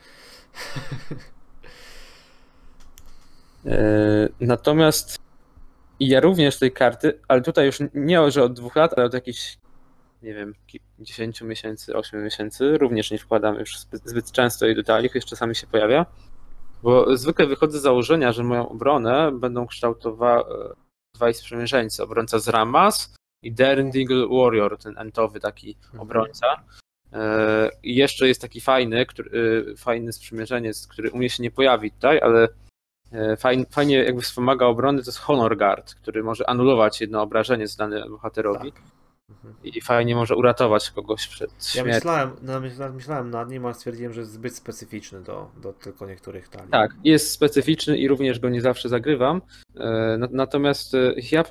E, 3.66 4.30
natomiast 4.40 5.20
ja 6.00 6.20
również 6.20 6.60
tej 6.60 6.72
karty, 6.72 7.20
ale 7.28 7.42
tutaj 7.42 7.66
już 7.66 7.80
nie, 7.94 8.32
że 8.32 8.44
od 8.44 8.54
dwóch 8.54 8.76
lat, 8.76 8.94
ale 8.98 9.06
od 9.06 9.14
jakichś 9.14 9.58
nie 10.22 10.34
wiem, 10.34 10.54
10 11.00 11.42
miesięcy, 11.42 11.96
8 11.96 12.24
miesięcy, 12.24 12.78
również 12.78 13.12
nie 13.12 13.18
wkładam 13.18 13.56
już 13.60 13.78
zbyt 13.92 14.32
często 14.32 14.66
jej 14.66 14.76
do 14.76 14.84
talii, 14.84 15.10
jeszcze 15.16 15.30
czasami 15.30 15.56
się 15.56 15.68
pojawia, 15.68 16.06
bo 16.84 17.18
zwykle 17.18 17.48
wychodzę 17.48 17.80
z 17.80 17.82
założenia, 17.82 18.32
że 18.32 18.44
moją 18.44 18.70
obronę 18.70 19.32
będą 19.32 19.68
kształtować 19.68 20.46
dwaj 21.16 21.34
sprzymierzeńcy, 21.34 22.04
obrońca 22.04 22.40
z 22.40 22.48
Ramas 22.48 23.16
i 23.44 23.52
Daredevil 23.52 24.28
Warrior, 24.30 24.78
ten 24.78 24.98
entowy 24.98 25.40
taki 25.40 25.76
mhm. 25.84 26.00
obrońca. 26.00 26.64
E, 27.14 27.70
I 27.84 27.96
jeszcze 27.96 28.28
jest 28.28 28.42
taki 28.42 28.62
fajny, 28.62 29.06
który, 29.06 29.32
e, 29.72 29.76
fajny 29.76 30.14
sprzymierzeniec, 30.14 30.88
który 30.88 31.12
u 31.12 31.18
mnie 31.18 31.30
się 31.30 31.44
nie 31.44 31.52
pojawi 31.52 31.92
tutaj, 31.92 32.20
ale 32.20 32.48
e, 33.12 33.38
fajnie, 33.38 33.66
fajnie 33.72 33.96
jakby 33.96 34.22
wspomaga 34.22 34.66
obrony, 34.66 35.04
to 35.04 35.10
jest 35.10 35.20
Honor 35.20 35.58
Guard, 35.58 35.96
który 35.96 36.24
może 36.24 36.50
anulować 36.50 37.02
jedno 37.02 37.22
obrażenie 37.22 37.68
zdane 37.68 38.10
bohaterowi. 38.10 38.72
Tak. 38.72 38.82
I 39.64 39.82
fajnie 39.82 40.16
może 40.16 40.36
uratować 40.36 40.92
kogoś 40.92 41.28
przed 41.28 41.66
śmiercią. 41.66 41.90
Ja 41.90 41.96
myślałem, 41.96 42.32
no, 42.42 42.62
myślałem 42.94 43.30
nad 43.30 43.50
nim, 43.50 43.66
ale 43.66 43.74
stwierdziłem, 43.74 44.14
że 44.14 44.20
jest 44.20 44.32
zbyt 44.32 44.56
specyficzny 44.56 45.22
do, 45.22 45.52
do 45.62 45.74
tylko 45.74 46.08
niektórych 46.08 46.50
talii. 46.50 46.72
Tak, 46.72 46.92
jest 47.04 47.32
specyficzny 47.32 47.98
i 47.98 48.08
również 48.08 48.40
go 48.40 48.50
nie 48.50 48.62
zawsze 48.62 48.90
zagrywam. 48.90 49.42
E, 49.76 50.18
natomiast 50.32 50.94
e, 50.94 51.14
ja, 51.32 51.44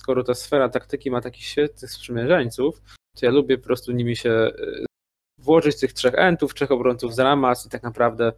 skoro 0.00 0.24
ta 0.24 0.34
sfera 0.34 0.68
taktyki 0.68 1.10
ma 1.10 1.20
takich 1.20 1.44
świetnych 1.44 1.90
sprzymierzeńców, 1.90 2.82
to 3.20 3.26
ja 3.26 3.32
lubię 3.32 3.58
po 3.58 3.64
prostu 3.64 3.92
nimi 3.92 4.16
się 4.16 4.30
e, 4.30 4.52
włożyć 5.38 5.80
tych 5.80 5.92
trzech 5.92 6.14
entów, 6.14 6.54
trzech 6.54 6.70
obrońców 6.70 7.14
z 7.14 7.18
Ramas 7.18 7.66
i 7.66 7.68
tak 7.68 7.82
naprawdę 7.82 8.32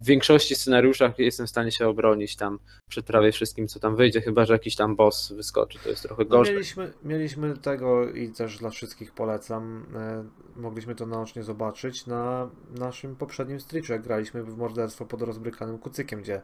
w 0.00 0.06
większości 0.06 0.54
scenariuszach 0.54 1.18
jestem 1.18 1.46
w 1.46 1.50
stanie 1.50 1.72
się 1.72 1.88
obronić 1.88 2.36
tam 2.36 2.58
przed 2.88 3.06
prawie 3.06 3.32
wszystkim, 3.32 3.68
co 3.68 3.80
tam 3.80 3.96
wyjdzie, 3.96 4.20
chyba 4.20 4.44
że 4.44 4.52
jakiś 4.52 4.76
tam 4.76 4.96
boss 4.96 5.32
wyskoczy, 5.32 5.78
to 5.84 5.88
jest 5.88 6.02
trochę 6.02 6.22
no, 6.22 6.28
gorzej. 6.28 6.54
No 6.54 6.58
mieliśmy, 6.58 6.92
mieliśmy 7.04 7.56
tego 7.56 8.10
i 8.10 8.28
też 8.28 8.58
dla 8.58 8.70
wszystkich 8.70 9.12
polecam, 9.12 9.86
e, 9.96 10.24
mogliśmy 10.60 10.94
to 10.94 11.06
naocznie 11.06 11.42
zobaczyć 11.42 12.06
na 12.06 12.50
naszym 12.78 13.16
poprzednim 13.16 13.60
streachu, 13.60 13.92
jak 13.92 14.02
graliśmy 14.02 14.42
w 14.42 14.56
morderstwo 14.56 15.06
pod 15.06 15.22
rozbrykanym 15.22 15.78
kucykiem, 15.78 16.22
gdzie 16.22 16.42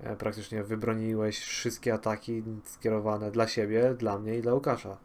e, 0.00 0.16
praktycznie 0.16 0.62
wybroniłeś 0.62 1.38
wszystkie 1.38 1.94
ataki 1.94 2.42
skierowane 2.64 3.30
dla 3.30 3.48
siebie, 3.48 3.94
dla 3.98 4.18
mnie 4.18 4.38
i 4.38 4.42
dla 4.42 4.54
Łukasza. 4.54 4.98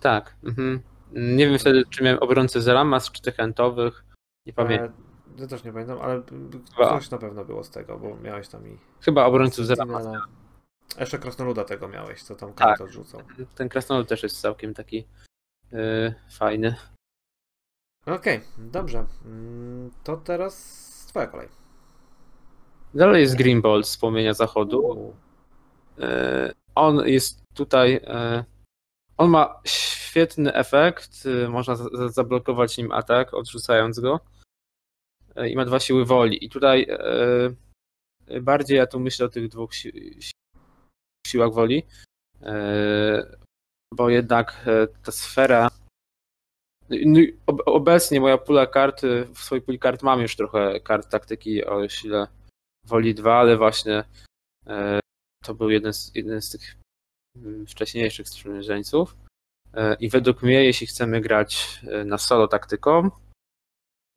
Tak. 0.00 0.36
Mhm. 0.44 0.80
Nie 1.12 1.46
wiem 1.46 1.58
wtedy, 1.58 1.82
czy 1.90 2.04
miałem 2.04 2.18
obrońcę 2.18 2.60
z 2.60 2.68
Ramas, 2.68 3.10
czy 3.10 3.22
tych 3.22 3.40
entowych. 3.40 4.04
Nie 4.46 4.52
pamiętam. 4.52 5.07
Ja 5.38 5.46
też 5.46 5.64
nie 5.64 5.72
pamiętam, 5.72 5.98
ale 6.00 6.22
Chyba. 6.76 6.88
coś 6.88 7.10
na 7.10 7.18
pewno 7.18 7.44
było 7.44 7.64
z 7.64 7.70
tego, 7.70 7.98
bo 7.98 8.16
miałeś 8.16 8.48
tam 8.48 8.68
i... 8.68 8.78
Chyba 9.00 9.24
obrońców 9.24 9.66
zera 9.66 9.84
Jeszcze 11.00 11.18
Krasnoluda 11.18 11.64
tego 11.64 11.88
miałeś, 11.88 12.22
co 12.22 12.34
tam 12.34 12.52
tak. 12.52 12.80
odrzucał. 12.80 13.20
Ten 13.54 13.68
Krasnolud 13.68 14.08
też 14.08 14.22
jest 14.22 14.40
całkiem 14.40 14.74
taki 14.74 15.06
yy, 15.72 16.14
fajny. 16.30 16.76
Okej, 18.06 18.36
okay, 18.36 18.40
dobrze. 18.58 19.06
Mm, 19.24 19.90
to 20.04 20.16
teraz 20.16 21.06
twoja 21.08 21.26
kolej. 21.26 21.48
Dalej 22.94 23.22
jest 23.22 23.36
Greenball 23.36 23.84
z 23.84 23.96
Płomienia 23.96 24.34
Zachodu. 24.34 25.14
Yy, 25.98 26.06
on 26.74 27.08
jest 27.08 27.42
tutaj... 27.54 27.92
Yy, 27.92 28.44
on 29.16 29.30
ma 29.30 29.60
świetny 29.64 30.54
efekt. 30.54 31.24
Yy, 31.24 31.48
można 31.48 31.76
zablokować 32.08 32.78
nim 32.78 32.92
atak, 32.92 33.34
odrzucając 33.34 34.00
go 34.00 34.20
i 35.46 35.56
ma 35.56 35.64
dwa 35.64 35.80
siły 35.80 36.04
woli. 36.04 36.44
I 36.44 36.48
tutaj 36.48 36.86
e, 36.88 38.40
bardziej 38.40 38.76
ja 38.76 38.86
tu 38.86 39.00
myślę 39.00 39.26
o 39.26 39.28
tych 39.28 39.48
dwóch 39.48 39.74
si 39.74 39.92
siłach 41.26 41.52
woli, 41.52 41.82
e, 42.42 43.36
bo 43.94 44.10
jednak 44.10 44.64
e, 44.66 44.86
ta 45.04 45.12
sfera. 45.12 45.68
No 46.90 47.20
obecnie 47.66 48.20
moja 48.20 48.38
pula 48.38 48.66
kart, 48.66 49.02
w 49.34 49.38
swojej 49.38 49.62
puli 49.62 49.78
kart 49.78 50.02
mam 50.02 50.20
już 50.20 50.36
trochę 50.36 50.80
kart 50.80 51.10
taktyki 51.10 51.64
o 51.64 51.88
sile 51.88 52.26
woli 52.86 53.14
2, 53.14 53.34
ale 53.34 53.56
właśnie 53.56 54.04
to 55.44 55.54
był 55.54 55.70
jeden 55.70 55.92
z, 55.92 56.14
jeden 56.14 56.42
z 56.42 56.50
tych 56.50 56.76
mm, 57.36 57.66
wcześniejszych 57.66 58.28
sprzymierzeńców. 58.28 59.16
I 60.00 60.08
według 60.10 60.42
mnie, 60.42 60.64
jeśli 60.64 60.86
chcemy 60.86 61.20
grać 61.20 61.80
na 62.04 62.18
solo 62.18 62.48
taktyką, 62.48 63.10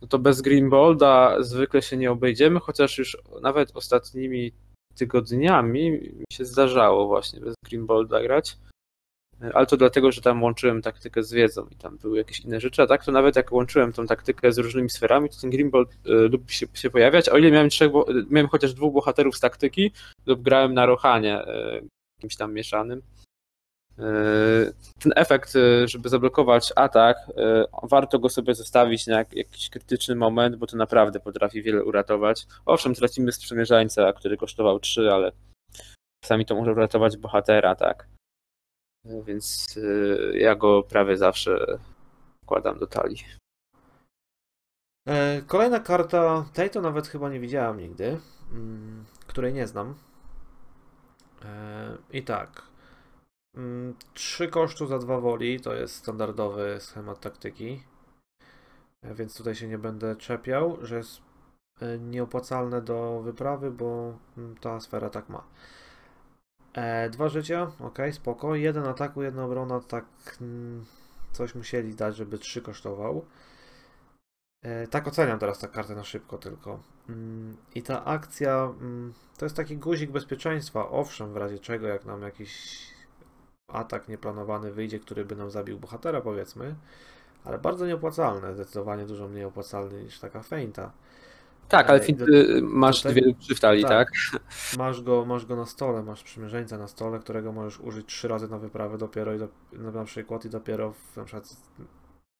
no 0.02 0.08
to 0.08 0.20
bez 0.20 0.42
Greenbolda 0.42 1.36
zwykle 1.40 1.82
się 1.82 1.98
nie 1.98 2.12
obejdziemy, 2.12 2.60
chociaż 2.60 2.98
już 2.98 3.18
nawet 3.42 3.72
ostatnimi 3.76 4.52
tygodniami 4.96 5.92
mi 5.92 6.26
się 6.34 6.46
zdarzało 6.46 7.08
właśnie 7.08 7.40
bez 7.40 7.54
Greenbolda 7.66 8.22
grać. 8.22 8.58
Ale 9.54 9.66
to 9.66 9.78
dlatego, 9.78 10.12
że 10.12 10.22
tam 10.22 10.44
łączyłem 10.44 10.82
taktykę 10.82 11.24
z 11.24 11.34
wiedzą 11.34 11.68
i 11.72 11.76
tam 11.76 11.98
były 11.98 12.18
jakieś 12.18 12.40
inne 12.40 12.60
rzeczy, 12.60 12.82
a 12.82 12.88
tak 12.88 13.06
to 13.06 13.12
nawet 13.12 13.36
jak 13.36 13.52
łączyłem 13.52 13.94
tą 13.94 14.08
taktykę 14.08 14.52
z 14.52 14.58
różnymi 14.58 14.90
sferami, 14.90 15.30
to 15.30 15.36
ten 15.42 15.50
Greenbold 15.50 15.90
y, 15.92 16.12
lubi 16.12 16.54
się, 16.54 16.68
się, 16.74 16.90
pojawiać. 16.90 17.30
O 17.30 17.38
ile 17.38 17.52
miałem, 17.52 17.70
trzech, 17.70 17.92
miałem 18.30 18.48
chociaż 18.50 18.74
dwóch 18.74 18.94
bohaterów 18.94 19.38
z 19.38 19.40
taktyki, 19.40 19.92
lub 20.26 20.42
grałem 20.42 20.74
na 20.74 20.86
Rohanie, 20.86 21.48
y, 21.48 21.88
jakimś 22.18 22.36
tam 22.36 22.54
mieszanym, 22.54 23.02
E, 23.02 23.21
ten 25.00 25.12
efekt, 25.16 25.56
e, 25.56 25.88
żeby 25.88 26.10
zablokować 26.10 26.74
atak, 26.76 27.18
e, 27.38 27.66
warto 27.84 28.20
go 28.20 28.30
sobie 28.30 28.56
zostawić 28.56 29.08
na 29.08 29.18
jakiś 29.18 29.70
krytyczny 29.70 30.16
moment, 30.16 30.56
bo 30.56 30.68
to 30.68 30.78
naprawdę 30.78 31.20
potrafi 31.20 31.62
wiele 31.62 31.84
uratować. 31.84 32.48
Owszem, 32.66 32.96
tracimy 32.96 33.32
sprzymierzeńca, 33.32 34.14
który 34.14 34.38
kosztował 34.38 34.80
3, 34.80 35.12
ale 35.14 35.32
czasami 36.24 36.46
to 36.46 36.56
może 36.56 36.72
uratować 36.72 37.18
bohatera, 37.18 37.76
tak. 37.76 38.08
Więc 39.06 39.80
ja 40.34 40.56
go 40.56 40.84
prawie 40.84 41.18
zawsze 41.18 41.78
wkładam 42.44 42.80
do 42.80 42.88
talii. 42.88 43.18
E, 45.08 45.42
Kolejna 45.48 45.80
karta, 45.80 46.46
tej 46.54 46.70
to 46.70 46.82
nawet 46.82 47.08
chyba 47.08 47.30
nie 47.30 47.40
widziałem 47.40 47.80
nigdy, 47.80 48.20
mm, 48.52 49.06
której 49.28 49.54
nie 49.54 49.68
znam. 49.68 49.96
E, 51.46 51.98
I 52.12 52.24
tak. 52.24 52.71
Mm, 53.56 53.96
Trzy 54.14 54.48
kosztu 54.48 54.88
za 54.88 55.00
dwa 55.00 55.20
woli 55.20 55.60
to 55.60 55.74
jest 55.74 55.96
standardowy 55.96 56.78
schemat 56.80 57.20
taktyki. 57.20 57.84
E, 59.02 59.16
Więc 59.16 59.38
tutaj 59.38 59.56
się 59.56 59.68
nie 59.68 59.78
będę 59.78 60.16
czepiał, 60.16 60.78
że 60.82 60.98
jest 60.98 61.22
e, 61.82 62.00
nieopłacalne 62.00 62.82
do 62.82 63.22
wyprawy, 63.22 63.72
bo 63.72 64.18
mm, 64.38 64.56
ta 64.58 64.80
sfera 64.80 65.10
tak 65.10 65.30
ma. 65.30 65.44
E, 66.74 67.10
dwa 67.10 67.30
życia, 67.30 67.72
ok, 67.80 67.98
spoko. 68.12 68.56
Jeden 68.56 68.86
ataku, 68.86 69.22
jedna 69.24 69.46
obrona, 69.46 69.80
tak 69.80 70.06
mm, 70.42 70.86
coś 71.32 71.56
musieli 71.56 71.96
dać, 71.96 72.16
żeby 72.16 72.38
trzy 72.38 72.62
kosztował. 72.62 73.26
E, 74.64 74.88
tak 74.88 75.08
oceniam 75.08 75.40
teraz 75.40 75.60
tę 75.60 75.68
kartę 75.68 75.96
na 75.96 76.04
szybko 76.04 76.38
tylko. 76.38 76.80
Mm, 77.10 77.58
I 77.76 77.84
ta 77.84 78.06
akcja 78.06 78.74
mm, 78.82 79.14
to 79.38 79.46
jest 79.46 79.56
taki 79.56 79.78
guzik 79.78 80.12
bezpieczeństwa, 80.12 80.90
owszem, 80.90 81.34
w 81.34 81.38
razie 81.38 81.60
czego, 81.60 81.88
jak 81.88 82.06
nam 82.06 82.22
jakiś 82.22 82.88
atak 83.74 84.08
nieplanowany 84.08 84.72
wyjdzie, 84.72 85.00
który 85.00 85.26
by 85.26 85.36
nam 85.36 85.52
zabił 85.52 85.80
bohatera, 85.80 86.22
powiedzmy, 86.22 86.76
ale 87.44 87.58
bardzo 87.58 87.86
nieopłacalne, 87.86 88.54
zdecydowanie 88.54 89.06
dużo 89.06 89.28
mniej 89.28 89.46
opłacalny 89.46 90.04
niż 90.04 90.20
taka 90.20 90.44
feinta. 90.44 90.92
Tak, 91.70 91.90
ale 91.90 92.00
Ej, 92.00 92.06
fin- 92.06 92.18
do- 92.18 92.26
y, 92.28 92.62
masz 92.62 93.04
do 93.04 93.10
dwie 93.10 93.22
w 93.56 93.60
talii, 93.60 93.84
tak. 93.84 93.92
tak? 94.32 94.42
Masz 94.78 95.02
go, 95.02 95.26
masz 95.26 95.46
go 95.46 95.56
na 95.56 95.66
stole, 95.66 96.04
masz 96.04 96.24
przymierzeńca 96.24 96.78
na 96.78 96.88
stole, 96.88 97.20
którego 97.20 97.52
możesz 97.52 97.80
użyć 97.80 98.08
trzy 98.08 98.28
razy 98.28 98.48
na 98.48 98.58
wyprawę 98.58 98.98
dopiero 98.98 99.34
i 99.34 99.40
do, 99.40 99.48
na 99.74 100.04
przykład 100.04 100.46
i 100.46 100.50
dopiero 100.50 100.92
w, 100.92 101.18
na 101.18 101.24
przykład 101.24 101.58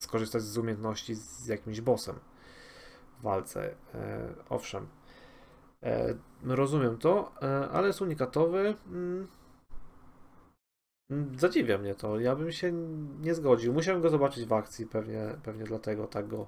skorzystać 0.04 0.42
z 0.42 0.58
umiejętności 0.58 1.16
z 1.16 1.48
jakimś 1.48 1.82
bossem 1.82 2.16
w 3.20 3.24
walce. 3.24 3.76
E, 3.96 4.34
owszem. 4.50 4.88
E, 5.84 6.16
rozumiem 6.44 6.98
to, 6.98 7.32
e, 7.42 7.70
ale 7.70 7.88
jest 7.88 8.02
unikatowy. 8.02 8.76
Mm, 8.88 9.28
zadziwia 11.38 11.78
mnie 11.78 11.96
to. 11.96 12.20
Ja 12.20 12.36
bym 12.36 12.52
się 12.52 12.72
nie 13.22 13.36
zgodził. 13.36 13.74
Musiałem 13.74 14.02
go 14.02 14.10
zobaczyć 14.10 14.46
w 14.46 14.54
akcji, 14.54 14.86
pewnie, 14.86 15.36
pewnie 15.44 15.64
dlatego 15.64 16.08
tak 16.08 16.28
go 16.28 16.48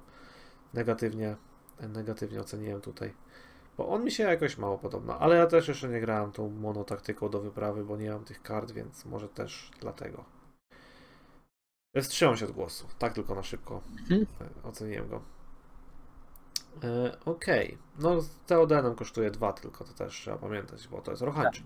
negatywnie, 0.74 1.36
negatywnie 1.80 2.40
oceniłem 2.40 2.82
tutaj. 2.82 3.14
Bo 3.78 3.90
on 3.90 4.04
mi 4.04 4.12
się 4.12 4.24
jakoś 4.24 4.58
mało 4.58 4.78
podoba, 4.78 5.20
ale 5.20 5.36
ja 5.36 5.48
też 5.48 5.68
jeszcze 5.68 5.90
nie 5.90 6.02
grałem 6.02 6.32
tą 6.32 6.50
monotaktyką 6.50 7.30
do 7.30 7.42
wyprawy, 7.42 7.86
bo 7.86 7.98
nie 7.98 8.10
mam 8.10 8.24
tych 8.24 8.42
kart, 8.42 8.72
więc 8.72 9.06
może 9.06 9.30
też 9.30 9.72
dlatego. 9.80 10.26
Wstrzymam 12.02 12.38
się 12.38 12.46
od 12.46 12.52
głosu, 12.52 12.88
tak 13.00 13.14
tylko 13.14 13.36
na 13.36 13.44
szybko 13.44 13.82
e, 14.12 14.68
oceniłem 14.68 15.10
go. 15.10 15.22
E, 16.84 17.18
Okej, 17.26 17.78
no 18.00 18.22
z 18.22 18.30
Teodenem 18.40 18.96
kosztuje 18.96 19.32
dwa 19.32 19.54
tylko, 19.54 19.84
to 19.84 19.94
też 19.94 20.14
trzeba 20.14 20.38
pamiętać, 20.38 20.88
bo 20.88 21.02
to 21.02 21.12
jest 21.12 21.24
Rohańczyk. 21.24 21.66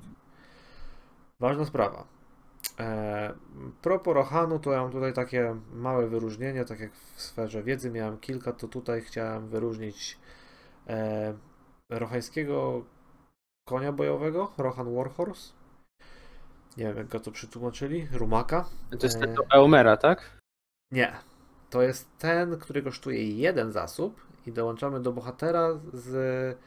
Ważna 1.40 1.66
sprawa. 1.66 2.17
E, 2.80 3.34
propos 3.82 4.14
Rohanu, 4.14 4.60
to 4.60 4.72
ja 4.72 4.82
mam 4.82 4.92
tutaj 4.92 5.14
takie 5.14 5.56
małe 5.74 6.08
wyróżnienie, 6.08 6.66
tak 6.66 6.80
jak 6.80 6.94
w 6.94 7.22
sferze 7.22 7.64
wiedzy 7.64 7.92
miałem 7.92 8.18
kilka, 8.18 8.54
to 8.54 8.68
tutaj 8.68 9.02
chciałem 9.02 9.48
wyróżnić 9.48 10.20
e, 10.88 11.34
rohańskiego 11.90 12.86
konia 13.68 13.92
bojowego, 13.92 14.52
Rohan 14.58 14.96
Warhorse. 14.96 15.54
Nie 16.78 16.86
wiem, 16.86 16.98
jak 16.98 17.08
go 17.08 17.20
to 17.20 17.32
przetłumaczyli. 17.32 18.08
Rumaka. 18.12 18.66
To 19.00 19.06
jest 19.06 19.20
ten 19.20 19.30
E, 19.30 19.34
do 19.34 19.44
Eomera, 19.54 19.98
tak? 19.98 20.40
Nie. 20.92 21.14
To 21.70 21.82
jest 21.82 22.18
ten, 22.18 22.60
który 22.60 22.82
kosztuje 22.82 23.32
jeden 23.32 23.72
zasób 23.72 24.22
i 24.46 24.52
dołączamy 24.52 25.00
do 25.00 25.12
bohatera 25.12 25.70
z, 25.94 26.58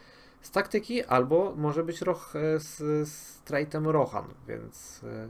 z 0.40 0.50
taktyki, 0.50 1.04
albo 1.04 1.54
może 1.56 1.84
być 1.84 2.02
roch, 2.02 2.36
e, 2.36 2.60
z, 2.60 3.08
z 3.08 3.42
traitem 3.42 3.88
Rohan, 3.88 4.24
więc 4.48 5.04
e, 5.04 5.28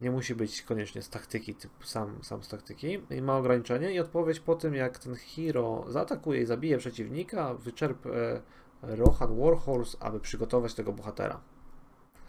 nie 0.00 0.10
musi 0.10 0.34
być 0.34 0.62
koniecznie 0.62 1.02
z 1.02 1.10
taktyki, 1.10 1.54
typ, 1.54 1.70
sam, 1.84 2.18
sam 2.22 2.42
z 2.42 2.48
taktyki. 2.48 2.98
I 3.10 3.22
ma 3.22 3.36
ograniczenie 3.36 3.92
i 3.92 4.00
odpowiedź 4.00 4.40
po 4.40 4.54
tym, 4.54 4.74
jak 4.74 4.98
ten 4.98 5.14
hero 5.14 5.84
zaatakuje 5.88 6.42
i 6.42 6.46
zabije 6.46 6.78
przeciwnika, 6.78 7.54
wyczerp 7.54 8.06
e, 8.06 8.40
Rohan 8.82 9.40
Warhorse, 9.40 9.96
aby 10.00 10.20
przygotować 10.20 10.74
tego 10.74 10.92
bohatera. 10.92 11.40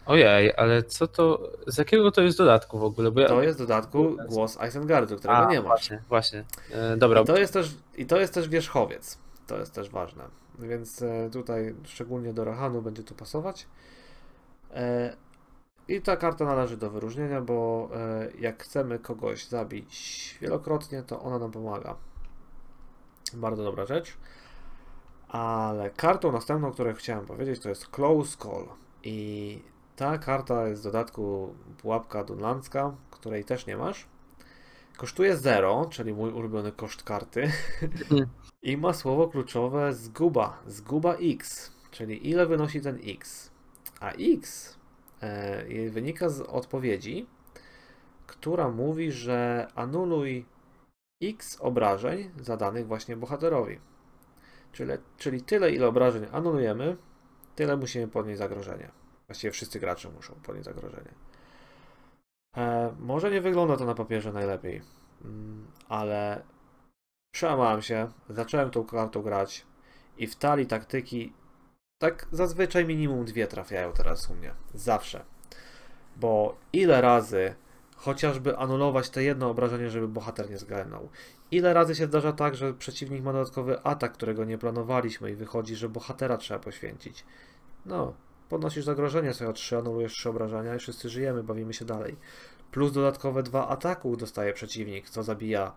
Ojej, 0.06 0.52
ale 0.56 0.82
co 0.82 1.06
to, 1.06 1.50
z 1.66 1.78
jakiego 1.78 2.10
to 2.10 2.22
jest 2.22 2.38
dodatku 2.38 2.78
w 2.78 2.84
ogóle? 2.84 3.10
Ja... 3.16 3.28
To 3.28 3.42
jest 3.42 3.58
dodatku 3.58 4.16
głos 4.28 4.58
Isengardu, 4.68 5.16
którego 5.16 5.38
A, 5.38 5.50
nie 5.50 5.60
ma. 5.60 5.66
właśnie, 5.66 6.02
właśnie. 6.08 6.44
E, 6.70 6.96
dobra, 6.96 7.20
I 7.20 7.24
to 7.24 7.38
jest 7.38 7.52
też, 7.52 7.76
i 7.96 8.06
to 8.06 8.20
jest 8.20 8.34
też 8.34 8.48
wierzchowiec. 8.48 9.18
To 9.46 9.58
jest 9.58 9.74
też 9.74 9.90
ważne. 9.90 10.24
Więc 10.58 11.02
e, 11.02 11.30
tutaj 11.32 11.74
szczególnie 11.84 12.34
do 12.34 12.44
Rohanu 12.44 12.82
będzie 12.82 13.02
to 13.02 13.14
pasować. 13.14 13.66
E, 14.74 15.16
I 15.92 16.02
ta 16.02 16.16
karta 16.16 16.44
należy 16.44 16.76
do 16.76 16.90
wyróżnienia, 16.90 17.40
bo 17.40 17.88
e, 17.94 18.28
jak 18.40 18.62
chcemy 18.62 18.98
kogoś 18.98 19.46
zabić 19.46 20.38
wielokrotnie, 20.40 21.02
to 21.02 21.20
ona 21.20 21.38
nam 21.38 21.50
pomaga. 21.50 21.96
Bardzo 23.34 23.64
dobra 23.64 23.86
rzecz. 23.86 24.16
Ale 25.28 25.90
kartą 25.90 26.32
następną, 26.32 26.72
którą 26.72 26.94
chciałem 26.94 27.26
powiedzieć, 27.26 27.60
to 27.60 27.68
jest 27.68 27.88
Close 27.88 28.36
Call. 28.36 28.66
I 29.02 29.58
ta 29.96 30.18
karta 30.18 30.68
jest 30.68 30.82
w 30.82 30.84
dodatku 30.84 31.54
pułapka 31.78 32.24
dunlandzka, 32.24 32.94
której 33.10 33.44
też 33.44 33.66
nie 33.66 33.76
masz. 33.76 34.06
Kosztuje 34.96 35.36
0, 35.36 35.86
czyli 35.90 36.14
mój 36.14 36.32
ulubiony 36.32 36.72
koszt 36.72 37.02
karty. 37.02 37.50
I 38.62 38.76
ma 38.76 38.92
słowo 38.92 39.28
kluczowe 39.28 39.92
zguba. 39.92 40.58
Zguba 40.66 41.14
x, 41.14 41.72
czyli 41.90 42.30
ile 42.30 42.46
wynosi 42.46 42.80
ten 42.80 42.98
x. 43.04 43.50
A 44.00 44.10
x 44.10 44.81
e, 45.22 45.90
wynika 45.90 46.28
z 46.28 46.40
odpowiedzi, 46.40 47.26
która 48.26 48.68
mówi, 48.68 49.12
że 49.12 49.66
anuluj 49.74 50.46
x 51.22 51.58
obrażeń 51.60 52.30
zadanych 52.40 52.86
właśnie 52.86 53.16
bohaterowi. 53.16 53.80
Czyli, 54.72 54.92
czyli 55.18 55.42
tyle, 55.42 55.70
ile 55.70 55.86
obrażeń 55.88 56.26
anulujemy, 56.32 56.96
tyle 57.56 57.76
musimy 57.76 58.08
podnieść 58.08 58.38
zagrożenie. 58.38 58.90
Właściwie 59.26 59.50
wszyscy 59.50 59.80
gracze 59.80 60.10
muszą 60.10 60.34
podnieść 60.34 60.64
zagrożenie. 60.64 61.14
E, 62.56 62.94
może 62.98 63.30
nie 63.30 63.40
wygląda 63.40 63.76
to 63.76 63.84
na 63.84 63.94
papierze 63.94 64.32
najlepiej, 64.32 64.82
mm, 65.24 65.66
ale 65.88 66.42
przełamałem 67.34 67.82
się, 67.82 68.08
zacząłem 68.28 68.70
tą 68.70 68.84
kartą 68.84 69.22
grać 69.22 69.66
i 70.18 70.26
w 70.26 70.36
talii 70.36 70.66
taktyki 70.66 71.32
tak 72.02 72.26
zazwyczaj 72.32 72.84
minimum 72.84 73.24
dwie 73.24 73.46
trafiają 73.46 73.92
teraz 73.92 74.30
u 74.30 74.34
mnie. 74.34 74.54
Zawsze. 74.74 75.24
Bo 76.16 76.56
ile 76.72 77.00
razy 77.00 77.54
chociażby 77.96 78.56
anulować 78.56 79.10
te 79.10 79.22
jedno 79.22 79.50
obrażenie, 79.50 79.90
żeby 79.90 80.08
bohater 80.08 80.50
nie 80.50 80.58
zgarnął. 80.58 81.08
Ile 81.50 81.74
razy 81.74 81.94
się 81.94 82.06
zdarza 82.06 82.32
tak, 82.32 82.54
że 82.54 82.74
przeciwnik 82.74 83.22
ma 83.22 83.32
dodatkowy 83.32 83.82
atak, 83.82 84.12
którego 84.12 84.44
nie 84.44 84.58
planowaliśmy 84.58 85.30
i 85.30 85.34
wychodzi, 85.34 85.76
że 85.76 85.88
bohatera 85.88 86.36
trzeba 86.36 86.60
poświęcić. 86.60 87.24
No, 87.86 88.14
podnosisz 88.48 88.84
zagrożenie 88.84 89.34
sobie 89.34 89.50
o 89.50 89.52
3, 89.52 89.76
anulujesz 89.76 90.12
3 90.12 90.28
obrażenia 90.28 90.74
i 90.74 90.78
wszyscy 90.78 91.08
żyjemy, 91.08 91.42
bawimy 91.42 91.74
się 91.74 91.84
dalej. 91.84 92.16
Plus 92.70 92.92
dodatkowe 92.92 93.42
dwa 93.42 93.68
ataku 93.68 94.16
dostaje 94.16 94.52
przeciwnik, 94.52 95.10
co 95.10 95.22
zabija 95.22 95.72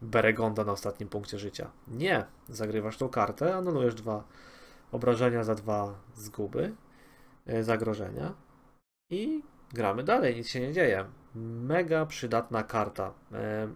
Beregonda 0.00 0.64
na 0.64 0.72
ostatnim 0.72 1.08
punkcie 1.08 1.38
życia. 1.38 1.70
Nie, 1.88 2.24
zagrywasz 2.48 2.96
tą 2.96 3.08
kartę, 3.08 3.56
anulujesz 3.56 3.94
dwa 3.94 4.24
obrażenia 4.92 5.44
za 5.44 5.54
dwa 5.54 5.94
zguby, 6.14 6.74
e, 7.46 7.62
zagrożenia 7.62 8.34
i 9.10 9.42
gramy 9.72 10.02
dalej, 10.04 10.36
nic 10.36 10.48
się 10.48 10.60
nie 10.60 10.72
dzieje. 10.72 11.04
Mega 11.34 12.06
przydatna 12.06 12.62
karta. 12.62 13.14
E, 13.32 13.68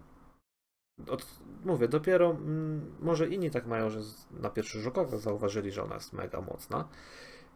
Od, 1.09 1.27
mówię, 1.65 1.89
dopiero 1.89 2.31
mm, 2.31 2.97
może 3.01 3.29
inni 3.29 3.51
tak 3.51 3.67
mają, 3.67 3.91
że 3.91 4.01
na 4.31 4.51
pierwszy 4.51 4.81
rzut 4.81 4.99
oka 4.99 5.19
zauważyli, 5.19 5.73
że 5.73 5.83
ona 5.83 5.95
jest 5.95 6.13
mega 6.13 6.41
mocna. 6.41 6.89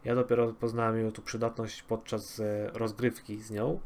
Ja 0.04 0.14
dopiero 0.14 0.52
poznałem 0.52 0.96
jej 0.96 1.12
tu 1.12 1.22
przydatność 1.22 1.82
podczas 1.82 2.40
e, 2.40 2.70
rozgrywki 2.74 3.42
z 3.42 3.50
nią 3.50 3.80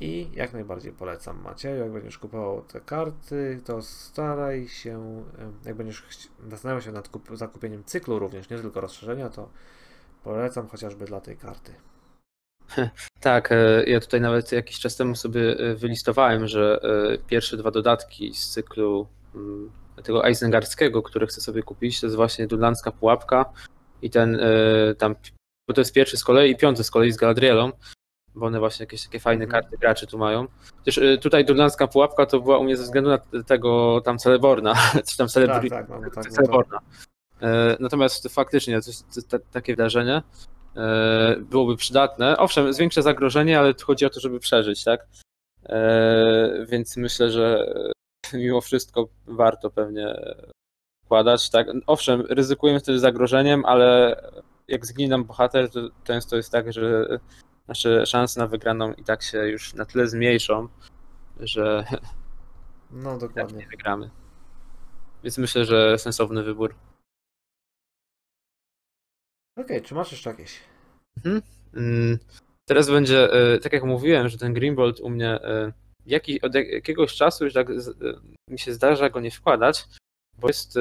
i 0.00 0.30
jak 0.34 0.52
najbardziej 0.52 0.92
polecam 0.92 1.42
Macieju, 1.42 1.76
jak 1.82 1.92
będziesz 1.92 2.18
kupował 2.18 2.62
te 2.62 2.80
karty, 2.80 3.60
to 3.64 3.82
staraj 3.82 4.68
się, 4.68 5.24
jak 5.64 5.76
będziesz 5.76 6.02
zastanawiał 6.50 6.82
się 6.82 6.92
nad 6.92 7.08
kup- 7.08 7.36
zakupieniem 7.36 7.84
cyklu 7.84 8.18
również, 8.18 8.50
nie 8.50 8.58
tylko 8.58 8.80
rozszerzenia, 8.80 9.30
to 9.30 9.48
polecam 10.24 10.68
chociażby 10.68 11.04
dla 11.04 11.20
tej 11.20 11.36
karty. 11.36 11.74
Tak, 13.20 13.52
e, 13.52 13.84
ja 13.86 14.00
tutaj 14.00 14.20
nawet 14.20 14.52
jakiś 14.52 14.80
czas 14.80 14.96
temu 14.96 15.14
sobie 15.14 15.58
e, 15.58 15.74
wylistowałem, 15.74 16.46
że 16.46 16.80
e, 16.82 17.18
pierwsze 17.18 17.56
dwa 17.56 17.70
dodatki 17.70 18.34
z 18.34 18.48
cyklu 18.48 19.08
mm, 19.34 19.70
tego 20.02 20.26
Eisengardzkiego, 20.26 21.02
który 21.02 21.26
chcę 21.26 21.40
sobie 21.40 21.62
kupić, 21.62 22.00
to 22.00 22.06
jest 22.06 22.16
właśnie 22.16 22.46
Dunlandzka 22.46 22.92
Pułapka 22.92 23.44
i 24.02 24.10
ten 24.10 24.40
tam, 24.98 25.14
bo 25.68 25.74
to 25.74 25.80
jest 25.80 25.92
pierwszy 25.92 26.16
z 26.16 26.24
kolei 26.24 26.50
i 26.50 26.56
piąty 26.56 26.84
z 26.84 26.90
kolei 26.90 27.12
z 27.12 27.16
Galadrielą, 27.16 27.72
bo 28.38 28.46
one 28.46 28.58
właśnie 28.58 28.82
jakieś 28.82 29.04
takie 29.04 29.20
fajne 29.20 29.44
Mhm. 29.44 29.62
karty 29.62 29.78
graczy 29.78 30.06
tu 30.06 30.18
mają. 30.18 30.46
Chociaż 30.78 30.98
y, 30.98 31.18
tutaj 31.22 31.44
Durlandzka 31.44 31.86
pułapka 31.86 32.26
to 32.26 32.40
była 32.40 32.58
u 32.58 32.64
mnie 32.64 32.76
ze 32.76 32.82
względu 32.82 33.10
na 33.10 33.18
tego 33.46 34.00
tam 34.04 34.18
Celeborna, 34.18 34.74
czy 35.10 35.16
tam 35.16 35.26
Tak, 35.26 35.30
Celebri... 35.30 35.70
tak, 35.70 35.88
no, 35.88 36.00
tak, 36.00 36.16
no 36.16 36.22
Celeborna. 36.22 36.78
E, 37.42 37.76
Natomiast 37.80 38.28
faktycznie 38.28 38.80
coś, 38.80 38.96
takie 39.52 39.72
wydarzenie 39.72 40.22
e, 40.76 41.36
byłoby 41.40 41.76
przydatne. 41.76 42.36
Owszem, 42.36 42.72
zwiększa 42.72 43.02
zagrożenie, 43.02 43.58
ale 43.58 43.74
tu 43.74 43.86
chodzi 43.86 44.06
o 44.06 44.10
to, 44.10 44.20
żeby 44.20 44.40
przeżyć, 44.40 44.84
tak? 44.84 45.06
E, 45.66 46.66
Więc 46.68 46.96
myślę, 46.96 47.30
że 47.30 47.74
mimo 48.34 48.60
wszystko 48.60 49.08
warto 49.26 49.70
pewnie 49.70 50.14
wkładać, 51.04 51.50
tak? 51.50 51.66
Owszem, 51.86 52.20
ryzykujemy 52.20 52.80
wtedy 52.80 52.98
zagrożeniem, 52.98 53.64
ale 53.64 54.16
jak 54.68 54.86
zginie 54.86 55.08
nam 55.08 55.24
bohater, 55.24 55.70
to 55.70 55.80
często 56.04 56.36
jest 56.36 56.52
tak, 56.52 56.72
że 56.72 57.06
nasze 57.68 58.06
szanse 58.06 58.40
na 58.40 58.46
wygraną 58.46 58.92
i 58.92 59.04
tak 59.04 59.22
się 59.22 59.38
już 59.48 59.74
na 59.74 59.84
tyle 59.84 60.08
zmniejszą, 60.08 60.68
że 61.40 61.84
no 62.90 63.10
tak 63.10 63.20
dokładnie. 63.20 63.58
nie 63.58 63.66
wygramy. 63.66 64.10
Więc 65.24 65.38
myślę, 65.38 65.64
że 65.64 65.98
sensowny 65.98 66.42
wybór. 66.42 66.74
Okej, 69.58 69.82
czy 69.82 69.94
masz 69.94 70.12
jeszcze 70.12 70.30
jakieś? 70.30 70.60
Mm, 71.74 72.18
Teraz 72.68 72.90
będzie, 72.90 73.32
e, 73.32 73.58
tak 73.58 73.72
jak 73.72 73.84
mówiłem, 73.84 74.28
że 74.28 74.38
ten 74.38 74.54
Greenbolt 74.54 75.00
u 75.00 75.10
mnie 75.10 75.30
e, 75.30 75.72
jaki, 76.06 76.40
od 76.40 76.54
jak- 76.54 76.68
jakiegoś 76.68 77.14
czasu 77.14 77.44
już 77.44 77.54
tak 77.54 77.70
e, 77.70 77.74
mi 78.50 78.58
się 78.58 78.72
zdarza 78.74 79.10
go 79.10 79.20
nie 79.20 79.30
wkładać, 79.30 79.84
bo 80.38 80.48
jest 80.48 80.78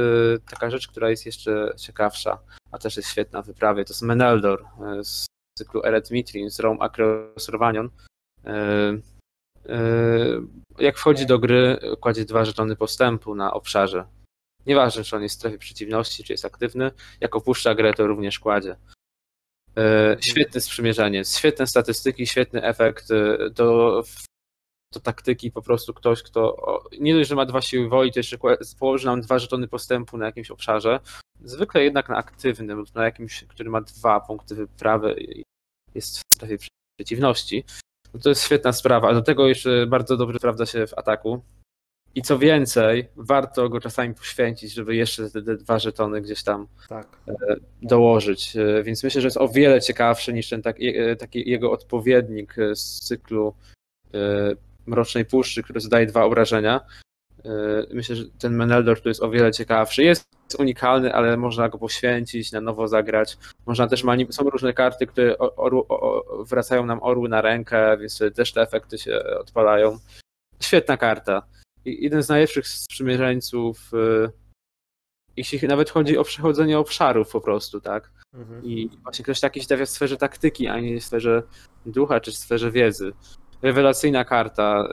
taka 0.50 0.70
rzecz, 0.70 0.88
która 0.88 1.10
jest 1.10 1.26
jeszcze 1.26 1.74
ciekawsza, 1.78 2.40
a 2.72 2.78
też 2.78 2.98
jest 2.98 3.10
świetna 3.10 3.42
w 3.42 3.46
wyprawie. 3.46 3.86
To 3.86 3.94
jest 3.94 4.02
Meneldor 4.02 4.66
z 5.04 5.26
cyklu 5.58 5.84
Eret 5.84 6.12
Mitrin 6.12 6.50
z 6.52 6.60
Rome 6.60 6.80
Across 6.82 7.50
Rovanion. 7.50 7.90
E, 8.46 8.54
e, 9.70 9.80
Jak 10.80 10.98
wchodzi 10.98 11.26
do 11.26 11.40
gry, 11.40 11.80
kładzie 12.00 12.26
dwa 12.26 12.46
żetony 12.46 12.76
postępu 12.76 13.36
na 13.36 13.54
obszarze. 13.54 14.06
Nieważne, 14.66 15.04
czy 15.04 15.16
on 15.16 15.24
jest 15.24 15.36
w 15.36 15.40
strefie 15.40 15.58
przeciwności, 15.58 16.24
czy 16.24 16.34
jest 16.34 16.46
aktywny. 16.46 16.92
Jak 17.22 17.36
opuszcza 17.36 17.76
grę, 17.76 17.94
to 17.94 18.08
również 18.08 18.40
kładzie. 18.40 18.76
E, 19.78 20.18
Świetny 20.22 20.62
sprzymierzeniec, 20.62 21.38
świetne 21.38 21.68
statystyki, 21.68 22.28
świetny 22.28 22.64
efekt 22.64 23.08
do, 23.52 24.04
do 24.94 25.00
taktyki. 25.00 25.52
Po 25.52 25.62
prostu 25.62 25.94
ktoś, 25.94 26.24
kto 26.24 26.58
nie 27.00 27.14
dość, 27.14 27.30
że 27.30 27.36
ma 27.36 27.46
dwa 27.46 27.62
siły 27.62 27.90
woli, 27.90 28.12
to 28.12 28.20
jeszcze 28.20 28.38
położy 28.80 29.06
nam 29.06 29.22
dwa 29.22 29.40
żetony 29.40 29.68
postępu 29.68 30.18
na 30.18 30.26
jakimś 30.26 30.52
obszarze. 30.52 31.00
Zwykle 31.44 31.84
jednak 31.84 32.10
na 32.10 32.18
aktywnym 32.18 32.84
na 32.96 33.06
jakimś, 33.06 33.44
który 33.44 33.70
ma 33.70 33.82
dwa 33.82 34.20
punkty 34.20 34.56
wyprawy 34.56 35.16
i 35.20 35.44
jest 35.96 36.18
w 36.18 36.22
strefie 36.36 36.58
przeciwności. 37.00 37.64
No 38.14 38.20
to 38.20 38.30
jest 38.30 38.44
świetna 38.44 38.74
sprawa. 38.74 39.10
A 39.10 39.14
do 39.14 39.22
tego 39.22 39.48
jeszcze 39.48 39.88
bardzo 39.88 40.18
dobrze 40.18 40.38
sprawdza 40.40 40.66
się 40.66 40.88
w 40.88 40.94
ataku. 40.98 41.42
I 42.16 42.22
co 42.22 42.40
więcej, 42.40 43.10
warto 43.16 43.70
go 43.70 43.80
czasami 43.80 44.14
poświęcić, 44.14 44.74
żeby 44.74 44.96
jeszcze 44.96 45.30
te, 45.30 45.42
te 45.42 45.58
dwa 45.58 45.80
żetony 45.80 46.22
gdzieś 46.22 46.44
tam 46.44 46.68
Tak. 46.90 47.08
dołożyć. 47.82 48.56
E, 48.58 48.84
Więc 48.84 49.04
myślę, 49.04 49.22
że 49.22 49.28
jest 49.28 49.38
o 49.38 49.50
wiele 49.50 49.82
ciekawszy 49.82 50.34
niż 50.34 50.50
ten 50.50 50.62
taki, 50.62 50.98
e, 50.98 51.16
taki 51.16 51.50
jego 51.50 51.72
odpowiednik 51.72 52.58
e, 52.60 52.76
z 52.76 53.00
cyklu 53.00 53.54
e, 54.14 54.18
Mrocznej 54.86 55.26
Puszczy, 55.26 55.64
który 55.64 55.80
zadaje 55.80 56.06
dwa 56.06 56.24
obrażenia. 56.24 56.82
E, 57.48 57.50
Myślę, 57.94 58.16
że 58.16 58.24
ten 58.40 58.56
Meneldor 58.56 59.02
tu 59.02 59.10
jest 59.10 59.24
o 59.24 59.30
wiele 59.30 59.52
ciekawszy. 59.52 60.04
Jest 60.04 60.28
unikalny, 60.60 61.14
ale 61.14 61.38
można 61.38 61.70
go 61.70 61.78
poświęcić, 61.78 62.52
na 62.52 62.62
nowo 62.62 62.88
zagrać. 62.88 63.38
Można 63.66 63.88
też 63.88 64.04
są 64.32 64.50
różne 64.50 64.74
karty, 64.74 65.08
które 65.08 65.38
orł, 65.38 65.86
o, 65.90 66.24
wracają 66.44 66.86
nam 66.86 67.00
orły 67.04 67.30
na 67.30 67.42
rękę, 67.42 67.98
więc 67.98 68.20
też 68.36 68.54
te 68.54 68.62
efekty 68.62 68.98
się 68.98 69.20
odpalają. 69.40 69.98
Świetna 70.60 70.98
karta. 70.98 71.42
I- 71.86 72.04
Jeden 72.04 72.24
z 72.24 72.30
najlepszych 72.30 72.68
sprzymierzeńców, 72.68 73.92
e, 73.94 74.30
jeśli 75.38 75.68
nawet 75.68 75.90
chodzi 75.90 76.18
o 76.18 76.24
przechodzenie 76.24 76.80
obszarów 76.80 77.32
po 77.32 77.42
prostu, 77.42 77.82
tak? 77.82 78.12
Mhm. 78.34 78.66
I 78.66 78.90
właśnie 79.04 79.24
ktoś 79.24 79.40
taki 79.40 79.60
się 79.60 79.66
stawia 79.66 79.86
w 79.86 79.90
sferze 79.90 80.18
taktyki, 80.18 80.68
a 80.68 80.80
nie 80.80 81.00
w 81.00 81.04
sferze 81.04 81.44
ducha 81.86 82.20
czy 82.20 82.32
w 82.32 82.36
sferze 82.38 82.72
wiedzy. 82.72 83.14
Rewelacyjna 83.62 84.26
karta. 84.26 84.88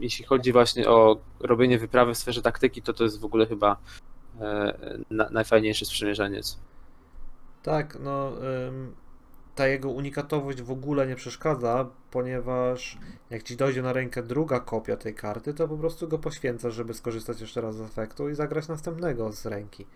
Jeśli 0.00 0.24
chodzi 0.24 0.52
właśnie 0.52 0.88
o 0.88 1.16
robienie 1.40 1.78
wyprawy 1.78 2.14
w 2.14 2.18
sferze 2.18 2.42
taktyki, 2.42 2.82
to 2.82 2.92
to 2.92 3.04
jest 3.04 3.20
w 3.20 3.24
ogóle 3.24 3.46
chyba 3.46 3.76
e, 4.40 4.78
na, 5.10 5.30
najfajniejszy 5.30 5.84
sprzymierzeniec. 5.84 6.58
Tak, 7.62 7.98
no 8.00 8.32
ta 9.54 9.66
jego 9.66 9.90
unikatowość 9.90 10.62
w 10.62 10.70
ogóle 10.70 11.06
nie 11.06 11.16
przeszkadza, 11.16 11.90
ponieważ 12.10 12.98
jak 13.30 13.42
ci 13.42 13.56
dojdzie 13.56 13.82
na 13.82 13.92
rękę 13.92 14.22
druga 14.22 14.60
kopia 14.60 14.96
tej 14.96 15.14
karty, 15.14 15.54
to 15.54 15.68
po 15.68 15.76
prostu 15.76 16.08
go 16.08 16.18
poświęcasz, 16.18 16.74
żeby 16.74 16.94
skorzystać 16.94 17.40
jeszcze 17.40 17.60
raz 17.60 17.76
z 17.76 17.80
efektu 17.80 18.28
i 18.28 18.34
zagrać 18.34 18.68
następnego 18.68 19.32
z 19.32 19.46
ręki. 19.46 19.86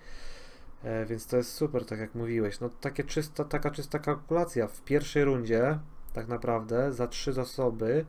E, 0.85 1.07
więc 1.07 1.27
to 1.27 1.37
jest 1.37 1.53
super, 1.53 1.87
tak 1.87 1.99
jak 1.99 2.15
mówiłeś. 2.15 2.61
No 2.61 2.71
takie 2.81 3.05
czysta, 3.05 3.45
taka 3.45 3.71
czysta 3.71 3.99
kalkulacja. 3.99 4.67
W 4.67 4.83
pierwszej 4.83 5.25
rundzie 5.25 5.79
tak 6.13 6.29
naprawdę 6.29 6.93
za 6.93 7.07
trzy 7.07 7.33
zasoby 7.33 8.07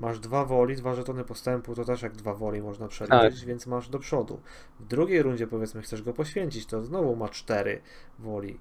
masz 0.00 0.18
dwa 0.20 0.44
woli, 0.44 0.76
dwa 0.76 0.94
żetony 0.94 1.24
postępu, 1.24 1.74
to 1.74 1.84
też 1.84 2.02
jak 2.02 2.12
dwa 2.12 2.34
woli 2.34 2.62
można 2.62 2.88
przeliczyć, 2.88 3.44
więc 3.44 3.66
masz 3.66 3.88
do 3.88 3.98
przodu. 3.98 4.40
W 4.80 4.84
drugiej 4.86 5.22
rundzie 5.22 5.46
powiedzmy 5.46 5.82
chcesz 5.82 6.02
go 6.02 6.12
poświęcić, 6.12 6.66
to 6.66 6.82
znowu 6.82 7.16
ma 7.16 7.28
cztery 7.28 7.80
woli. 8.18 8.60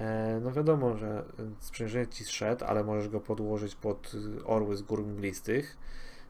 E, 0.00 0.40
No 0.42 0.52
wiadomo, 0.52 0.96
że 0.96 1.24
sprzężenie 1.60 2.06
ci 2.06 2.24
zszedł, 2.24 2.64
ale 2.64 2.84
możesz 2.84 3.08
go 3.08 3.20
podłożyć 3.20 3.74
pod 3.74 4.12
orły 4.44 4.76
z 4.76 4.82
gór 4.82 5.02
mglistych, 5.06 5.76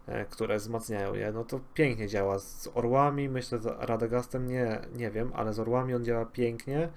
e, 0.07 0.25
które 0.25 0.57
wzmacniają 0.57 1.15
je. 1.15 1.33
No 1.33 1.45
to 1.45 1.61
pięknie 1.75 2.09
działa. 2.09 2.39
Z 2.39 2.69
orłami, 2.75 3.29
myślę, 3.29 3.59
z 3.59 3.67
Radegastem 3.67 4.49
nie, 4.49 4.81
nie 4.95 5.11
wiem, 5.11 5.31
ale 5.35 5.53
z 5.55 5.61
orłami 5.61 5.95
on 5.95 6.05
działa 6.05 6.25
pięknie. 6.27 6.89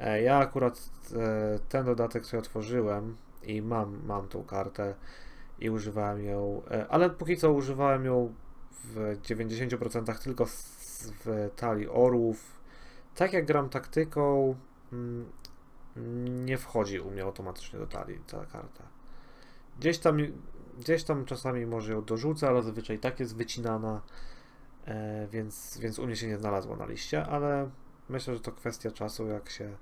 E, 0.00 0.22
Ja 0.22 0.38
akurat 0.38 0.90
e, 1.16 1.58
ten 1.68 1.84
dodatek 1.86 2.26
sobie 2.26 2.38
otworzyłem 2.38 3.16
i 3.42 3.62
mam, 3.62 4.00
mam 4.06 4.28
tą 4.28 4.44
kartę 4.44 4.94
i 5.58 5.70
używałem 5.70 6.24
ją, 6.24 6.62
e, 6.70 6.86
ale 6.88 7.10
póki 7.10 7.36
co 7.36 7.52
używałem 7.52 8.04
ją 8.04 8.34
w 8.84 9.18
90% 9.22 10.18
tylko 10.18 10.46
w 10.46 11.50
talii 11.56 11.88
orłów. 11.88 12.60
Tak 13.14 13.32
jak 13.32 13.46
gram 13.46 13.68
taktyką, 13.68 14.54
mm, 14.92 15.32
nie 16.44 16.58
wchodzi 16.58 17.00
u 17.00 17.10
mnie 17.10 17.22
automatycznie 17.22 17.78
do 17.78 17.86
talii 17.86 18.20
ta 18.26 18.46
karta. 18.46 18.84
Gdzieś 19.78 19.98
tam, 19.98 20.18
gdzieś 20.78 21.04
tam 21.04 21.24
czasami 21.24 21.66
może 21.66 21.92
ją 21.92 22.04
dorzucę, 22.04 22.48
ale 22.48 22.62
zazwyczaj 22.62 22.98
tak 22.98 23.20
jest 23.20 23.36
wycinana, 23.36 24.02
e, 24.86 25.28
więc, 25.30 25.78
więc 25.78 25.98
u 25.98 26.06
mnie 26.06 26.16
się 26.16 26.26
nie 26.26 26.38
znalazła 26.38 26.76
na 26.76 26.86
liście, 26.86 27.26
ale 27.26 27.70
myślę, 28.08 28.34
że 28.34 28.40
to 28.40 28.52
kwestia 28.52 28.90
czasu, 28.90 29.26
jak 29.26 29.50
się, 29.50 29.76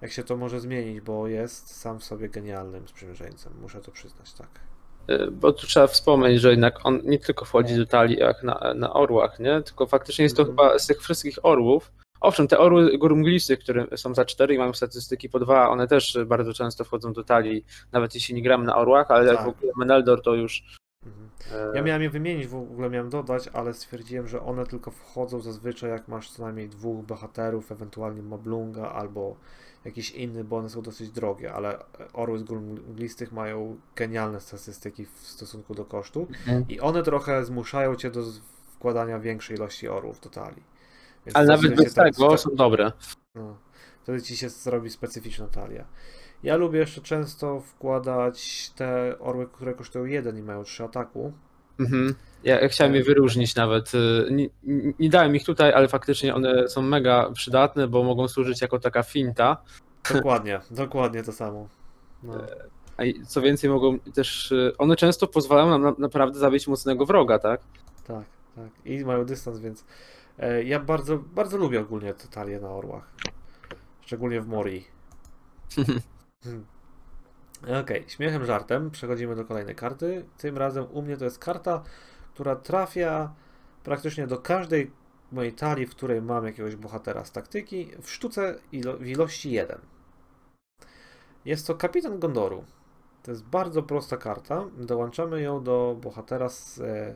jak 0.00 0.12
się 0.12 0.22
to 0.22 0.36
może 0.36 0.60
zmienić, 0.60 1.00
bo 1.00 1.28
jest 1.28 1.76
sam 1.76 1.98
w 1.98 2.04
sobie 2.04 2.28
genialnym 2.28 2.88
sprzymierzeńcem, 2.88 3.52
muszę 3.60 3.80
to 3.80 3.90
przyznać, 3.90 4.32
tak. 4.32 4.73
E, 5.08 5.30
Bo 5.30 5.52
tu 5.52 5.66
trzeba 5.66 5.86
wspomnieć, 5.86 6.40
że 6.40 6.50
jednak 6.50 6.86
on 6.86 7.00
nie 7.04 7.18
tylko 7.18 7.44
wchodzi 7.44 7.76
do 7.76 7.86
talii 7.86 8.16
jak 8.18 8.42
na, 8.42 8.74
na 8.74 8.92
orłach, 8.92 9.40
nie? 9.40 9.62
Tylko 9.62 9.86
faktycznie 9.86 10.22
jest 10.22 10.36
to 10.36 10.42
Mhm. 10.42 10.58
chyba 10.58 10.78
z 10.78 10.86
tych 10.86 11.02
wszystkich 11.02 11.38
orłów. 11.42 11.92
Owszem, 12.20 12.48
te 12.48 12.58
orły 12.58 12.98
gór 12.98 13.16
mglistych, 13.16 13.58
które 13.58 13.86
są 13.96 14.14
za 14.14 14.24
4 14.24 14.54
i 14.54 14.58
mają 14.58 14.72
statystyki 14.72 15.28
po 15.28 15.38
2, 15.40 15.70
one 15.70 15.88
też 15.88 16.18
bardzo 16.26 16.52
często 16.52 16.84
wchodzą 16.84 17.12
do 17.12 17.24
talii, 17.24 17.64
nawet 17.92 18.14
jeśli 18.14 18.34
nie 18.34 18.42
gramy 18.42 18.64
na 18.64 18.76
orłach, 18.76 19.10
ale 19.10 19.26
jak 19.26 19.36
Tak. 19.36 19.44
w 19.46 19.48
ogóle 19.48 19.72
Meneldor 19.76 20.22
to 20.22 20.34
już. 20.34 20.62
Mhm. 21.06 21.30
e, 21.72 21.76
Ja 21.76 21.82
miałem 21.82 22.02
je 22.02 22.10
wymienić, 22.10 22.46
w 22.46 22.54
ogóle 22.54 22.90
miałem 22.90 23.10
dodać, 23.10 23.48
ale 23.52 23.74
stwierdziłem, 23.74 24.28
że 24.28 24.42
one 24.42 24.66
tylko 24.66 24.90
wchodzą 24.90 25.40
zazwyczaj 25.40 25.90
jak 25.90 26.08
masz 26.08 26.30
co 26.30 26.42
najmniej 26.42 26.68
dwóch 26.68 27.04
bohaterów, 27.06 27.72
ewentualnie 27.72 28.22
Moblunga 28.22 28.88
albo 28.92 29.36
jakiś 29.84 30.10
inny, 30.10 30.44
bo 30.44 30.56
one 30.56 30.70
są 30.70 30.82
dosyć 30.82 31.10
drogie, 31.10 31.52
ale 31.52 31.78
orły 32.12 32.38
z 32.38 32.42
gór 32.42 32.60
mglistych 32.60 33.32
mają 33.32 33.76
genialne 33.96 34.40
statystyki 34.40 35.06
w 35.06 35.18
stosunku 35.26 35.74
do 35.74 35.84
kosztu 35.84 36.20
Mhm. 36.30 36.64
i 36.68 36.80
one 36.80 37.02
trochę 37.02 37.44
zmuszają 37.44 37.96
cię 37.96 38.10
do 38.10 38.22
wkładania 38.74 39.18
większej 39.18 39.56
ilości 39.56 39.88
orłów 39.88 40.20
do 40.20 40.30
talii. 40.30 40.62
Więc 41.26 41.36
Ale 41.36 41.46
nawet 41.46 41.74
bez 41.76 41.94
tak- 41.94 42.14
tego 42.14 42.38
są 42.38 42.50
dobre. 42.54 42.92
no, 43.34 43.56
wtedy 44.02 44.22
ci 44.22 44.36
się 44.36 44.48
zrobi 44.48 44.90
specyficzna 44.90 45.46
talia. 45.48 45.84
Ja 46.42 46.56
lubię 46.56 46.78
jeszcze 46.78 47.00
często 47.00 47.60
wkładać 47.60 48.70
te 48.76 49.18
orły, 49.18 49.46
które 49.48 49.74
kosztują 49.74 50.04
jeden 50.04 50.38
i 50.38 50.42
mają 50.42 50.64
trzy 50.64 50.84
ataku. 50.84 51.32
Mhm. 51.78 52.14
Ja, 52.44 52.68
chciałem 52.68 52.94
je 52.94 53.02
wyróżnić 53.04 53.54
nawet. 53.54 53.94
y, 53.94 54.28
Nie, 54.30 54.48
nie 54.98 55.08
dałem 55.10 55.36
ich 55.36 55.44
tutaj, 55.44 55.72
ale 55.72 55.88
faktycznie 55.88 56.34
one 56.34 56.68
są 56.68 56.82
mega 56.82 57.30
przydatne, 57.30 57.88
bo 57.88 58.02
mogą 58.02 58.28
służyć 58.28 58.62
jako 58.62 58.78
taka 58.78 59.02
finta. 59.02 59.56
Dokładnie, 60.14 60.60
dokładnie 60.70 61.22
to 61.22 61.32
samo. 61.32 61.68
No, 62.22 62.34
A 62.96 63.04
i 63.04 63.22
co 63.26 63.40
więcej, 63.42 63.70
mogą 63.70 63.98
też. 63.98 64.52
y, 64.52 64.72
One 64.78 64.96
często 64.96 65.26
pozwalają 65.26 65.70
nam 65.70 65.82
na, 65.82 65.94
naprawdę 65.98 66.38
zabić 66.38 66.68
mocnego 66.68 67.06
wroga, 67.06 67.38
tak? 67.38 67.60
tak, 68.06 68.24
tak. 68.56 68.68
I 68.84 69.04
mają 69.04 69.24
dystans, 69.24 69.58
więc 69.58 69.84
e, 70.38 70.64
ja 70.64 70.80
bardzo, 70.80 71.18
bardzo 71.18 71.56
lubię 71.56 71.80
ogólnie 71.80 72.14
te 72.14 72.28
talie 72.28 72.60
na 72.60 72.68
orłach. 72.68 73.10
Szczególnie 74.00 74.40
w 74.40 74.46
Morii. 74.48 74.84
Hmm. 76.44 76.64
Okej, 77.68 78.04
śmiechem, 78.08 78.44
żartem. 78.44 78.90
Przechodzimy 78.90 79.36
do 79.36 79.44
kolejnej 79.44 79.74
karty. 79.74 80.24
Tym 80.38 80.58
razem 80.58 80.86
u 80.92 81.02
mnie 81.02 81.16
to 81.16 81.24
jest 81.24 81.38
karta, 81.38 81.82
która 82.34 82.56
trafia 82.56 83.34
praktycznie 83.84 84.26
do 84.26 84.38
każdej 84.38 84.90
mojej 85.32 85.52
talii, 85.52 85.86
w 85.86 85.90
której 85.90 86.22
mam 86.22 86.46
jakiegoś 86.46 86.76
bohatera 86.76 87.24
z 87.24 87.32
taktyki, 87.32 87.90
w 88.02 88.10
sztuce 88.10 88.58
ilo- 88.72 88.98
w 88.98 89.06
ilości 89.06 89.50
1. 89.50 89.78
Jest 91.44 91.66
to 91.66 91.74
kapitan 91.74 92.18
Gondoru. 92.18 92.64
To 93.22 93.30
jest 93.30 93.44
bardzo 93.44 93.82
prosta 93.82 94.16
karta. 94.16 94.64
Dołączamy 94.76 95.42
ją 95.42 95.64
do 95.64 95.96
bohatera 96.00 96.48
z 96.48 96.80
e, 96.80 97.14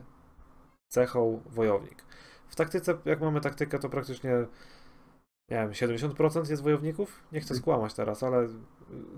cechą 0.87 1.41
wojownik. 1.45 2.03
W 2.47 2.55
taktyce, 2.55 2.97
jak 3.05 3.21
mamy 3.21 3.41
taktykę, 3.41 3.79
to 3.79 3.89
praktycznie 3.89 4.45
nie 5.51 5.57
wiem, 5.57 5.71
70% 5.71 6.49
jest 6.49 6.63
wojowników? 6.63 7.23
Nie 7.31 7.41
chcę 7.41 7.55
skłamać 7.55 7.93
teraz, 7.93 8.23
ale 8.23 8.47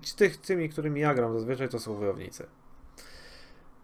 ci- 0.02 0.16
tych, 0.16 0.38
tymi, 0.38 0.70
którymi 0.70 1.02
ja 1.02 1.14
gram 1.14 1.34
zazwyczaj, 1.34 1.70
to 1.70 1.80
są 1.80 1.96
wojownicy. 1.96 2.48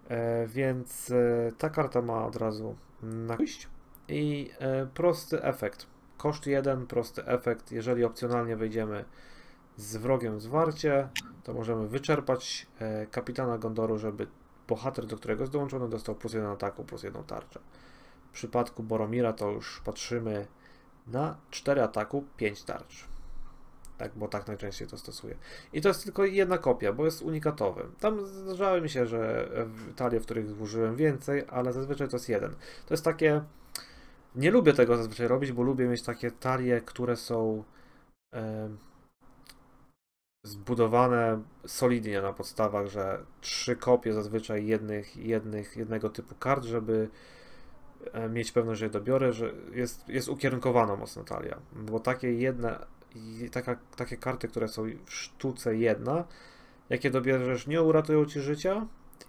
E, 0.10 0.48
więc 0.48 1.12
e, 1.12 1.52
ta 1.58 1.70
karta 1.70 2.02
ma 2.02 2.26
od 2.26 2.36
razu 2.36 2.76
na 3.04 3.38
pójść 3.38 3.68
i 4.08 4.52
e, 4.60 4.88
prosty 4.94 5.44
efekt. 5.44 5.88
Koszt 6.18 6.48
1, 6.48 6.88
prosty 6.88 7.26
efekt. 7.26 7.72
Jeżeli 7.72 8.04
opcjonalnie 8.04 8.56
wejdziemy 8.56 9.06
z 9.78 9.98
wrogiem 9.98 10.40
zwarcie, 10.40 11.10
to 11.44 11.54
możemy 11.54 11.88
wyczerpać 11.88 12.68
e, 12.80 13.08
kapitana 13.08 13.58
Gondoru, 13.58 13.98
żeby 13.98 14.28
bohater, 14.68 15.06
do 15.06 15.18
którego 15.18 15.44
jest 15.44 15.54
dołączony, 15.54 15.90
dostał 15.90 16.16
plus 16.16 16.34
jeden 16.34 16.50
ataku, 16.50 16.84
plus 16.84 17.04
jedną 17.04 17.24
tarczę. 17.24 17.60
W 18.30 18.32
przypadku 18.32 18.84
Boromira 18.84 19.34
to 19.34 19.52
już 19.52 19.82
patrzymy 19.86 20.48
na 21.08 21.38
4 21.52 21.82
ataku, 21.82 22.24
5 22.38 22.64
tarcz. 22.64 23.08
Tak, 23.98 24.12
bo 24.16 24.28
tak 24.28 24.48
najczęściej 24.48 24.88
to 24.88 24.98
stosuję. 24.98 25.36
I 25.74 25.82
to 25.82 25.88
jest 25.88 26.04
tylko 26.04 26.26
jedna 26.26 26.58
kopia, 26.58 26.94
bo 26.94 27.06
jest 27.06 27.22
unikatowy. 27.22 27.86
Tam 28.00 28.26
zdarzały 28.26 28.82
mi 28.82 28.90
się, 28.90 29.06
że 29.06 29.50
talie, 29.96 30.20
w 30.20 30.24
których 30.24 30.62
użyłem 30.62 30.96
więcej, 30.96 31.44
ale 31.50 31.74
zazwyczaj 31.74 32.08
to 32.08 32.16
jest 32.16 32.30
jeden. 32.30 32.52
To 32.86 32.94
jest 32.94 33.06
takie. 33.06 33.42
Nie 34.36 34.52
lubię 34.52 34.74
tego 34.74 34.98
zazwyczaj 34.98 35.28
robić, 35.28 35.52
bo 35.52 35.64
lubię 35.64 35.88
mieć 35.88 36.04
takie 36.04 36.32
talie, 36.32 36.82
które 36.82 37.16
są 37.16 37.64
zbudowane 40.46 41.44
solidnie 41.66 42.22
na 42.22 42.34
podstawach, 42.34 42.88
że 42.88 43.26
trzy 43.42 43.76
kopie 43.76 44.14
zazwyczaj 44.14 44.68
jednych, 44.68 45.18
jednych, 45.18 45.78
jednego 45.78 46.10
typu 46.10 46.36
kart, 46.36 46.64
żeby 46.64 47.10
mieć 48.30 48.52
pewność, 48.52 48.80
że 48.80 48.86
je 48.86 48.92
dobiorę, 48.92 49.34
że 49.34 49.54
jest, 49.72 50.10
jest 50.10 50.30
ukierunkowana 50.30 50.96
mocno 50.96 51.24
talia. 51.24 51.58
Bo 51.74 52.00
takie 52.00 52.34
jedne, 52.34 52.80
taka, 53.52 53.78
takie 53.96 54.18
karty, 54.18 54.48
które 54.48 54.68
są 54.68 54.84
w 55.06 55.14
sztuce 55.14 55.76
jedna, 55.76 56.24
jakie 56.90 57.12
dobierzesz, 57.12 57.68
nie 57.68 57.82
uratują 57.82 58.26
ci 58.26 58.40
życia. 58.40 58.88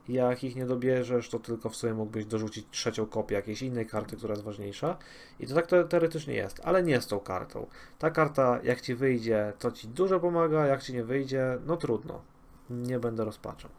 Jak 0.08 0.44
ich 0.44 0.56
nie 0.56 0.66
dobierzesz, 0.66 1.28
to 1.28 1.38
tylko 1.38 1.68
w 1.68 1.76
sumie 1.76 1.94
mógłbyś 1.94 2.24
dorzucić 2.24 2.66
trzecią 2.70 3.06
kopię 3.06 3.34
jakiejś 3.34 3.62
innej 3.62 3.86
karty, 3.86 4.16
która 4.16 4.32
jest 4.32 4.44
ważniejsza. 4.44 4.96
I 5.40 5.46
to 5.46 5.54
tak 5.54 5.66
te- 5.66 5.84
teoretycznie 5.84 6.34
jest, 6.34 6.60
ale 6.64 6.82
nie 6.82 7.00
z 7.00 7.06
tą 7.06 7.20
kartą. 7.20 7.66
Ta 7.98 8.10
karta, 8.10 8.60
jak 8.62 8.80
ci 8.80 8.94
wyjdzie, 8.94 9.52
to 9.58 9.72
ci 9.72 9.88
dużo 9.88 10.20
pomaga, 10.20 10.66
jak 10.66 10.82
ci 10.82 10.92
nie 10.92 11.04
wyjdzie, 11.04 11.58
no 11.66 11.76
trudno. 11.76 12.22
Nie 12.70 12.98
będę 12.98 13.24
rozpaczał. 13.24 13.70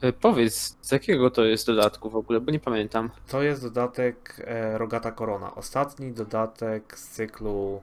E, 0.00 0.12
Powiedz, 0.12 0.76
z 0.82 0.92
jakiego 0.92 1.30
to 1.30 1.44
jest 1.44 1.66
dodatku 1.66 2.10
w 2.10 2.16
ogóle, 2.16 2.40
bo 2.40 2.50
nie 2.52 2.60
pamiętam. 2.60 3.10
To 3.28 3.42
jest 3.42 3.62
dodatek 3.62 4.42
e, 4.44 4.78
Rogata 4.78 5.12
Korona. 5.12 5.54
Ostatni 5.54 6.12
dodatek 6.12 6.98
z 6.98 7.08
cyklu 7.08 7.82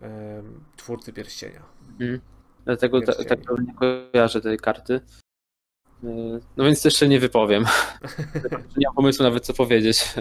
em, 0.00 0.60
Twórcy 0.76 1.12
Pierścienia. 1.12 1.62
Mhm. 2.00 2.20
Dlatego 2.64 3.00
ta, 3.00 3.06
Pierścieni. 3.06 3.28
tak 3.28 3.58
nie 3.66 3.74
kojarzę 3.74 4.40
tej 4.40 4.58
karty. 4.58 5.00
No 6.56 6.64
więc 6.64 6.84
jeszcze 6.84 7.08
nie 7.08 7.20
wypowiem. 7.20 7.64
nie 8.76 8.86
mam 8.86 8.94
pomysłu 8.94 9.22
nawet 9.22 9.46
co 9.46 9.54
powiedzieć. 9.54 10.14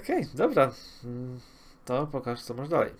Okej, 0.00 0.26
dobra. 0.34 0.72
Mm, 1.04 1.40
To 1.84 2.06
pokaż, 2.06 2.42
co 2.42 2.54
masz 2.54 2.68
dalej. 2.68 2.90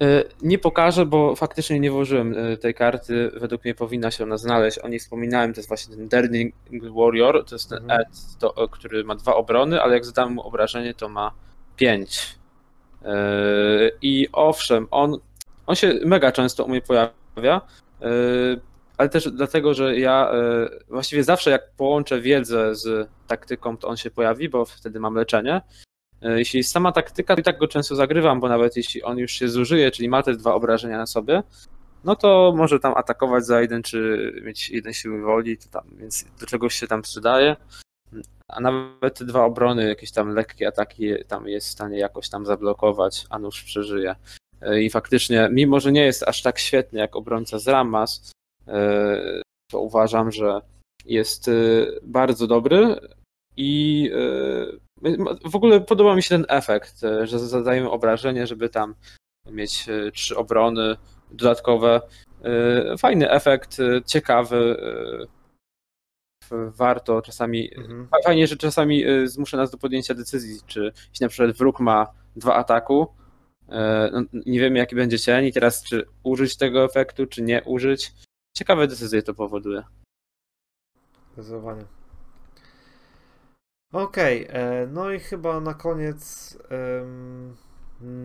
E, 0.00 0.24
Nie 0.42 0.58
pokażę, 0.58 1.06
bo 1.06 1.36
faktycznie 1.36 1.80
nie 1.80 1.90
włożyłem 1.90 2.34
e, 2.38 2.56
tej 2.56 2.74
karty. 2.74 3.30
Według 3.34 3.64
mnie 3.64 3.74
powinna 3.74 4.10
się 4.10 4.24
ona 4.24 4.36
znaleźć. 4.36 4.78
O 4.78 4.88
niej 4.88 4.98
wspominałem, 4.98 5.54
to 5.54 5.60
jest 5.60 5.68
właśnie 5.68 5.96
ten 5.96 6.08
Derning 6.08 6.54
Warrior. 6.96 7.44
To 7.44 7.54
jest 7.54 7.68
ten 7.68 7.82
Mhm. 7.82 8.00
Ed, 8.00 8.08
to, 8.38 8.68
który 8.68 9.04
ma 9.04 9.14
dwa 9.14 9.34
obrony, 9.34 9.82
ale 9.82 9.94
jak 9.94 10.04
zadam 10.04 10.34
mu 10.34 10.42
obrażenie, 10.42 10.94
to 10.94 11.08
ma 11.08 11.32
pięć. 11.76 12.38
E, 13.04 13.14
I 14.02 14.28
owszem, 14.32 14.88
on, 14.90 15.18
on 15.66 15.74
się 15.76 15.94
mega 16.04 16.32
często 16.32 16.64
u 16.64 16.68
mnie 16.68 16.80
pojawia, 16.80 17.60
ale 18.98 19.08
też 19.08 19.30
dlatego, 19.30 19.74
że 19.74 19.98
ja 19.98 20.32
właściwie 20.88 21.24
zawsze 21.24 21.50
jak 21.50 21.70
połączę 21.76 22.20
wiedzę 22.20 22.74
z 22.74 23.08
taktyką, 23.26 23.76
to 23.76 23.88
on 23.88 23.96
się 23.96 24.10
pojawi, 24.10 24.48
bo 24.48 24.64
wtedy 24.64 25.00
mam 25.00 25.14
leczenie. 25.14 25.60
E, 26.22 26.38
Jeśli 26.38 26.58
jest 26.58 26.70
sama 26.70 26.92
taktyka, 26.92 27.34
to 27.34 27.40
i 27.40 27.44
tak 27.44 27.58
go 27.58 27.68
często 27.68 27.96
zagrywam, 27.96 28.40
bo 28.40 28.48
nawet 28.48 28.76
jeśli 28.76 29.02
on 29.02 29.18
już 29.18 29.32
się 29.32 29.48
zużyje, 29.48 29.90
czyli 29.90 30.08
ma 30.08 30.22
te 30.22 30.32
dwa 30.32 30.54
obrażenia 30.54 30.98
na 30.98 31.06
sobie, 31.06 31.42
no 32.04 32.16
to 32.16 32.54
może 32.56 32.80
tam 32.80 32.94
atakować 32.96 33.46
za 33.46 33.60
jeden, 33.60 33.82
czy 33.82 34.32
mieć 34.44 34.70
jeden 34.70 34.92
siły 34.92 35.22
woli, 35.22 35.56
tam, 35.58 35.84
więc 35.92 36.24
do 36.40 36.46
czegoś 36.46 36.74
się 36.74 36.86
tam 36.86 37.02
przydaje. 37.02 37.56
A 38.48 38.60
nawet 38.60 39.18
te 39.18 39.24
dwa 39.24 39.44
obrony, 39.44 39.88
jakieś 39.88 40.12
tam 40.12 40.34
lekkie 40.34 40.68
ataki, 40.68 41.10
tam 41.28 41.48
jest 41.48 41.68
w 41.68 41.70
stanie 41.70 41.98
jakoś 41.98 42.28
tam 42.28 42.46
zablokować, 42.46 43.26
a 43.30 43.38
nóż 43.38 43.62
przeżyje. 43.62 44.14
E, 44.60 44.82
I 44.82 44.90
faktycznie, 44.90 45.48
mimo 45.52 45.80
że 45.80 45.92
nie 45.92 46.04
jest 46.04 46.22
aż 46.22 46.42
tak 46.42 46.58
świetny 46.58 46.98
jak 46.98 47.16
obrońca 47.16 47.58
z 47.58 47.68
Ramas, 47.68 48.32
e, 48.68 49.42
to 49.70 49.80
uważam, 49.80 50.32
że 50.32 50.60
jest 51.04 51.50
bardzo 52.02 52.46
dobry 52.46 52.96
i 53.56 54.10
w 55.44 55.56
ogóle 55.56 55.80
podoba 55.80 56.14
mi 56.14 56.22
się 56.22 56.28
ten 56.28 56.46
efekt, 56.48 57.04
e, 57.04 57.26
że 57.26 57.38
zadajemy 57.38 57.90
obrażenie, 57.90 58.46
żeby 58.46 58.68
tam 58.68 58.94
mieć 59.50 59.88
e, 59.88 60.10
trzy 60.12 60.36
obrony 60.36 60.96
dodatkowe. 61.30 62.00
E, 62.44 62.98
Fajny 62.98 63.30
efekt, 63.30 63.78
ciekawy. 64.06 64.76
Warto 66.50 67.22
czasami. 67.22 67.74
Mhm. 67.76 68.08
Fajnie, 68.24 68.46
że 68.46 68.56
czasami 68.56 69.04
zmusza 69.24 69.56
nas 69.56 69.70
do 69.70 69.78
podjęcia 69.78 70.14
decyzji, 70.14 70.60
czy 70.66 70.92
jeśli 71.10 71.24
na 71.24 71.28
przykład 71.28 71.56
wróg 71.56 71.80
ma 71.80 72.06
dwa 72.36 72.54
ataku, 72.54 73.06
no, 74.12 74.22
nie 74.32 74.60
wiemy 74.60 74.78
jaki 74.78 74.96
będzie 74.96 75.18
cień 75.18 75.44
i 75.44 75.52
teraz 75.52 75.84
czy 75.84 76.06
użyć 76.22 76.56
tego 76.56 76.84
efektu, 76.84 77.26
czy 77.26 77.42
nie 77.42 77.62
użyć. 77.64 78.12
Ciekawe 78.56 78.86
decyzje 78.86 79.22
to 79.22 79.34
powoduje. 79.34 79.82
Zdecydowanie. 81.34 82.01
Okej, 83.92 84.46
e, 84.50 84.86
no 84.86 85.10
i 85.10 85.20
chyba 85.20 85.60
na 85.60 85.74
koniec 85.74 86.58
em, 86.68 87.56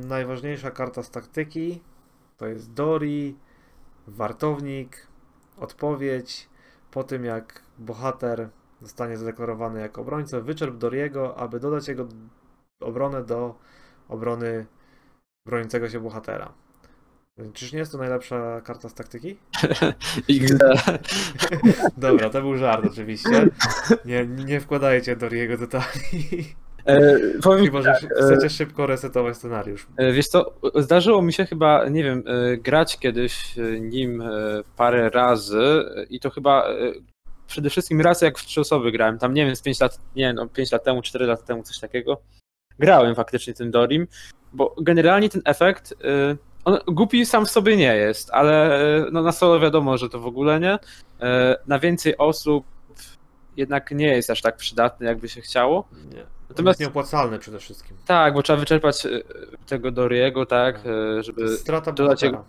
najważniejsza 0.07 0.72
karta 0.72 1.03
z 1.03 1.11
taktyki 1.11 1.81
to 2.38 2.48
jest 2.48 2.73
Dori, 2.73 3.38
wartownik, 4.07 5.07
odpowiedź. 5.57 6.49
Po 6.91 7.03
tym 7.03 7.26
jak 7.26 7.61
bohater 7.77 8.49
zostanie 8.81 9.18
zadeklarowany 9.18 9.80
jako 9.80 10.02
obrońca, 10.02 10.41
wyczerp 10.41 10.77
Doriego, 10.77 11.38
aby 11.38 11.60
dodać 11.60 11.88
jego 11.88 12.07
obronę 12.80 13.23
do 13.23 13.56
obrony 14.10 14.65
broniącego 15.45 15.89
się 15.89 15.99
bohatera. 15.99 16.53
Czyż 17.53 17.73
nie 17.73 17.80
jest 17.80 17.91
to 17.91 17.97
najlepsza 17.97 18.61
karta 18.61 18.89
z 18.89 18.93
taktyki? 18.93 19.38
XD. 20.30 20.64
Dobra, 21.97 22.30
to 22.30 22.41
był 22.41 22.57
żart 22.57 22.85
oczywiście. 22.91 23.47
Nie, 24.05 24.26
nie 24.26 24.59
wkładajcie 24.59 25.15
Doriego 25.15 25.57
do 25.57 25.68
talii. 25.68 26.55
E, 26.85 27.19
powiem 27.43 27.65
Chyba, 27.65 27.81
że 27.81 27.91
tak, 27.91 28.03
e, 28.03 28.23
chcecie 28.23 28.49
szybko 28.49 28.88
resetować 28.88 29.38
scenariusz. 29.38 29.88
E, 29.97 30.11
Wiesz 30.11 30.27
co, 30.27 30.53
zdarzyło 30.76 31.22
mi 31.22 31.34
się 31.34 31.45
chyba, 31.45 31.89
nie 31.89 32.03
wiem, 32.03 32.23
e, 32.27 32.57
grać 32.57 32.99
kiedyś 32.99 33.55
nim 33.80 34.23
parę 34.76 35.09
razy 35.09 35.84
i 36.09 36.19
to 36.19 36.30
chyba 36.30 36.68
przede 37.47 37.69
wszystkim 37.69 38.01
raz 38.01 38.22
jak 38.22 38.38
w 38.38 38.45
trzy 38.45 38.61
osoby 38.61 38.91
grałem, 38.91 39.19
tam 39.19 39.34
nie 39.34 39.45
wiem, 39.45 39.55
z 39.55 39.61
5 39.61 39.80
lat, 39.80 39.99
nie 40.15 40.34
no, 40.34 40.47
5 40.47 40.72
lat 40.72 40.84
temu, 40.84 41.01
4 41.01 41.26
lat 41.26 41.45
temu, 41.45 41.64
coś 41.64 41.80
takiego. 41.80 42.22
Grałem 42.80 43.15
faktycznie 43.15 43.53
tym 43.53 43.72
Dorim, 43.72 44.07
bo 44.53 44.76
generalnie 44.81 45.30
ten 45.30 45.41
efekt, 45.45 45.93
on 46.68 46.77
głupi 46.88 47.26
sam 47.26 47.45
w 47.45 47.49
sobie 47.49 47.77
nie 47.77 47.95
jest, 47.95 48.30
ale 48.34 48.76
e, 48.98 49.06
no 49.11 49.22
na 49.22 49.31
solo 49.31 49.60
wiadomo, 49.60 49.98
że 49.98 50.10
to 50.10 50.19
w 50.19 50.26
ogóle 50.26 50.60
nie. 50.60 50.80
E, 51.22 51.57
Na 51.68 51.80
więcej 51.80 52.18
osób 52.18 52.65
jednak 53.57 53.91
nie 53.91 54.07
jest 54.07 54.30
aż 54.30 54.41
tak 54.41 54.57
przydatny, 54.57 55.06
jakby 55.06 55.30
się 55.30 55.41
chciało. 55.41 55.88
Nie. 56.14 56.23
Natomiast 56.49 56.80
nieopłacalny 56.80 57.39
przede 57.39 57.60
wszystkim. 57.60 57.98
Tak, 58.06 58.34
bo 58.34 58.44
trzeba 58.44 58.60
wyczerpać 58.60 59.06
e, 59.06 59.10
tego 59.68 59.91
Doriego, 59.91 60.45
tak, 60.45 60.80
żeby 61.19 61.57
Strata 61.57 61.91
dodać 61.91 62.22
bohatera. 62.22 62.44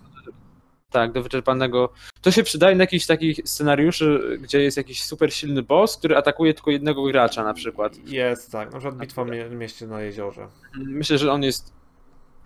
Tak, 0.90 1.12
do 1.12 1.22
wyczerpanego. 1.22 1.92
To 2.22 2.30
się 2.30 2.42
przydaje 2.42 2.76
na 2.76 2.82
jakichś 2.82 3.06
takich 3.06 3.40
scenariuszy, 3.44 4.38
gdzie 4.42 4.62
jest 4.62 4.76
jakiś 4.76 5.04
super 5.04 5.34
silny 5.34 5.62
boss, 5.62 5.96
który 5.96 6.16
atakuje 6.16 6.54
tylko 6.54 6.70
jednego 6.70 7.02
gracza 7.04 7.44
na 7.44 7.54
przykład. 7.54 7.96
Jest, 8.06 8.52
tak. 8.52 8.72
Na 8.72 8.78
przykład 8.78 9.00
bitwa 9.00 9.24
w 9.24 9.28
mie- 9.30 9.50
mieście 9.50 9.86
na 9.86 10.00
jeziorze. 10.00 10.48
Myślę, 10.86 11.18
że 11.18 11.32
on 11.32 11.42
jest 11.42 11.72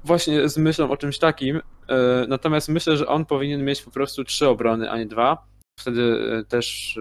właśnie 0.05 0.49
z 0.49 0.59
myślą 0.59 0.91
o 0.91 0.97
czymś 0.97 1.19
takim. 1.19 1.57
E, 1.57 2.27
natomiast 2.29 2.69
myślę, 2.69 2.97
że 2.97 3.07
on 3.07 3.27
powinien 3.27 3.65
mieć 3.65 3.83
po 3.83 3.91
prostu 3.91 4.25
trzy 4.25 4.49
obrony, 4.49 4.91
a 4.91 4.99
nie 4.99 5.07
dwa. 5.07 5.47
Wtedy 5.81 6.03
e, 6.41 6.45
też 6.45 6.99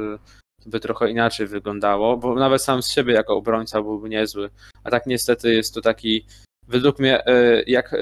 e, 0.66 0.70
by 0.70 0.80
trochę 0.80 1.12
inaczej 1.12 1.48
wyglądało, 1.48 2.18
bo 2.18 2.36
nawet 2.36 2.62
sam 2.62 2.84
z 2.84 2.92
siebie 2.92 3.14
jako 3.14 3.36
obrońca 3.36 3.82
byłby 3.82 4.10
niezły. 4.10 4.50
A 4.84 4.90
tak 4.90 5.06
niestety 5.06 5.54
jest 5.54 5.74
to 5.74 5.82
taki, 5.82 6.26
według 6.68 7.00
mnie, 7.00 7.24
jak 7.68 7.96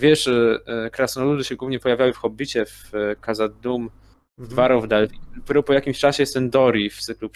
wiesz, 0.00 0.30
krasnoludy 0.92 1.44
się 1.44 1.56
głównie 1.56 1.78
pojawiały 1.78 2.12
w 2.12 2.16
Hobbicie, 2.16 2.66
w 2.66 2.92
Kazadum, 3.20 3.88
w 3.88 4.40
mhm. 4.40 4.54
Dwarowdal. 4.54 5.08
Dopiero 5.36 5.62
po 5.62 5.72
jakimś 5.72 5.98
czasie 5.98 6.22
jest 6.22 6.34
ten 6.34 6.50
Dori 6.50 6.90
w 6.90 7.00
cyklu 7.00 7.30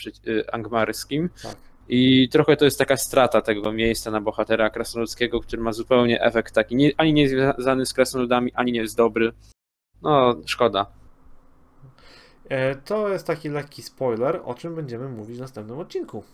angmarskim. 0.53 1.31
Tak. 1.43 1.57
I 1.95 2.29
trochę 2.29 2.57
to 2.57 2.65
jest 2.65 2.79
taka 2.79 2.97
strata 2.97 3.43
tego 3.43 3.73
miejsca 3.73 4.11
na 4.11 4.21
bohatera 4.21 4.71
krasnoludzkiego, 4.71 5.41
który 5.41 5.63
ma 5.63 5.73
zupełnie 5.73 6.23
efekt 6.23 6.55
taki, 6.55 6.77
nie, 6.77 6.93
ani 6.97 7.13
nie 7.13 7.23
jest 7.23 7.35
związany 7.35 7.87
z 7.87 7.93
krasnoludami, 7.93 8.53
ani 8.55 8.73
nie 8.73 8.81
jest 8.81 8.97
dobry. 8.97 9.33
No, 10.03 10.37
szkoda. 10.47 10.87
E, 12.49 12.75
to 12.75 13.09
jest 13.09 13.27
taki 13.27 13.49
lekki 13.49 13.83
spoiler, 13.83 14.41
o 14.45 14.55
czym 14.55 14.75
będziemy 14.75 15.09
mówić 15.09 15.37
w 15.37 15.41
następnym 15.41 15.79
odcinku. 15.79 16.25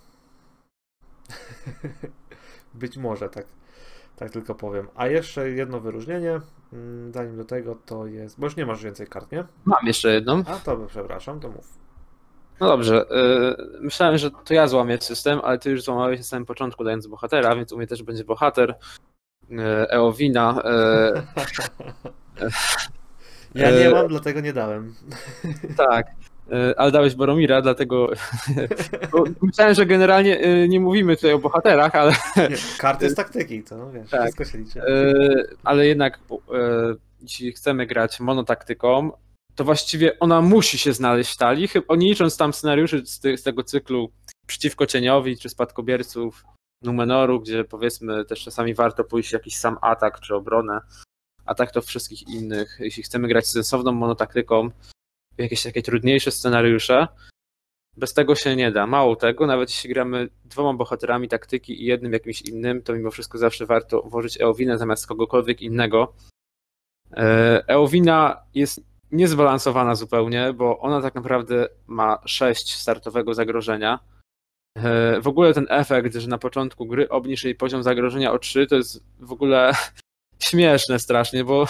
Być 2.75 2.97
może, 2.97 3.29
tak, 3.29 3.47
tak 4.17 4.31
tylko 4.31 4.55
powiem. 4.55 4.89
A 4.95 5.07
jeszcze 5.07 5.51
jedno 5.51 5.81
wyróżnienie, 5.81 6.41
mm, 6.73 7.13
zanim 7.13 7.37
do 7.37 7.45
tego, 7.45 7.75
to 7.75 8.07
jest. 8.07 8.41
Bo 8.41 8.47
już 8.47 8.57
nie 8.57 8.67
masz 8.67 8.85
więcej 8.85 9.07
kart, 9.07 9.33
nie? 9.33 9.45
Mam 9.65 9.87
jeszcze 9.87 10.13
jedną. 10.13 10.43
A 10.47 10.57
to 10.57 10.77
przepraszam, 10.77 11.41
to 11.41 11.49
mów. 11.49 11.88
No 12.61 12.67
dobrze. 12.67 13.05
Yy, 13.11 13.81
myślałem, 13.81 14.19
że 14.19 14.31
to 14.31 14.55
ja 14.55 14.69
złamię 14.69 15.01
system, 15.01 15.41
ale 15.45 15.59
ty 15.59 15.71
już 15.71 15.83
złamałeś 15.83 16.19
na 16.19 16.25
samym 16.25 16.47
początku, 16.47 16.85
dając 16.85 17.07
bohatera, 17.07 17.57
więc 17.57 17.73
u 17.73 17.77
mnie 17.77 17.87
też 17.87 18.03
będzie 18.03 18.25
bohater. 18.25 18.75
Yy, 19.51 19.91
Eowina. 19.91 20.63
Yy, 21.15 21.23
ja 23.63 23.71
nie 23.71 23.91
mam, 23.91 24.09
dlatego 24.09 24.41
nie 24.41 24.53
dałem. 24.53 24.95
Tak. 25.77 26.07
Ale 26.77 26.93
dałeś 26.93 27.15
Boromira, 27.15 27.63
dlatego. 27.63 28.11
myślałem, 29.43 29.75
że 29.75 29.87
generalnie 29.87 30.69
nie 30.69 30.81
mówimy 30.81 31.17
tutaj 31.17 31.33
o 31.33 31.39
bohaterach, 31.39 31.95
ale. 31.95 32.13
Nie, 32.37 32.57
karty 32.79 33.11
z 33.11 33.15
taktyki, 33.15 33.63
to 33.63 33.77
no 33.77 33.91
wiesz, 33.91 34.11
tak. 34.11 34.23
wszystko 34.23 34.45
się 34.45 34.59
liczy. 34.59 34.81
Ale 35.65 35.87
jednak, 35.87 36.21
jeśli 37.23 37.53
chcemy 37.53 37.87
grać 37.87 38.21
monotaktyką, 38.21 39.13
to 39.59 39.65
właściwie 39.65 40.19
ona 40.19 40.41
musi 40.41 40.79
się 40.79 40.93
znaleźć 40.93 41.33
w 41.33 41.37
talii, 41.37 41.69
chyba 41.69 41.97
nie 41.97 42.09
licząc 42.09 42.37
tam 42.37 42.53
scenariuszy 42.53 43.07
z, 43.07 43.21
z 43.21 43.43
tego 43.43 43.65
cyklu 43.65 44.13
przeciwko 44.47 44.87
cieniowi, 44.87 45.39
czy 45.39 45.49
spadkobierców 45.49 46.45
Numenoru, 46.83 47.41
gdzie 47.41 47.65
powiedzmy 47.65 48.25
też 48.25 48.45
czasami 48.45 48.75
warto 48.75 49.05
pójść 49.05 49.33
jakiś 49.33 49.57
sam 49.57 49.79
atak 49.81 50.21
czy 50.21 50.35
obronę, 50.35 50.81
a 51.45 51.55
tak 51.55 51.73
to 51.73 51.83
wszystkich 51.83 52.29
innych. 52.29 52.77
Jeśli 52.81 53.03
chcemy 53.03 53.29
grać 53.29 53.47
sensowną 53.47 53.93
monotaktyką, 53.93 54.71
jakieś 55.39 55.63
takie 55.63 55.83
trudniejsze 55.83 56.31
scenariusze, 56.31 57.09
bez 57.97 58.15
tego 58.15 58.35
się 58.35 58.57
nie 58.57 58.73
da. 58.73 58.87
Mało 58.87 59.17
tego, 59.17 59.47
nawet 59.47 59.71
jeśli 59.71 59.91
gramy 59.91 60.29
dwoma 60.45 60.79
bohaterami 60.79 61.29
taktyki 61.29 61.83
i 61.83 61.87
jednym 61.87 62.13
jakimś 62.13 62.43
innym, 62.43 62.83
to 62.83 62.93
mimo 62.93 63.11
wszystko 63.11 63.39
zawsze 63.39 63.67
warto 63.67 64.03
włożyć 64.03 64.41
Eowinę 64.41 64.79
zamiast 64.79 65.07
kogokolwiek 65.07 65.63
innego. 65.63 66.15
E, 67.13 67.65
Eowina 67.69 68.43
jest 68.55 68.88
niezbalansowana 69.13 69.95
zupełnie, 69.95 70.53
bo 70.53 70.79
ona 70.79 71.03
tak 71.03 71.15
naprawdę 71.15 71.69
ma 71.87 72.19
6 72.25 72.75
startowego 72.75 73.35
zagrożenia. 73.35 73.99
E, 74.77 75.21
w 75.21 75.29
ogóle 75.29 75.55
ten 75.55 75.67
efekt, 75.71 76.15
że 76.17 76.29
na 76.29 76.39
początku 76.39 76.87
gry 76.87 77.09
obniż 77.09 77.45
jej 77.45 77.55
poziom 77.55 77.83
zagrożenia 77.83 78.33
o 78.33 78.39
3, 78.39 78.67
to 78.67 78.77
jest 78.77 79.05
w 79.21 79.33
ogóle 79.33 79.73
śmieszne 80.43 80.99
strasznie, 80.99 81.45
bo 81.45 81.67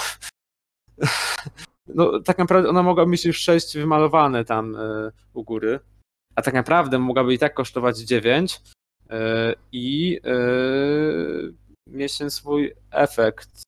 no, 1.95 2.21
tak 2.21 2.39
naprawdę 2.39 2.69
ona 2.69 2.83
mogła 2.83 3.07
mieć 3.07 3.25
już 3.25 3.39
6 3.39 3.77
wymalowane 3.77 4.45
tam 4.45 4.77
e, 4.77 5.13
u 5.35 5.45
góry, 5.45 5.81
a 6.35 6.43
tak 6.43 6.55
naprawdę 6.55 6.99
mogłaby 6.99 7.35
i 7.35 7.39
tak 7.39 7.55
kosztować 7.55 7.99
9 7.99 8.61
e, 9.11 9.55
i 9.73 10.21
mieć 11.87 12.19
ten 12.19 12.31
swój 12.31 12.75
efekt 12.91 13.68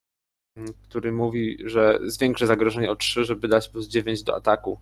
który 0.83 1.13
mówi, 1.13 1.59
że 1.65 1.99
zwiększy 2.03 2.47
zagrożenie 2.47 2.91
o 2.91 2.97
3, 2.97 3.25
żeby 3.25 3.49
dać 3.49 3.69
plus 3.69 3.89
9 3.89 4.23
do 4.23 4.37
ataku. 4.37 4.81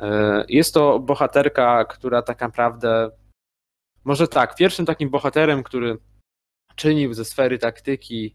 E, 0.00 0.44
jest 0.48 0.74
to 0.74 0.98
bohaterka, 0.98 1.84
która 1.84 2.22
tak 2.22 2.40
naprawdę, 2.40 3.10
może 4.04 4.28
tak, 4.28 4.54
pierwszym 4.54 4.86
takim 4.86 5.10
bohaterem, 5.10 5.62
który 5.62 5.98
czynił 6.76 7.14
ze 7.14 7.24
sfery 7.24 7.58
taktyki, 7.58 8.34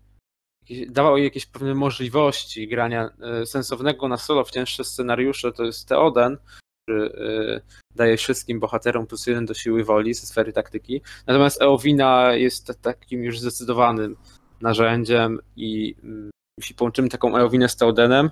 dawał 0.90 1.18
jej 1.18 1.24
jakieś 1.24 1.45
pewne 1.45 1.76
możliwości 1.76 2.68
grania 2.68 3.10
e, 3.22 3.45
sensownego 3.45 4.08
na 4.08 4.18
solo 4.18 4.44
w 4.44 4.52
cięższe 4.52 4.84
scenariusze, 4.84 5.52
to 5.52 5.64
jest 5.64 5.88
Teoden, 5.88 6.38
który 6.84 7.06
e, 7.06 7.62
daje 7.95 8.18
wszystkim 8.18 8.60
bohaterom 8.60 9.08
plus 9.08 9.28
jeden 9.28 9.45
do 9.45 9.54
siły 9.54 9.84
woli 9.84 10.14
ze 10.14 10.28
sfery 10.28 10.54
taktyki. 10.54 11.02
Natomiast 11.28 11.62
Eowina 11.62 12.34
jest 12.34 12.82
takim 12.82 13.24
już 13.24 13.40
zdecydowanym 13.40 14.18
narzędziem 14.62 15.40
i 15.56 15.95
mm, 16.04 16.32
jeśli 16.57 16.75
połączymy 16.75 17.09
taką 17.09 17.38
Eowinę 17.38 17.69
z 17.69 17.75
Taudenem, 17.75 18.30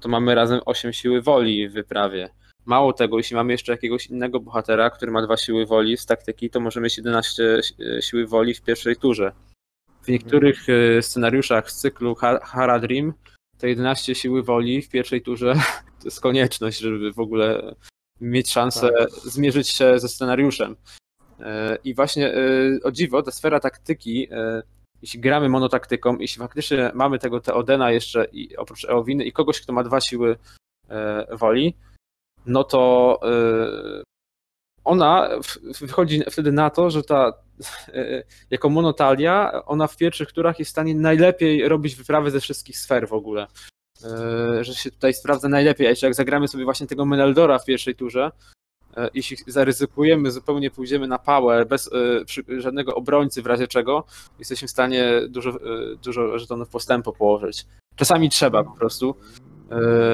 to 0.00 0.08
mamy 0.08 0.34
razem 0.34 0.60
8 0.64 0.92
siły 0.92 1.22
woli 1.22 1.68
w 1.68 1.72
wyprawie. 1.72 2.30
Mało 2.66 2.92
tego, 2.92 3.18
jeśli 3.18 3.36
mamy 3.36 3.52
jeszcze 3.52 3.72
jakiegoś 3.72 4.06
innego 4.06 4.40
bohatera, 4.40 4.90
który 4.90 5.12
ma 5.12 5.22
dwa 5.22 5.36
siły 5.36 5.66
woli 5.66 5.96
z 5.96 6.06
taktyki, 6.06 6.50
to 6.50 6.60
możemy 6.60 6.84
mieć 6.84 6.96
11 6.96 7.60
siły 8.00 8.26
woli 8.26 8.54
w 8.54 8.62
pierwszej 8.62 8.96
turze. 8.96 9.32
W 10.02 10.08
niektórych 10.08 10.66
e, 10.68 11.02
scenariuszach 11.02 11.70
z 11.70 11.76
cyklu 11.76 12.14
Haradrim 12.42 13.12
to 13.58 13.66
11 13.66 14.14
siły 14.14 14.42
woli 14.42 14.82
w 14.82 14.88
pierwszej 14.88 15.22
turze 15.22 15.54
to 16.00 16.04
jest 16.04 16.20
konieczność, 16.20 16.78
żeby 16.78 17.12
w 17.12 17.18
ogóle 17.18 17.74
mieć 18.20 18.50
szansę 18.50 18.90
tak. 18.98 19.10
zmierzyć 19.10 19.68
się 19.68 19.98
ze 19.98 20.08
scenariuszem. 20.08 20.76
E, 21.40 21.78
I 21.84 21.94
właśnie 21.94 22.34
e, 22.34 22.40
o 22.84 22.92
dziwo, 22.92 23.22
ta 23.22 23.30
sfera 23.30 23.60
taktyki 23.60 24.28
jeśli 25.04 25.20
gramy 25.20 25.48
monotaktyką, 25.48 26.18
jeśli 26.18 26.38
faktycznie 26.38 26.90
mamy 26.94 27.18
tego 27.18 27.40
Teodena 27.40 27.90
jeszcze 27.90 28.24
i 28.32 28.56
oprócz 28.56 28.84
Eowiny 28.84 29.24
i 29.24 29.32
kogoś, 29.32 29.60
kto 29.60 29.72
ma 29.72 29.84
dwa 29.84 30.00
siły 30.00 30.36
e, 30.88 31.36
woli, 31.36 31.76
no 32.46 32.64
to 32.64 33.20
e, 33.22 34.02
ona 34.84 35.30
wychodzi 35.80 36.22
wtedy 36.30 36.52
na 36.52 36.70
to, 36.70 36.90
że 36.90 37.02
ta 37.02 37.32
e, 37.88 38.22
jako 38.50 38.68
monotalia, 38.68 39.64
ona 39.66 39.86
w 39.86 39.96
pierwszych 39.96 40.32
turach 40.32 40.58
jest 40.58 40.68
w 40.68 40.72
stanie 40.72 40.94
najlepiej 40.94 41.68
robić 41.68 41.94
wyprawy 41.94 42.30
ze 42.30 42.40
wszystkich 42.40 42.78
sfer 42.78 43.08
w 43.08 43.12
ogóle. 43.12 43.46
Że 44.60 44.74
się 44.74 44.90
tutaj 44.90 45.14
sprawdza 45.14 45.48
najlepiej. 45.48 45.86
A 45.86 45.90
jeszcze 45.90 46.06
jak 46.06 46.14
zagramy 46.14 46.48
sobie 46.48 46.64
właśnie 46.64 46.86
tego 46.86 47.04
Meneldora 47.04 47.58
w 47.58 47.64
pierwszej 47.64 47.94
turze, 47.94 48.30
jeśli 49.14 49.36
zaryzykujemy, 49.46 50.30
zupełnie 50.30 50.70
pójdziemy 50.70 51.06
na 51.06 51.18
pałę 51.18 51.64
bez 51.64 51.90
e, 51.92 52.60
żadnego 52.60 52.94
obrońcy 52.94 53.42
w 53.42 53.46
razie 53.46 53.68
czego, 53.68 54.04
jesteśmy 54.38 54.68
w 54.68 54.70
stanie 54.70 55.12
dużo, 55.28 55.50
e, 55.50 55.54
dużo 56.04 56.38
żetonów 56.38 56.68
postępu 56.68 57.12
położyć. 57.12 57.66
Czasami 57.96 58.30
trzeba 58.30 58.64
po 58.64 58.70
prostu. 58.70 59.14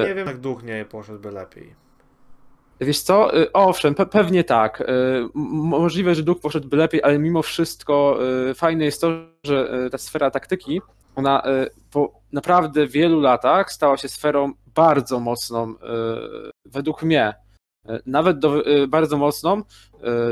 Nie 0.07 0.15
wiem, 0.15 0.27
jak 0.27 0.39
duch 0.39 0.63
nie 0.63 0.85
poszedłby 0.85 1.31
lepiej. 1.31 1.75
Wiesz 2.79 2.99
co? 2.99 3.31
Owszem, 3.53 3.95
pe 3.95 4.05
pewnie 4.05 4.43
tak. 4.43 4.83
Możliwe, 5.33 6.15
że 6.15 6.23
duch 6.23 6.39
poszedłby 6.39 6.77
lepiej, 6.77 7.03
ale 7.03 7.19
mimo 7.19 7.41
wszystko 7.41 8.19
fajne 8.55 8.85
jest 8.85 9.01
to, 9.01 9.11
że 9.45 9.89
ta 9.91 9.97
sfera 9.97 10.31
taktyki, 10.31 10.81
ona 11.15 11.43
po 11.91 12.21
naprawdę 12.31 12.87
wielu 12.87 13.19
latach 13.19 13.71
stała 13.71 13.97
się 13.97 14.09
sferą 14.09 14.53
bardzo 14.75 15.19
mocną, 15.19 15.73
według 16.65 17.03
mnie, 17.03 17.33
E, 17.33 17.50
nawet 18.05 18.39
do, 18.39 18.65
e, 18.65 18.87
bardzo 18.87 19.17
mocną 19.17 19.57
e, 19.57 19.63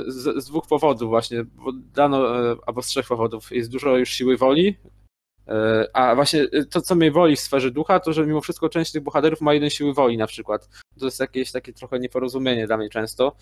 z, 0.08 0.44
z, 0.44 0.48
dwóch 0.48 0.68
powodów 0.68 1.10
właśnie, 1.10 1.44
bo 1.44 1.72
dano, 1.74 2.28
albo 2.66 2.82
z 2.82 2.88
trzech 2.88 3.08
powodów. 3.08 3.52
Jest 3.52 3.72
dużo 3.72 3.98
już 3.98 4.10
siły 4.10 4.38
woli, 4.38 4.78
a 5.94 6.16
właśnie 6.16 6.48
to, 6.72 6.82
co 6.82 6.96
mnie 6.96 7.12
woli 7.12 7.36
w 7.36 7.40
sferze 7.40 7.72
ducha, 7.72 8.00
to 8.00 8.14
że 8.14 8.26
mimo 8.26 8.42
wszystko 8.42 8.70
część 8.70 8.92
tych 8.92 9.04
bohaterów 9.04 9.42
ma 9.42 9.54
jeden 9.54 9.70
siły 9.70 9.94
woli 9.94 10.18
na 10.18 10.28
przykład. 10.28 10.70
To 11.00 11.06
jest 11.06 11.20
jakieś 11.20 11.52
takie 11.52 11.74
trochę 11.74 12.00
nieporozumienie 12.00 12.68
dla 12.68 12.78
mnie 12.78 12.90
często. 12.90 13.36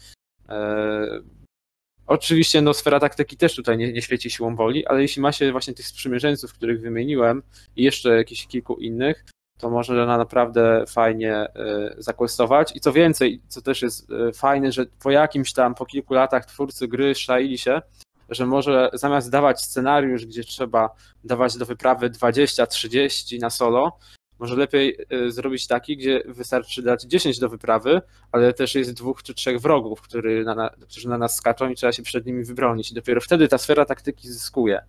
Oczywiście 2.08 2.62
no, 2.62 2.74
sfera 2.74 3.00
taktyki 3.00 3.38
też 3.38 3.56
tutaj 3.56 3.78
nie, 3.78 3.94
nie 3.94 4.02
świeci 4.02 4.30
siłą 4.30 4.56
woli, 4.56 4.86
ale 4.86 5.02
jeśli 5.02 5.22
ma 5.22 5.32
się 5.32 5.52
właśnie 5.52 5.74
tych 5.74 5.88
sprzymierzeńców, 5.88 6.54
których 6.54 6.82
wymieniłem 6.82 7.44
i 7.76 7.84
jeszcze 7.84 8.18
jakichś 8.18 8.48
kilku 8.48 8.76
innych, 8.76 9.26
to 9.58 9.70
może 9.70 10.04
ona 10.04 10.18
naprawdę 10.18 10.84
fajnie 10.88 11.34
e, 11.36 11.50
zakwestować. 11.98 12.76
I 12.76 12.80
co 12.80 12.94
więcej, 12.94 13.42
co 13.48 13.62
też 13.62 13.82
jest 13.82 14.12
e, 14.12 14.34
fajne, 14.34 14.72
że 14.72 14.86
po 15.04 15.12
jakimś 15.12 15.54
tam, 15.54 15.76
po 15.76 15.86
kilku 15.86 16.14
latach 16.14 16.46
twórcy 16.46 16.88
gry 16.88 17.16
szaili 17.16 17.58
się, 17.58 17.82
że 18.30 18.46
może 18.46 18.90
zamiast 18.94 19.32
dawać 19.32 19.62
scenariusz, 19.62 20.26
gdzie 20.26 20.44
trzeba 20.44 20.90
dawać 21.24 21.58
do 21.58 21.66
wyprawy 21.66 22.10
20-30 22.10 23.40
na 23.40 23.50
solo, 23.50 23.98
może 24.40 24.56
lepiej 24.56 24.98
e, 25.10 25.32
zrobić 25.32 25.68
taki, 25.68 25.98
gdzie 25.98 26.24
wystarczy 26.26 26.82
dać 26.82 27.04
10 27.04 27.40
do 27.40 27.50
wyprawy, 27.50 28.02
ale 28.32 28.54
też 28.54 28.76
jest 28.76 28.94
dwóch 28.94 29.24
czy 29.24 29.34
trzech 29.34 29.60
wrogów, 29.60 30.02
który 30.02 30.46
na, 30.46 30.70
którzy 30.82 31.10
na 31.10 31.18
nas 31.18 31.36
skaczą 31.36 31.70
i 31.70 31.76
trzeba 31.76 31.92
się 31.92 32.04
przed 32.04 32.26
nimi 32.26 32.44
wybronić. 32.44 32.92
I 32.92 32.96
dopiero 32.96 33.22
wtedy 33.22 33.48
ta 33.48 33.58
sfera 33.58 33.86
taktyki 33.86 34.28
zyskuje. 34.28 34.82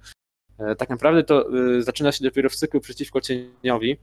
E, 0.59 0.77
tak 0.77 0.89
naprawdę 0.89 1.25
to 1.25 1.47
zaczyna 1.79 2.13
się 2.13 2.25
dopiero 2.25 2.51
w 2.51 2.57
cyklu 2.57 2.81
przeciwko 2.81 3.21
cieniowi, 3.21 3.99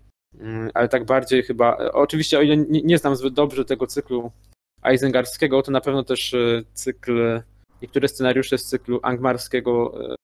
ale 0.73 0.89
tak 0.89 1.05
bardziej 1.05 1.43
chyba. 1.43 1.77
e, 1.77 1.91
Oczywiście, 1.91 2.39
o 2.39 2.41
ile 2.41 2.57
nie, 2.57 2.81
nie 2.81 2.97
znam 2.97 3.15
zbyt 3.15 3.33
dobrze 3.33 3.65
tego 3.65 3.87
cyklu 3.87 4.31
Eisengarskiego, 4.83 5.61
to 5.61 5.71
na 5.71 5.81
pewno 5.81 6.03
też 6.03 6.33
e, 6.33 6.63
cykl, 6.73 7.41
niektóre 7.81 8.07
scenariusze 8.07 8.57
z 8.57 8.65
cyklu 8.65 8.99
Angmarskiego. 9.03 9.93
e, 10.11 10.15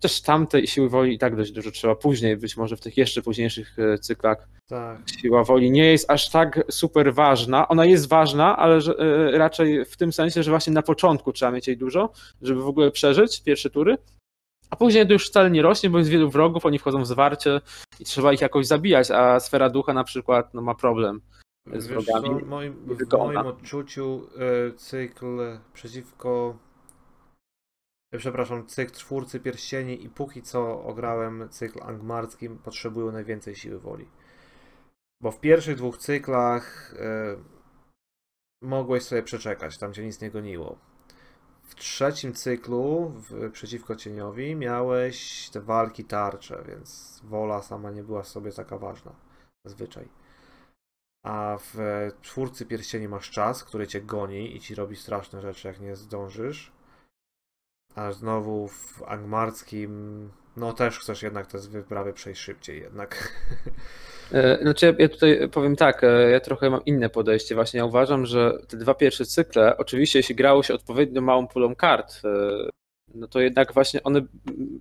Też 0.00 0.20
tamtej 0.22 0.66
siły 0.66 0.88
woli 0.88 1.14
i 1.14 1.18
tak 1.18 1.36
dość 1.36 1.52
dużo 1.52 1.70
trzeba 1.70 1.94
później, 1.94 2.36
być 2.36 2.56
może 2.56 2.76
w 2.76 2.80
tych 2.80 2.96
jeszcze 2.96 3.22
późniejszych 3.22 3.76
cyklach 4.00 4.48
Tak. 4.68 4.98
siła 5.20 5.44
woli 5.44 5.70
nie 5.70 5.92
jest 5.92 6.10
aż 6.10 6.30
tak 6.30 6.64
super 6.70 7.14
ważna. 7.14 7.68
Ona 7.68 7.84
jest 7.84 8.08
ważna, 8.08 8.56
ale 8.56 8.78
raczej 9.32 9.84
w 9.84 9.96
tym 9.96 10.12
sensie, 10.12 10.42
że 10.42 10.50
właśnie 10.50 10.72
na 10.72 10.82
początku 10.82 11.32
trzeba 11.32 11.50
mieć 11.52 11.68
jej 11.68 11.76
dużo, 11.76 12.12
żeby 12.42 12.62
w 12.62 12.66
ogóle 12.66 12.90
przeżyć 12.90 13.42
pierwsze 13.42 13.70
tury. 13.70 13.98
A 14.70 14.76
później 14.76 15.06
to 15.06 15.12
już 15.12 15.26
wcale 15.26 15.50
nie 15.50 15.62
rośnie, 15.62 15.90
bo 15.90 15.98
jest 15.98 16.10
wielu 16.10 16.30
wrogów, 16.30 16.66
oni 16.66 16.78
wchodzą 16.78 17.02
w 17.02 17.06
zwarcie 17.06 17.60
i 18.00 18.04
trzeba 18.04 18.32
ich 18.32 18.40
jakoś 18.40 18.66
zabijać, 18.66 19.10
a 19.10 19.40
sfera 19.40 19.70
ducha 19.70 19.92
na 19.92 20.04
przykład 20.04 20.54
no, 20.54 20.62
ma 20.62 20.74
problem. 20.74 21.20
z 21.66 21.72
Wiesz 21.72 21.86
wrogami 21.86 22.28
co, 22.28 22.46
w 22.46 22.48
moim, 22.48 22.72
w 22.72 23.12
moim 23.12 23.36
odczuciu 23.36 24.26
e, 24.36 24.72
cykl 24.72 25.58
przeciwko 25.72 26.56
e, 28.12 28.18
przepraszam, 28.18 28.66
cykl 28.66 28.94
Czwórcy 28.94 29.40
Pierścieni 29.40 30.04
i 30.04 30.08
póki 30.08 30.42
co 30.42 30.82
ograłem 30.84 31.48
cykl 31.50 31.82
angmarskim 31.82 32.58
potrzebują 32.58 33.12
najwięcej 33.12 33.56
siły 33.56 33.78
woli. 33.78 34.08
Bo 35.22 35.30
w 35.30 35.40
pierwszych 35.40 35.76
dwóch 35.76 35.98
cyklach 35.98 36.94
e, 36.98 37.36
mogłeś 38.62 39.02
sobie 39.02 39.22
przeczekać, 39.22 39.78
tam 39.78 39.92
cię 39.92 40.04
nic 40.04 40.20
nie 40.20 40.30
goniło. 40.30 40.89
W 41.70 41.74
trzecim 41.74 42.32
cyklu 42.32 43.08
w, 43.08 43.50
przeciwko 43.52 43.96
cieniowi 43.96 44.56
miałeś 44.56 45.48
te 45.50 45.60
walki 45.60 46.04
tarcze, 46.04 46.64
więc 46.68 47.20
wola 47.24 47.62
sama 47.62 47.90
nie 47.90 48.02
była 48.02 48.24
sobie 48.24 48.52
taka 48.52 48.78
ważna. 48.78 49.12
Zazwyczaj. 49.64 50.08
A 51.24 51.58
w 51.60 51.78
czwórcy 52.22 52.66
pierścieni 52.66 53.08
masz 53.08 53.30
czas, 53.30 53.64
który 53.64 53.86
cię 53.86 54.00
goni 54.02 54.56
i 54.56 54.60
ci 54.60 54.74
robi 54.74 54.96
straszne 54.96 55.40
rzeczy, 55.42 55.68
jak 55.68 55.80
nie 55.80 55.96
zdążysz. 55.96 56.72
A 57.94 58.12
znowu 58.12 58.68
w 58.68 59.02
angmarskim, 59.06 60.30
no 60.56 60.72
też 60.72 60.98
chcesz 60.98 61.22
jednak 61.22 61.46
te 61.46 61.58
wyprawy 61.58 62.12
przejść 62.12 62.40
szybciej 62.40 62.80
jednak. 62.80 63.32
E, 64.32 64.58
Znaczy 64.62 64.94
ja, 64.98 65.08
tutaj 65.08 65.48
powiem 65.52 65.76
tak, 65.76 66.04
e, 66.04 66.30
ja 66.30 66.40
trochę 66.40 66.70
mam 66.70 66.84
inne 66.84 67.10
podejście. 67.10 67.54
Właśnie 67.54 67.78
ja 67.78 67.84
uważam, 67.84 68.26
że 68.26 68.58
te 68.68 68.76
dwa 68.76 68.94
pierwsze 68.94 69.24
cykle, 69.26 69.76
oczywiście 69.76 70.18
jeśli 70.18 70.34
grało 70.34 70.62
się 70.62 70.74
odpowiednio 70.74 71.20
małą 71.20 71.46
pulą 71.46 71.74
kart, 71.74 72.20
e, 72.24 72.28
no 73.14 73.26
to 73.28 73.40
jednak 73.40 73.74
właśnie 73.74 74.02
one 74.02 74.20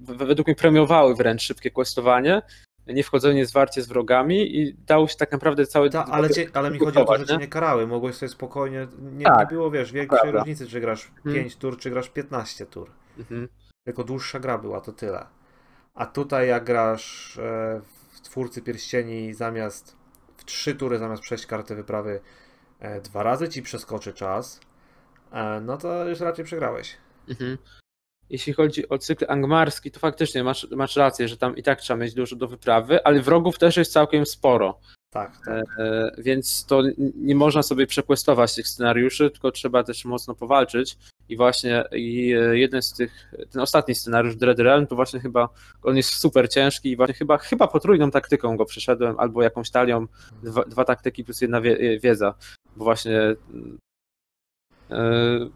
według 0.01 0.47
mnie 0.47 0.55
premiowały 0.55 1.15
wręcz 1.15 1.41
szybkie 1.41 1.71
questowanie, 1.71 2.41
nie 2.87 3.03
wchodzenie 3.03 3.45
zwarcie 3.45 3.81
z 3.81 3.87
wrogami 3.87 4.57
i 4.59 4.73
dało 4.87 5.07
się 5.07 5.15
tak 5.15 5.31
naprawdę 5.31 5.65
cały... 5.65 5.89
Ta, 5.89 6.05
ale, 6.05 6.29
cię, 6.29 6.47
ale 6.53 6.71
mi 6.71 6.79
chodzi 6.79 6.99
o 6.99 7.05
to, 7.05 7.17
że 7.17 7.25
cię 7.25 7.37
nie? 7.37 7.47
karały. 7.47 7.87
Mogłeś 7.87 8.15
sobie 8.15 8.29
spokojnie. 8.29 8.87
Nie, 9.01 9.25
Tak, 9.25 9.39
nie 9.51 9.55
było, 9.57 9.71
wiesz, 9.71 9.91
większej 9.91 10.19
prawda. 10.19 10.39
różnicy, 10.39 10.67
czy 10.67 10.79
grasz 10.79 11.07
Mhm. 11.17 11.35
5 11.35 11.55
tur, 11.55 11.77
czy 11.77 11.89
grasz 11.89 12.09
15 12.09 12.65
tur. 12.65 12.91
Mhm. 13.19 13.47
Tylko 13.85 14.03
dłuższa 14.03 14.39
gra 14.39 14.57
była, 14.57 14.81
to 14.81 14.91
tyle. 14.91 15.25
A 15.95 16.05
tutaj 16.05 16.47
jak 16.47 16.63
grasz 16.63 17.39
Twórcy 18.29 18.61
Pierścieni 18.61 19.33
zamiast 19.33 19.95
w 20.37 20.45
trzy 20.45 20.75
tury 20.75 20.97
zamiast 20.97 21.21
przejść 21.21 21.45
karty 21.45 21.75
wyprawy 21.75 22.21
e, 22.79 23.01
dwa 23.01 23.23
razy 23.23 23.49
ci 23.49 23.61
przeskoczy 23.61 24.13
czas, 24.13 24.59
e, 25.31 25.61
no 25.61 25.77
to 25.77 26.09
już 26.09 26.19
raczej 26.19 26.45
przegrałeś. 26.45 26.97
Mhm. 27.29 27.57
Jeśli 28.29 28.53
chodzi 28.53 28.89
o 28.89 28.97
cykl 28.97 29.25
angmarski, 29.27 29.91
to 29.91 29.99
faktycznie 29.99 30.43
masz, 30.43 30.67
masz 30.71 30.95
rację, 30.95 31.27
że 31.27 31.37
tam 31.37 31.57
i 31.57 31.63
tak 31.63 31.81
trzeba 31.81 31.97
mieć 31.97 32.13
dużo 32.13 32.35
do 32.35 32.47
wyprawy, 32.47 33.03
ale 33.03 33.21
wrogów 33.21 33.57
też 33.57 33.77
jest 33.77 33.93
całkiem 33.93 34.25
sporo. 34.25 34.79
Tak, 35.13 35.37
tak. 35.45 35.65
E, 35.79 36.11
Więc 36.17 36.65
to 36.65 36.81
nie 37.15 37.35
można 37.35 37.63
sobie 37.63 37.87
przekwestować 37.87 38.55
tych 38.55 38.67
scenariuszy, 38.67 39.31
tylko 39.31 39.51
trzeba 39.51 39.83
też 39.83 40.05
mocno 40.05 40.35
powalczyć. 40.35 40.97
I 41.29 41.37
właśnie 41.37 41.83
i 41.91 42.33
e, 42.33 42.57
jeden 42.57 42.81
z 42.81 42.93
tych, 42.93 43.33
ten 43.51 43.61
ostatni 43.61 43.95
scenariusz 43.95 44.35
Dread 44.35 44.59
Realm, 44.59 44.87
to 44.87 44.95
właśnie 44.95 45.19
chyba 45.19 45.49
on 45.83 45.97
jest 45.97 46.09
super 46.09 46.49
ciężki 46.49 46.91
i 46.91 46.95
właśnie 46.95 47.15
chyba, 47.15 47.37
chyba 47.37 47.67
potrójną 47.67 48.11
taktyką 48.11 48.57
go 48.57 48.65
przeszedłem, 48.65 49.19
albo 49.19 49.43
jakąś 49.43 49.71
talią, 49.71 50.07
dwa, 50.43 50.63
dwa 50.63 50.85
taktyki 50.85 51.23
plus 51.23 51.41
jedna 51.41 51.61
wie, 51.61 51.99
wiedza, 51.99 52.33
bo 52.75 52.83
właśnie 52.83 53.35
e, 54.91 55.49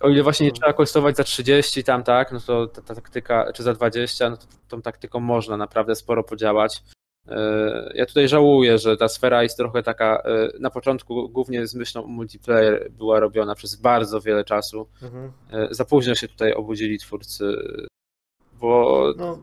o 0.00 0.08
ile 0.08 0.22
właśnie 0.22 0.46
nie 0.46 0.52
trzeba 0.52 0.72
kosztować 0.72 1.16
za 1.16 1.24
30 1.24 1.84
tam, 1.84 2.04
tak, 2.04 2.32
no 2.32 2.40
to 2.40 2.66
ta, 2.66 2.82
ta 2.82 2.94
taktyka, 2.94 3.52
czy 3.54 3.62
za 3.62 3.74
20, 3.74 4.30
no 4.30 4.36
to 4.36 4.46
tą 4.68 4.82
taktyką 4.82 5.20
można 5.20 5.56
naprawdę 5.56 5.94
sporo 5.94 6.24
podziałać. 6.24 6.82
E, 7.28 7.92
Ja 7.94 8.06
tutaj 8.06 8.28
żałuję, 8.28 8.78
że 8.78 8.96
ta 8.96 9.08
sfera 9.08 9.42
jest 9.42 9.56
trochę 9.56 9.82
taka, 9.82 10.16
e, 10.24 10.48
na 10.60 10.70
początku 10.70 11.28
głównie 11.28 11.66
z 11.66 11.74
myślą 11.74 12.04
o 12.04 12.06
multiplayer 12.06 12.90
była 12.90 13.20
robiona 13.20 13.54
przez 13.54 13.76
bardzo 13.76 14.20
wiele 14.20 14.44
czasu. 14.44 14.86
Mhm. 15.02 15.32
E, 15.52 15.74
Za 15.74 15.84
późno 15.84 16.14
się 16.14 16.28
tutaj 16.28 16.52
obudzili 16.54 16.98
twórcy, 16.98 17.56
bo 18.60 19.04
No, 19.16 19.38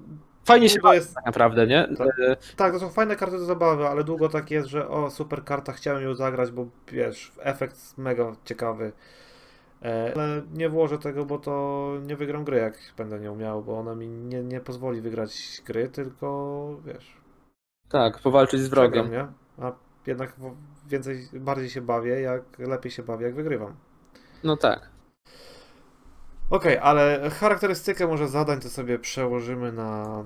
fajnie 0.45 0.69
się 0.69 0.75
to 0.75 0.81
bawi 0.83 0.95
jest, 0.95 1.15
tak 1.15 1.25
naprawdę, 1.25 1.67
nie? 1.67 1.87
Tak. 1.97 2.07
Tak, 2.55 2.73
to 2.73 2.79
są 2.79 2.89
fajne 2.89 3.15
karty 3.15 3.37
do 3.37 3.45
zabawy, 3.45 3.87
ale 3.87 4.03
długo 4.03 4.29
tak 4.29 4.51
jest, 4.51 4.67
że 4.67 4.87
o, 4.89 5.09
super 5.09 5.43
karta, 5.43 5.71
chciałem 5.73 6.03
ją 6.03 6.15
zagrać, 6.15 6.51
bo 6.51 6.65
wiesz, 6.91 7.31
efekt 7.39 7.97
mega 7.97 8.35
ciekawy. 8.45 8.91
Ale 10.15 10.41
nie 10.53 10.69
włożę 10.69 10.97
tego, 10.97 11.25
bo 11.25 11.37
to 11.37 11.93
nie 12.07 12.15
wygram 12.15 12.43
gry, 12.43 12.57
jak 12.57 12.77
będę 12.97 13.19
nią 13.19 13.35
miał, 13.35 13.63
bo 13.63 13.79
ona 13.79 13.95
mi 13.95 14.07
nie, 14.07 14.43
nie 14.43 14.59
pozwoli 14.59 15.01
wygrać 15.01 15.61
gry, 15.65 15.89
tylko 15.89 16.67
wiesz, 16.85 17.13
Tak, 17.89 18.19
powalczyć 18.19 18.61
z 18.61 18.67
wrogiem. 18.67 19.05
przegram, 19.05 19.27
nie? 19.57 19.65
A 19.65 19.71
jednak 20.07 20.33
więcej, 20.87 21.27
bardziej 21.33 21.69
się 21.69 21.81
bawię, 21.81 22.21
jak 22.21 22.59
lepiej 22.59 22.91
się 22.91 23.03
bawię, 23.03 23.25
jak 23.25 23.35
wygrywam. 23.35 23.75
No 24.43 24.57
tak. 24.57 24.89
Okej, 26.49 26.77
ale 26.77 27.29
charakterystykę 27.29 28.07
może 28.07 28.27
zadań 28.27 28.59
to 28.59 28.69
sobie 28.69 28.99
przełożymy 28.99 29.71
na 29.71 30.23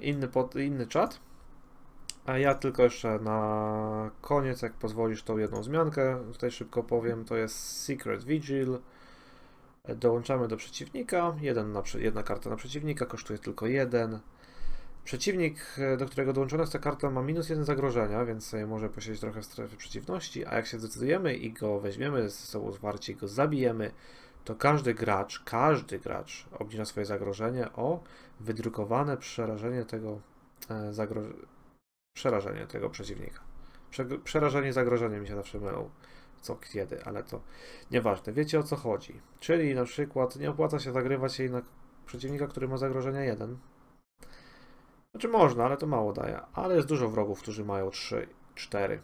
inny, 0.00 0.28
pod, 0.28 0.56
inny 0.56 0.86
czat. 0.86 1.20
A 2.26 2.38
ja 2.38 2.54
tylko 2.54 2.82
jeszcze 2.82 3.18
na 3.18 4.10
koniec, 4.20 4.62
jak 4.62 4.72
pozwolisz, 4.72 5.22
tą 5.22 5.38
jedną 5.38 5.62
zmiankę 5.62 6.18
tutaj 6.32 6.50
szybko 6.50 6.82
powiem. 6.82 7.24
To 7.24 7.36
jest 7.36 7.82
Secret 7.84 8.24
Vigil. 8.24 8.78
Dołączamy 9.96 10.48
do 10.48 10.56
przeciwnika. 10.56 11.34
Jeden 11.40 11.72
na, 11.72 11.82
jedna 11.98 12.22
karta 12.22 12.50
na 12.50 12.56
przeciwnika 12.56 13.06
kosztuje 13.06 13.38
tylko 13.38 13.66
jeden. 13.66 14.18
Przeciwnik, 15.08 15.60
e, 15.78 15.96
do 15.96 16.06
którego 16.06 16.32
dołączona 16.32 16.62
jest 16.62 16.72
ta 16.72 16.78
karta, 16.78 17.10
ma 17.10 17.22
minus 17.22 17.48
jeden 17.48 17.64
zagrożenia, 17.64 18.24
więc 18.24 18.46
sobie 18.46 18.66
może 18.66 18.88
posiedzieć 18.88 19.20
trochę 19.20 19.42
w 19.42 19.44
strefie 19.44 19.76
przeciwności. 19.76 20.46
A 20.46 20.54
jak 20.54 20.66
się 20.66 20.78
zdecydujemy 20.78 21.34
i 21.34 21.52
go 21.52 21.80
weźmiemy 21.80 22.22
ze 22.22 22.30
sobą 22.30 22.72
zwarcie 22.72 23.12
i 23.12 23.16
go 23.16 23.28
zabijemy, 23.28 23.90
to 24.44 24.54
każdy 24.54 24.94
gracz, 24.94 25.42
każdy 25.44 25.98
gracz 25.98 26.46
obniża 26.52 26.84
swoje 26.84 27.06
zagrożenie 27.06 27.72
o 27.72 28.02
wydrukowane 28.40 29.16
przerażenie 29.16 29.84
tego 29.84 30.20
e, 30.70 30.92
zagro... 30.92 31.22
przerażenie 32.16 32.66
tego 32.66 32.90
przeciwnika. 32.90 33.40
Prze... 33.90 34.04
Przerażenie 34.04 34.72
zagrożenie 34.72 35.20
mi 35.20 35.28
się 35.28 35.36
zawsze 35.36 35.60
mylą. 35.60 35.90
Co 36.40 36.56
kiedy, 36.56 37.04
ale 37.04 37.22
to 37.22 37.40
nieważne. 37.90 38.32
Wiecie 38.32 38.58
o 38.58 38.62
co 38.62 38.76
chodzi. 38.76 39.20
Czyli 39.40 39.74
na 39.74 39.84
przykład 39.84 40.36
nie 40.36 40.50
opłaca 40.50 40.78
się 40.78 40.92
zagrywać 40.92 41.34
się 41.34 41.48
na 41.48 41.62
przeciwnika, 42.06 42.46
który 42.46 42.68
ma 42.68 42.76
zagrożenie 42.76 43.24
1. 43.24 43.58
Znaczy 45.14 45.28
można, 45.28 45.64
ale 45.64 45.76
to 45.76 45.86
mało 45.86 46.12
daje. 46.12 46.40
Ale 46.52 46.76
jest 46.76 46.88
dużo 46.88 47.08
wrogów, 47.08 47.42
którzy 47.42 47.64
mają 47.64 47.90
3, 47.90 48.28
4. 48.54 49.02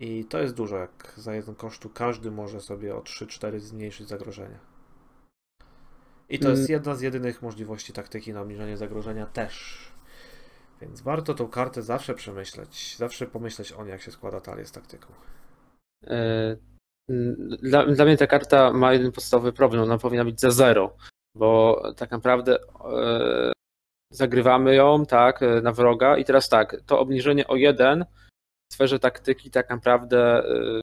I 0.00 0.24
to 0.24 0.38
jest 0.38 0.54
dużo, 0.54 0.76
jak 0.76 1.12
za 1.16 1.34
jeden 1.34 1.54
kosztu 1.54 1.90
każdy 1.90 2.30
może 2.30 2.60
sobie 2.60 2.96
o 2.96 3.00
3-4 3.00 3.58
zmniejszyć 3.58 4.08
zagrożenie. 4.08 4.58
I 6.28 6.38
to 6.38 6.44
Mm. 6.46 6.58
jest 6.58 6.70
jedna 6.70 6.94
z 6.94 7.00
jedynych 7.00 7.42
możliwości 7.42 7.92
taktyki 7.92 8.32
na 8.32 8.40
obniżenie 8.40 8.76
zagrożenia 8.76 9.26
też. 9.26 9.78
Więc 10.80 11.00
warto 11.00 11.34
tą 11.34 11.48
kartę 11.48 11.82
zawsze 11.82 12.14
przemyśleć, 12.14 12.96
zawsze 12.96 13.26
pomyśleć 13.26 13.72
o 13.72 13.82
niej, 13.84 13.92
jak 13.92 14.02
się 14.02 14.10
składa 14.10 14.40
talię 14.40 14.64
z 14.66 14.72
taktyką. 14.72 15.12
E, 16.06 16.56
Dla, 17.62 17.86
dla 17.86 18.04
mnie 18.04 18.16
ta 18.16 18.26
karta 18.26 18.72
ma 18.72 18.92
jeden 18.92 19.12
podstawowy 19.12 19.52
problem, 19.52 19.82
ona 19.82 19.98
powinna 19.98 20.24
być 20.24 20.40
za 20.40 20.50
zero, 20.50 20.96
bo 21.36 21.82
tak 21.96 22.10
naprawdę 22.10 22.58
e, 22.84 23.52
zagrywamy 24.10 24.74
ją, 24.74 25.06
tak, 25.06 25.42
e, 25.42 25.60
na 25.60 25.72
wroga 25.72 26.16
i 26.16 26.24
teraz 26.24 26.48
tak, 26.48 26.76
to 26.86 26.98
obniżenie 26.98 27.46
o 27.46 27.56
jeden 27.56 28.04
w 28.70 28.74
sferze 28.74 28.98
taktyki 28.98 29.50
tak 29.50 29.70
naprawdę 29.70 30.38
e, 30.38 30.80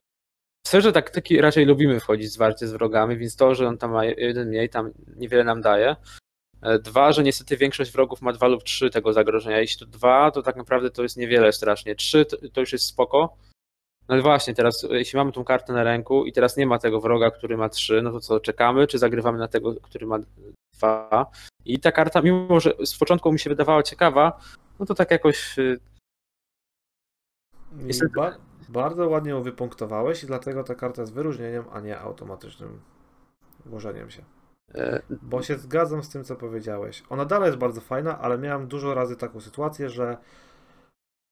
w 0.66 0.70
sferze 0.70 0.92
taktyki 0.92 1.42
raczej 1.42 1.66
lubimy 1.66 2.00
wchodzić 2.00 2.32
zwarcie 2.32 2.68
z 2.68 2.72
wrogami, 2.72 3.18
więc 3.18 3.36
to, 3.36 3.56
że 3.56 3.68
on 3.68 3.78
tam 3.78 3.92
ma 3.92 4.06
jeden 4.06 4.48
mniej, 4.48 4.70
tam 4.70 4.92
niewiele 5.16 5.44
nam 5.44 5.62
daje. 5.62 5.96
E, 6.62 6.80
Dwa, 6.80 7.12
że 7.12 7.24
niestety 7.24 7.58
większość 7.58 7.92
wrogów 7.92 8.22
ma 8.22 8.34
dwa 8.34 8.48
lub 8.48 8.64
trzy 8.64 8.90
tego 8.90 9.14
zagrożenia. 9.14 9.60
Jeśli 9.60 9.80
to 9.80 9.86
dwa, 9.86 10.32
to 10.32 10.42
tak 10.42 10.56
naprawdę 10.56 10.92
to 10.92 11.04
jest 11.04 11.18
niewiele 11.18 11.52
strasznie. 11.52 11.96
Trzy 11.96 12.26
to, 12.26 12.38
to 12.54 12.60
już 12.60 12.74
jest 12.74 12.86
spoko, 12.86 13.38
no 14.12 14.22
właśnie, 14.22 14.54
teraz 14.54 14.88
jeśli 14.92 15.18
mamy 15.18 15.32
tą 15.32 15.44
kartę 15.44 15.74
na 15.74 15.84
ręku 15.84 16.26
i 16.26 16.32
teraz 16.32 16.58
nie 16.58 16.66
ma 16.66 16.80
tego 16.80 17.02
wroga, 17.02 17.32
który 17.32 17.58
ma 17.58 17.70
3, 17.70 18.02
no 18.02 18.12
to 18.12 18.20
co, 18.20 18.40
czekamy, 18.40 18.88
czy 18.88 18.98
zagrywamy 18.98 19.38
na 19.38 19.48
tego, 19.48 19.76
który 19.76 20.08
ma 20.08 20.20
2? 20.80 21.32
I 21.66 21.80
ta 21.80 21.92
karta, 21.92 22.22
mimo 22.22 22.60
że 22.60 22.74
z 22.86 22.98
początku 22.98 23.32
mi 23.32 23.40
się 23.40 23.50
wydawała 23.50 23.84
ciekawa, 23.84 24.40
no 24.80 24.86
to 24.86 24.96
tak 24.96 25.12
jakoś 25.12 25.60
y, 25.60 25.80
Niestety- 27.74 28.16
Ba 28.16 28.38
bardzo 28.70 29.10
ładnie 29.10 29.32
ją 29.32 29.44
wypunktowałeś 29.44 30.24
i 30.24 30.28
dlatego 30.28 30.64
ta 30.64 30.76
karta 30.76 31.02
jest 31.02 31.14
wyróżnieniem, 31.14 31.66
a 31.72 31.80
nie 31.80 32.00
automatycznym 32.00 32.80
włożeniem 33.66 34.12
się. 34.12 34.24
e, 34.76 35.02
Bo 35.22 35.42
się 35.42 35.58
zgadzam 35.58 36.04
z 36.04 36.10
tym, 36.10 36.24
co 36.24 36.36
powiedziałeś. 36.36 37.04
Ona 37.10 37.26
dalej 37.26 37.46
jest 37.48 37.58
bardzo 37.58 37.82
fajna, 37.82 38.20
ale 38.20 38.38
miałem 38.38 38.68
dużo 38.68 38.94
razy 38.94 39.16
taką 39.16 39.42
sytuację, 39.42 39.90
że 39.90 40.18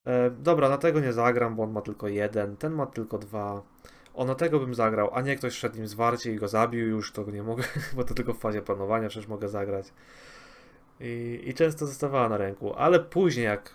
e, 0.08 0.32
dobra, 0.32 0.70
na 0.70 0.78
tego 0.78 1.00
nie 1.00 1.14
zagram, 1.14 1.56
bo 1.56 1.64
on 1.64 1.72
ma 1.72 1.82
tylko 1.82 2.08
jeden, 2.08 2.58
ten 2.58 2.74
ma 2.74 2.86
tylko 2.86 3.18
dwa. 3.18 3.62
O, 4.14 4.26
na 4.26 4.36
tego 4.36 4.60
bym 4.60 4.76
zagrał, 4.76 5.10
a 5.14 5.22
nie 5.22 5.36
ktoś 5.36 5.54
szedł 5.54 5.78
nim 5.78 5.88
zwarcie 5.88 6.34
i 6.34 6.36
go 6.36 6.48
zabił, 6.48 6.88
już 6.88 7.12
to 7.12 7.32
nie 7.32 7.44
mogę, 7.44 7.64
bo 7.96 8.04
to 8.04 8.14
tylko 8.14 8.34
w 8.34 8.40
fazie 8.40 8.62
planowania 8.62 9.10
przecież 9.10 9.28
mogę 9.28 9.50
zagrać. 9.50 9.94
I, 11.00 11.42
I 11.44 11.54
często 11.54 11.88
zostawała 11.88 12.30
na 12.30 12.38
ręku, 12.38 12.74
ale 12.74 13.00
później 13.00 13.46
jak, 13.46 13.74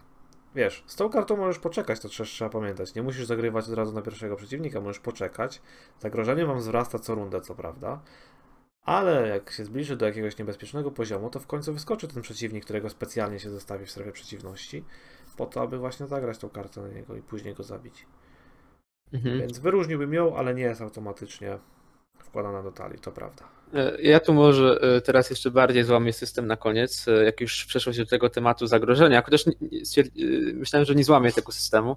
wiesz, 0.55 0.85
z 0.87 0.97
tą 0.97 1.11
kartą 1.11 1.37
możesz 1.37 1.59
poczekać, 1.59 2.01
to 2.01 2.09
też 2.09 2.31
trzeba 2.31 2.51
pamiętać. 2.51 2.95
Nie 2.95 3.03
musisz 3.03 3.27
zagrywać 3.27 3.69
od 3.69 3.75
razu 3.75 3.93
na 3.93 4.03
pierwszego 4.03 4.37
przeciwnika, 4.37 4.81
możesz 4.81 5.01
poczekać. 5.01 5.63
Zagrożenie 5.99 6.47
wam 6.47 6.59
wzrasta 6.59 6.99
co 6.99 7.15
rundę, 7.15 7.41
co 7.41 7.55
prawda, 7.55 8.01
ale 8.85 9.29
jak 9.29 9.51
się 9.51 9.65
zbliży 9.65 9.97
do 9.97 10.07
jakiegoś 10.07 10.39
niebezpiecznego 10.39 10.91
poziomu, 10.91 11.31
to 11.31 11.41
w 11.41 11.47
końcu 11.47 11.73
wyskoczy 11.73 12.09
ten 12.09 12.23
przeciwnik, 12.23 12.65
którego 12.65 12.91
specjalnie 12.91 13.41
się 13.41 13.51
zostawi 13.51 13.87
w 13.87 13.91
strefie 13.91 14.13
przeciwności, 14.13 14.85
po 15.37 15.47
to, 15.47 15.63
aby 15.63 15.79
właśnie 15.79 16.07
zagrać 16.07 16.39
tą 16.39 16.51
kartę 16.51 16.81
na 16.81 16.89
niego 16.89 17.17
i 17.17 17.23
później 17.23 17.55
go 17.55 17.63
zabić. 17.63 18.07
Mhm. 19.13 19.39
Więc 19.39 19.59
wyróżniłbym 19.59 20.15
ją, 20.15 20.37
ale 20.37 20.55
nie 20.55 20.63
jest 20.63 20.81
automatycznie 20.81 21.59
wkładana 22.19 22.63
do 22.63 22.73
talii, 22.73 22.99
to 22.99 23.13
prawda. 23.13 23.45
E, 23.75 24.03
Ja 24.03 24.21
tu 24.21 24.35
może 24.35 24.79
e, 24.81 25.01
teraz 25.01 25.31
jeszcze 25.31 25.51
bardziej 25.51 25.85
złamię 25.85 26.13
system 26.13 26.47
na 26.47 26.57
koniec, 26.57 27.09
e, 27.09 27.25
jak 27.25 27.41
już 27.41 27.65
przeszło 27.65 27.93
się 27.93 28.05
do 28.05 28.11
tego 28.11 28.31
tematu 28.31 28.67
zagrożenia, 28.67 29.23
chociaż 29.23 29.45
myślałem, 30.55 30.87
że 30.87 30.95
nie 30.95 31.05
złamię 31.05 31.33
tego 31.33 31.53
systemu. 31.53 31.97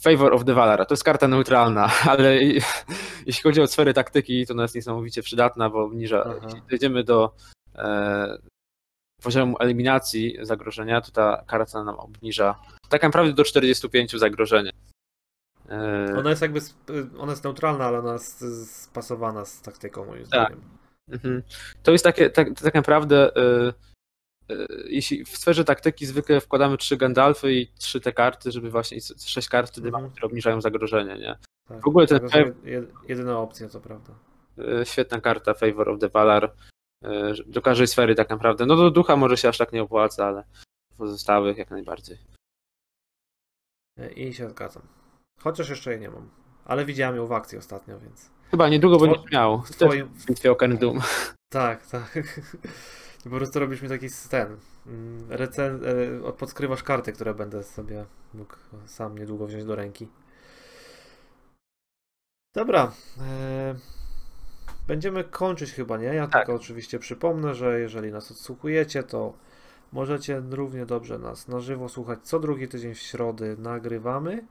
Favor 0.00 0.34
of 0.34 0.44
the 0.44 0.54
Valar, 0.54 0.86
to 0.86 0.94
jest 0.94 1.04
karta 1.04 1.28
neutralna, 1.28 1.90
ale 2.10 2.38
jeśli 3.26 3.42
chodzi 3.42 3.60
o 3.60 3.66
sfery 3.66 3.94
taktyki, 3.94 4.46
to 4.46 4.54
ona 4.54 4.62
jest 4.62 4.74
niesamowicie 4.74 5.22
przydatna, 5.22 5.70
bo 5.70 5.84
obniża, 5.84 6.24
Aha. 6.26 6.40
jeśli 6.44 6.62
dojdziemy 6.70 7.04
do 7.04 7.34
e, 7.74 8.38
poziomu 9.22 9.56
eliminacji 9.60 10.38
zagrożenia, 10.42 11.00
to 11.00 11.10
ta 11.10 11.44
karta 11.46 11.84
nam 11.84 11.96
obniża 11.96 12.60
tak 12.88 13.02
naprawdę 13.02 13.32
do 13.32 13.44
45 13.44 14.12
zagrożenia. 14.12 14.72
E, 15.68 16.14
Ona 16.18 16.30
jest 16.30 16.42
jakby, 16.42 16.58
sp- 16.68 16.90
ona 17.18 17.32
jest 17.32 17.44
neutralna, 17.44 17.84
ale 17.84 17.98
ona 17.98 18.12
jest 18.12 18.44
spasowana 18.82 19.44
z 19.44 19.62
taktyką 19.62 20.04
moim 20.06 20.26
Tak. 20.26 20.28
zdaniem. 20.28 20.60
Mhm. 21.10 21.42
To 21.82 21.92
jest 21.92 22.04
takie, 22.04 22.30
tak, 22.30 22.48
tak 22.62 22.74
naprawdę, 22.74 23.36
y, 23.36 23.72
jeśli 24.88 25.24
w 25.24 25.28
sferze 25.28 25.64
taktyki 25.64 26.06
zwykle 26.06 26.40
wkładamy 26.40 26.76
trzy 26.78 26.96
Gandalfy 26.96 27.52
i 27.52 27.66
trzy 27.66 28.00
te 28.00 28.12
karty, 28.12 28.52
żeby 28.52 28.70
właśnie, 28.70 28.98
sześć 29.26 29.48
kart 29.48 29.70
wtedy 29.70 29.88
Mhm. 29.88 30.02
mamy, 30.02 30.12
które 30.12 30.26
obniżają 30.26 30.60
zagrożenie, 30.60 31.16
nie? 31.18 31.36
Tak. 31.68 31.82
W 31.84 31.88
ogóle 31.88 32.06
ten 32.06 32.20
To 32.20 32.26
jed- 32.26 32.86
jedyna 33.08 33.38
opcja, 33.38 33.68
co 33.68 33.80
prawda. 33.80 34.12
Świetna 34.84 35.20
karta 35.20 35.54
Favor 35.54 35.88
of 35.88 36.00
the 36.00 36.08
Valar 36.08 36.52
do 37.46 37.62
każdej 37.62 37.86
sfery 37.86 38.14
tak 38.14 38.30
naprawdę. 38.30 38.66
No 38.66 38.76
do 38.76 38.90
ducha 38.90 39.16
może 39.16 39.36
się 39.36 39.48
aż 39.48 39.58
tak 39.58 39.72
nie 39.72 39.82
opłaca, 39.82 40.26
ale 40.26 40.44
pozostałych 40.96 41.56
jak 41.58 41.70
najbardziej. 41.70 42.18
E, 43.98 44.12
I 44.12 44.34
się 44.34 44.48
zgadzam. 44.50 44.82
Chociaż 45.40 45.68
jeszcze 45.70 45.90
jej 45.90 46.00
nie 46.00 46.10
mam. 46.10 46.28
Ale 46.64 46.84
widziałem 46.84 47.16
ją 47.16 47.26
w 47.26 47.32
akcji 47.32 47.58
ostatnio, 47.58 48.00
więc. 48.00 48.30
Chyba 48.50 48.68
niedługo 48.68 48.96
Two- 48.96 49.00
będziesz 49.00 49.32
miał. 49.32 49.62
w 49.62 49.76
Też 49.76 49.88
twoim- 49.88 50.08
bitwie 50.26 50.52
o 50.52 50.56
Doom. 50.68 51.00
Tak, 51.52 51.86
tak. 51.86 52.18
Po 53.24 53.30
prostu 53.30 53.58
robisz 53.60 53.82
mi 53.82 53.88
taki 53.88 54.06
ten. 54.30 54.56
mm, 54.86 55.32
Recen... 55.32 55.80
e, 56.28 56.32
Podskrywasz 56.32 56.82
karty, 56.82 57.12
które 57.12 57.34
będę 57.34 57.62
sobie 57.62 58.04
mógł 58.34 58.54
sam 58.86 59.18
niedługo 59.18 59.46
wziąć 59.46 59.64
do 59.64 59.76
ręki. 59.76 60.08
Dobra. 62.54 62.92
e, 63.20 63.74
Będziemy 64.86 65.24
kończyć 65.24 65.72
chyba, 65.72 65.96
nie? 65.98 66.04
Ja 66.06 66.26
Tak. 66.26 66.46
tylko 66.46 66.60
oczywiście 66.60 66.98
przypomnę, 66.98 67.54
że 67.54 67.80
jeżeli 67.80 68.12
nas 68.12 68.30
odsłuchujecie, 68.30 69.02
to 69.02 69.32
możecie 69.92 70.42
równie 70.50 70.86
dobrze 70.86 71.18
nas 71.18 71.48
na 71.48 71.60
żywo 71.60 71.88
słuchać 71.88 72.18
co 72.22 72.40
drugi 72.40 72.68
tydzień 72.68 72.94
w 72.94 72.98
środy. 72.98 73.56
Nagrywamy 73.58 74.46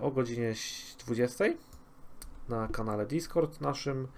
o 0.00 0.10
godzinie 0.10 0.54
20 0.98 1.44
na 2.48 2.68
kanale 2.68 3.06
Discord 3.06 3.60
naszym. 3.60 4.08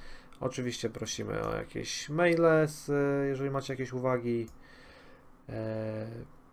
Oczywiście 0.41 0.91
prosimy 0.91 1.43
o 1.43 1.57
jakieś 1.57 2.09
maile, 2.09 2.67
z, 2.67 2.89
jeżeli 3.29 3.51
macie 3.51 3.73
jakieś 3.73 3.93
uwagi. 3.93 4.49
E, 5.49 6.07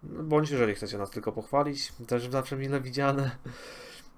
no, 0.03 0.23
bądź 0.23 0.51
jeżeli 0.51 0.75
chcecie 0.75 0.97
nas 0.97 1.09
tylko 1.09 1.31
pochwalić, 1.31 1.93
też 2.07 2.29
zawsze 2.29 2.57
mile 2.57 2.81
widziane. 2.81 3.31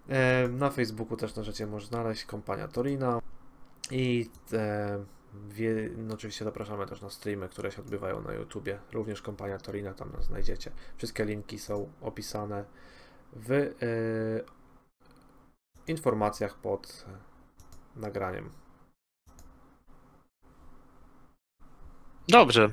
E, 0.10 0.48
na 0.48 0.70
Facebooku 0.70 1.18
też 1.18 1.36
możecie 1.36 1.68
może 1.68 1.88
znaleźć 1.88 2.26
kompania 2.26 2.68
Torina. 2.68 3.22
I 3.92 4.30
e, 4.54 5.04
wie, 5.50 5.90
no 5.98 6.14
oczywiście 6.14 6.46
zapraszamy 6.46 6.86
też 6.86 7.02
na 7.02 7.10
streamy, 7.10 7.50
które 7.50 7.72
się 7.72 7.82
odbywają 7.82 8.22
na 8.22 8.34
YouTubie. 8.34 8.80
Również 8.92 9.22
kompania 9.22 9.58
Torina, 9.58 9.94
tam 9.94 10.12
nas 10.12 10.26
znajdziecie. 10.26 10.72
Wszystkie 10.98 11.26
linki 11.26 11.60
są 11.60 11.90
opisane 12.02 12.66
w 13.34 13.52
e, 13.52 14.61
informacjach 15.88 16.58
pod 16.58 17.06
e, 17.08 18.00
nagraniem. 18.00 18.50
Dobrze, 22.28 22.72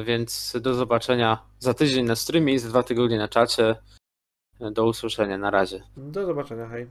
y, 0.00 0.04
więc 0.04 0.56
do 0.60 0.74
zobaczenia 0.74 1.38
za 1.58 1.74
tydzień 1.74 2.06
na 2.06 2.16
streamie 2.16 2.54
i 2.54 2.58
za 2.58 2.68
dwa 2.68 2.82
tygodnie 2.82 3.18
na 3.18 3.28
czacie. 3.28 3.76
Do 4.60 4.86
usłyszenia, 4.86 5.38
na 5.38 5.50
razie. 5.50 5.82
Do 5.96 6.26
zobaczenia, 6.26 6.68
hej. 6.68 6.86